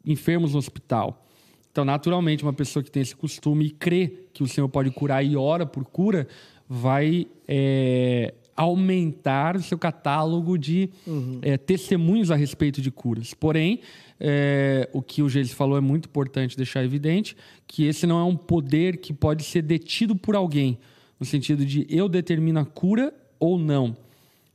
enfermos 0.06 0.54
no 0.54 0.60
hospital. 0.60 1.26
Então, 1.72 1.84
naturalmente, 1.84 2.44
uma 2.44 2.54
pessoa 2.54 2.82
que 2.82 2.92
tem 2.92 3.02
esse 3.02 3.16
costume 3.16 3.66
e 3.66 3.70
crê 3.70 4.28
que 4.34 4.44
o 4.44 4.48
Senhor 4.48 4.70
pode 4.70 4.92
curar 4.92 5.26
e 5.26 5.36
ora 5.36 5.66
por 5.66 5.84
cura, 5.84 6.28
vai 6.70 7.28
é, 7.48 8.34
aumentar 8.56 9.58
o 9.58 9.62
seu 9.62 9.78
catálogo 9.78 10.58
de 10.58 10.90
uhum. 11.06 11.40
é, 11.42 11.58
testemunhos 11.58 12.32
a 12.32 12.36
respeito 12.36 12.82
de 12.82 12.90
curas. 12.90 13.34
Porém, 13.34 13.82
é, 14.20 14.90
o 14.94 15.02
que 15.02 15.22
o 15.22 15.30
Geiles 15.30 15.52
falou 15.52 15.78
é 15.78 15.82
muito 15.82 16.08
importante 16.08 16.56
deixar 16.56 16.84
evidente, 16.84 17.36
que 17.68 17.86
esse 17.86 18.08
não 18.08 18.20
é 18.20 18.24
um 18.24 18.36
poder 18.36 18.98
que 18.98 19.14
pode 19.14 19.44
ser 19.44 19.62
detido 19.62 20.16
por 20.16 20.36
alguém, 20.36 20.78
no 21.20 21.26
sentido 21.26 21.66
de 21.66 21.86
eu 21.90 22.08
determino 22.08 22.60
a 22.60 22.66
cura 22.66 23.14
ou 23.40 23.60
não. 23.60 23.96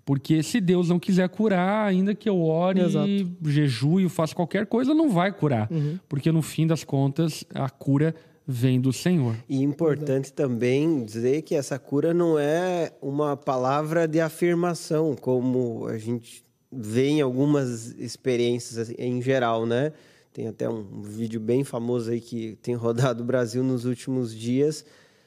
Porque 0.04 0.42
se 0.42 0.60
Deus 0.60 0.88
não 0.88 0.98
quiser 0.98 1.28
curar, 1.28 1.86
ainda 1.86 2.14
que 2.14 2.28
eu 2.28 2.42
ore, 2.42 2.80
Exato. 2.80 3.08
jejue, 3.44 4.08
faça 4.08 4.34
qualquer 4.34 4.66
coisa, 4.66 4.94
não 4.94 5.10
vai 5.10 5.30
curar. 5.30 5.70
Uhum. 5.70 5.98
Porque 6.08 6.32
no 6.32 6.42
fim 6.42 6.66
das 6.66 6.82
contas, 6.82 7.44
a 7.54 7.68
cura 7.68 8.14
vem 8.50 8.80
do 8.80 8.92
Senhor. 8.92 9.36
E 9.48 9.62
importante 9.62 10.32
também 10.32 11.04
dizer 11.04 11.42
que 11.42 11.54
essa 11.54 11.78
cura 11.78 12.12
não 12.12 12.36
é 12.36 12.92
uma 13.00 13.36
palavra 13.36 14.08
de 14.08 14.20
afirmação, 14.20 15.14
como 15.14 15.86
a 15.86 15.96
gente 15.96 16.44
vê 16.70 17.08
em 17.08 17.20
algumas 17.20 17.92
experiências 17.92 18.78
assim, 18.78 18.94
em 18.98 19.22
geral, 19.22 19.64
né? 19.64 19.92
Tem 20.32 20.48
até 20.48 20.68
um 20.68 21.00
vídeo 21.02 21.40
bem 21.40 21.62
famoso 21.62 22.10
aí 22.10 22.20
que 22.20 22.56
tem 22.60 22.74
rodado 22.74 23.22
o 23.22 23.26
Brasil 23.26 23.62
nos 23.62 23.84
últimos 23.84 24.34
dias, 24.34 24.84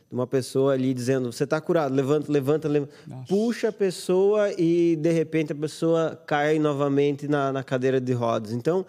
de 0.10 0.16
uma 0.16 0.28
pessoa 0.28 0.74
ali 0.74 0.94
dizendo: 0.94 1.32
Você 1.32 1.46
está 1.46 1.60
curado, 1.62 1.94
levanta, 1.94 2.32
levanta, 2.32 2.68
levanta. 2.68 2.94
Puxa 3.28 3.70
a 3.70 3.74
pessoa 3.74 4.52
e 4.58 4.98
de 4.98 5.12
repente 5.12 5.54
a 5.54 5.56
pessoa 5.56 6.22
cai 6.28 6.60
novamente 6.60 7.28
na, 7.28 7.52
na 7.52 7.64
cadeira 7.64 8.00
de 8.00 8.14
rodas. 8.14 8.52
Então 8.52 8.86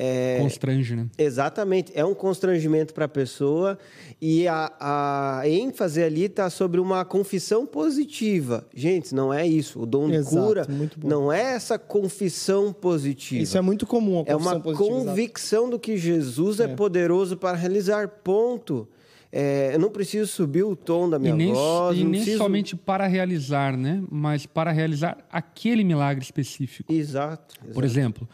é, 0.00 0.38
Constrange, 0.40 0.94
né? 0.94 1.08
Exatamente. 1.18 1.90
É 1.92 2.04
um 2.04 2.14
constrangimento 2.14 2.94
para 2.94 3.06
a 3.06 3.08
pessoa 3.08 3.76
e 4.22 4.46
a, 4.46 4.72
a 4.78 5.48
ênfase 5.48 6.00
ali 6.00 6.26
está 6.26 6.48
sobre 6.48 6.78
uma 6.78 7.04
confissão 7.04 7.66
positiva. 7.66 8.64
Gente, 8.72 9.12
não 9.12 9.34
é 9.34 9.44
isso. 9.44 9.80
O 9.82 9.86
dom 9.86 10.08
Exato, 10.08 10.36
de 10.36 10.40
cura 10.40 10.66
não 11.02 11.32
é 11.32 11.42
essa 11.42 11.80
confissão 11.80 12.72
positiva. 12.72 13.42
Isso 13.42 13.58
é 13.58 13.60
muito 13.60 13.88
comum. 13.88 14.22
é 14.24 14.36
uma 14.36 14.60
positiva, 14.60 14.88
convicção 14.88 15.62
exato. 15.62 15.70
do 15.72 15.80
que 15.80 15.96
Jesus 15.96 16.60
é. 16.60 16.64
é 16.64 16.68
poderoso 16.68 17.36
para 17.36 17.56
realizar. 17.56 18.06
Ponto. 18.06 18.86
É, 19.32 19.74
eu 19.74 19.80
não 19.80 19.90
preciso 19.90 20.28
subir 20.28 20.62
o 20.62 20.76
tom 20.76 21.10
da 21.10 21.18
minha 21.18 21.34
e 21.34 21.36
nem, 21.36 21.52
voz. 21.52 21.98
E 21.98 22.04
nem 22.04 22.12
preciso... 22.12 22.38
somente 22.38 22.76
para 22.76 23.08
realizar, 23.08 23.76
né? 23.76 24.00
Mas 24.08 24.46
para 24.46 24.70
realizar 24.70 25.18
aquele 25.28 25.82
milagre 25.82 26.22
específico. 26.22 26.92
Exato, 26.92 27.56
exato. 27.56 27.74
Por 27.74 27.82
exemplo, 27.82 28.28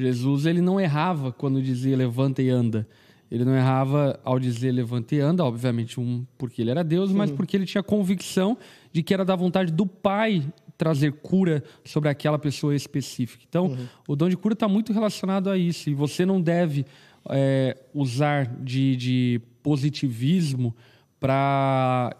Jesus 0.00 0.46
ele 0.46 0.60
não 0.60 0.80
errava 0.80 1.30
quando 1.30 1.62
dizia 1.62 1.96
levanta 1.96 2.40
e 2.42 2.48
anda. 2.48 2.86
Ele 3.30 3.44
não 3.44 3.54
errava 3.54 4.18
ao 4.24 4.40
dizer 4.40 4.72
levanta 4.72 5.14
e 5.14 5.20
anda, 5.20 5.44
obviamente, 5.44 6.00
um 6.00 6.26
porque 6.36 6.62
ele 6.62 6.70
era 6.70 6.82
Deus, 6.82 7.12
mas 7.12 7.30
porque 7.30 7.56
ele 7.56 7.64
tinha 7.64 7.82
convicção 7.82 8.58
de 8.92 9.04
que 9.04 9.14
era 9.14 9.24
da 9.24 9.36
vontade 9.36 9.70
do 9.70 9.86
Pai 9.86 10.42
trazer 10.76 11.12
cura 11.12 11.62
sobre 11.84 12.08
aquela 12.08 12.38
pessoa 12.38 12.74
específica. 12.74 13.44
Então, 13.48 13.66
uhum. 13.66 13.86
o 14.08 14.16
dom 14.16 14.28
de 14.28 14.36
cura 14.36 14.54
está 14.54 14.66
muito 14.66 14.92
relacionado 14.92 15.48
a 15.48 15.56
isso. 15.56 15.90
E 15.90 15.94
você 15.94 16.26
não 16.26 16.40
deve 16.40 16.84
é, 17.28 17.76
usar 17.94 18.46
de, 18.46 18.96
de 18.96 19.40
positivismo 19.62 20.74
para 21.20 22.16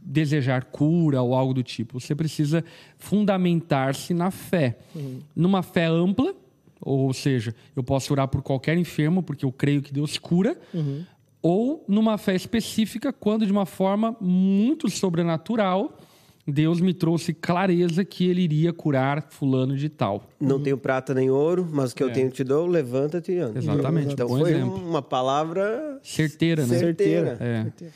desejar 0.00 0.64
cura 0.64 1.20
ou 1.20 1.34
algo 1.34 1.52
do 1.52 1.62
tipo. 1.62 2.00
Você 2.00 2.14
precisa 2.14 2.64
fundamentar-se 2.96 4.14
na 4.14 4.30
fé. 4.30 4.78
Uhum. 4.94 5.20
Numa 5.36 5.62
fé 5.62 5.86
ampla, 5.86 6.34
ou 6.80 7.12
seja, 7.12 7.54
eu 7.74 7.82
posso 7.82 8.12
orar 8.12 8.28
por 8.28 8.42
qualquer 8.42 8.76
enfermo 8.76 9.22
porque 9.22 9.44
eu 9.44 9.52
creio 9.52 9.82
que 9.82 9.92
Deus 9.92 10.18
cura. 10.18 10.56
Uhum. 10.72 11.04
Ou 11.42 11.84
numa 11.86 12.18
fé 12.18 12.34
específica, 12.34 13.12
quando 13.12 13.46
de 13.46 13.52
uma 13.52 13.66
forma 13.66 14.16
muito 14.20 14.90
sobrenatural, 14.90 15.96
Deus 16.46 16.80
me 16.80 16.94
trouxe 16.94 17.34
clareza 17.34 18.04
que 18.04 18.28
ele 18.28 18.42
iria 18.42 18.72
curar 18.72 19.26
fulano 19.30 19.76
de 19.76 19.88
tal. 19.88 20.24
Não 20.40 20.56
uhum. 20.56 20.62
tenho 20.62 20.78
prata 20.78 21.12
nem 21.12 21.28
ouro, 21.30 21.68
mas 21.70 21.92
o 21.92 21.96
que 21.96 22.02
é. 22.02 22.06
eu 22.06 22.12
tenho 22.12 22.30
te 22.30 22.44
dou, 22.44 22.66
levanta-te 22.66 23.32
e 23.32 23.38
anda. 23.38 23.58
Exatamente. 23.58 24.12
Então 24.12 24.28
Bom 24.28 24.38
foi 24.38 24.52
exemplo. 24.52 24.76
uma 24.76 25.02
palavra 25.02 25.98
certeira, 26.02 26.64
né? 26.66 26.78
Certeira. 26.78 27.36
É. 27.40 27.62
certeira. 27.64 27.94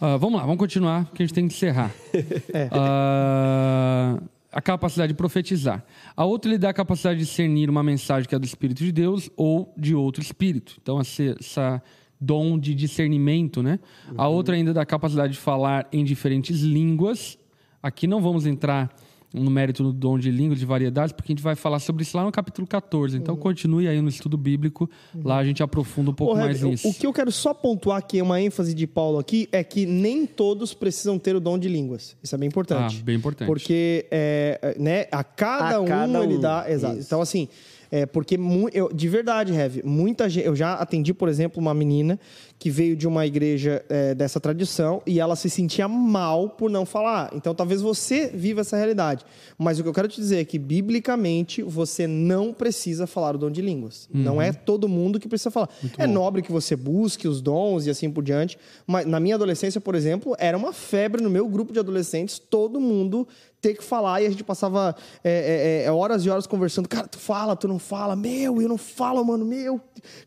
Uh, 0.00 0.18
vamos 0.18 0.38
lá, 0.38 0.42
vamos 0.42 0.58
continuar, 0.58 1.06
porque 1.06 1.22
a 1.22 1.26
gente 1.26 1.34
tem 1.34 1.48
que 1.48 1.54
encerrar. 1.54 1.90
é. 2.52 2.68
uh, 2.72 4.22
a 4.56 4.62
capacidade 4.62 5.12
de 5.12 5.16
profetizar. 5.16 5.84
A 6.16 6.24
outra 6.24 6.50
lhe 6.50 6.56
dá 6.56 6.70
a 6.70 6.74
capacidade 6.74 7.18
de 7.18 7.26
discernir 7.26 7.68
uma 7.68 7.82
mensagem 7.82 8.28
que 8.28 8.34
é 8.34 8.38
do 8.38 8.46
Espírito 8.46 8.82
de 8.82 8.90
Deus 8.90 9.28
ou 9.36 9.72
de 9.76 9.94
outro 9.94 10.22
Espírito. 10.22 10.78
Então, 10.80 10.98
essa, 10.98 11.82
dom 12.18 12.58
de 12.58 12.74
discernimento, 12.74 13.62
né? 13.62 13.78
Uhum. 14.08 14.14
A 14.16 14.28
outra 14.28 14.54
ainda 14.54 14.72
dá 14.72 14.80
a 14.80 14.86
capacidade 14.86 15.34
de 15.34 15.38
falar 15.38 15.86
em 15.92 16.02
diferentes 16.04 16.60
línguas 16.62 17.38
Aqui 17.86 18.08
não 18.08 18.20
vamos 18.20 18.46
entrar 18.46 18.92
no 19.32 19.50
mérito 19.50 19.82
do 19.82 19.92
dom 19.92 20.18
de 20.18 20.30
língua, 20.30 20.56
de 20.56 20.64
variedades, 20.64 21.12
porque 21.12 21.32
a 21.32 21.34
gente 21.34 21.42
vai 21.42 21.54
falar 21.54 21.78
sobre 21.78 22.02
isso 22.02 22.16
lá 22.16 22.24
no 22.24 22.32
capítulo 22.32 22.66
14. 22.66 23.16
Então, 23.16 23.34
uhum. 23.34 23.40
continue 23.40 23.88
aí 23.88 24.00
no 24.00 24.08
estudo 24.08 24.36
bíblico, 24.36 24.88
uhum. 25.14 25.22
lá 25.24 25.38
a 25.38 25.44
gente 25.44 25.62
aprofunda 25.62 26.10
um 26.10 26.14
pouco 26.14 26.34
Ô, 26.34 26.36
mais 26.36 26.62
nisso. 26.62 26.88
O 26.88 26.94
que 26.94 27.06
eu 27.06 27.12
quero 27.12 27.30
só 27.30 27.52
pontuar 27.52 27.98
aqui, 27.98 28.20
uma 28.22 28.40
ênfase 28.40 28.74
de 28.74 28.86
Paulo 28.86 29.18
aqui, 29.18 29.48
é 29.52 29.62
que 29.62 29.84
nem 29.84 30.26
todos 30.26 30.72
precisam 30.74 31.18
ter 31.18 31.36
o 31.36 31.40
dom 31.40 31.58
de 31.58 31.68
línguas. 31.68 32.16
Isso 32.22 32.34
é 32.34 32.38
bem 32.38 32.48
importante. 32.48 32.98
Ah, 33.00 33.04
bem 33.04 33.16
importante. 33.16 33.46
Porque 33.46 34.06
é, 34.10 34.76
né, 34.78 35.06
a 35.10 35.22
cada, 35.22 35.76
a 35.76 35.80
um, 35.80 35.84
cada 35.84 36.20
um 36.20 36.22
ele 36.22 36.38
dá. 36.38 36.64
Exato. 36.68 36.98
Isso. 36.98 37.06
Então, 37.06 37.20
assim. 37.20 37.48
É, 37.90 38.06
porque 38.06 38.38
eu, 38.72 38.92
de 38.92 39.08
verdade, 39.08 39.52
Heavy, 39.52 39.82
muita 39.84 40.28
gente. 40.28 40.46
Eu 40.46 40.56
já 40.56 40.74
atendi, 40.74 41.12
por 41.14 41.28
exemplo, 41.28 41.60
uma 41.60 41.74
menina 41.74 42.18
que 42.58 42.70
veio 42.70 42.96
de 42.96 43.06
uma 43.06 43.26
igreja 43.26 43.84
é, 43.88 44.14
dessa 44.14 44.40
tradição 44.40 45.02
e 45.06 45.20
ela 45.20 45.36
se 45.36 45.50
sentia 45.50 45.86
mal 45.86 46.50
por 46.50 46.70
não 46.70 46.86
falar. 46.86 47.30
Então, 47.34 47.54
talvez 47.54 47.82
você 47.82 48.28
viva 48.28 48.62
essa 48.62 48.76
realidade. 48.76 49.24
Mas 49.58 49.78
o 49.78 49.82
que 49.82 49.88
eu 49.88 49.92
quero 49.92 50.08
te 50.08 50.20
dizer 50.20 50.38
é 50.38 50.44
que, 50.44 50.58
biblicamente, 50.58 51.62
você 51.62 52.06
não 52.06 52.52
precisa 52.52 53.06
falar 53.06 53.34
o 53.34 53.38
dom 53.38 53.50
de 53.50 53.60
línguas. 53.60 54.08
Uhum. 54.12 54.22
Não 54.22 54.42
é 54.42 54.52
todo 54.52 54.88
mundo 54.88 55.20
que 55.20 55.28
precisa 55.28 55.50
falar. 55.50 55.68
Muito 55.82 56.00
é 56.00 56.06
bom. 56.06 56.12
nobre 56.12 56.42
que 56.42 56.50
você 56.50 56.74
busque 56.74 57.28
os 57.28 57.40
dons 57.40 57.86
e 57.86 57.90
assim 57.90 58.10
por 58.10 58.24
diante. 58.24 58.58
Mas 58.86 59.06
na 59.06 59.20
minha 59.20 59.34
adolescência, 59.34 59.80
por 59.80 59.94
exemplo, 59.94 60.34
era 60.38 60.56
uma 60.56 60.72
febre 60.72 61.22
no 61.22 61.30
meu 61.30 61.46
grupo 61.48 61.72
de 61.72 61.78
adolescentes, 61.78 62.38
todo 62.38 62.80
mundo 62.80 63.26
ter 63.66 63.74
que 63.74 63.82
falar 63.82 64.22
e 64.22 64.26
a 64.26 64.30
gente 64.30 64.44
passava 64.44 64.94
é, 65.24 65.82
é, 65.82 65.86
é, 65.86 65.92
horas 65.92 66.24
e 66.24 66.30
horas 66.30 66.46
conversando. 66.46 66.88
Cara, 66.88 67.08
tu 67.08 67.18
fala, 67.18 67.56
tu 67.56 67.66
não 67.66 67.80
fala. 67.80 68.14
Meu, 68.14 68.62
eu 68.62 68.68
não 68.68 68.78
falo, 68.78 69.24
mano, 69.24 69.44
meu. 69.44 69.80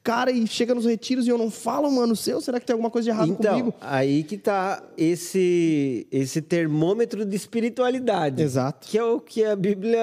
Cara, 0.03 0.30
e 0.30 0.45
chega 0.45 0.76
nos 0.76 0.86
retiros 0.86 1.26
e 1.26 1.30
eu 1.30 1.38
não 1.38 1.49
falo, 1.49 1.90
mano, 1.90 2.16
seu. 2.16 2.41
Será 2.41 2.60
que 2.60 2.66
tem 2.66 2.74
alguma 2.74 2.90
coisa 2.90 3.06
de 3.06 3.10
errado 3.11 3.30
então, 3.30 3.52
comigo? 3.52 3.74
aí 3.80 4.24
que 4.24 4.38
tá 4.38 4.84
esse, 4.98 6.06
esse 6.11 6.41
termômetro 6.41 7.26
de 7.26 7.36
espiritualidade. 7.36 8.44
Exato. 8.44 8.88
Que 8.88 8.98
é 8.98 9.03
o 9.03 9.22
que 9.22 9.45
a 9.45 9.56
Bíblia 9.56 10.02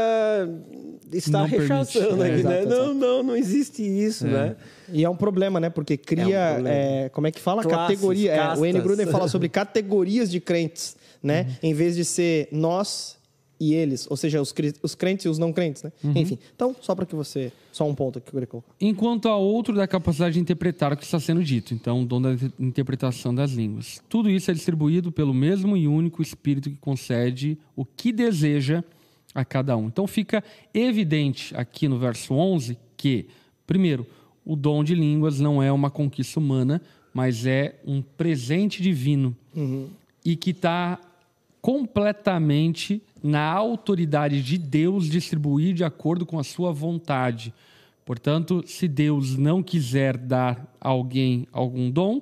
está 1.12 1.40
não 1.40 1.46
rechaçando 1.46 2.22
aqui, 2.22 2.42
né? 2.42 2.62
Exato, 2.62 2.68
não, 2.68 2.94
não, 2.94 3.22
não 3.22 3.36
existe 3.36 3.82
isso, 3.82 4.26
é. 4.26 4.30
né? 4.30 4.56
E 4.90 5.04
é 5.04 5.10
um 5.10 5.16
problema, 5.16 5.60
né? 5.60 5.68
Porque 5.68 5.96
cria, 5.96 6.38
é 6.38 6.60
um 6.60 6.66
é, 6.66 7.08
como 7.10 7.26
é 7.26 7.30
que 7.30 7.40
fala? 7.40 7.62
Classes, 7.62 7.96
Categoria. 7.96 8.32
É, 8.32 8.54
o 8.54 8.64
N. 8.64 8.80
Gruden 8.80 9.06
fala 9.06 9.28
sobre 9.28 9.48
categorias 9.48 10.30
de 10.30 10.40
crentes, 10.40 10.96
né? 11.22 11.42
Uhum. 11.42 11.70
Em 11.70 11.74
vez 11.74 11.96
de 11.96 12.04
ser 12.04 12.48
nós 12.50 13.15
e 13.58 13.74
eles, 13.74 14.06
ou 14.10 14.16
seja, 14.16 14.40
os, 14.40 14.54
os 14.82 14.94
crentes 14.94 15.24
e 15.24 15.28
os 15.28 15.38
não 15.38 15.52
crentes, 15.52 15.82
né? 15.82 15.92
Uhum. 16.04 16.12
Enfim, 16.14 16.38
então, 16.54 16.76
só 16.80 16.94
para 16.94 17.06
que 17.06 17.14
você. 17.14 17.50
Só 17.72 17.88
um 17.88 17.94
ponto 17.94 18.18
aqui 18.18 18.26
que 18.26 18.30
eu 18.30 18.40
queria 18.40 18.46
colocar. 18.46 18.72
Enquanto 18.80 19.28
a 19.28 19.36
outro 19.36 19.74
da 19.74 19.86
capacidade 19.86 20.34
de 20.34 20.40
interpretar 20.40 20.92
o 20.92 20.96
que 20.96 21.04
está 21.04 21.18
sendo 21.18 21.42
dito, 21.42 21.74
então, 21.74 22.02
o 22.02 22.06
dom 22.06 22.20
da 22.20 22.36
interpretação 22.58 23.34
das 23.34 23.52
línguas. 23.52 24.02
Tudo 24.08 24.30
isso 24.30 24.50
é 24.50 24.54
distribuído 24.54 25.10
pelo 25.10 25.32
mesmo 25.32 25.76
e 25.76 25.88
único 25.88 26.22
Espírito 26.22 26.70
que 26.70 26.76
concede 26.76 27.58
o 27.74 27.84
que 27.84 28.12
deseja 28.12 28.84
a 29.34 29.44
cada 29.44 29.76
um. 29.76 29.86
Então, 29.86 30.06
fica 30.06 30.44
evidente 30.72 31.54
aqui 31.56 31.88
no 31.88 31.98
verso 31.98 32.34
11 32.34 32.78
que, 32.96 33.26
primeiro, 33.66 34.06
o 34.44 34.54
dom 34.54 34.84
de 34.84 34.94
línguas 34.94 35.40
não 35.40 35.62
é 35.62 35.72
uma 35.72 35.90
conquista 35.90 36.38
humana, 36.38 36.80
mas 37.12 37.46
é 37.46 37.80
um 37.86 38.02
presente 38.02 38.82
divino. 38.82 39.34
Uhum. 39.54 39.88
E 40.24 40.36
que 40.36 40.50
está 40.50 41.00
completamente 41.66 43.02
na 43.20 43.42
autoridade 43.42 44.40
de 44.40 44.56
Deus 44.56 45.10
distribuir 45.10 45.74
de 45.74 45.82
acordo 45.82 46.24
com 46.24 46.38
a 46.38 46.44
sua 46.44 46.70
vontade. 46.70 47.52
Portanto, 48.04 48.62
se 48.64 48.86
Deus 48.86 49.36
não 49.36 49.64
quiser 49.64 50.16
dar 50.16 50.64
a 50.80 50.88
alguém 50.88 51.44
algum 51.52 51.90
dom, 51.90 52.20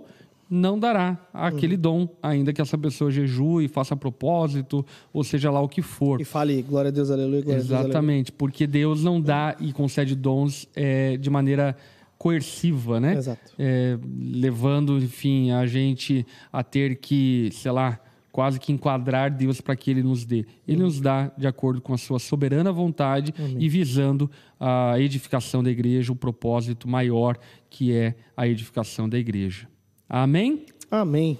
não 0.48 0.78
dará 0.78 1.18
aquele 1.30 1.74
uhum. 1.74 1.80
dom, 1.82 2.08
ainda 2.22 2.54
que 2.54 2.62
essa 2.62 2.78
pessoa 2.78 3.10
jejue, 3.10 3.68
faça 3.68 3.94
propósito, 3.94 4.82
ou 5.12 5.22
seja 5.22 5.50
lá 5.50 5.60
o 5.60 5.68
que 5.68 5.82
for. 5.82 6.22
E 6.22 6.24
fale, 6.24 6.62
glória 6.62 6.88
a 6.88 6.92
Deus, 6.92 7.10
aleluia, 7.10 7.42
glória 7.42 7.60
Exatamente, 7.60 7.82
a 7.84 8.00
Deus, 8.00 8.02
aleluia. 8.02 8.34
porque 8.38 8.66
Deus 8.66 9.04
não 9.04 9.20
dá 9.20 9.56
e 9.60 9.74
concede 9.74 10.14
dons 10.14 10.66
é, 10.74 11.18
de 11.18 11.28
maneira 11.28 11.76
coerciva, 12.16 12.98
né? 12.98 13.18
Exato. 13.18 13.52
É, 13.58 13.98
levando, 14.18 14.96
enfim, 14.96 15.50
a 15.50 15.66
gente 15.66 16.26
a 16.50 16.62
ter 16.62 16.96
que, 16.96 17.50
sei 17.52 17.70
lá, 17.70 18.00
quase 18.34 18.58
que 18.58 18.72
enquadrar 18.72 19.30
Deus 19.30 19.60
para 19.60 19.76
que 19.76 19.88
Ele 19.92 20.02
nos 20.02 20.24
dê. 20.24 20.44
Ele 20.66 20.82
nos 20.82 21.00
dá 21.00 21.30
de 21.38 21.46
acordo 21.46 21.80
com 21.80 21.94
a 21.94 21.96
sua 21.96 22.18
soberana 22.18 22.72
vontade 22.72 23.32
Amém. 23.38 23.58
e 23.60 23.68
visando 23.68 24.28
a 24.58 24.98
edificação 24.98 25.62
da 25.62 25.70
igreja, 25.70 26.10
o 26.10 26.16
propósito 26.16 26.88
maior 26.88 27.38
que 27.70 27.92
é 27.92 28.16
a 28.36 28.48
edificação 28.48 29.08
da 29.08 29.16
igreja. 29.16 29.68
Amém? 30.08 30.66
Amém. 30.90 31.38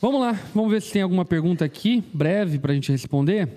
Vamos 0.00 0.20
lá, 0.20 0.40
vamos 0.54 0.70
ver 0.70 0.82
se 0.82 0.92
tem 0.92 1.02
alguma 1.02 1.24
pergunta 1.24 1.64
aqui, 1.64 2.04
breve, 2.14 2.60
para 2.60 2.70
a 2.70 2.74
gente 2.76 2.92
responder. 2.92 3.48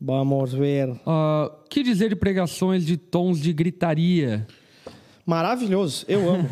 Vamos 0.00 0.52
ver. 0.52 0.88
Uh, 0.88 1.48
que 1.70 1.84
dizer 1.84 2.08
de 2.08 2.16
pregações 2.16 2.84
de 2.84 2.96
tons 2.96 3.40
de 3.40 3.52
gritaria? 3.52 4.48
Maravilhoso, 5.24 6.04
eu 6.08 6.28
amo. 6.28 6.48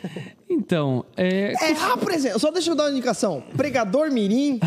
então, 0.48 1.04
é. 1.16 1.52
É, 1.52 1.96
por 1.96 2.10
exemplo, 2.10 2.38
só 2.40 2.50
deixa 2.50 2.70
eu 2.70 2.74
dar 2.74 2.84
uma 2.84 2.90
indicação. 2.90 3.42
Pregador 3.56 4.10
Mirim, 4.10 4.58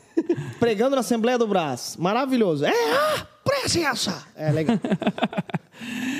pregando 0.60 0.94
na 0.94 1.00
Assembleia 1.00 1.38
do 1.38 1.46
Brás. 1.46 1.96
Maravilhoso. 1.98 2.66
É, 2.66 2.70
ah, 2.70 3.26
presença! 3.44 4.26
É 4.36 4.50
legal. 4.52 4.78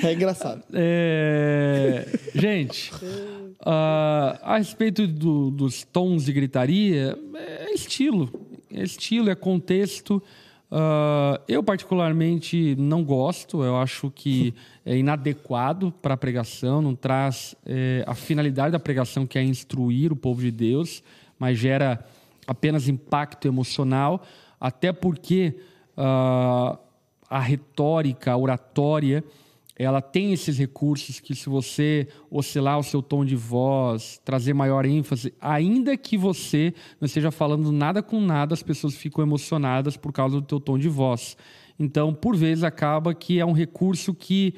É 0.01 0.13
engraçado. 0.13 0.63
É... 0.73 2.05
Gente, 2.33 2.93
uh, 2.93 4.39
a 4.41 4.57
respeito 4.57 5.05
do, 5.05 5.51
dos 5.51 5.83
tons 5.83 6.23
de 6.23 6.31
gritaria, 6.31 7.17
é 7.35 7.73
estilo. 7.73 8.31
É 8.73 8.83
estilo, 8.83 9.29
é 9.29 9.35
contexto. 9.35 10.23
Uh, 10.71 11.41
eu, 11.47 11.63
particularmente, 11.63 12.75
não 12.77 13.03
gosto. 13.03 13.63
Eu 13.63 13.77
acho 13.77 14.11
que 14.11 14.53
é 14.85 14.95
inadequado 14.95 15.91
para 16.01 16.13
a 16.13 16.17
pregação, 16.17 16.81
não 16.81 16.95
traz 16.95 17.55
é, 17.65 18.03
a 18.05 18.13
finalidade 18.13 18.71
da 18.71 18.79
pregação, 18.79 19.25
que 19.25 19.37
é 19.37 19.43
instruir 19.43 20.11
o 20.11 20.15
povo 20.15 20.41
de 20.41 20.51
Deus, 20.51 21.03
mas 21.39 21.57
gera 21.57 22.05
apenas 22.45 22.87
impacto 22.87 23.47
emocional, 23.47 24.23
até 24.59 24.91
porque 24.91 25.55
uh, 25.97 26.77
a 27.29 27.39
retórica, 27.39 28.31
a 28.31 28.37
oratória, 28.37 29.23
ela 29.79 30.01
tem 30.01 30.33
esses 30.33 30.57
recursos 30.57 31.21
que 31.21 31.33
se 31.33 31.47
você 31.47 32.05
oscilar 32.29 32.77
o 32.77 32.83
seu 32.83 33.01
tom 33.01 33.23
de 33.23 33.37
voz, 33.37 34.19
trazer 34.25 34.53
maior 34.53 34.85
ênfase, 34.85 35.33
ainda 35.39 35.95
que 35.95 36.17
você 36.17 36.73
não 36.99 37.05
esteja 37.05 37.31
falando 37.31 37.71
nada 37.71 38.03
com 38.03 38.19
nada, 38.19 38.53
as 38.53 38.61
pessoas 38.61 38.95
ficam 38.95 39.23
emocionadas 39.23 39.95
por 39.95 40.11
causa 40.11 40.35
do 40.35 40.45
teu 40.45 40.59
tom 40.59 40.77
de 40.77 40.89
voz. 40.89 41.37
Então, 41.79 42.13
por 42.13 42.35
vezes 42.35 42.65
acaba 42.65 43.13
que 43.13 43.39
é 43.39 43.45
um 43.45 43.53
recurso 43.53 44.13
que 44.13 44.53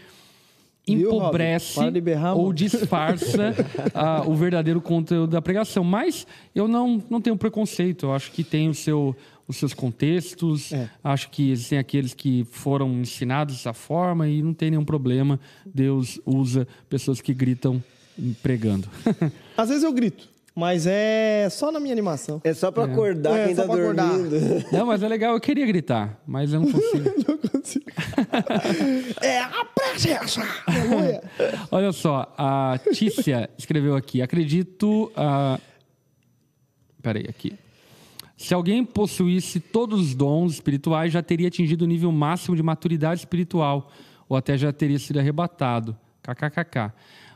empobrece 0.87 1.91
berrar, 2.01 2.35
ou 2.35 2.51
disfarça 2.51 3.53
uh, 3.93 4.25
o 4.29 4.35
verdadeiro 4.35 4.81
conteúdo 4.81 5.29
da 5.29 5.41
pregação. 5.41 5.83
Mas 5.83 6.25
eu 6.55 6.67
não, 6.67 7.01
não 7.09 7.21
tenho 7.21 7.37
preconceito. 7.37 8.07
Eu 8.07 8.13
acho 8.13 8.31
que 8.31 8.43
tem 8.43 8.69
o 8.69 8.73
seu, 8.73 9.15
os 9.47 9.57
seus 9.57 9.73
contextos. 9.73 10.71
É. 10.71 10.89
Acho 11.03 11.29
que 11.29 11.51
existem 11.51 11.77
aqueles 11.77 12.13
que 12.13 12.45
foram 12.51 12.89
ensinados 13.01 13.55
dessa 13.55 13.73
forma 13.73 14.27
e 14.27 14.41
não 14.41 14.53
tem 14.53 14.71
nenhum 14.71 14.85
problema. 14.85 15.39
Deus 15.65 16.19
usa 16.25 16.67
pessoas 16.89 17.21
que 17.21 17.33
gritam 17.33 17.83
pregando. 18.41 18.87
Às 19.57 19.69
vezes 19.69 19.83
eu 19.83 19.93
grito. 19.93 20.29
Mas 20.53 20.85
é 20.85 21.47
só 21.49 21.71
na 21.71 21.79
minha 21.79 21.93
animação. 21.93 22.41
É 22.43 22.53
só 22.53 22.71
pra 22.71 22.83
é. 22.83 22.85
acordar 22.87 23.39
é, 23.39 23.45
quem 23.45 23.55
tá 23.55 23.65
dormindo. 23.65 24.35
Não, 24.71 24.85
mas 24.85 25.01
é 25.01 25.07
legal, 25.07 25.33
eu 25.33 25.39
queria 25.39 25.65
gritar, 25.65 26.21
mas 26.27 26.51
eu 26.51 26.59
não 26.59 26.69
consigo. 26.71 27.25
não 27.25 27.37
consigo. 27.37 27.85
é 29.21 29.39
a 29.39 29.65
presença! 29.65 30.41
Olha 31.71 31.93
só, 31.93 32.33
a 32.37 32.77
Tícia 32.93 33.49
escreveu 33.57 33.95
aqui. 33.95 34.21
Acredito. 34.21 35.11
Uh... 35.15 35.59
Peraí, 37.01 37.25
aqui. 37.27 37.57
Se 38.41 38.55
alguém 38.55 38.83
possuísse 38.83 39.59
todos 39.59 40.01
os 40.01 40.15
dons 40.15 40.53
espirituais, 40.53 41.13
já 41.13 41.21
teria 41.21 41.47
atingido 41.47 41.83
o 41.83 41.87
nível 41.87 42.11
máximo 42.11 42.55
de 42.55 42.63
maturidade 42.63 43.21
espiritual, 43.21 43.91
ou 44.27 44.35
até 44.35 44.57
já 44.57 44.73
teria 44.73 44.97
sido 44.97 45.19
arrebatado. 45.19 45.95
KKKK. 46.23 46.91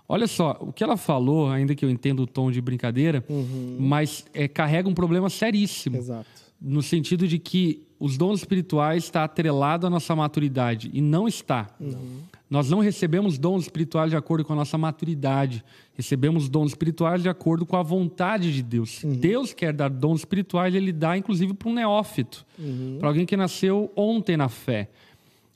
Olha 0.10 0.26
só, 0.26 0.58
o 0.60 0.74
que 0.74 0.84
ela 0.84 0.98
falou, 0.98 1.50
ainda 1.52 1.76
que 1.76 1.86
eu 1.86 1.92
entenda 1.92 2.24
o 2.24 2.28
tom 2.28 2.50
de 2.50 2.60
brincadeira, 2.60 3.24
uhum. 3.30 3.78
mas 3.80 4.26
é, 4.34 4.48
carrega 4.48 4.90
um 4.90 4.96
problema 4.96 5.30
seríssimo. 5.30 5.98
Exato. 5.98 6.26
No 6.60 6.82
sentido 6.82 7.28
de 7.28 7.38
que 7.38 7.86
os 8.00 8.18
dons 8.18 8.40
espirituais 8.40 9.04
está 9.04 9.24
atrelado 9.24 9.86
à 9.86 9.92
nossa 9.92 10.16
maturidade 10.16 10.90
e 10.92 11.02
não 11.02 11.28
está. 11.28 11.68
Uhum. 11.80 12.22
Nós 12.50 12.70
não 12.70 12.80
recebemos 12.80 13.38
dons 13.38 13.64
espirituais 13.64 14.12
de 14.12 14.16
acordo 14.16 14.46
com 14.46 14.54
a 14.54 14.56
nossa 14.56 14.78
maturidade. 14.78 15.64
Recebemos 15.96 16.48
dons 16.48 16.72
espirituais 16.72 17.24
de 17.24 17.30
acordo 17.30 17.66
com 17.66 17.76
a 17.76 17.82
vontade 17.82 18.54
de 18.54 18.62
Deus. 18.62 19.04
Uhum. 19.04 19.14
Deus 19.14 19.54
quer 19.54 19.74
dar 19.74 19.90
dons 19.90 20.20
espirituais, 20.20 20.76
ele 20.76 20.92
dá 20.92 21.18
inclusive 21.18 21.54
para 21.54 21.70
um 21.70 21.74
neófito, 21.74 22.46
uhum. 22.60 22.98
para 23.00 23.08
alguém 23.08 23.26
que 23.26 23.36
nasceu 23.36 23.92
ontem 23.96 24.38
na 24.38 24.48
fé. 24.48 24.90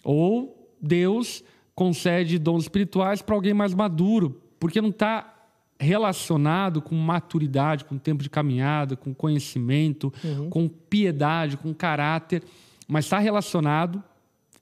Ou 0.03 0.68
Deus 0.82 1.44
concede 1.76 2.40
dons 2.40 2.64
espirituais 2.64 3.22
para 3.22 3.36
alguém 3.36 3.53
mais 3.53 3.74
maduro, 3.74 4.41
porque 4.60 4.82
não 4.82 4.90
está 4.90 5.36
relacionado 5.80 6.82
com 6.82 6.95
maturidade, 6.95 7.86
com 7.86 7.98
tempo 7.98 8.22
de 8.22 8.30
caminhada, 8.30 8.98
com 8.98 9.14
conhecimento, 9.14 10.11
uhum. 10.24 10.49
com 10.49 10.68
piedade, 10.68 11.56
com 11.56 11.74
caráter, 11.74 12.44
mas 12.88 13.06
está 13.06 13.20
relacionado 13.20 14.03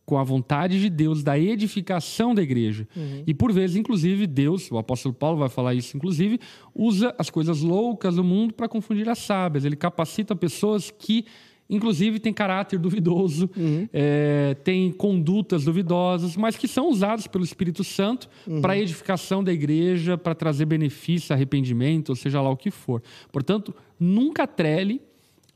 com 0.07 0.17
a 0.17 0.23
vontade 0.23 0.79
de 0.79 0.89
Deus 0.89 1.21
da 1.21 1.37
edificação 1.37 2.33
da 2.33 2.41
igreja. 2.41 2.87
Uhum. 2.95 3.23
E 3.27 3.33
por 3.33 3.51
vezes, 3.51 3.75
inclusive, 3.75 4.25
Deus, 4.25 4.71
o 4.71 4.77
apóstolo 4.77 5.13
Paulo 5.13 5.37
vai 5.37 5.49
falar 5.49 5.73
isso, 5.73 5.97
inclusive, 5.97 6.39
usa 6.73 7.13
as 7.17 7.29
coisas 7.29 7.61
loucas 7.61 8.15
do 8.15 8.23
mundo 8.23 8.53
para 8.53 8.69
confundir 8.69 9.09
as 9.09 9.19
sábias. 9.19 9.65
Ele 9.65 9.75
capacita 9.75 10.33
pessoas 10.33 10.89
que 10.89 11.25
inclusive 11.69 12.17
tem 12.17 12.31
caráter 12.31 12.79
duvidoso, 12.79 13.49
uhum. 13.57 13.89
é, 13.91 14.55
tem 14.63 14.89
condutas 14.89 15.65
duvidosas, 15.65 16.37
mas 16.37 16.55
que 16.55 16.65
são 16.65 16.89
usados 16.89 17.27
pelo 17.27 17.43
Espírito 17.43 17.83
Santo 17.83 18.29
uhum. 18.47 18.61
para 18.61 18.71
a 18.71 18.79
edificação 18.79 19.43
da 19.43 19.51
igreja, 19.51 20.17
para 20.17 20.33
trazer 20.33 20.63
benefício, 20.63 21.35
arrependimento, 21.35 22.07
ou 22.11 22.15
seja 22.15 22.39
lá 22.39 22.49
o 22.49 22.55
que 22.55 22.71
for. 22.71 23.03
Portanto, 23.29 23.75
nunca 23.99 24.47
trele 24.47 25.01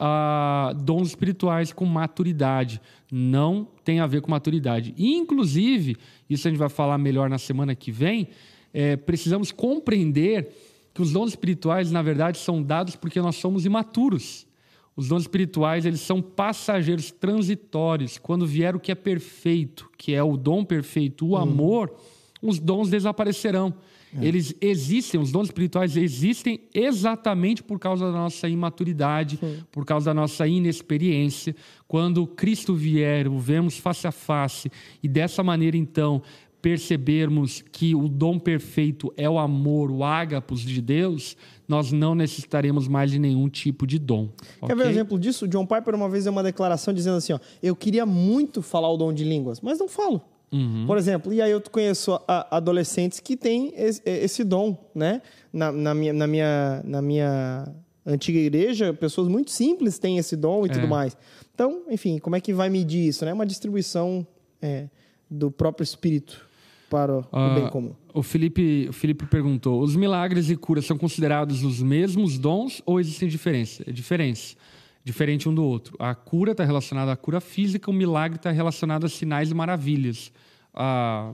ah, 0.04 0.74
dons 0.76 1.10
espirituais 1.10 1.72
com 1.72 1.86
maturidade. 1.86 2.82
Não 3.12 3.68
tem 3.86 4.00
a 4.00 4.08
ver 4.08 4.22
com 4.22 4.32
maturidade. 4.32 4.96
Inclusive, 4.98 5.96
isso 6.28 6.48
a 6.48 6.50
gente 6.50 6.58
vai 6.58 6.70
falar 6.70 6.98
melhor 6.98 7.30
na 7.30 7.38
semana 7.38 7.76
que 7.76 7.92
vem, 7.92 8.30
é, 8.74 8.96
precisamos 8.96 9.52
compreender 9.52 10.50
que 10.92 11.04
os 11.04 11.12
dons 11.12 11.30
espirituais, 11.30 11.92
na 11.92 12.02
verdade, 12.02 12.40
são 12.40 12.64
dados 12.64 12.96
porque 12.96 13.22
nós 13.22 13.36
somos 13.36 13.64
imaturos. 13.64 14.48
Os 14.96 15.08
dons 15.08 15.22
espirituais, 15.22 15.86
eles 15.86 16.02
são 16.02 16.20
passageiros 16.20 17.12
transitórios. 17.12 18.18
Quando 18.18 18.48
vier 18.48 18.76
o 18.76 18.80
que 18.80 18.92
é 18.92 18.96
perfeito, 18.96 19.88
que 20.00 20.16
é 20.16 20.24
o 20.24 20.36
dom 20.36 20.66
perfeito, 20.66 21.28
o 21.28 21.34
hum. 21.34 21.38
amor, 21.38 21.94
os 22.42 22.58
dons 22.58 22.90
desaparecerão. 22.90 23.72
É. 24.20 24.26
Eles 24.26 24.54
existem, 24.60 25.20
os 25.20 25.32
dons 25.32 25.48
espirituais 25.48 25.96
existem 25.96 26.60
exatamente 26.74 27.64
por 27.64 27.80
causa 27.80 28.06
da 28.06 28.12
nossa 28.12 28.50
imaturidade, 28.50 29.38
Sim. 29.38 29.64
por 29.72 29.86
causa 29.86 30.08
da 30.08 30.14
nossa 30.14 30.48
inexperiência. 30.48 31.56
Quando 31.88 32.28
Cristo 32.28 32.74
vier, 32.74 33.28
o 33.28 33.40
vemos 33.40 33.78
face 33.78 34.08
a 34.08 34.12
face, 34.12 34.72
e 35.02 35.08
dessa 35.08 35.42
maneira, 35.44 35.78
então, 35.78 36.22
percebermos 36.62 37.64
que 37.72 37.96
o 37.96 38.08
dom 38.08 38.38
perfeito 38.38 39.12
é 39.18 39.30
o 39.30 39.40
amor, 39.40 39.92
o 39.92 40.04
ágapos 40.04 40.62
de 40.62 40.82
Deus, 40.82 41.36
nós 41.68 41.92
não 41.92 42.14
necessitaremos 42.14 42.88
mais 42.88 43.12
de 43.12 43.18
nenhum 43.18 43.50
tipo 43.50 43.88
de 43.88 43.98
dom. 43.98 44.30
Quer 44.60 44.66
okay? 44.66 44.76
ver 44.76 44.88
um 44.88 44.90
exemplo 44.90 45.20
disso? 45.20 45.48
John 45.48 45.66
Piper 45.66 45.96
uma 45.96 46.10
vez 46.10 46.26
deu 46.26 46.32
uma 46.32 46.44
declaração 46.44 46.94
dizendo 46.94 47.18
assim: 47.18 47.34
ó, 47.34 47.40
eu 47.64 47.76
queria 47.76 48.06
muito 48.06 48.62
falar 48.62 48.92
o 48.92 48.98
dom 48.98 49.12
de 49.12 49.24
línguas, 49.24 49.60
mas 49.62 49.80
não 49.80 49.88
falo. 49.88 50.22
Uhum. 50.52 50.86
Por 50.86 50.98
exemplo, 50.98 51.34
e 51.34 51.42
aí 51.42 51.52
eu 51.52 51.62
conheço 51.62 52.20
adolescentes 52.28 53.20
que 53.20 53.38
têm 53.38 53.74
esse 53.76 54.44
dom, 54.44 54.78
né? 54.94 55.22
Na, 55.52 55.72
na, 55.72 55.94
minha, 55.94 56.14
na, 56.14 56.28
minha, 56.28 56.82
na 56.84 57.02
minha 57.02 57.76
antiga 58.06 58.38
igreja, 58.38 58.94
pessoas 58.94 59.28
muito 59.28 59.52
simples 59.52 59.98
têm 59.98 60.18
esse 60.18 60.36
dom 60.36 60.66
e 60.66 60.70
é. 60.70 60.74
tudo 60.74 60.88
mais. 60.88 61.16
Então, 61.54 61.84
enfim, 61.90 62.20
como 62.20 62.36
é 62.36 62.42
que 62.42 62.54
vai 62.54 62.70
medir 62.70 63.08
isso? 63.08 63.24
Né? 63.24 63.34
Uma 63.34 63.46
distribuição 63.46 64.26
é, 64.62 64.88
do 65.30 65.50
próprio 65.50 65.84
espírito 65.84 66.46
para 66.90 67.16
o 67.16 67.20
uh, 67.20 67.56
bem 67.56 67.70
comum. 67.70 67.96
O 68.14 68.22
Felipe, 68.22 68.88
o 68.90 68.94
Felipe 68.94 69.26
perguntou: 69.26 69.82
os 69.82 69.96
milagres 69.96 70.50
e 70.50 70.58
curas 70.58 70.86
são 70.86 70.98
considerados 70.98 71.64
os 71.64 71.82
mesmos 71.82 72.38
dons 72.38 72.82
ou 72.86 73.00
existem 73.00 73.30
diferença? 73.30 73.84
É 73.88 73.92
diferença. 73.92 74.56
Diferente 75.04 75.50
um 75.50 75.54
do 75.54 75.64
outro. 75.64 75.96
A 76.00 76.14
cura 76.14 76.52
está 76.52 76.64
relacionada 76.64 77.12
à 77.12 77.16
cura 77.16 77.42
física, 77.42 77.90
o 77.90 77.94
milagre 77.94 78.38
está 78.38 78.52
relacionado 78.52 79.06
a 79.06 79.10
sinais 79.10 79.50
e 79.50 79.54
maravilhas. 79.54 80.32
A, 80.74 81.34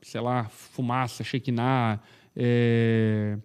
sei 0.00 0.20
lá, 0.20 0.44
fumaça, 0.44 1.24
Shekinah, 1.24 2.00
é, 2.36 3.38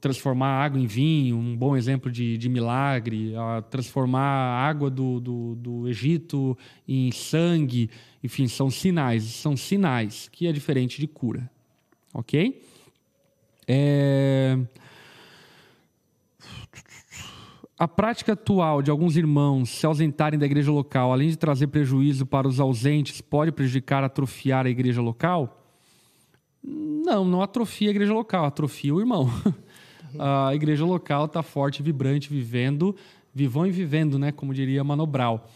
transformar 0.00 0.64
água 0.64 0.80
em 0.80 0.86
vinho, 0.86 1.36
um 1.36 1.56
bom 1.56 1.76
exemplo 1.76 2.10
de, 2.10 2.36
de 2.36 2.48
milagre, 2.48 3.34
uh, 3.36 3.62
transformar 3.62 4.20
a 4.20 4.66
água 4.66 4.90
do, 4.90 5.20
do, 5.20 5.54
do, 5.54 5.88
Egito 5.88 6.58
em 6.88 7.12
sangue, 7.12 7.88
enfim, 8.22 8.48
são 8.48 8.68
sinais, 8.68 9.22
são 9.22 9.56
sinais, 9.56 10.28
que 10.32 10.48
é 10.48 10.52
diferente 10.52 11.00
de 11.00 11.06
cura, 11.06 11.48
ok? 12.12 12.60
É... 13.68 14.58
A 17.76 17.88
prática 17.88 18.34
atual 18.34 18.80
de 18.82 18.90
alguns 18.90 19.16
irmãos 19.16 19.68
se 19.68 19.84
ausentarem 19.84 20.38
da 20.38 20.46
igreja 20.46 20.70
local, 20.70 21.12
além 21.12 21.28
de 21.28 21.36
trazer 21.36 21.66
prejuízo 21.66 22.24
para 22.24 22.46
os 22.46 22.60
ausentes, 22.60 23.20
pode 23.20 23.50
prejudicar, 23.50 24.04
atrofiar 24.04 24.64
a 24.64 24.70
igreja 24.70 25.02
local? 25.02 25.60
Não, 26.62 27.24
não 27.24 27.42
atrofia 27.42 27.88
a 27.88 27.90
igreja 27.90 28.12
local, 28.12 28.44
atrofia 28.44 28.94
o 28.94 29.00
irmão. 29.00 29.28
a 30.18 30.54
igreja 30.54 30.84
local 30.84 31.24
está 31.24 31.42
forte, 31.42 31.82
vibrante, 31.82 32.30
vivendo, 32.30 32.94
vivão 33.34 33.66
e 33.66 33.72
vivendo, 33.72 34.18
né? 34.20 34.30
Como 34.30 34.54
diria 34.54 34.84
Manobral. 34.84 35.48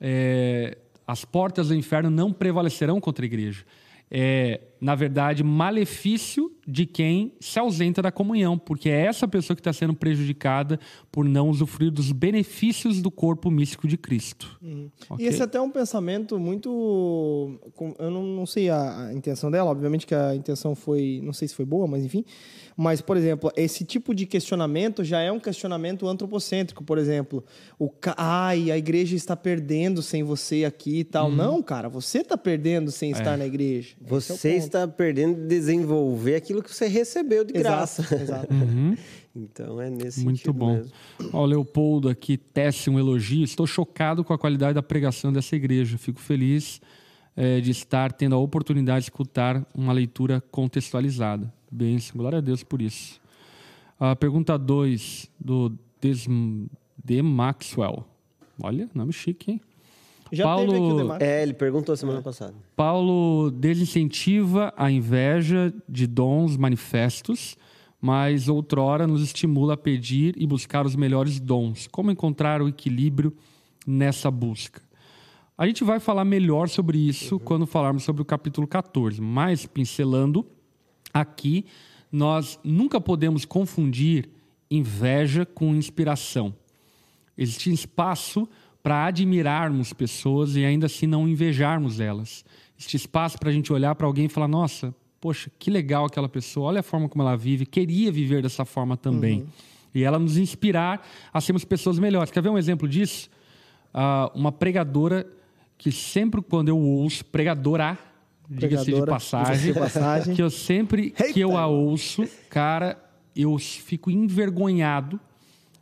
É, 0.00 0.78
as 1.06 1.26
portas 1.26 1.68
do 1.68 1.74
inferno 1.74 2.08
não 2.08 2.32
prevalecerão 2.32 3.00
contra 3.00 3.24
a 3.24 3.26
igreja 3.26 3.64
é, 4.10 4.60
na 4.80 4.94
verdade, 4.94 5.42
malefício 5.42 6.52
de 6.66 6.86
quem 6.86 7.32
se 7.40 7.58
ausenta 7.58 8.00
da 8.00 8.12
comunhão, 8.12 8.56
porque 8.56 8.88
é 8.88 9.06
essa 9.06 9.26
pessoa 9.26 9.54
que 9.54 9.60
está 9.60 9.72
sendo 9.72 9.94
prejudicada 9.94 10.78
por 11.10 11.24
não 11.24 11.48
usufruir 11.48 11.90
dos 11.90 12.12
benefícios 12.12 13.00
do 13.02 13.10
corpo 13.10 13.50
místico 13.50 13.88
de 13.88 13.96
Cristo. 13.96 14.58
Uhum. 14.62 14.90
Okay? 15.10 15.26
E 15.26 15.28
esse 15.28 15.40
é 15.40 15.44
até 15.44 15.60
um 15.60 15.70
pensamento 15.70 16.38
muito. 16.38 17.58
Eu 17.98 18.10
não, 18.10 18.22
não 18.22 18.46
sei 18.46 18.68
a, 18.68 19.08
a, 19.08 19.14
intenção 19.14 19.50
dela, 19.50 19.70
obviamente 19.70 20.06
que 20.06 20.14
a 20.14 20.34
intenção 20.34 20.74
foi. 20.74 21.20
Não 21.22 21.32
sei 21.32 21.48
se 21.48 21.54
foi 21.54 21.64
boa, 21.64 21.86
mas 21.86 22.04
enfim. 22.04 22.24
Mas, 22.76 23.00
por 23.00 23.16
exemplo, 23.16 23.50
esse 23.56 23.84
tipo 23.84 24.14
de 24.14 24.26
questionamento 24.26 25.02
já 25.02 25.20
é 25.20 25.32
um 25.32 25.40
questionamento 25.40 26.06
antropocêntrico. 26.06 26.84
Por 26.84 26.98
exemplo, 26.98 27.42
o 27.78 27.90
ai, 28.16 28.70
a 28.70 28.76
igreja 28.76 29.16
está 29.16 29.34
perdendo 29.34 30.02
sem 30.02 30.22
você 30.22 30.64
aqui 30.64 30.98
e 30.98 31.04
tal. 31.04 31.30
Uhum. 31.30 31.36
Não, 31.36 31.62
cara, 31.62 31.88
você 31.88 32.18
está 32.18 32.36
perdendo 32.36 32.90
sem 32.90 33.14
é. 33.14 33.16
estar 33.16 33.38
na 33.38 33.46
igreja. 33.46 33.96
É 34.04 34.08
você 34.08 34.50
é 34.50 34.56
está 34.56 34.86
perdendo 34.86 35.40
de 35.40 35.46
desenvolver 35.46 36.34
aquilo 36.34 36.62
que 36.62 36.74
você 36.74 36.86
recebeu 36.86 37.44
de 37.44 37.54
graça. 37.54 38.02
Exato. 38.02 38.14
exato. 38.22 38.54
Uhum. 38.54 38.94
Então 39.34 39.80
é 39.80 39.88
nesse 39.88 40.22
Muito 40.22 40.38
sentido 40.38 40.52
bom. 40.52 40.74
Mesmo. 40.74 40.92
Ó, 41.32 41.42
o 41.42 41.46
Leopoldo 41.46 42.10
aqui 42.10 42.36
tece 42.36 42.90
um 42.90 42.98
elogio. 42.98 43.42
Estou 43.42 43.66
chocado 43.66 44.22
com 44.22 44.34
a 44.34 44.38
qualidade 44.38 44.74
da 44.74 44.82
pregação 44.82 45.32
dessa 45.32 45.56
igreja. 45.56 45.96
Fico 45.96 46.20
feliz 46.20 46.80
é, 47.34 47.58
de 47.60 47.70
estar 47.70 48.12
tendo 48.12 48.34
a 48.34 48.38
oportunidade 48.38 49.00
de 49.00 49.10
escutar 49.10 49.66
uma 49.74 49.94
leitura 49.94 50.42
contextualizada. 50.50 51.55
Bênção, 51.70 52.16
glória 52.16 52.38
a 52.38 52.40
Deus 52.40 52.62
por 52.62 52.80
isso. 52.80 53.20
A 53.98 54.14
pergunta 54.14 54.58
2 54.58 55.30
do 55.38 55.72
Des, 56.00 56.26
De 57.04 57.22
Maxwell. 57.22 58.04
Olha, 58.62 58.88
nome 58.94 59.12
chique, 59.12 59.52
hein? 59.52 59.60
Já 60.32 60.44
Paulo, 60.44 60.72
teve 60.72 60.84
aqui 60.84 60.92
o 60.92 60.96
debate. 60.96 61.22
É, 61.24 61.42
ele 61.42 61.54
perguntou 61.54 61.96
semana 61.96 62.20
passada. 62.20 62.54
Paulo 62.74 63.50
desincentiva 63.50 64.72
a 64.76 64.90
inveja 64.90 65.72
de 65.88 66.06
dons 66.06 66.56
manifestos, 66.56 67.56
mas 68.00 68.48
outrora 68.48 69.06
nos 69.06 69.22
estimula 69.22 69.74
a 69.74 69.76
pedir 69.76 70.34
e 70.36 70.46
buscar 70.46 70.84
os 70.84 70.96
melhores 70.96 71.38
dons. 71.38 71.86
Como 71.86 72.10
encontrar 72.10 72.60
o 72.60 72.68
equilíbrio 72.68 73.32
nessa 73.86 74.30
busca? 74.30 74.82
A 75.56 75.66
gente 75.66 75.84
vai 75.84 75.98
falar 75.98 76.24
melhor 76.24 76.68
sobre 76.68 76.98
isso 76.98 77.38
quando 77.40 77.66
falarmos 77.66 78.02
sobre 78.02 78.20
o 78.20 78.24
capítulo 78.24 78.66
14, 78.66 79.22
mas 79.22 79.64
pincelando 79.64 80.44
aqui, 81.20 81.64
nós 82.10 82.58
nunca 82.62 83.00
podemos 83.00 83.44
confundir 83.44 84.28
inveja 84.70 85.44
com 85.44 85.74
inspiração. 85.74 86.54
Existe 87.36 87.72
espaço 87.72 88.48
para 88.82 89.06
admirarmos 89.06 89.92
pessoas 89.92 90.56
e 90.56 90.64
ainda 90.64 90.86
assim 90.86 91.06
não 91.06 91.28
invejarmos 91.28 92.00
elas. 92.00 92.44
Existe 92.78 92.96
espaço 92.96 93.38
para 93.38 93.50
a 93.50 93.52
gente 93.52 93.72
olhar 93.72 93.94
para 93.94 94.06
alguém 94.06 94.26
e 94.26 94.28
falar: 94.28 94.48
nossa, 94.48 94.94
poxa, 95.20 95.50
que 95.58 95.70
legal 95.70 96.04
aquela 96.06 96.28
pessoa, 96.28 96.68
olha 96.68 96.80
a 96.80 96.82
forma 96.82 97.08
como 97.08 97.22
ela 97.22 97.36
vive, 97.36 97.66
queria 97.66 98.12
viver 98.12 98.42
dessa 98.42 98.64
forma 98.64 98.96
também. 98.96 99.40
Uhum. 99.40 99.46
E 99.94 100.02
ela 100.04 100.18
nos 100.18 100.36
inspirar 100.36 101.06
a 101.32 101.40
sermos 101.40 101.64
pessoas 101.64 101.98
melhores. 101.98 102.30
Quer 102.30 102.42
ver 102.42 102.50
um 102.50 102.58
exemplo 102.58 102.86
disso? 102.86 103.30
Ah, 103.92 104.30
uma 104.34 104.52
pregadora 104.52 105.26
que 105.78 105.90
sempre 105.90 106.42
quando 106.42 106.68
eu 106.68 106.78
ouço, 106.78 107.24
pregadora, 107.24 107.98
diga-se 108.48 108.92
de 108.92 109.06
passagem, 109.06 109.74
passagem. 109.74 110.34
que 110.34 110.42
eu 110.42 110.50
sempre 110.50 111.10
que 111.10 111.40
eu 111.40 111.56
a 111.56 111.66
ouço, 111.66 112.26
cara, 112.48 112.98
eu 113.34 113.56
fico 113.58 114.10
envergonhado 114.10 115.20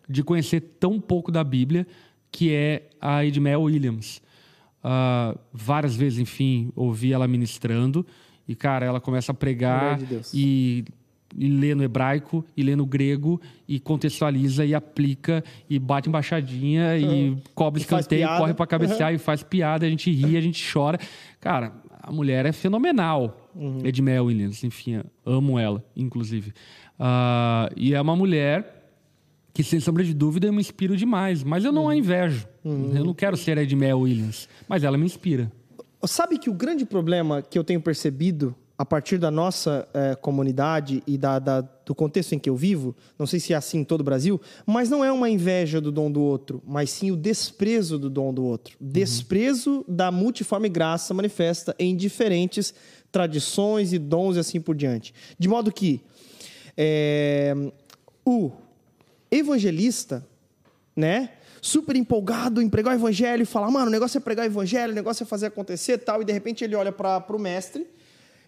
de 0.08 0.22
conhecer 0.22 0.60
tão 0.78 1.00
pouco 1.00 1.30
da 1.32 1.42
Bíblia, 1.42 1.86
que 2.30 2.52
é 2.52 2.88
a 3.00 3.24
Edmel 3.24 3.62
Williams. 3.62 4.20
Ah, 4.82 5.34
várias 5.52 5.96
vezes, 5.96 6.18
enfim, 6.18 6.70
ouvi 6.76 7.12
ela 7.12 7.26
ministrando 7.26 8.04
e, 8.46 8.54
cara, 8.54 8.84
ela 8.84 9.00
começa 9.00 9.32
a 9.32 9.34
pregar 9.34 9.96
de 9.96 10.20
e, 10.34 10.84
e 11.34 11.48
lê 11.48 11.74
no 11.74 11.82
hebraico 11.82 12.44
e 12.54 12.62
lê 12.62 12.76
no 12.76 12.84
grego 12.84 13.40
e 13.66 13.80
contextualiza 13.80 14.62
e 14.62 14.74
aplica 14.74 15.42
e 15.70 15.78
bate 15.78 16.10
embaixadinha 16.10 16.98
e 16.98 17.34
cobre 17.54 17.80
E 17.80 17.84
faz 17.84 18.02
escanteio, 18.04 18.26
piada. 18.26 18.40
corre 18.40 18.52
para 18.52 18.66
cabecear 18.66 19.14
e 19.14 19.18
faz 19.18 19.42
piada, 19.42 19.86
a 19.86 19.88
gente 19.88 20.10
ri, 20.10 20.36
a 20.36 20.40
gente 20.42 20.70
chora. 20.70 20.98
Cara, 21.40 21.72
a 22.06 22.12
mulher 22.12 22.46
é 22.46 22.52
fenomenal, 22.52 23.40
Uhum. 23.54 23.78
Williams, 24.20 24.64
enfim, 24.64 25.00
amo 25.24 25.58
ela, 25.58 25.84
inclusive. 25.96 26.52
Ah, 26.98 27.68
e 27.76 27.94
é 27.94 28.00
uma 28.00 28.16
mulher 28.16 28.90
que, 29.52 29.62
sem 29.62 29.78
sombra 29.78 30.02
de 30.02 30.12
dúvida, 30.12 30.46
eu 30.48 30.52
me 30.52 30.60
inspiro 30.60 30.96
demais, 30.96 31.44
mas 31.44 31.64
eu 31.64 31.70
não 31.72 31.82
Uhum. 31.84 31.88
a 31.90 31.96
invejo. 31.96 32.48
Eu 32.64 33.04
não 33.04 33.14
quero 33.14 33.36
ser 33.36 33.56
Edmel 33.58 34.00
Williams, 34.00 34.48
mas 34.68 34.82
ela 34.82 34.98
me 34.98 35.04
inspira. 35.04 35.52
Sabe 36.04 36.38
que 36.38 36.50
o 36.50 36.52
grande 36.54 36.84
problema 36.84 37.40
que 37.42 37.58
eu 37.58 37.62
tenho 37.64 37.80
percebido 37.80 38.54
a 38.76 38.84
partir 38.84 39.18
da 39.18 39.30
nossa 39.30 39.86
eh, 39.94 40.16
comunidade 40.16 41.00
e 41.06 41.16
da, 41.16 41.38
da- 41.38 41.60
do 41.60 41.94
contexto 41.94 42.32
em 42.34 42.38
que 42.40 42.50
eu 42.50 42.56
vivo, 42.56 42.94
não 43.16 43.24
sei 43.26 43.38
se 43.38 43.52
é 43.52 43.56
assim 43.56 43.78
em 43.80 43.84
todo 43.84 44.00
o 44.00 44.04
Brasil, 44.04 44.40
mas 44.66 44.90
não 44.90 45.04
é 45.04 45.12
uma 45.12 45.30
inveja 45.30 45.80
do 45.80 45.92
dom 45.92 46.10
do 46.10 46.20
outro, 46.20 46.60
mas 46.66 46.90
sim 46.90 47.10
o 47.12 47.16
desprezo 47.16 47.98
do 47.98 48.10
dom 48.10 48.34
do 48.34 48.42
outro. 48.44 48.76
Desprezo 48.80 49.84
da 49.86 50.10
multiforme 50.10 50.68
graça 50.68 51.14
manifesta 51.14 51.74
em 51.78 51.94
diferentes 51.96 52.74
tradições 53.12 53.92
e 53.92 53.98
dons 53.98 54.36
e 54.36 54.40
assim 54.40 54.60
por 54.60 54.74
diante. 54.74 55.14
De 55.38 55.46
modo 55.46 55.70
que 55.70 56.00
eh, 56.76 57.54
o 58.26 58.50
evangelista, 59.30 60.26
né? 60.96 61.30
Super 61.60 61.96
empolgado 61.96 62.60
em 62.60 62.68
pregar 62.68 62.92
o 62.94 62.98
evangelho 62.98 63.42
e 63.42 63.46
falar, 63.46 63.70
mano, 63.70 63.86
o 63.86 63.90
negócio 63.90 64.18
é 64.18 64.20
pregar 64.20 64.44
o 64.44 64.48
evangelho, 64.48 64.92
o 64.92 64.94
negócio 64.94 65.22
é 65.22 65.26
fazer 65.26 65.46
acontecer 65.46 65.98
tal. 65.98 66.20
E 66.20 66.24
de 66.24 66.32
repente 66.32 66.62
ele 66.62 66.74
olha 66.76 66.92
para 66.92 67.24
o 67.34 67.38
mestre, 67.38 67.86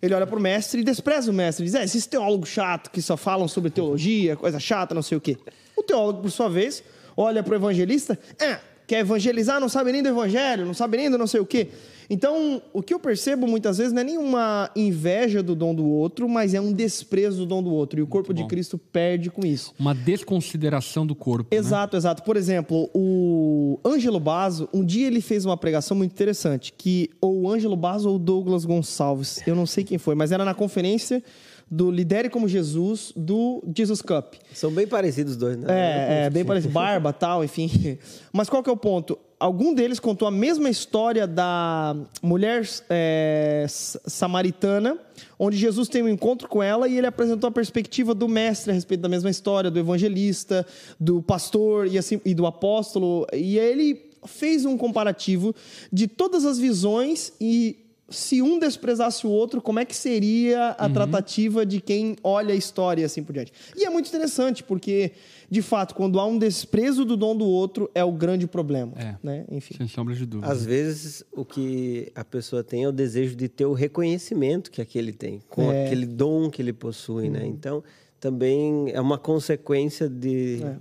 ele 0.00 0.14
olha 0.14 0.26
para 0.26 0.38
o 0.38 0.40
mestre 0.40 0.80
e 0.80 0.84
despreza 0.84 1.30
o 1.30 1.34
mestre. 1.34 1.64
Diz, 1.64 1.74
é, 1.74 1.84
esses 1.84 2.06
teólogos 2.06 2.48
chatos 2.48 2.90
que 2.92 3.00
só 3.00 3.16
falam 3.16 3.48
sobre 3.48 3.70
teologia, 3.70 4.36
coisa 4.36 4.58
chata, 4.58 4.94
não 4.94 5.02
sei 5.02 5.18
o 5.18 5.20
quê. 5.20 5.36
O 5.76 5.82
teólogo, 5.82 6.22
por 6.22 6.30
sua 6.30 6.48
vez, 6.48 6.82
olha 7.16 7.42
para 7.42 7.52
o 7.52 7.56
evangelista, 7.56 8.18
é, 8.38 8.58
quer 8.86 9.00
evangelizar, 9.00 9.60
não 9.60 9.68
sabe 9.68 9.92
nem 9.92 10.02
do 10.02 10.08
evangelho, 10.08 10.64
não 10.64 10.74
sabe 10.74 10.96
nem 10.96 11.10
do 11.10 11.18
não 11.18 11.26
sei 11.26 11.40
o 11.40 11.46
quê. 11.46 11.68
Então, 12.08 12.62
o 12.72 12.82
que 12.82 12.94
eu 12.94 13.00
percebo 13.00 13.46
muitas 13.46 13.78
vezes 13.78 13.92
não 13.92 14.00
é 14.00 14.04
nenhuma 14.04 14.70
inveja 14.76 15.42
do 15.42 15.54
dom 15.54 15.74
do 15.74 15.86
outro, 15.86 16.28
mas 16.28 16.54
é 16.54 16.60
um 16.60 16.72
desprezo 16.72 17.38
do 17.38 17.46
dom 17.46 17.62
do 17.62 17.72
outro. 17.72 17.98
E 17.98 18.02
o 18.02 18.06
corpo 18.06 18.32
de. 18.32 18.46
Cristo 18.46 18.78
perde 18.78 19.30
com 19.30 19.44
isso. 19.44 19.74
Uma 19.78 19.94
desconsideração 19.94 21.06
do 21.06 21.14
corpo. 21.14 21.48
né? 21.52 21.58
Exato, 21.58 21.96
exato. 21.96 22.22
Por 22.22 22.36
exemplo, 22.36 22.88
o 22.94 23.78
Ângelo 23.84 24.20
Basso, 24.20 24.68
um 24.72 24.84
dia 24.84 25.06
ele 25.06 25.20
fez 25.20 25.44
uma 25.44 25.56
pregação 25.56 25.96
muito 25.96 26.12
interessante, 26.12 26.72
que 26.72 27.10
ou 27.20 27.42
o 27.42 27.50
Ângelo 27.50 27.76
Basso 27.76 28.08
ou 28.08 28.16
o 28.16 28.18
Douglas 28.18 28.64
Gonçalves, 28.64 29.40
eu 29.46 29.54
não 29.54 29.66
sei 29.66 29.84
quem 29.84 29.98
foi, 29.98 30.14
mas 30.14 30.32
era 30.32 30.44
na 30.44 30.54
conferência 30.54 31.22
do 31.70 31.90
Lidere 31.90 32.30
como 32.30 32.46
Jesus, 32.46 33.12
do 33.16 33.62
Jesus 33.76 34.00
Cup. 34.00 34.34
São 34.52 34.70
bem 34.70 34.86
parecidos 34.86 35.32
os 35.32 35.38
dois, 35.38 35.56
né? 35.56 35.66
É, 35.68 36.26
é 36.26 36.30
bem 36.30 36.44
parecido. 36.44 36.72
Barba, 36.72 37.12
tal, 37.12 37.44
enfim. 37.44 37.98
Mas 38.32 38.48
qual 38.48 38.62
que 38.62 38.70
é 38.70 38.72
o 38.72 38.76
ponto? 38.76 39.18
Algum 39.38 39.74
deles 39.74 40.00
contou 40.00 40.26
a 40.26 40.30
mesma 40.30 40.70
história 40.70 41.26
da 41.26 41.94
mulher 42.22 42.66
é, 42.88 43.66
samaritana, 43.68 44.98
onde 45.38 45.58
Jesus 45.58 45.88
tem 45.88 46.02
um 46.02 46.08
encontro 46.08 46.48
com 46.48 46.62
ela 46.62 46.88
e 46.88 46.96
ele 46.96 47.06
apresentou 47.06 47.48
a 47.48 47.50
perspectiva 47.50 48.14
do 48.14 48.28
mestre 48.28 48.70
a 48.70 48.74
respeito 48.74 49.02
da 49.02 49.10
mesma 49.10 49.28
história, 49.28 49.70
do 49.70 49.78
evangelista, 49.78 50.66
do 50.98 51.20
pastor 51.20 51.86
e, 51.86 51.98
assim, 51.98 52.18
e 52.24 52.34
do 52.34 52.46
apóstolo. 52.46 53.26
E 53.30 53.58
ele 53.58 54.10
fez 54.24 54.64
um 54.64 54.76
comparativo 54.76 55.54
de 55.92 56.08
todas 56.08 56.46
as 56.46 56.58
visões 56.58 57.30
e 57.38 57.76
se 58.08 58.40
um 58.40 58.58
desprezasse 58.58 59.26
o 59.26 59.30
outro, 59.30 59.60
como 59.60 59.80
é 59.80 59.84
que 59.84 59.94
seria 59.94 60.70
a 60.70 60.88
tratativa 60.88 61.66
de 61.66 61.80
quem 61.80 62.16
olha 62.22 62.54
a 62.54 62.56
história 62.56 63.02
e 63.02 63.04
assim 63.04 63.22
por 63.22 63.32
diante. 63.32 63.52
E 63.76 63.84
é 63.84 63.90
muito 63.90 64.08
interessante, 64.08 64.62
porque, 64.62 65.12
de 65.50 65.62
fato, 65.62 65.94
quando 65.94 66.18
há 66.18 66.26
um 66.26 66.38
desprezo 66.38 67.04
do 67.04 67.16
dom 67.16 67.36
do 67.36 67.44
outro, 67.44 67.90
é 67.94 68.04
o 68.04 68.10
grande 68.12 68.46
problema. 68.46 68.92
É. 68.96 69.14
Né? 69.22 69.44
Enfim. 69.50 69.74
Sem 69.76 69.86
sombra 69.88 70.14
de 70.14 70.26
dúvida. 70.26 70.50
Às 70.52 70.64
vezes, 70.64 71.24
o 71.32 71.44
que 71.44 72.10
a 72.14 72.24
pessoa 72.24 72.64
tem 72.64 72.84
é 72.84 72.88
o 72.88 72.92
desejo 72.92 73.36
de 73.36 73.48
ter 73.48 73.64
o 73.66 73.72
reconhecimento 73.72 74.70
que 74.70 74.80
aquele 74.80 75.12
tem, 75.12 75.40
com 75.48 75.70
É. 75.70 75.86
aquele 75.86 76.06
dom 76.06 76.50
que 76.50 76.60
ele 76.60 76.72
possui, 76.72 77.28
né? 77.30 77.46
Então, 77.46 77.82
também 78.18 78.90
é 78.90 79.00
uma 79.00 79.18
consequência 79.18 80.08
de, 80.08 80.62
É. 80.62 80.76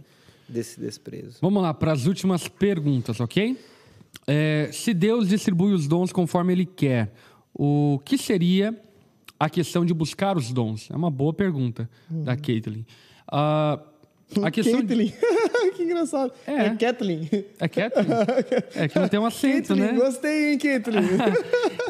desse 0.50 0.80
desprezo. 0.80 1.38
Vamos 1.42 1.62
lá 1.62 1.74
para 1.74 1.92
as 1.92 2.06
últimas 2.06 2.48
perguntas, 2.48 3.20
ok? 3.20 3.58
É, 4.28 4.70
se 4.72 4.94
Deus 4.94 5.28
distribui 5.28 5.74
os 5.74 5.88
dons 5.88 6.12
conforme 6.12 6.54
Ele 6.54 6.66
quer, 6.66 7.14
o 7.54 8.00
que 8.04 8.18
seria 8.18 8.76
a 9.40 9.50
questão 9.50 9.86
de 9.86 9.94
buscar 9.94 10.36
os 10.38 10.52
dons? 10.52 10.90
É 10.90 10.96
uma 10.96 11.12
boa 11.12 11.34
pergunta 11.34 11.88
da 12.10 12.36
Caitlin. 12.36 12.86
Ah, 13.28 13.80
a 14.42 14.52
questão 14.52 14.82
de... 14.82 14.88
Caitlyn. 14.88 15.14
que 15.76 15.84
engraçado. 15.84 16.34
É. 16.48 16.54
É, 16.54 16.76
Kathleen. 16.76 17.30
É 17.60 17.68
Kathleen? 17.68 18.08
É 18.76 18.88
que 18.88 19.00
não 19.00 19.08
tem 19.08 19.20
um 19.20 19.26
acento, 19.26 19.70
Kathleen, 19.70 19.92
né? 19.94 20.00
gostei, 20.00 20.52
hein, 20.52 20.58
Kathleen? 20.58 21.08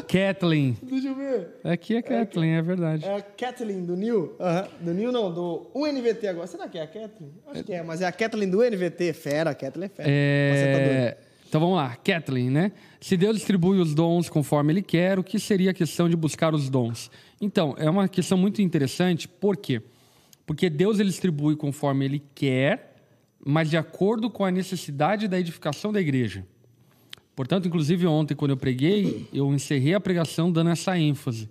Kathleen. 0.08 0.78
Deixa 0.82 1.08
eu 1.08 1.14
ver. 1.14 1.48
Aqui 1.64 1.96
é 1.96 2.02
Kathleen, 2.02 2.54
é 2.54 2.62
verdade. 2.62 3.04
É 3.04 3.16
a 3.16 3.22
Kathleen 3.22 3.84
do 3.84 3.96
New. 3.96 4.36
Aham. 4.38 4.68
Do 4.80 4.94
New 4.94 5.12
não, 5.12 5.32
do 5.32 5.70
UNVT 5.74 6.28
agora. 6.28 6.46
Será 6.46 6.68
que 6.68 6.78
é 6.78 6.82
a 6.82 6.86
Kathleen? 6.86 7.32
Acho 7.48 7.64
que 7.64 7.72
é, 7.72 7.82
mas 7.82 8.00
é 8.00 8.06
a 8.06 8.12
Kathleen 8.12 8.50
do 8.50 8.60
UNVT. 8.60 9.12
Fera, 9.12 9.50
a 9.50 9.54
Kathleen 9.54 9.90
é 9.98 10.02
fera. 10.02 10.08
Tá. 10.08 10.12
É... 10.12 11.16
Então 11.48 11.60
vamos 11.60 11.76
lá, 11.76 11.96
Kathleen, 11.96 12.50
né? 12.50 12.72
Se 13.00 13.16
Deus 13.16 13.36
distribui 13.36 13.78
os 13.78 13.94
dons 13.94 14.28
conforme 14.28 14.72
Ele 14.72 14.82
quer, 14.82 15.18
o 15.18 15.24
que 15.24 15.38
seria 15.38 15.70
a 15.70 15.74
questão 15.74 16.08
de 16.08 16.16
buscar 16.16 16.52
os 16.52 16.68
dons? 16.68 17.10
Então, 17.40 17.74
é 17.78 17.88
uma 17.88 18.08
questão 18.08 18.36
muito 18.36 18.60
interessante, 18.60 19.28
por 19.28 19.56
quê? 19.56 19.78
Porque 19.80 19.95
Deus 20.70 20.98
ele 20.98 21.08
distribui 21.08 21.56
conforme 21.56 22.04
Ele 22.04 22.22
quer, 22.34 22.96
mas 23.44 23.70
de 23.70 23.76
acordo 23.76 24.30
com 24.30 24.44
a 24.44 24.50
necessidade 24.50 25.28
da 25.28 25.38
edificação 25.38 25.92
da 25.92 26.00
igreja. 26.00 26.46
Portanto, 27.34 27.68
inclusive 27.68 28.06
ontem, 28.06 28.34
quando 28.34 28.52
eu 28.52 28.56
preguei, 28.56 29.28
eu 29.32 29.52
encerrei 29.52 29.94
a 29.94 30.00
pregação 30.00 30.50
dando 30.50 30.70
essa 30.70 30.98
ênfase 30.98 31.48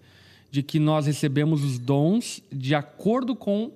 de 0.50 0.64
que 0.64 0.80
nós 0.80 1.06
recebemos 1.06 1.64
os 1.64 1.78
dons 1.78 2.42
de 2.52 2.74
acordo 2.74 3.36
com 3.36 3.72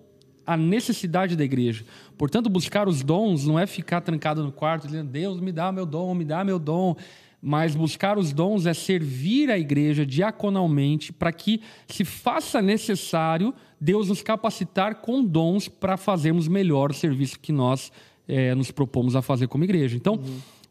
a 0.47 0.57
necessidade 0.57 1.35
da 1.35 1.43
igreja. 1.43 1.85
Portanto, 2.17 2.49
buscar 2.49 2.87
os 2.87 3.03
dons 3.03 3.45
não 3.45 3.59
é 3.59 3.67
ficar 3.67 4.01
trancado 4.01 4.43
no 4.43 4.51
quarto 4.51 4.87
dizendo 4.87 5.11
Deus 5.11 5.39
me 5.39 5.51
dá 5.51 5.71
meu 5.71 5.85
dom, 5.85 6.15
me 6.15 6.25
dá 6.25 6.43
meu 6.43 6.57
dom. 6.57 6.95
Mas 7.41 7.75
buscar 7.75 8.17
os 8.17 8.33
dons 8.33 8.65
é 8.65 8.73
servir 8.73 9.51
a 9.51 9.59
igreja 9.59 10.05
diaconalmente 10.05 11.13
para 11.13 11.31
que 11.31 11.61
se 11.87 12.03
faça 12.03 12.61
necessário 12.61 13.53
Deus 13.79 14.09
nos 14.09 14.21
capacitar 14.21 14.95
com 14.95 15.23
dons 15.23 15.67
para 15.67 15.97
fazermos 15.97 16.47
melhor 16.47 16.91
o 16.91 16.93
serviço 16.93 17.39
que 17.39 17.51
nós 17.51 17.91
eh, 18.27 18.53
nos 18.55 18.71
propomos 18.71 19.15
a 19.15 19.21
fazer 19.21 19.47
como 19.47 19.63
igreja. 19.63 19.95
Então, 19.95 20.19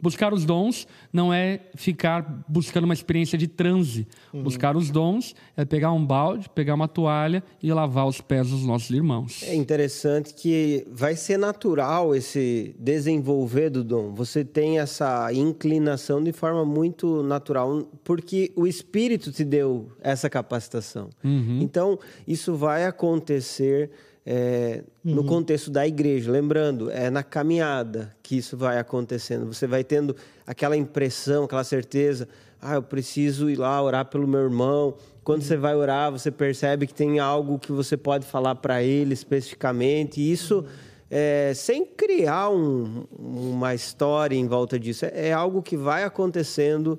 Buscar 0.01 0.33
os 0.33 0.45
dons 0.45 0.87
não 1.13 1.33
é 1.33 1.61
ficar 1.75 2.45
buscando 2.49 2.85
uma 2.85 2.95
experiência 2.95 3.37
de 3.37 3.49
transe. 3.49 4.07
Uhum. 4.33 4.43
Buscar 4.43 4.77
os 4.77 4.91
dons 4.91 5.35
é 5.57 5.65
pegar 5.65 5.93
um 5.93 6.05
balde, 6.05 6.49
pegar 6.49 6.75
uma 6.75 6.87
toalha 6.87 7.43
e 7.63 7.73
lavar 7.73 8.07
os 8.07 8.21
pés 8.21 8.51
dos 8.51 8.65
nossos 8.65 8.91
irmãos. 8.91 9.43
É 9.43 9.55
interessante 9.55 10.35
que 10.35 10.87
vai 10.91 11.17
ser 11.17 11.37
natural 11.37 12.15
esse 12.15 12.77
desenvolver 12.79 13.71
do 13.71 13.83
dom. 13.83 14.15
Você 14.15 14.45
tem 14.45 14.79
essa 14.79 15.33
inclinação 15.33 16.23
de 16.23 16.33
forma 16.33 16.65
muito 16.65 17.23
natural, 17.23 17.83
porque 18.05 18.53
o 18.55 18.67
Espírito 18.67 19.33
te 19.33 19.45
deu 19.45 19.91
essa 20.01 20.31
capacitação. 20.31 21.11
Uhum. 21.25 21.59
Então, 21.61 21.99
isso 22.27 22.55
vai 22.55 22.85
acontecer 22.85 23.91
é, 24.25 24.83
uhum. 25.05 25.15
no 25.15 25.25
contexto 25.25 25.71
da 25.71 25.87
igreja. 25.87 26.31
Lembrando, 26.31 26.91
é 26.91 27.11
na 27.11 27.23
caminhada 27.23 28.15
que 28.23 28.37
isso 28.37 28.57
vai 28.57 28.79
acontecendo. 28.79 29.47
Você 29.47 29.67
vai 29.67 29.83
tendo 29.83 30.15
aquela 30.47 30.77
impressão, 30.77 31.45
aquela 31.45 31.65
certeza. 31.65 32.29
Ah, 32.61 32.75
eu 32.75 32.83
preciso 32.83 33.49
ir 33.49 33.57
lá 33.57 33.81
orar 33.83 34.07
pelo 34.07 34.27
meu 34.27 34.41
irmão. 34.41 34.97
Quando 35.25 35.43
uhum. 35.43 35.49
você 35.49 35.57
vai 35.57 35.75
orar, 35.75 36.11
você 36.13 36.31
percebe 36.31 36.87
que 36.87 36.95
tem 36.95 37.19
algo 37.19 37.59
que 37.59 37.73
você 37.73 37.97
pode 37.97 38.27
falar 38.27 38.55
para 38.57 38.83
ele 38.83 39.15
especificamente. 39.15 40.21
E 40.21 40.33
isso, 40.33 40.65
é, 41.11 41.53
sem 41.55 41.87
criar 41.87 42.51
um, 42.51 43.07
uma 43.19 43.75
história 43.75 44.37
em 44.37 44.47
volta 44.47 44.79
disso, 44.79 45.05
é, 45.05 45.29
é 45.29 45.33
algo 45.33 45.63
que 45.63 45.77
vai 45.77 46.05
acontecendo 46.05 46.99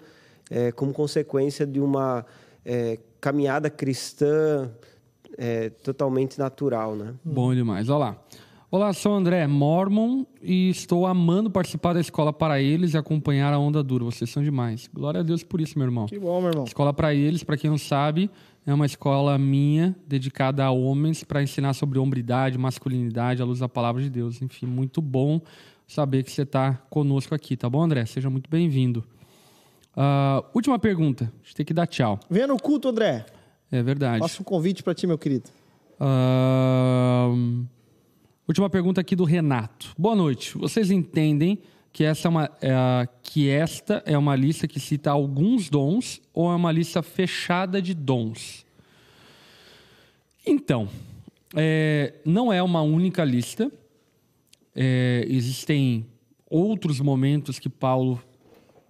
é, 0.49 0.71
como 0.71 0.93
consequência 0.93 1.65
de 1.65 1.79
uma 1.79 2.25
é, 2.65 2.97
caminhada 3.21 3.69
cristã 3.69 4.71
é, 5.39 5.69
totalmente 5.69 6.37
natural, 6.37 6.95
né? 6.95 7.13
Bom 7.23 7.55
demais. 7.55 7.87
Olha 7.87 7.97
lá. 7.97 8.17
Olá, 8.69 8.93
sou 8.93 9.13
André 9.13 9.47
Mormon 9.47 10.25
e 10.43 10.69
estou 10.69 11.07
amando 11.07 11.49
participar 11.49 11.93
da 11.93 12.01
escola 12.01 12.31
para 12.31 12.61
eles 12.61 12.93
e 12.93 12.97
acompanhar 12.97 13.51
a 13.51 13.57
onda 13.57 13.81
dura. 13.81 14.03
Vocês 14.03 14.29
são 14.29 14.43
demais. 14.43 14.87
Glória 14.93 15.21
a 15.21 15.23
Deus 15.23 15.41
por 15.41 15.59
isso, 15.59 15.79
meu 15.79 15.87
irmão. 15.87 16.05
Que 16.05 16.19
bom, 16.19 16.39
meu 16.39 16.51
irmão. 16.51 16.65
Escola 16.65 16.93
para 16.93 17.15
eles, 17.15 17.43
para 17.43 17.57
quem 17.57 17.69
não 17.69 17.79
sabe, 17.79 18.29
é 18.67 18.73
uma 18.73 18.85
escola 18.85 19.37
minha 19.39 19.95
dedicada 20.05 20.63
a 20.63 20.71
homens 20.71 21.23
para 21.23 21.41
ensinar 21.41 21.73
sobre 21.73 21.97
hombridade, 21.97 22.57
masculinidade, 22.57 23.41
à 23.41 23.45
luz 23.45 23.59
da 23.59 23.69
palavra 23.69 24.03
de 24.03 24.09
Deus. 24.09 24.41
Enfim, 24.41 24.67
muito 24.67 25.01
bom 25.01 25.41
saber 25.87 26.23
que 26.23 26.31
você 26.31 26.43
está 26.43 26.73
conosco 26.89 27.33
aqui, 27.33 27.55
tá 27.57 27.67
bom, 27.67 27.81
André? 27.81 28.05
Seja 28.05 28.29
muito 28.29 28.49
bem-vindo. 28.49 29.03
Uh, 29.95 30.45
última 30.53 30.77
pergunta. 30.77 31.31
A 31.41 31.45
gente 31.45 31.55
tem 31.55 31.65
que 31.65 31.73
dar 31.73 31.87
tchau. 31.87 32.19
Venha 32.29 32.45
no 32.45 32.57
culto, 32.57 32.89
André. 32.89 33.25
É 33.71 33.83
verdade. 33.83 34.19
Faço 34.19 34.41
um 34.41 34.45
convite 34.45 34.83
para 34.83 34.93
ti, 34.93 35.05
meu 35.05 35.17
querido. 35.17 35.49
Uh... 35.99 37.65
Última 38.49 38.67
pergunta 38.67 38.99
aqui 38.99 39.15
do 39.15 39.25
Renato. 39.25 39.93
Boa 39.95 40.15
noite. 40.15 40.57
Vocês 40.57 40.89
entendem 40.89 41.59
que, 41.93 42.03
essa 42.03 42.27
é 42.27 42.29
uma, 42.29 42.51
é, 42.59 43.07
que 43.21 43.47
esta 43.47 44.01
é 44.07 44.17
uma 44.17 44.35
lista 44.35 44.67
que 44.67 44.79
cita 44.79 45.11
alguns 45.11 45.69
dons 45.69 46.19
ou 46.33 46.51
é 46.51 46.55
uma 46.55 46.71
lista 46.71 47.03
fechada 47.03 47.79
de 47.79 47.93
dons? 47.93 48.65
Então, 50.43 50.89
é, 51.55 52.15
não 52.25 52.51
é 52.51 52.63
uma 52.63 52.81
única 52.81 53.23
lista. 53.23 53.71
É, 54.75 55.27
existem 55.29 56.07
outros 56.49 56.99
momentos 56.99 57.59
que 57.59 57.69
Paulo 57.69 58.19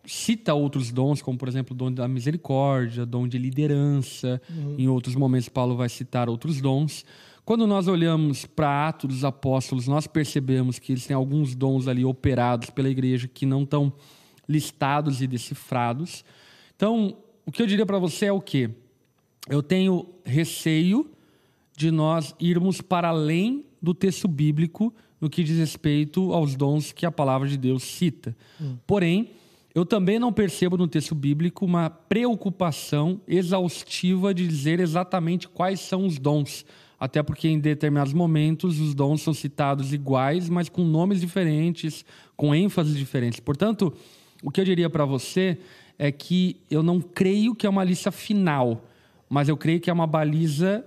cita 0.09 0.53
outros 0.53 0.91
dons, 0.91 1.21
como 1.21 1.37
por 1.37 1.47
exemplo 1.47 1.73
o 1.73 1.77
dom 1.77 1.91
da 1.91 2.07
misericórdia, 2.07 3.05
dom 3.05 3.27
de 3.27 3.37
liderança. 3.37 4.41
Uhum. 4.49 4.75
Em 4.77 4.87
outros 4.87 5.15
momentos, 5.15 5.49
Paulo 5.49 5.75
vai 5.75 5.87
citar 5.87 6.27
outros 6.27 6.59
dons. 6.59 7.05
Quando 7.45 7.65
nós 7.65 7.87
olhamos 7.87 8.45
para 8.45 8.87
Atos 8.87 9.09
dos 9.09 9.23
Apóstolos, 9.23 9.87
nós 9.87 10.07
percebemos 10.07 10.79
que 10.79 10.91
eles 10.91 11.05
têm 11.05 11.15
alguns 11.15 11.55
dons 11.55 11.87
ali 11.87 12.03
operados 12.03 12.69
pela 12.69 12.89
igreja 12.89 13.27
que 13.27 13.45
não 13.45 13.63
estão 13.63 13.93
listados 14.47 15.21
e 15.21 15.27
decifrados. 15.27 16.23
Então, 16.75 17.17
o 17.45 17.51
que 17.51 17.61
eu 17.61 17.67
diria 17.67 17.85
para 17.85 17.99
você 17.99 18.25
é 18.25 18.31
o 18.31 18.41
quê? 18.41 18.69
Eu 19.47 19.61
tenho 19.61 20.07
receio 20.23 21.09
de 21.75 21.91
nós 21.91 22.35
irmos 22.39 22.81
para 22.81 23.09
além 23.09 23.65
do 23.81 23.93
texto 23.93 24.27
bíblico 24.27 24.93
no 25.19 25.29
que 25.29 25.43
diz 25.43 25.57
respeito 25.57 26.33
aos 26.33 26.55
dons 26.55 26.91
que 26.91 27.05
a 27.05 27.11
palavra 27.11 27.47
de 27.47 27.57
Deus 27.57 27.83
cita. 27.83 28.35
Hum. 28.61 28.77
Porém, 28.85 29.31
eu 29.73 29.85
também 29.85 30.17
não 30.17 30.33
percebo 30.33 30.77
no 30.77 30.87
texto 30.87 31.13
bíblico 31.13 31.65
uma 31.65 31.89
preocupação 31.89 33.21
exaustiva 33.27 34.33
de 34.33 34.47
dizer 34.47 34.79
exatamente 34.79 35.47
quais 35.47 35.79
são 35.79 36.05
os 36.05 36.17
dons. 36.17 36.65
Até 36.99 37.23
porque 37.23 37.47
em 37.47 37.59
determinados 37.59 38.11
momentos 38.11 38.79
os 38.79 38.93
dons 38.93 39.21
são 39.21 39.33
citados 39.33 39.93
iguais, 39.93 40.49
mas 40.49 40.67
com 40.67 40.83
nomes 40.83 41.21
diferentes, 41.21 42.03
com 42.35 42.53
ênfases 42.53 42.97
diferentes. 42.97 43.39
Portanto, 43.39 43.93
o 44.43 44.51
que 44.51 44.59
eu 44.59 44.65
diria 44.65 44.89
para 44.89 45.05
você 45.05 45.57
é 45.97 46.11
que 46.11 46.57
eu 46.69 46.81
não 46.81 46.99
creio 46.99 47.55
que 47.55 47.67
é 47.67 47.69
uma 47.69 47.83
lista 47.83 48.11
final, 48.11 48.85
mas 49.29 49.47
eu 49.47 49.55
creio 49.55 49.79
que 49.79 49.89
é 49.89 49.93
uma 49.93 50.07
baliza 50.07 50.83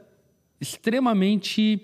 extremamente 0.61 1.83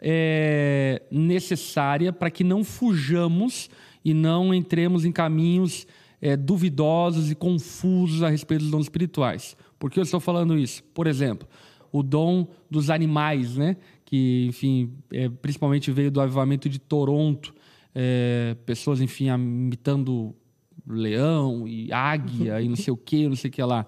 é, 0.00 1.02
necessária 1.10 2.12
para 2.12 2.30
que 2.30 2.44
não 2.44 2.62
fujamos 2.62 3.68
e 4.04 4.14
não 4.14 4.54
entremos 4.54 5.04
em 5.04 5.12
caminhos 5.12 5.86
é, 6.20 6.36
duvidosos 6.36 7.30
e 7.30 7.34
confusos 7.34 8.22
a 8.22 8.28
respeito 8.28 8.62
dos 8.62 8.70
dons 8.70 8.84
espirituais. 8.84 9.56
Por 9.78 9.90
que 9.90 9.98
eu 9.98 10.02
estou 10.02 10.20
falando 10.20 10.58
isso? 10.58 10.82
Por 10.94 11.06
exemplo, 11.06 11.46
o 11.92 12.02
dom 12.02 12.48
dos 12.70 12.90
animais, 12.90 13.56
né? 13.56 13.76
que, 14.06 14.46
enfim, 14.48 14.92
é, 15.12 15.28
principalmente 15.28 15.90
veio 15.90 16.10
do 16.10 16.20
avivamento 16.20 16.68
de 16.68 16.78
Toronto, 16.78 17.52
é, 17.94 18.56
pessoas, 18.64 19.00
enfim, 19.00 19.28
imitando 19.28 20.34
leão 20.88 21.66
e 21.66 21.92
águia 21.92 22.60
e 22.62 22.68
não 22.68 22.76
sei 22.76 22.92
o 22.92 22.96
que, 22.96 23.28
não 23.28 23.34
sei 23.34 23.50
o 23.50 23.52
que 23.52 23.62
lá. 23.62 23.84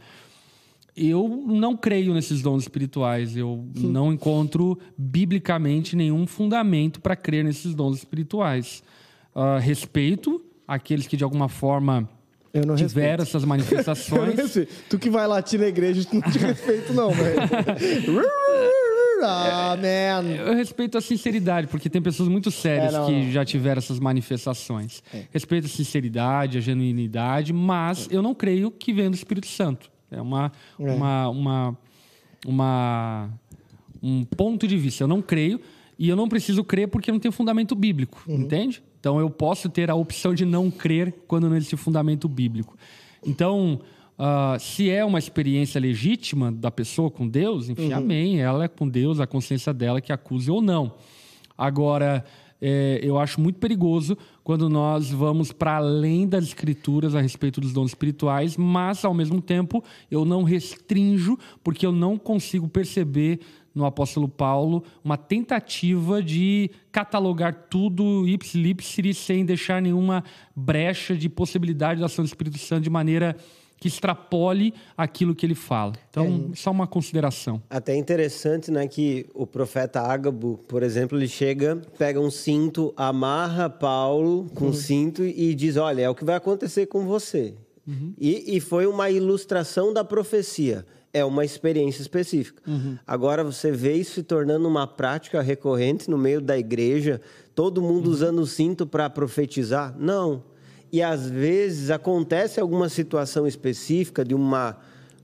Eu 0.96 1.28
não 1.46 1.76
creio 1.76 2.12
nesses 2.12 2.42
dons 2.42 2.64
espirituais. 2.64 3.36
Eu 3.36 3.64
Sim. 3.76 3.86
não 3.86 4.12
encontro 4.12 4.76
biblicamente 4.96 5.94
nenhum 5.94 6.26
fundamento 6.26 7.00
para 7.00 7.14
crer 7.14 7.44
nesses 7.44 7.72
dons 7.72 7.98
espirituais. 7.98 8.82
Uh, 9.32 9.60
respeito 9.60 10.44
aqueles 10.66 11.06
que 11.06 11.16
de 11.16 11.22
alguma 11.22 11.48
forma 11.48 12.08
eu 12.52 12.64
não 12.64 12.76
tiveram 12.76 13.18
respeito. 13.18 13.22
essas 13.22 13.44
manifestações. 13.44 14.36
tu 14.88 14.98
que 14.98 15.10
vai 15.10 15.26
latir 15.26 15.60
na 15.60 15.66
igreja, 15.66 16.04
tu 16.04 16.14
não 16.14 16.22
te 16.22 16.38
respeito, 16.38 16.92
não, 16.94 17.10
velho. 17.10 17.40
ah, 19.22 19.76
man. 19.76 20.28
Eu 20.30 20.54
respeito 20.54 20.96
a 20.96 21.00
sinceridade, 21.00 21.66
porque 21.66 21.90
tem 21.90 22.00
pessoas 22.00 22.28
muito 22.28 22.50
sérias 22.50 22.94
é, 22.94 22.98
não, 22.98 23.06
que 23.06 23.12
não. 23.12 23.30
já 23.30 23.44
tiveram 23.44 23.78
essas 23.78 23.98
manifestações. 23.98 25.02
É. 25.12 25.24
Respeito 25.30 25.66
a 25.66 25.68
sinceridade, 25.68 26.58
a 26.58 26.60
genuinidade, 26.60 27.52
mas 27.52 28.08
é. 28.10 28.16
eu 28.16 28.22
não 28.22 28.34
creio 28.34 28.70
que 28.70 28.92
venha 28.92 29.10
do 29.10 29.16
Espírito 29.16 29.46
Santo. 29.46 29.90
É 30.10 30.20
uma, 30.20 30.50
é. 30.78 30.90
uma, 30.90 31.28
uma, 31.28 31.78
uma, 32.46 33.30
um 34.02 34.24
ponto 34.24 34.66
de 34.66 34.76
vista. 34.76 35.04
Eu 35.04 35.08
não 35.08 35.20
creio 35.20 35.60
e 35.98 36.08
eu 36.08 36.16
não 36.16 36.28
preciso 36.28 36.64
crer 36.64 36.88
porque 36.88 37.10
não 37.10 37.18
tem 37.18 37.30
fundamento 37.30 37.74
bíblico, 37.74 38.22
uhum. 38.26 38.42
entende? 38.42 38.82
Então 39.00 39.18
eu 39.20 39.30
posso 39.30 39.68
ter 39.68 39.90
a 39.90 39.94
opção 39.94 40.34
de 40.34 40.44
não 40.44 40.70
crer 40.70 41.12
quando 41.26 41.48
não 41.48 41.56
existe 41.56 41.76
fundamento 41.76 42.28
bíblico. 42.28 42.76
Então, 43.24 43.80
uh, 44.18 44.58
se 44.58 44.90
é 44.90 45.04
uma 45.04 45.18
experiência 45.18 45.80
legítima 45.80 46.50
da 46.52 46.70
pessoa 46.70 47.10
com 47.10 47.28
Deus, 47.28 47.68
enfim, 47.68 47.92
uhum. 47.92 47.98
amém. 47.98 48.40
Ela 48.40 48.64
é 48.64 48.68
com 48.68 48.88
Deus, 48.88 49.20
a 49.20 49.26
consciência 49.26 49.72
dela 49.72 50.00
que 50.00 50.12
acuse 50.12 50.50
ou 50.50 50.60
não. 50.60 50.94
Agora, 51.56 52.24
é, 52.60 52.98
eu 53.02 53.18
acho 53.18 53.40
muito 53.40 53.58
perigoso 53.58 54.18
quando 54.42 54.68
nós 54.68 55.10
vamos 55.10 55.52
para 55.52 55.76
além 55.76 56.26
das 56.26 56.44
escrituras 56.44 57.14
a 57.14 57.20
respeito 57.20 57.60
dos 57.60 57.72
dons 57.72 57.90
espirituais, 57.90 58.56
mas 58.56 59.04
ao 59.04 59.14
mesmo 59.14 59.40
tempo 59.40 59.82
eu 60.10 60.24
não 60.24 60.42
restrinjo, 60.42 61.38
porque 61.62 61.86
eu 61.86 61.92
não 61.92 62.18
consigo 62.18 62.68
perceber 62.68 63.40
no 63.74 63.84
apóstolo 63.84 64.28
Paulo 64.28 64.82
uma 65.04 65.16
tentativa 65.16 66.22
de 66.22 66.70
catalogar 66.90 67.66
tudo 67.70 68.26
ipsilipsiri 68.26 69.14
sem 69.14 69.44
deixar 69.44 69.80
nenhuma 69.80 70.24
brecha 70.54 71.16
de 71.16 71.28
possibilidade 71.28 72.00
da 72.00 72.06
ação 72.06 72.24
do 72.24 72.28
Espírito 72.28 72.58
Santo 72.58 72.82
de 72.82 72.90
maneira 72.90 73.36
que 73.80 73.88
extrapole 73.88 74.74
aquilo 74.96 75.34
que 75.34 75.46
ele 75.46 75.54
fala. 75.54 75.92
Então, 76.10 76.50
é, 76.52 76.56
só 76.56 76.70
uma 76.70 76.86
consideração. 76.86 77.62
Até 77.70 77.96
interessante, 77.96 78.70
né, 78.70 78.86
que 78.88 79.26
o 79.32 79.46
profeta 79.46 80.00
Ágabo, 80.00 80.58
por 80.66 80.82
exemplo, 80.82 81.16
ele 81.16 81.28
chega, 81.28 81.80
pega 81.96 82.20
um 82.20 82.30
cinto, 82.30 82.92
amarra 82.96 83.70
Paulo 83.70 84.46
com 84.54 84.64
uhum. 84.64 84.70
um 84.70 84.74
cinto 84.74 85.24
e 85.24 85.54
diz: 85.54 85.76
Olha, 85.76 86.02
é 86.02 86.10
o 86.10 86.14
que 86.14 86.24
vai 86.24 86.34
acontecer 86.34 86.86
com 86.86 87.06
você. 87.06 87.54
Uhum. 87.86 88.12
E, 88.18 88.56
e 88.56 88.60
foi 88.60 88.86
uma 88.86 89.10
ilustração 89.10 89.92
da 89.92 90.04
profecia 90.04 90.84
é 91.12 91.24
uma 91.24 91.44
experiência 91.44 92.02
específica. 92.02 92.62
Uhum. 92.66 92.98
Agora 93.06 93.42
você 93.42 93.70
vê 93.70 93.94
isso 93.94 94.14
se 94.14 94.22
tornando 94.22 94.68
uma 94.68 94.86
prática 94.86 95.40
recorrente 95.40 96.10
no 96.10 96.18
meio 96.18 96.40
da 96.40 96.58
igreja, 96.58 97.20
todo 97.54 97.82
mundo 97.82 98.06
uhum. 98.06 98.12
usando 98.12 98.38
o 98.40 98.46
cinto 98.46 98.86
para 98.86 99.08
profetizar? 99.08 99.94
Não. 99.98 100.42
E 100.92 101.02
às 101.02 101.28
vezes 101.28 101.90
acontece 101.90 102.60
alguma 102.60 102.88
situação 102.88 103.46
específica 103.46 104.24
de 104.24 104.34
uma 104.34 104.78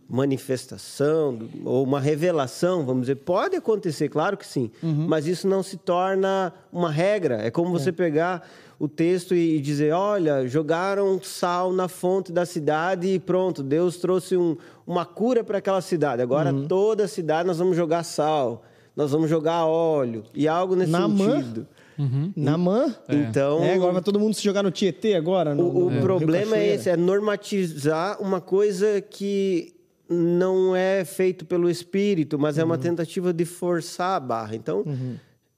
manifestação 0.08 1.48
ou 1.64 1.82
uma 1.82 1.98
revelação, 1.98 2.84
vamos 2.84 3.02
dizer, 3.02 3.16
pode 3.16 3.56
acontecer, 3.56 4.10
claro 4.10 4.36
que 4.36 4.46
sim, 4.46 4.70
uhum. 4.82 5.06
mas 5.08 5.26
isso 5.26 5.48
não 5.48 5.62
se 5.62 5.78
torna 5.78 6.52
uma 6.70 6.90
regra. 6.90 7.42
É 7.42 7.50
como 7.50 7.70
você 7.70 7.88
é. 7.88 7.92
pegar 7.92 8.46
o 8.78 8.88
texto 8.88 9.34
e 9.34 9.60
dizer: 9.60 9.92
olha, 9.92 10.46
jogaram 10.46 11.20
sal 11.22 11.72
na 11.72 11.88
fonte 11.88 12.32
da 12.32 12.44
cidade 12.44 13.08
e 13.08 13.18
pronto, 13.18 13.62
Deus 13.62 13.96
trouxe 13.96 14.36
um, 14.36 14.56
uma 14.86 15.04
cura 15.04 15.42
para 15.42 15.58
aquela 15.58 15.80
cidade. 15.80 16.22
Agora 16.22 16.52
uhum. 16.52 16.66
toda 16.66 17.04
a 17.04 17.08
cidade 17.08 17.46
nós 17.46 17.58
vamos 17.58 17.76
jogar 17.76 18.02
sal, 18.02 18.64
nós 18.96 19.10
vós 19.10 19.28
jogar 19.28 19.66
óleo 19.66 20.24
e 20.34 20.46
algo 20.46 20.76
nesse 20.76 20.92
Namã. 20.92 21.36
sentido. 21.36 21.66
Uhum. 21.98 22.32
Namã? 22.36 22.94
É. 23.08 23.14
Então. 23.14 23.62
É, 23.62 23.74
agora 23.74 23.92
vai 23.92 24.02
todo 24.02 24.18
mundo 24.18 24.34
se 24.34 24.42
jogar 24.42 24.62
no 24.62 24.70
Tietê 24.70 25.14
agora. 25.14 25.54
No, 25.54 25.64
o, 25.64 25.86
o 25.86 25.92
é. 25.92 26.00
problema 26.00 26.56
é 26.56 26.74
esse: 26.74 26.90
é 26.90 26.96
normatizar 26.96 28.20
uma 28.20 28.40
coisa 28.40 29.00
que 29.00 29.72
não 30.08 30.74
é 30.74 31.04
feito 31.04 31.44
pelo 31.44 31.70
espírito, 31.70 32.38
mas 32.38 32.56
uhum. 32.56 32.62
é 32.62 32.64
uma 32.64 32.74
uhum. 32.74 32.80
tentativa 32.80 33.32
de 33.32 33.44
forçar 33.44 34.16
a 34.16 34.20
barra. 34.20 34.56
Então. 34.56 34.82
Uhum 34.84 35.16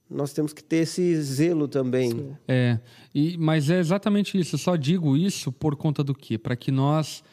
nós 0.09 0.31
temos 0.31 0.53
que 0.53 0.63
ter 0.63 0.77
esse 0.77 1.21
zelo 1.21 1.67
também. 1.67 2.35
É, 2.47 2.79
e, 3.13 3.37
mas 3.37 3.69
é 3.69 3.79
exatamente 3.79 4.39
isso. 4.39 4.55
Eu 4.55 4.59
só 4.59 4.75
digo 4.75 5.17
isso 5.17 5.51
por 5.51 5.75
conta 5.75 6.03
do 6.03 6.15
quê? 6.15 6.37
Para 6.37 6.55
que 6.55 6.71
nós 6.71 7.23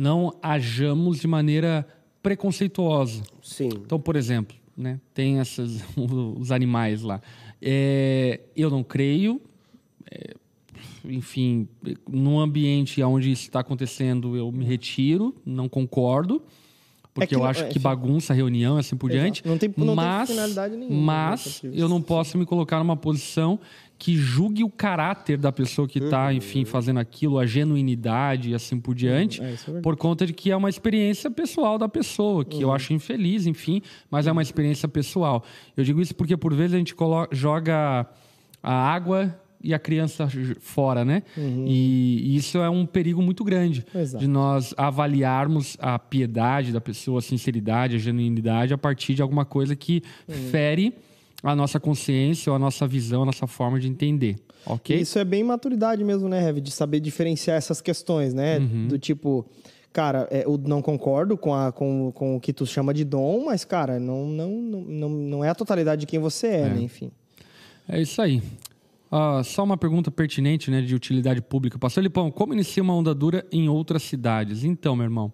não 0.00 0.34
hajamos 0.42 1.20
de 1.20 1.26
maneira 1.26 1.86
preconceituosa. 2.22 3.22
Sim. 3.42 3.68
Então, 3.68 4.00
por 4.00 4.16
exemplo, 4.16 4.56
né, 4.74 4.98
tem 5.12 5.38
esses, 5.38 5.84
os 5.94 6.50
animais 6.50 7.02
lá. 7.02 7.20
É, 7.60 8.40
eu 8.56 8.70
não 8.70 8.82
creio. 8.82 9.42
É, 10.10 10.34
enfim, 11.04 11.68
num 12.08 12.40
ambiente 12.40 13.02
onde 13.02 13.30
isso 13.30 13.42
está 13.42 13.60
acontecendo, 13.60 14.34
eu 14.34 14.50
me 14.50 14.64
retiro, 14.64 15.34
não 15.44 15.68
concordo 15.68 16.42
porque 17.12 17.34
é 17.34 17.38
eu 17.38 17.44
acho 17.44 17.64
é, 17.64 17.68
que 17.68 17.78
bagunça 17.78 18.32
a 18.32 18.36
reunião 18.36 18.76
assim 18.76 18.96
por 18.96 19.10
diante. 19.10 19.46
Não 19.46 19.58
tem, 19.58 19.72
não 19.76 19.94
mas, 19.94 20.28
tem 20.28 20.36
finalidade 20.36 20.76
nenhuma. 20.76 20.96
Né, 20.96 21.02
mas 21.02 21.60
eu 21.64 21.88
não 21.88 22.00
posso 22.00 22.38
me 22.38 22.46
colocar 22.46 22.78
numa 22.78 22.96
posição 22.96 23.58
que 24.00 24.16
julgue 24.16 24.64
o 24.64 24.70
caráter 24.70 25.36
da 25.36 25.52
pessoa 25.52 25.86
que 25.86 25.98
está, 25.98 26.24
uhum. 26.24 26.32
enfim, 26.32 26.64
fazendo 26.64 26.98
aquilo, 26.98 27.38
a 27.38 27.44
genuinidade 27.44 28.48
e 28.48 28.54
assim 28.54 28.80
por 28.80 28.94
diante, 28.94 29.42
é, 29.42 29.52
é 29.52 29.80
por 29.82 29.94
conta 29.94 30.26
de 30.26 30.32
que 30.32 30.50
é 30.50 30.56
uma 30.56 30.70
experiência 30.70 31.30
pessoal 31.30 31.76
da 31.76 31.86
pessoa, 31.86 32.42
que 32.42 32.56
uhum. 32.56 32.62
eu 32.62 32.72
acho 32.72 32.94
infeliz, 32.94 33.46
enfim, 33.46 33.82
mas 34.10 34.26
é 34.26 34.32
uma 34.32 34.40
experiência 34.40 34.88
pessoal. 34.88 35.44
Eu 35.76 35.84
digo 35.84 36.00
isso 36.00 36.14
porque 36.14 36.34
por 36.34 36.54
vezes 36.54 36.74
a 36.74 36.78
gente 36.78 36.94
coloca, 36.94 37.36
joga 37.36 38.06
a 38.62 38.72
água 38.72 39.38
e 39.62 39.74
a 39.74 39.78
criança 39.78 40.26
fora, 40.60 41.04
né? 41.04 41.22
Uhum. 41.36 41.66
E, 41.68 42.32
e, 42.32 42.36
isso 42.36 42.56
é 42.56 42.70
um 42.70 42.86
perigo 42.86 43.20
muito 43.20 43.44
grande 43.44 43.84
Exato. 43.94 44.24
de 44.24 44.26
nós 44.26 44.72
avaliarmos 44.78 45.76
a 45.78 45.98
piedade 45.98 46.72
da 46.72 46.80
pessoa, 46.80 47.18
a 47.18 47.22
sinceridade, 47.22 47.96
a 47.96 47.98
genuinidade 47.98 48.72
a 48.72 48.78
partir 48.78 49.12
de 49.12 49.20
alguma 49.20 49.44
coisa 49.44 49.76
que 49.76 50.02
uhum. 50.26 50.34
fere 50.50 50.94
a 51.42 51.56
nossa 51.56 51.80
consciência 51.80 52.50
ou 52.50 52.56
a 52.56 52.58
nossa 52.58 52.86
visão, 52.86 53.22
a 53.22 53.26
nossa 53.26 53.46
forma 53.46 53.78
de 53.80 53.88
entender. 53.88 54.36
Ok? 54.66 54.96
Isso 54.96 55.18
é 55.18 55.24
bem 55.24 55.42
maturidade 55.42 56.04
mesmo, 56.04 56.28
né, 56.28 56.40
Rev? 56.40 56.58
De 56.58 56.70
saber 56.70 57.00
diferenciar 57.00 57.56
essas 57.56 57.80
questões, 57.80 58.34
né? 58.34 58.58
Uhum. 58.58 58.88
Do 58.88 58.98
tipo, 58.98 59.46
cara, 59.92 60.28
é, 60.30 60.44
eu 60.44 60.58
não 60.58 60.82
concordo 60.82 61.36
com, 61.36 61.54
a, 61.54 61.72
com, 61.72 62.12
com 62.12 62.36
o 62.36 62.40
que 62.40 62.52
tu 62.52 62.66
chama 62.66 62.92
de 62.92 63.04
dom, 63.04 63.44
mas, 63.46 63.64
cara, 63.64 63.98
não, 63.98 64.26
não, 64.26 64.50
não, 64.50 65.08
não 65.08 65.44
é 65.44 65.48
a 65.48 65.54
totalidade 65.54 66.00
de 66.00 66.06
quem 66.06 66.18
você 66.18 66.46
é, 66.46 66.60
é. 66.60 66.68
né? 66.68 66.80
Enfim. 66.82 67.10
É 67.88 68.00
isso 68.00 68.20
aí. 68.20 68.42
Uh, 69.10 69.42
só 69.42 69.64
uma 69.64 69.76
pergunta 69.76 70.08
pertinente, 70.10 70.70
né, 70.70 70.80
de 70.80 70.94
utilidade 70.94 71.42
pública. 71.42 71.76
Pastor 71.76 72.02
Lipão, 72.02 72.30
como 72.30 72.52
inicia 72.52 72.80
uma 72.80 72.94
onda 72.94 73.12
dura 73.12 73.44
em 73.50 73.68
outras 73.68 74.04
cidades? 74.04 74.62
Então, 74.62 74.94
meu 74.94 75.04
irmão, 75.04 75.32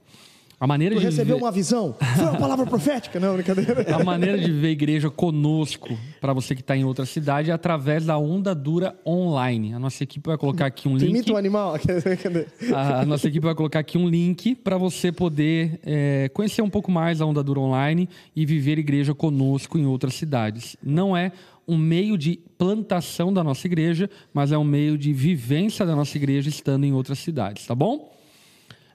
a 0.58 0.66
maneira 0.66 0.94
tu 0.94 1.00
de 1.00 1.04
recebeu 1.04 1.36
uma 1.36 1.52
visão? 1.52 1.94
Foi 2.16 2.24
uma 2.24 2.38
palavra 2.38 2.64
profética? 2.64 3.20
Não, 3.20 3.34
brincadeira. 3.34 3.94
A 3.94 4.02
maneira 4.02 4.38
de 4.38 4.50
ver 4.50 4.68
a 4.68 4.70
igreja 4.70 5.10
conosco, 5.10 5.98
para 6.18 6.32
você 6.32 6.54
que 6.54 6.62
está 6.62 6.74
em 6.74 6.82
outra 6.82 7.04
cidade, 7.04 7.50
é 7.50 7.54
através 7.54 8.06
da 8.06 8.16
Onda 8.16 8.54
Dura 8.54 8.98
Online. 9.06 9.74
A 9.74 9.78
nossa 9.78 10.02
equipe 10.02 10.26
vai 10.26 10.38
colocar 10.38 10.66
aqui 10.66 10.88
um 10.88 10.96
link. 10.96 11.10
Imita 11.10 11.34
um 11.34 11.36
animal? 11.36 11.76
a, 12.74 13.00
a, 13.00 13.04
nossa 13.04 13.28
equipe 13.28 13.44
vai 13.44 13.54
colocar 13.54 13.80
aqui 13.80 13.98
um 13.98 14.08
link 14.08 14.54
para 14.54 14.78
você 14.78 15.12
poder 15.12 15.78
é, 15.84 16.30
conhecer 16.32 16.62
um 16.62 16.70
pouco 16.70 16.90
mais 16.90 17.20
a 17.20 17.26
Onda 17.26 17.42
Dura 17.42 17.60
Online 17.60 18.08
e 18.34 18.46
viver 18.46 18.78
igreja 18.78 19.14
conosco 19.14 19.76
em 19.76 19.84
outras 19.84 20.14
cidades. 20.14 20.74
Não 20.82 21.14
é 21.14 21.32
um 21.68 21.76
meio 21.76 22.16
de 22.16 22.38
plantação 22.56 23.30
da 23.30 23.44
nossa 23.44 23.66
igreja, 23.66 24.08
mas 24.32 24.52
é 24.52 24.58
um 24.58 24.64
meio 24.64 24.96
de 24.96 25.12
vivência 25.12 25.84
da 25.84 25.94
nossa 25.94 26.16
igreja 26.16 26.48
estando 26.48 26.84
em 26.84 26.92
outras 26.92 27.18
cidades, 27.18 27.66
tá 27.66 27.74
bom? 27.74 28.15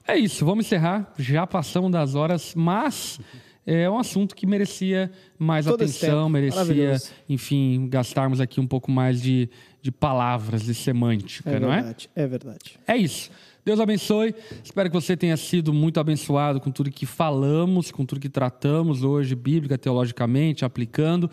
É 0.06 0.16
isso, 0.16 0.44
vamos 0.44 0.66
encerrar. 0.66 1.12
Já 1.18 1.46
passamos 1.46 1.90
das 1.90 2.14
horas, 2.14 2.54
mas 2.54 3.20
é 3.66 3.88
um 3.88 3.98
assunto 3.98 4.34
que 4.34 4.46
merecia 4.46 5.10
mais 5.38 5.66
Todo 5.66 5.76
atenção, 5.76 6.28
merecia, 6.28 6.96
enfim, 7.28 7.88
gastarmos 7.88 8.40
aqui 8.40 8.60
um 8.60 8.66
pouco 8.66 8.90
mais 8.90 9.22
de, 9.22 9.48
de 9.80 9.92
palavras, 9.92 10.64
de 10.64 10.74
semântica, 10.74 11.50
é 11.50 11.60
não 11.60 11.70
verdade, 11.70 12.10
é? 12.14 12.22
É 12.22 12.26
verdade. 12.26 12.78
É 12.86 12.96
isso. 12.96 13.30
Deus 13.64 13.78
abençoe. 13.78 14.34
Espero 14.64 14.90
que 14.90 14.94
você 14.94 15.16
tenha 15.16 15.36
sido 15.36 15.72
muito 15.72 16.00
abençoado 16.00 16.60
com 16.60 16.72
tudo 16.72 16.90
que 16.90 17.06
falamos, 17.06 17.92
com 17.92 18.04
tudo 18.04 18.20
que 18.20 18.28
tratamos 18.28 19.04
hoje, 19.04 19.36
bíblica, 19.36 19.78
teologicamente, 19.78 20.64
aplicando 20.64 21.30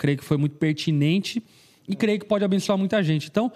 creio 0.00 0.16
que 0.16 0.24
foi 0.24 0.38
muito 0.38 0.56
pertinente 0.56 1.44
e 1.86 1.94
creio 1.94 2.18
que 2.18 2.24
pode 2.24 2.42
abençoar 2.42 2.78
muita 2.78 3.02
gente. 3.02 3.28
Então, 3.28 3.52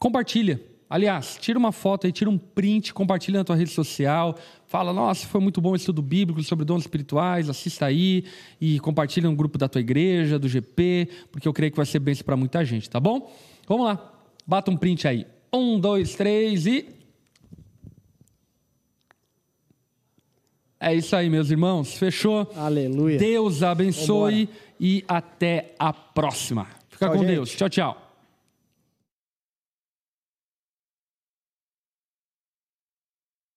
compartilha. 0.00 0.58
Aliás, 0.90 1.36
tira 1.40 1.58
uma 1.58 1.70
foto 1.70 2.06
aí, 2.06 2.12
tira 2.12 2.30
um 2.30 2.38
print, 2.38 2.94
compartilha 2.94 3.38
na 3.38 3.44
tua 3.44 3.56
rede 3.56 3.70
social. 3.70 4.34
Fala, 4.66 4.92
nossa, 4.92 5.26
foi 5.26 5.40
muito 5.40 5.60
bom 5.60 5.72
o 5.72 5.76
estudo 5.76 6.00
bíblico 6.00 6.42
sobre 6.42 6.64
dons 6.64 6.82
espirituais, 6.82 7.48
assista 7.50 7.86
aí 7.86 8.24
e 8.60 8.80
compartilha 8.80 9.28
no 9.28 9.36
grupo 9.36 9.58
da 9.58 9.68
tua 9.68 9.80
igreja, 9.80 10.38
do 10.38 10.48
GP, 10.48 11.08
porque 11.30 11.46
eu 11.46 11.52
creio 11.52 11.70
que 11.70 11.76
vai 11.76 11.86
ser 11.86 11.98
bênção 11.98 12.24
para 12.24 12.36
muita 12.36 12.64
gente, 12.64 12.88
tá 12.88 12.98
bom? 12.98 13.30
Vamos 13.66 13.84
lá, 13.84 14.12
bata 14.46 14.70
um 14.70 14.76
print 14.76 15.06
aí. 15.06 15.26
Um, 15.52 15.78
dois, 15.78 16.14
três 16.14 16.66
e. 16.66 16.88
É 20.80 20.94
isso 20.94 21.16
aí, 21.16 21.28
meus 21.28 21.50
irmãos. 21.50 21.98
Fechou? 21.98 22.50
Aleluia. 22.54 23.18
Deus 23.18 23.62
abençoe. 23.62 24.46
Vambora 24.46 24.68
e 24.80 25.04
até 25.08 25.74
a 25.78 25.92
próxima. 25.92 26.66
Fica 26.88 27.06
tchau, 27.06 27.14
com 27.14 27.20
gente. 27.20 27.34
Deus. 27.34 27.50
Tchau, 27.50 27.68
tchau. 27.68 28.07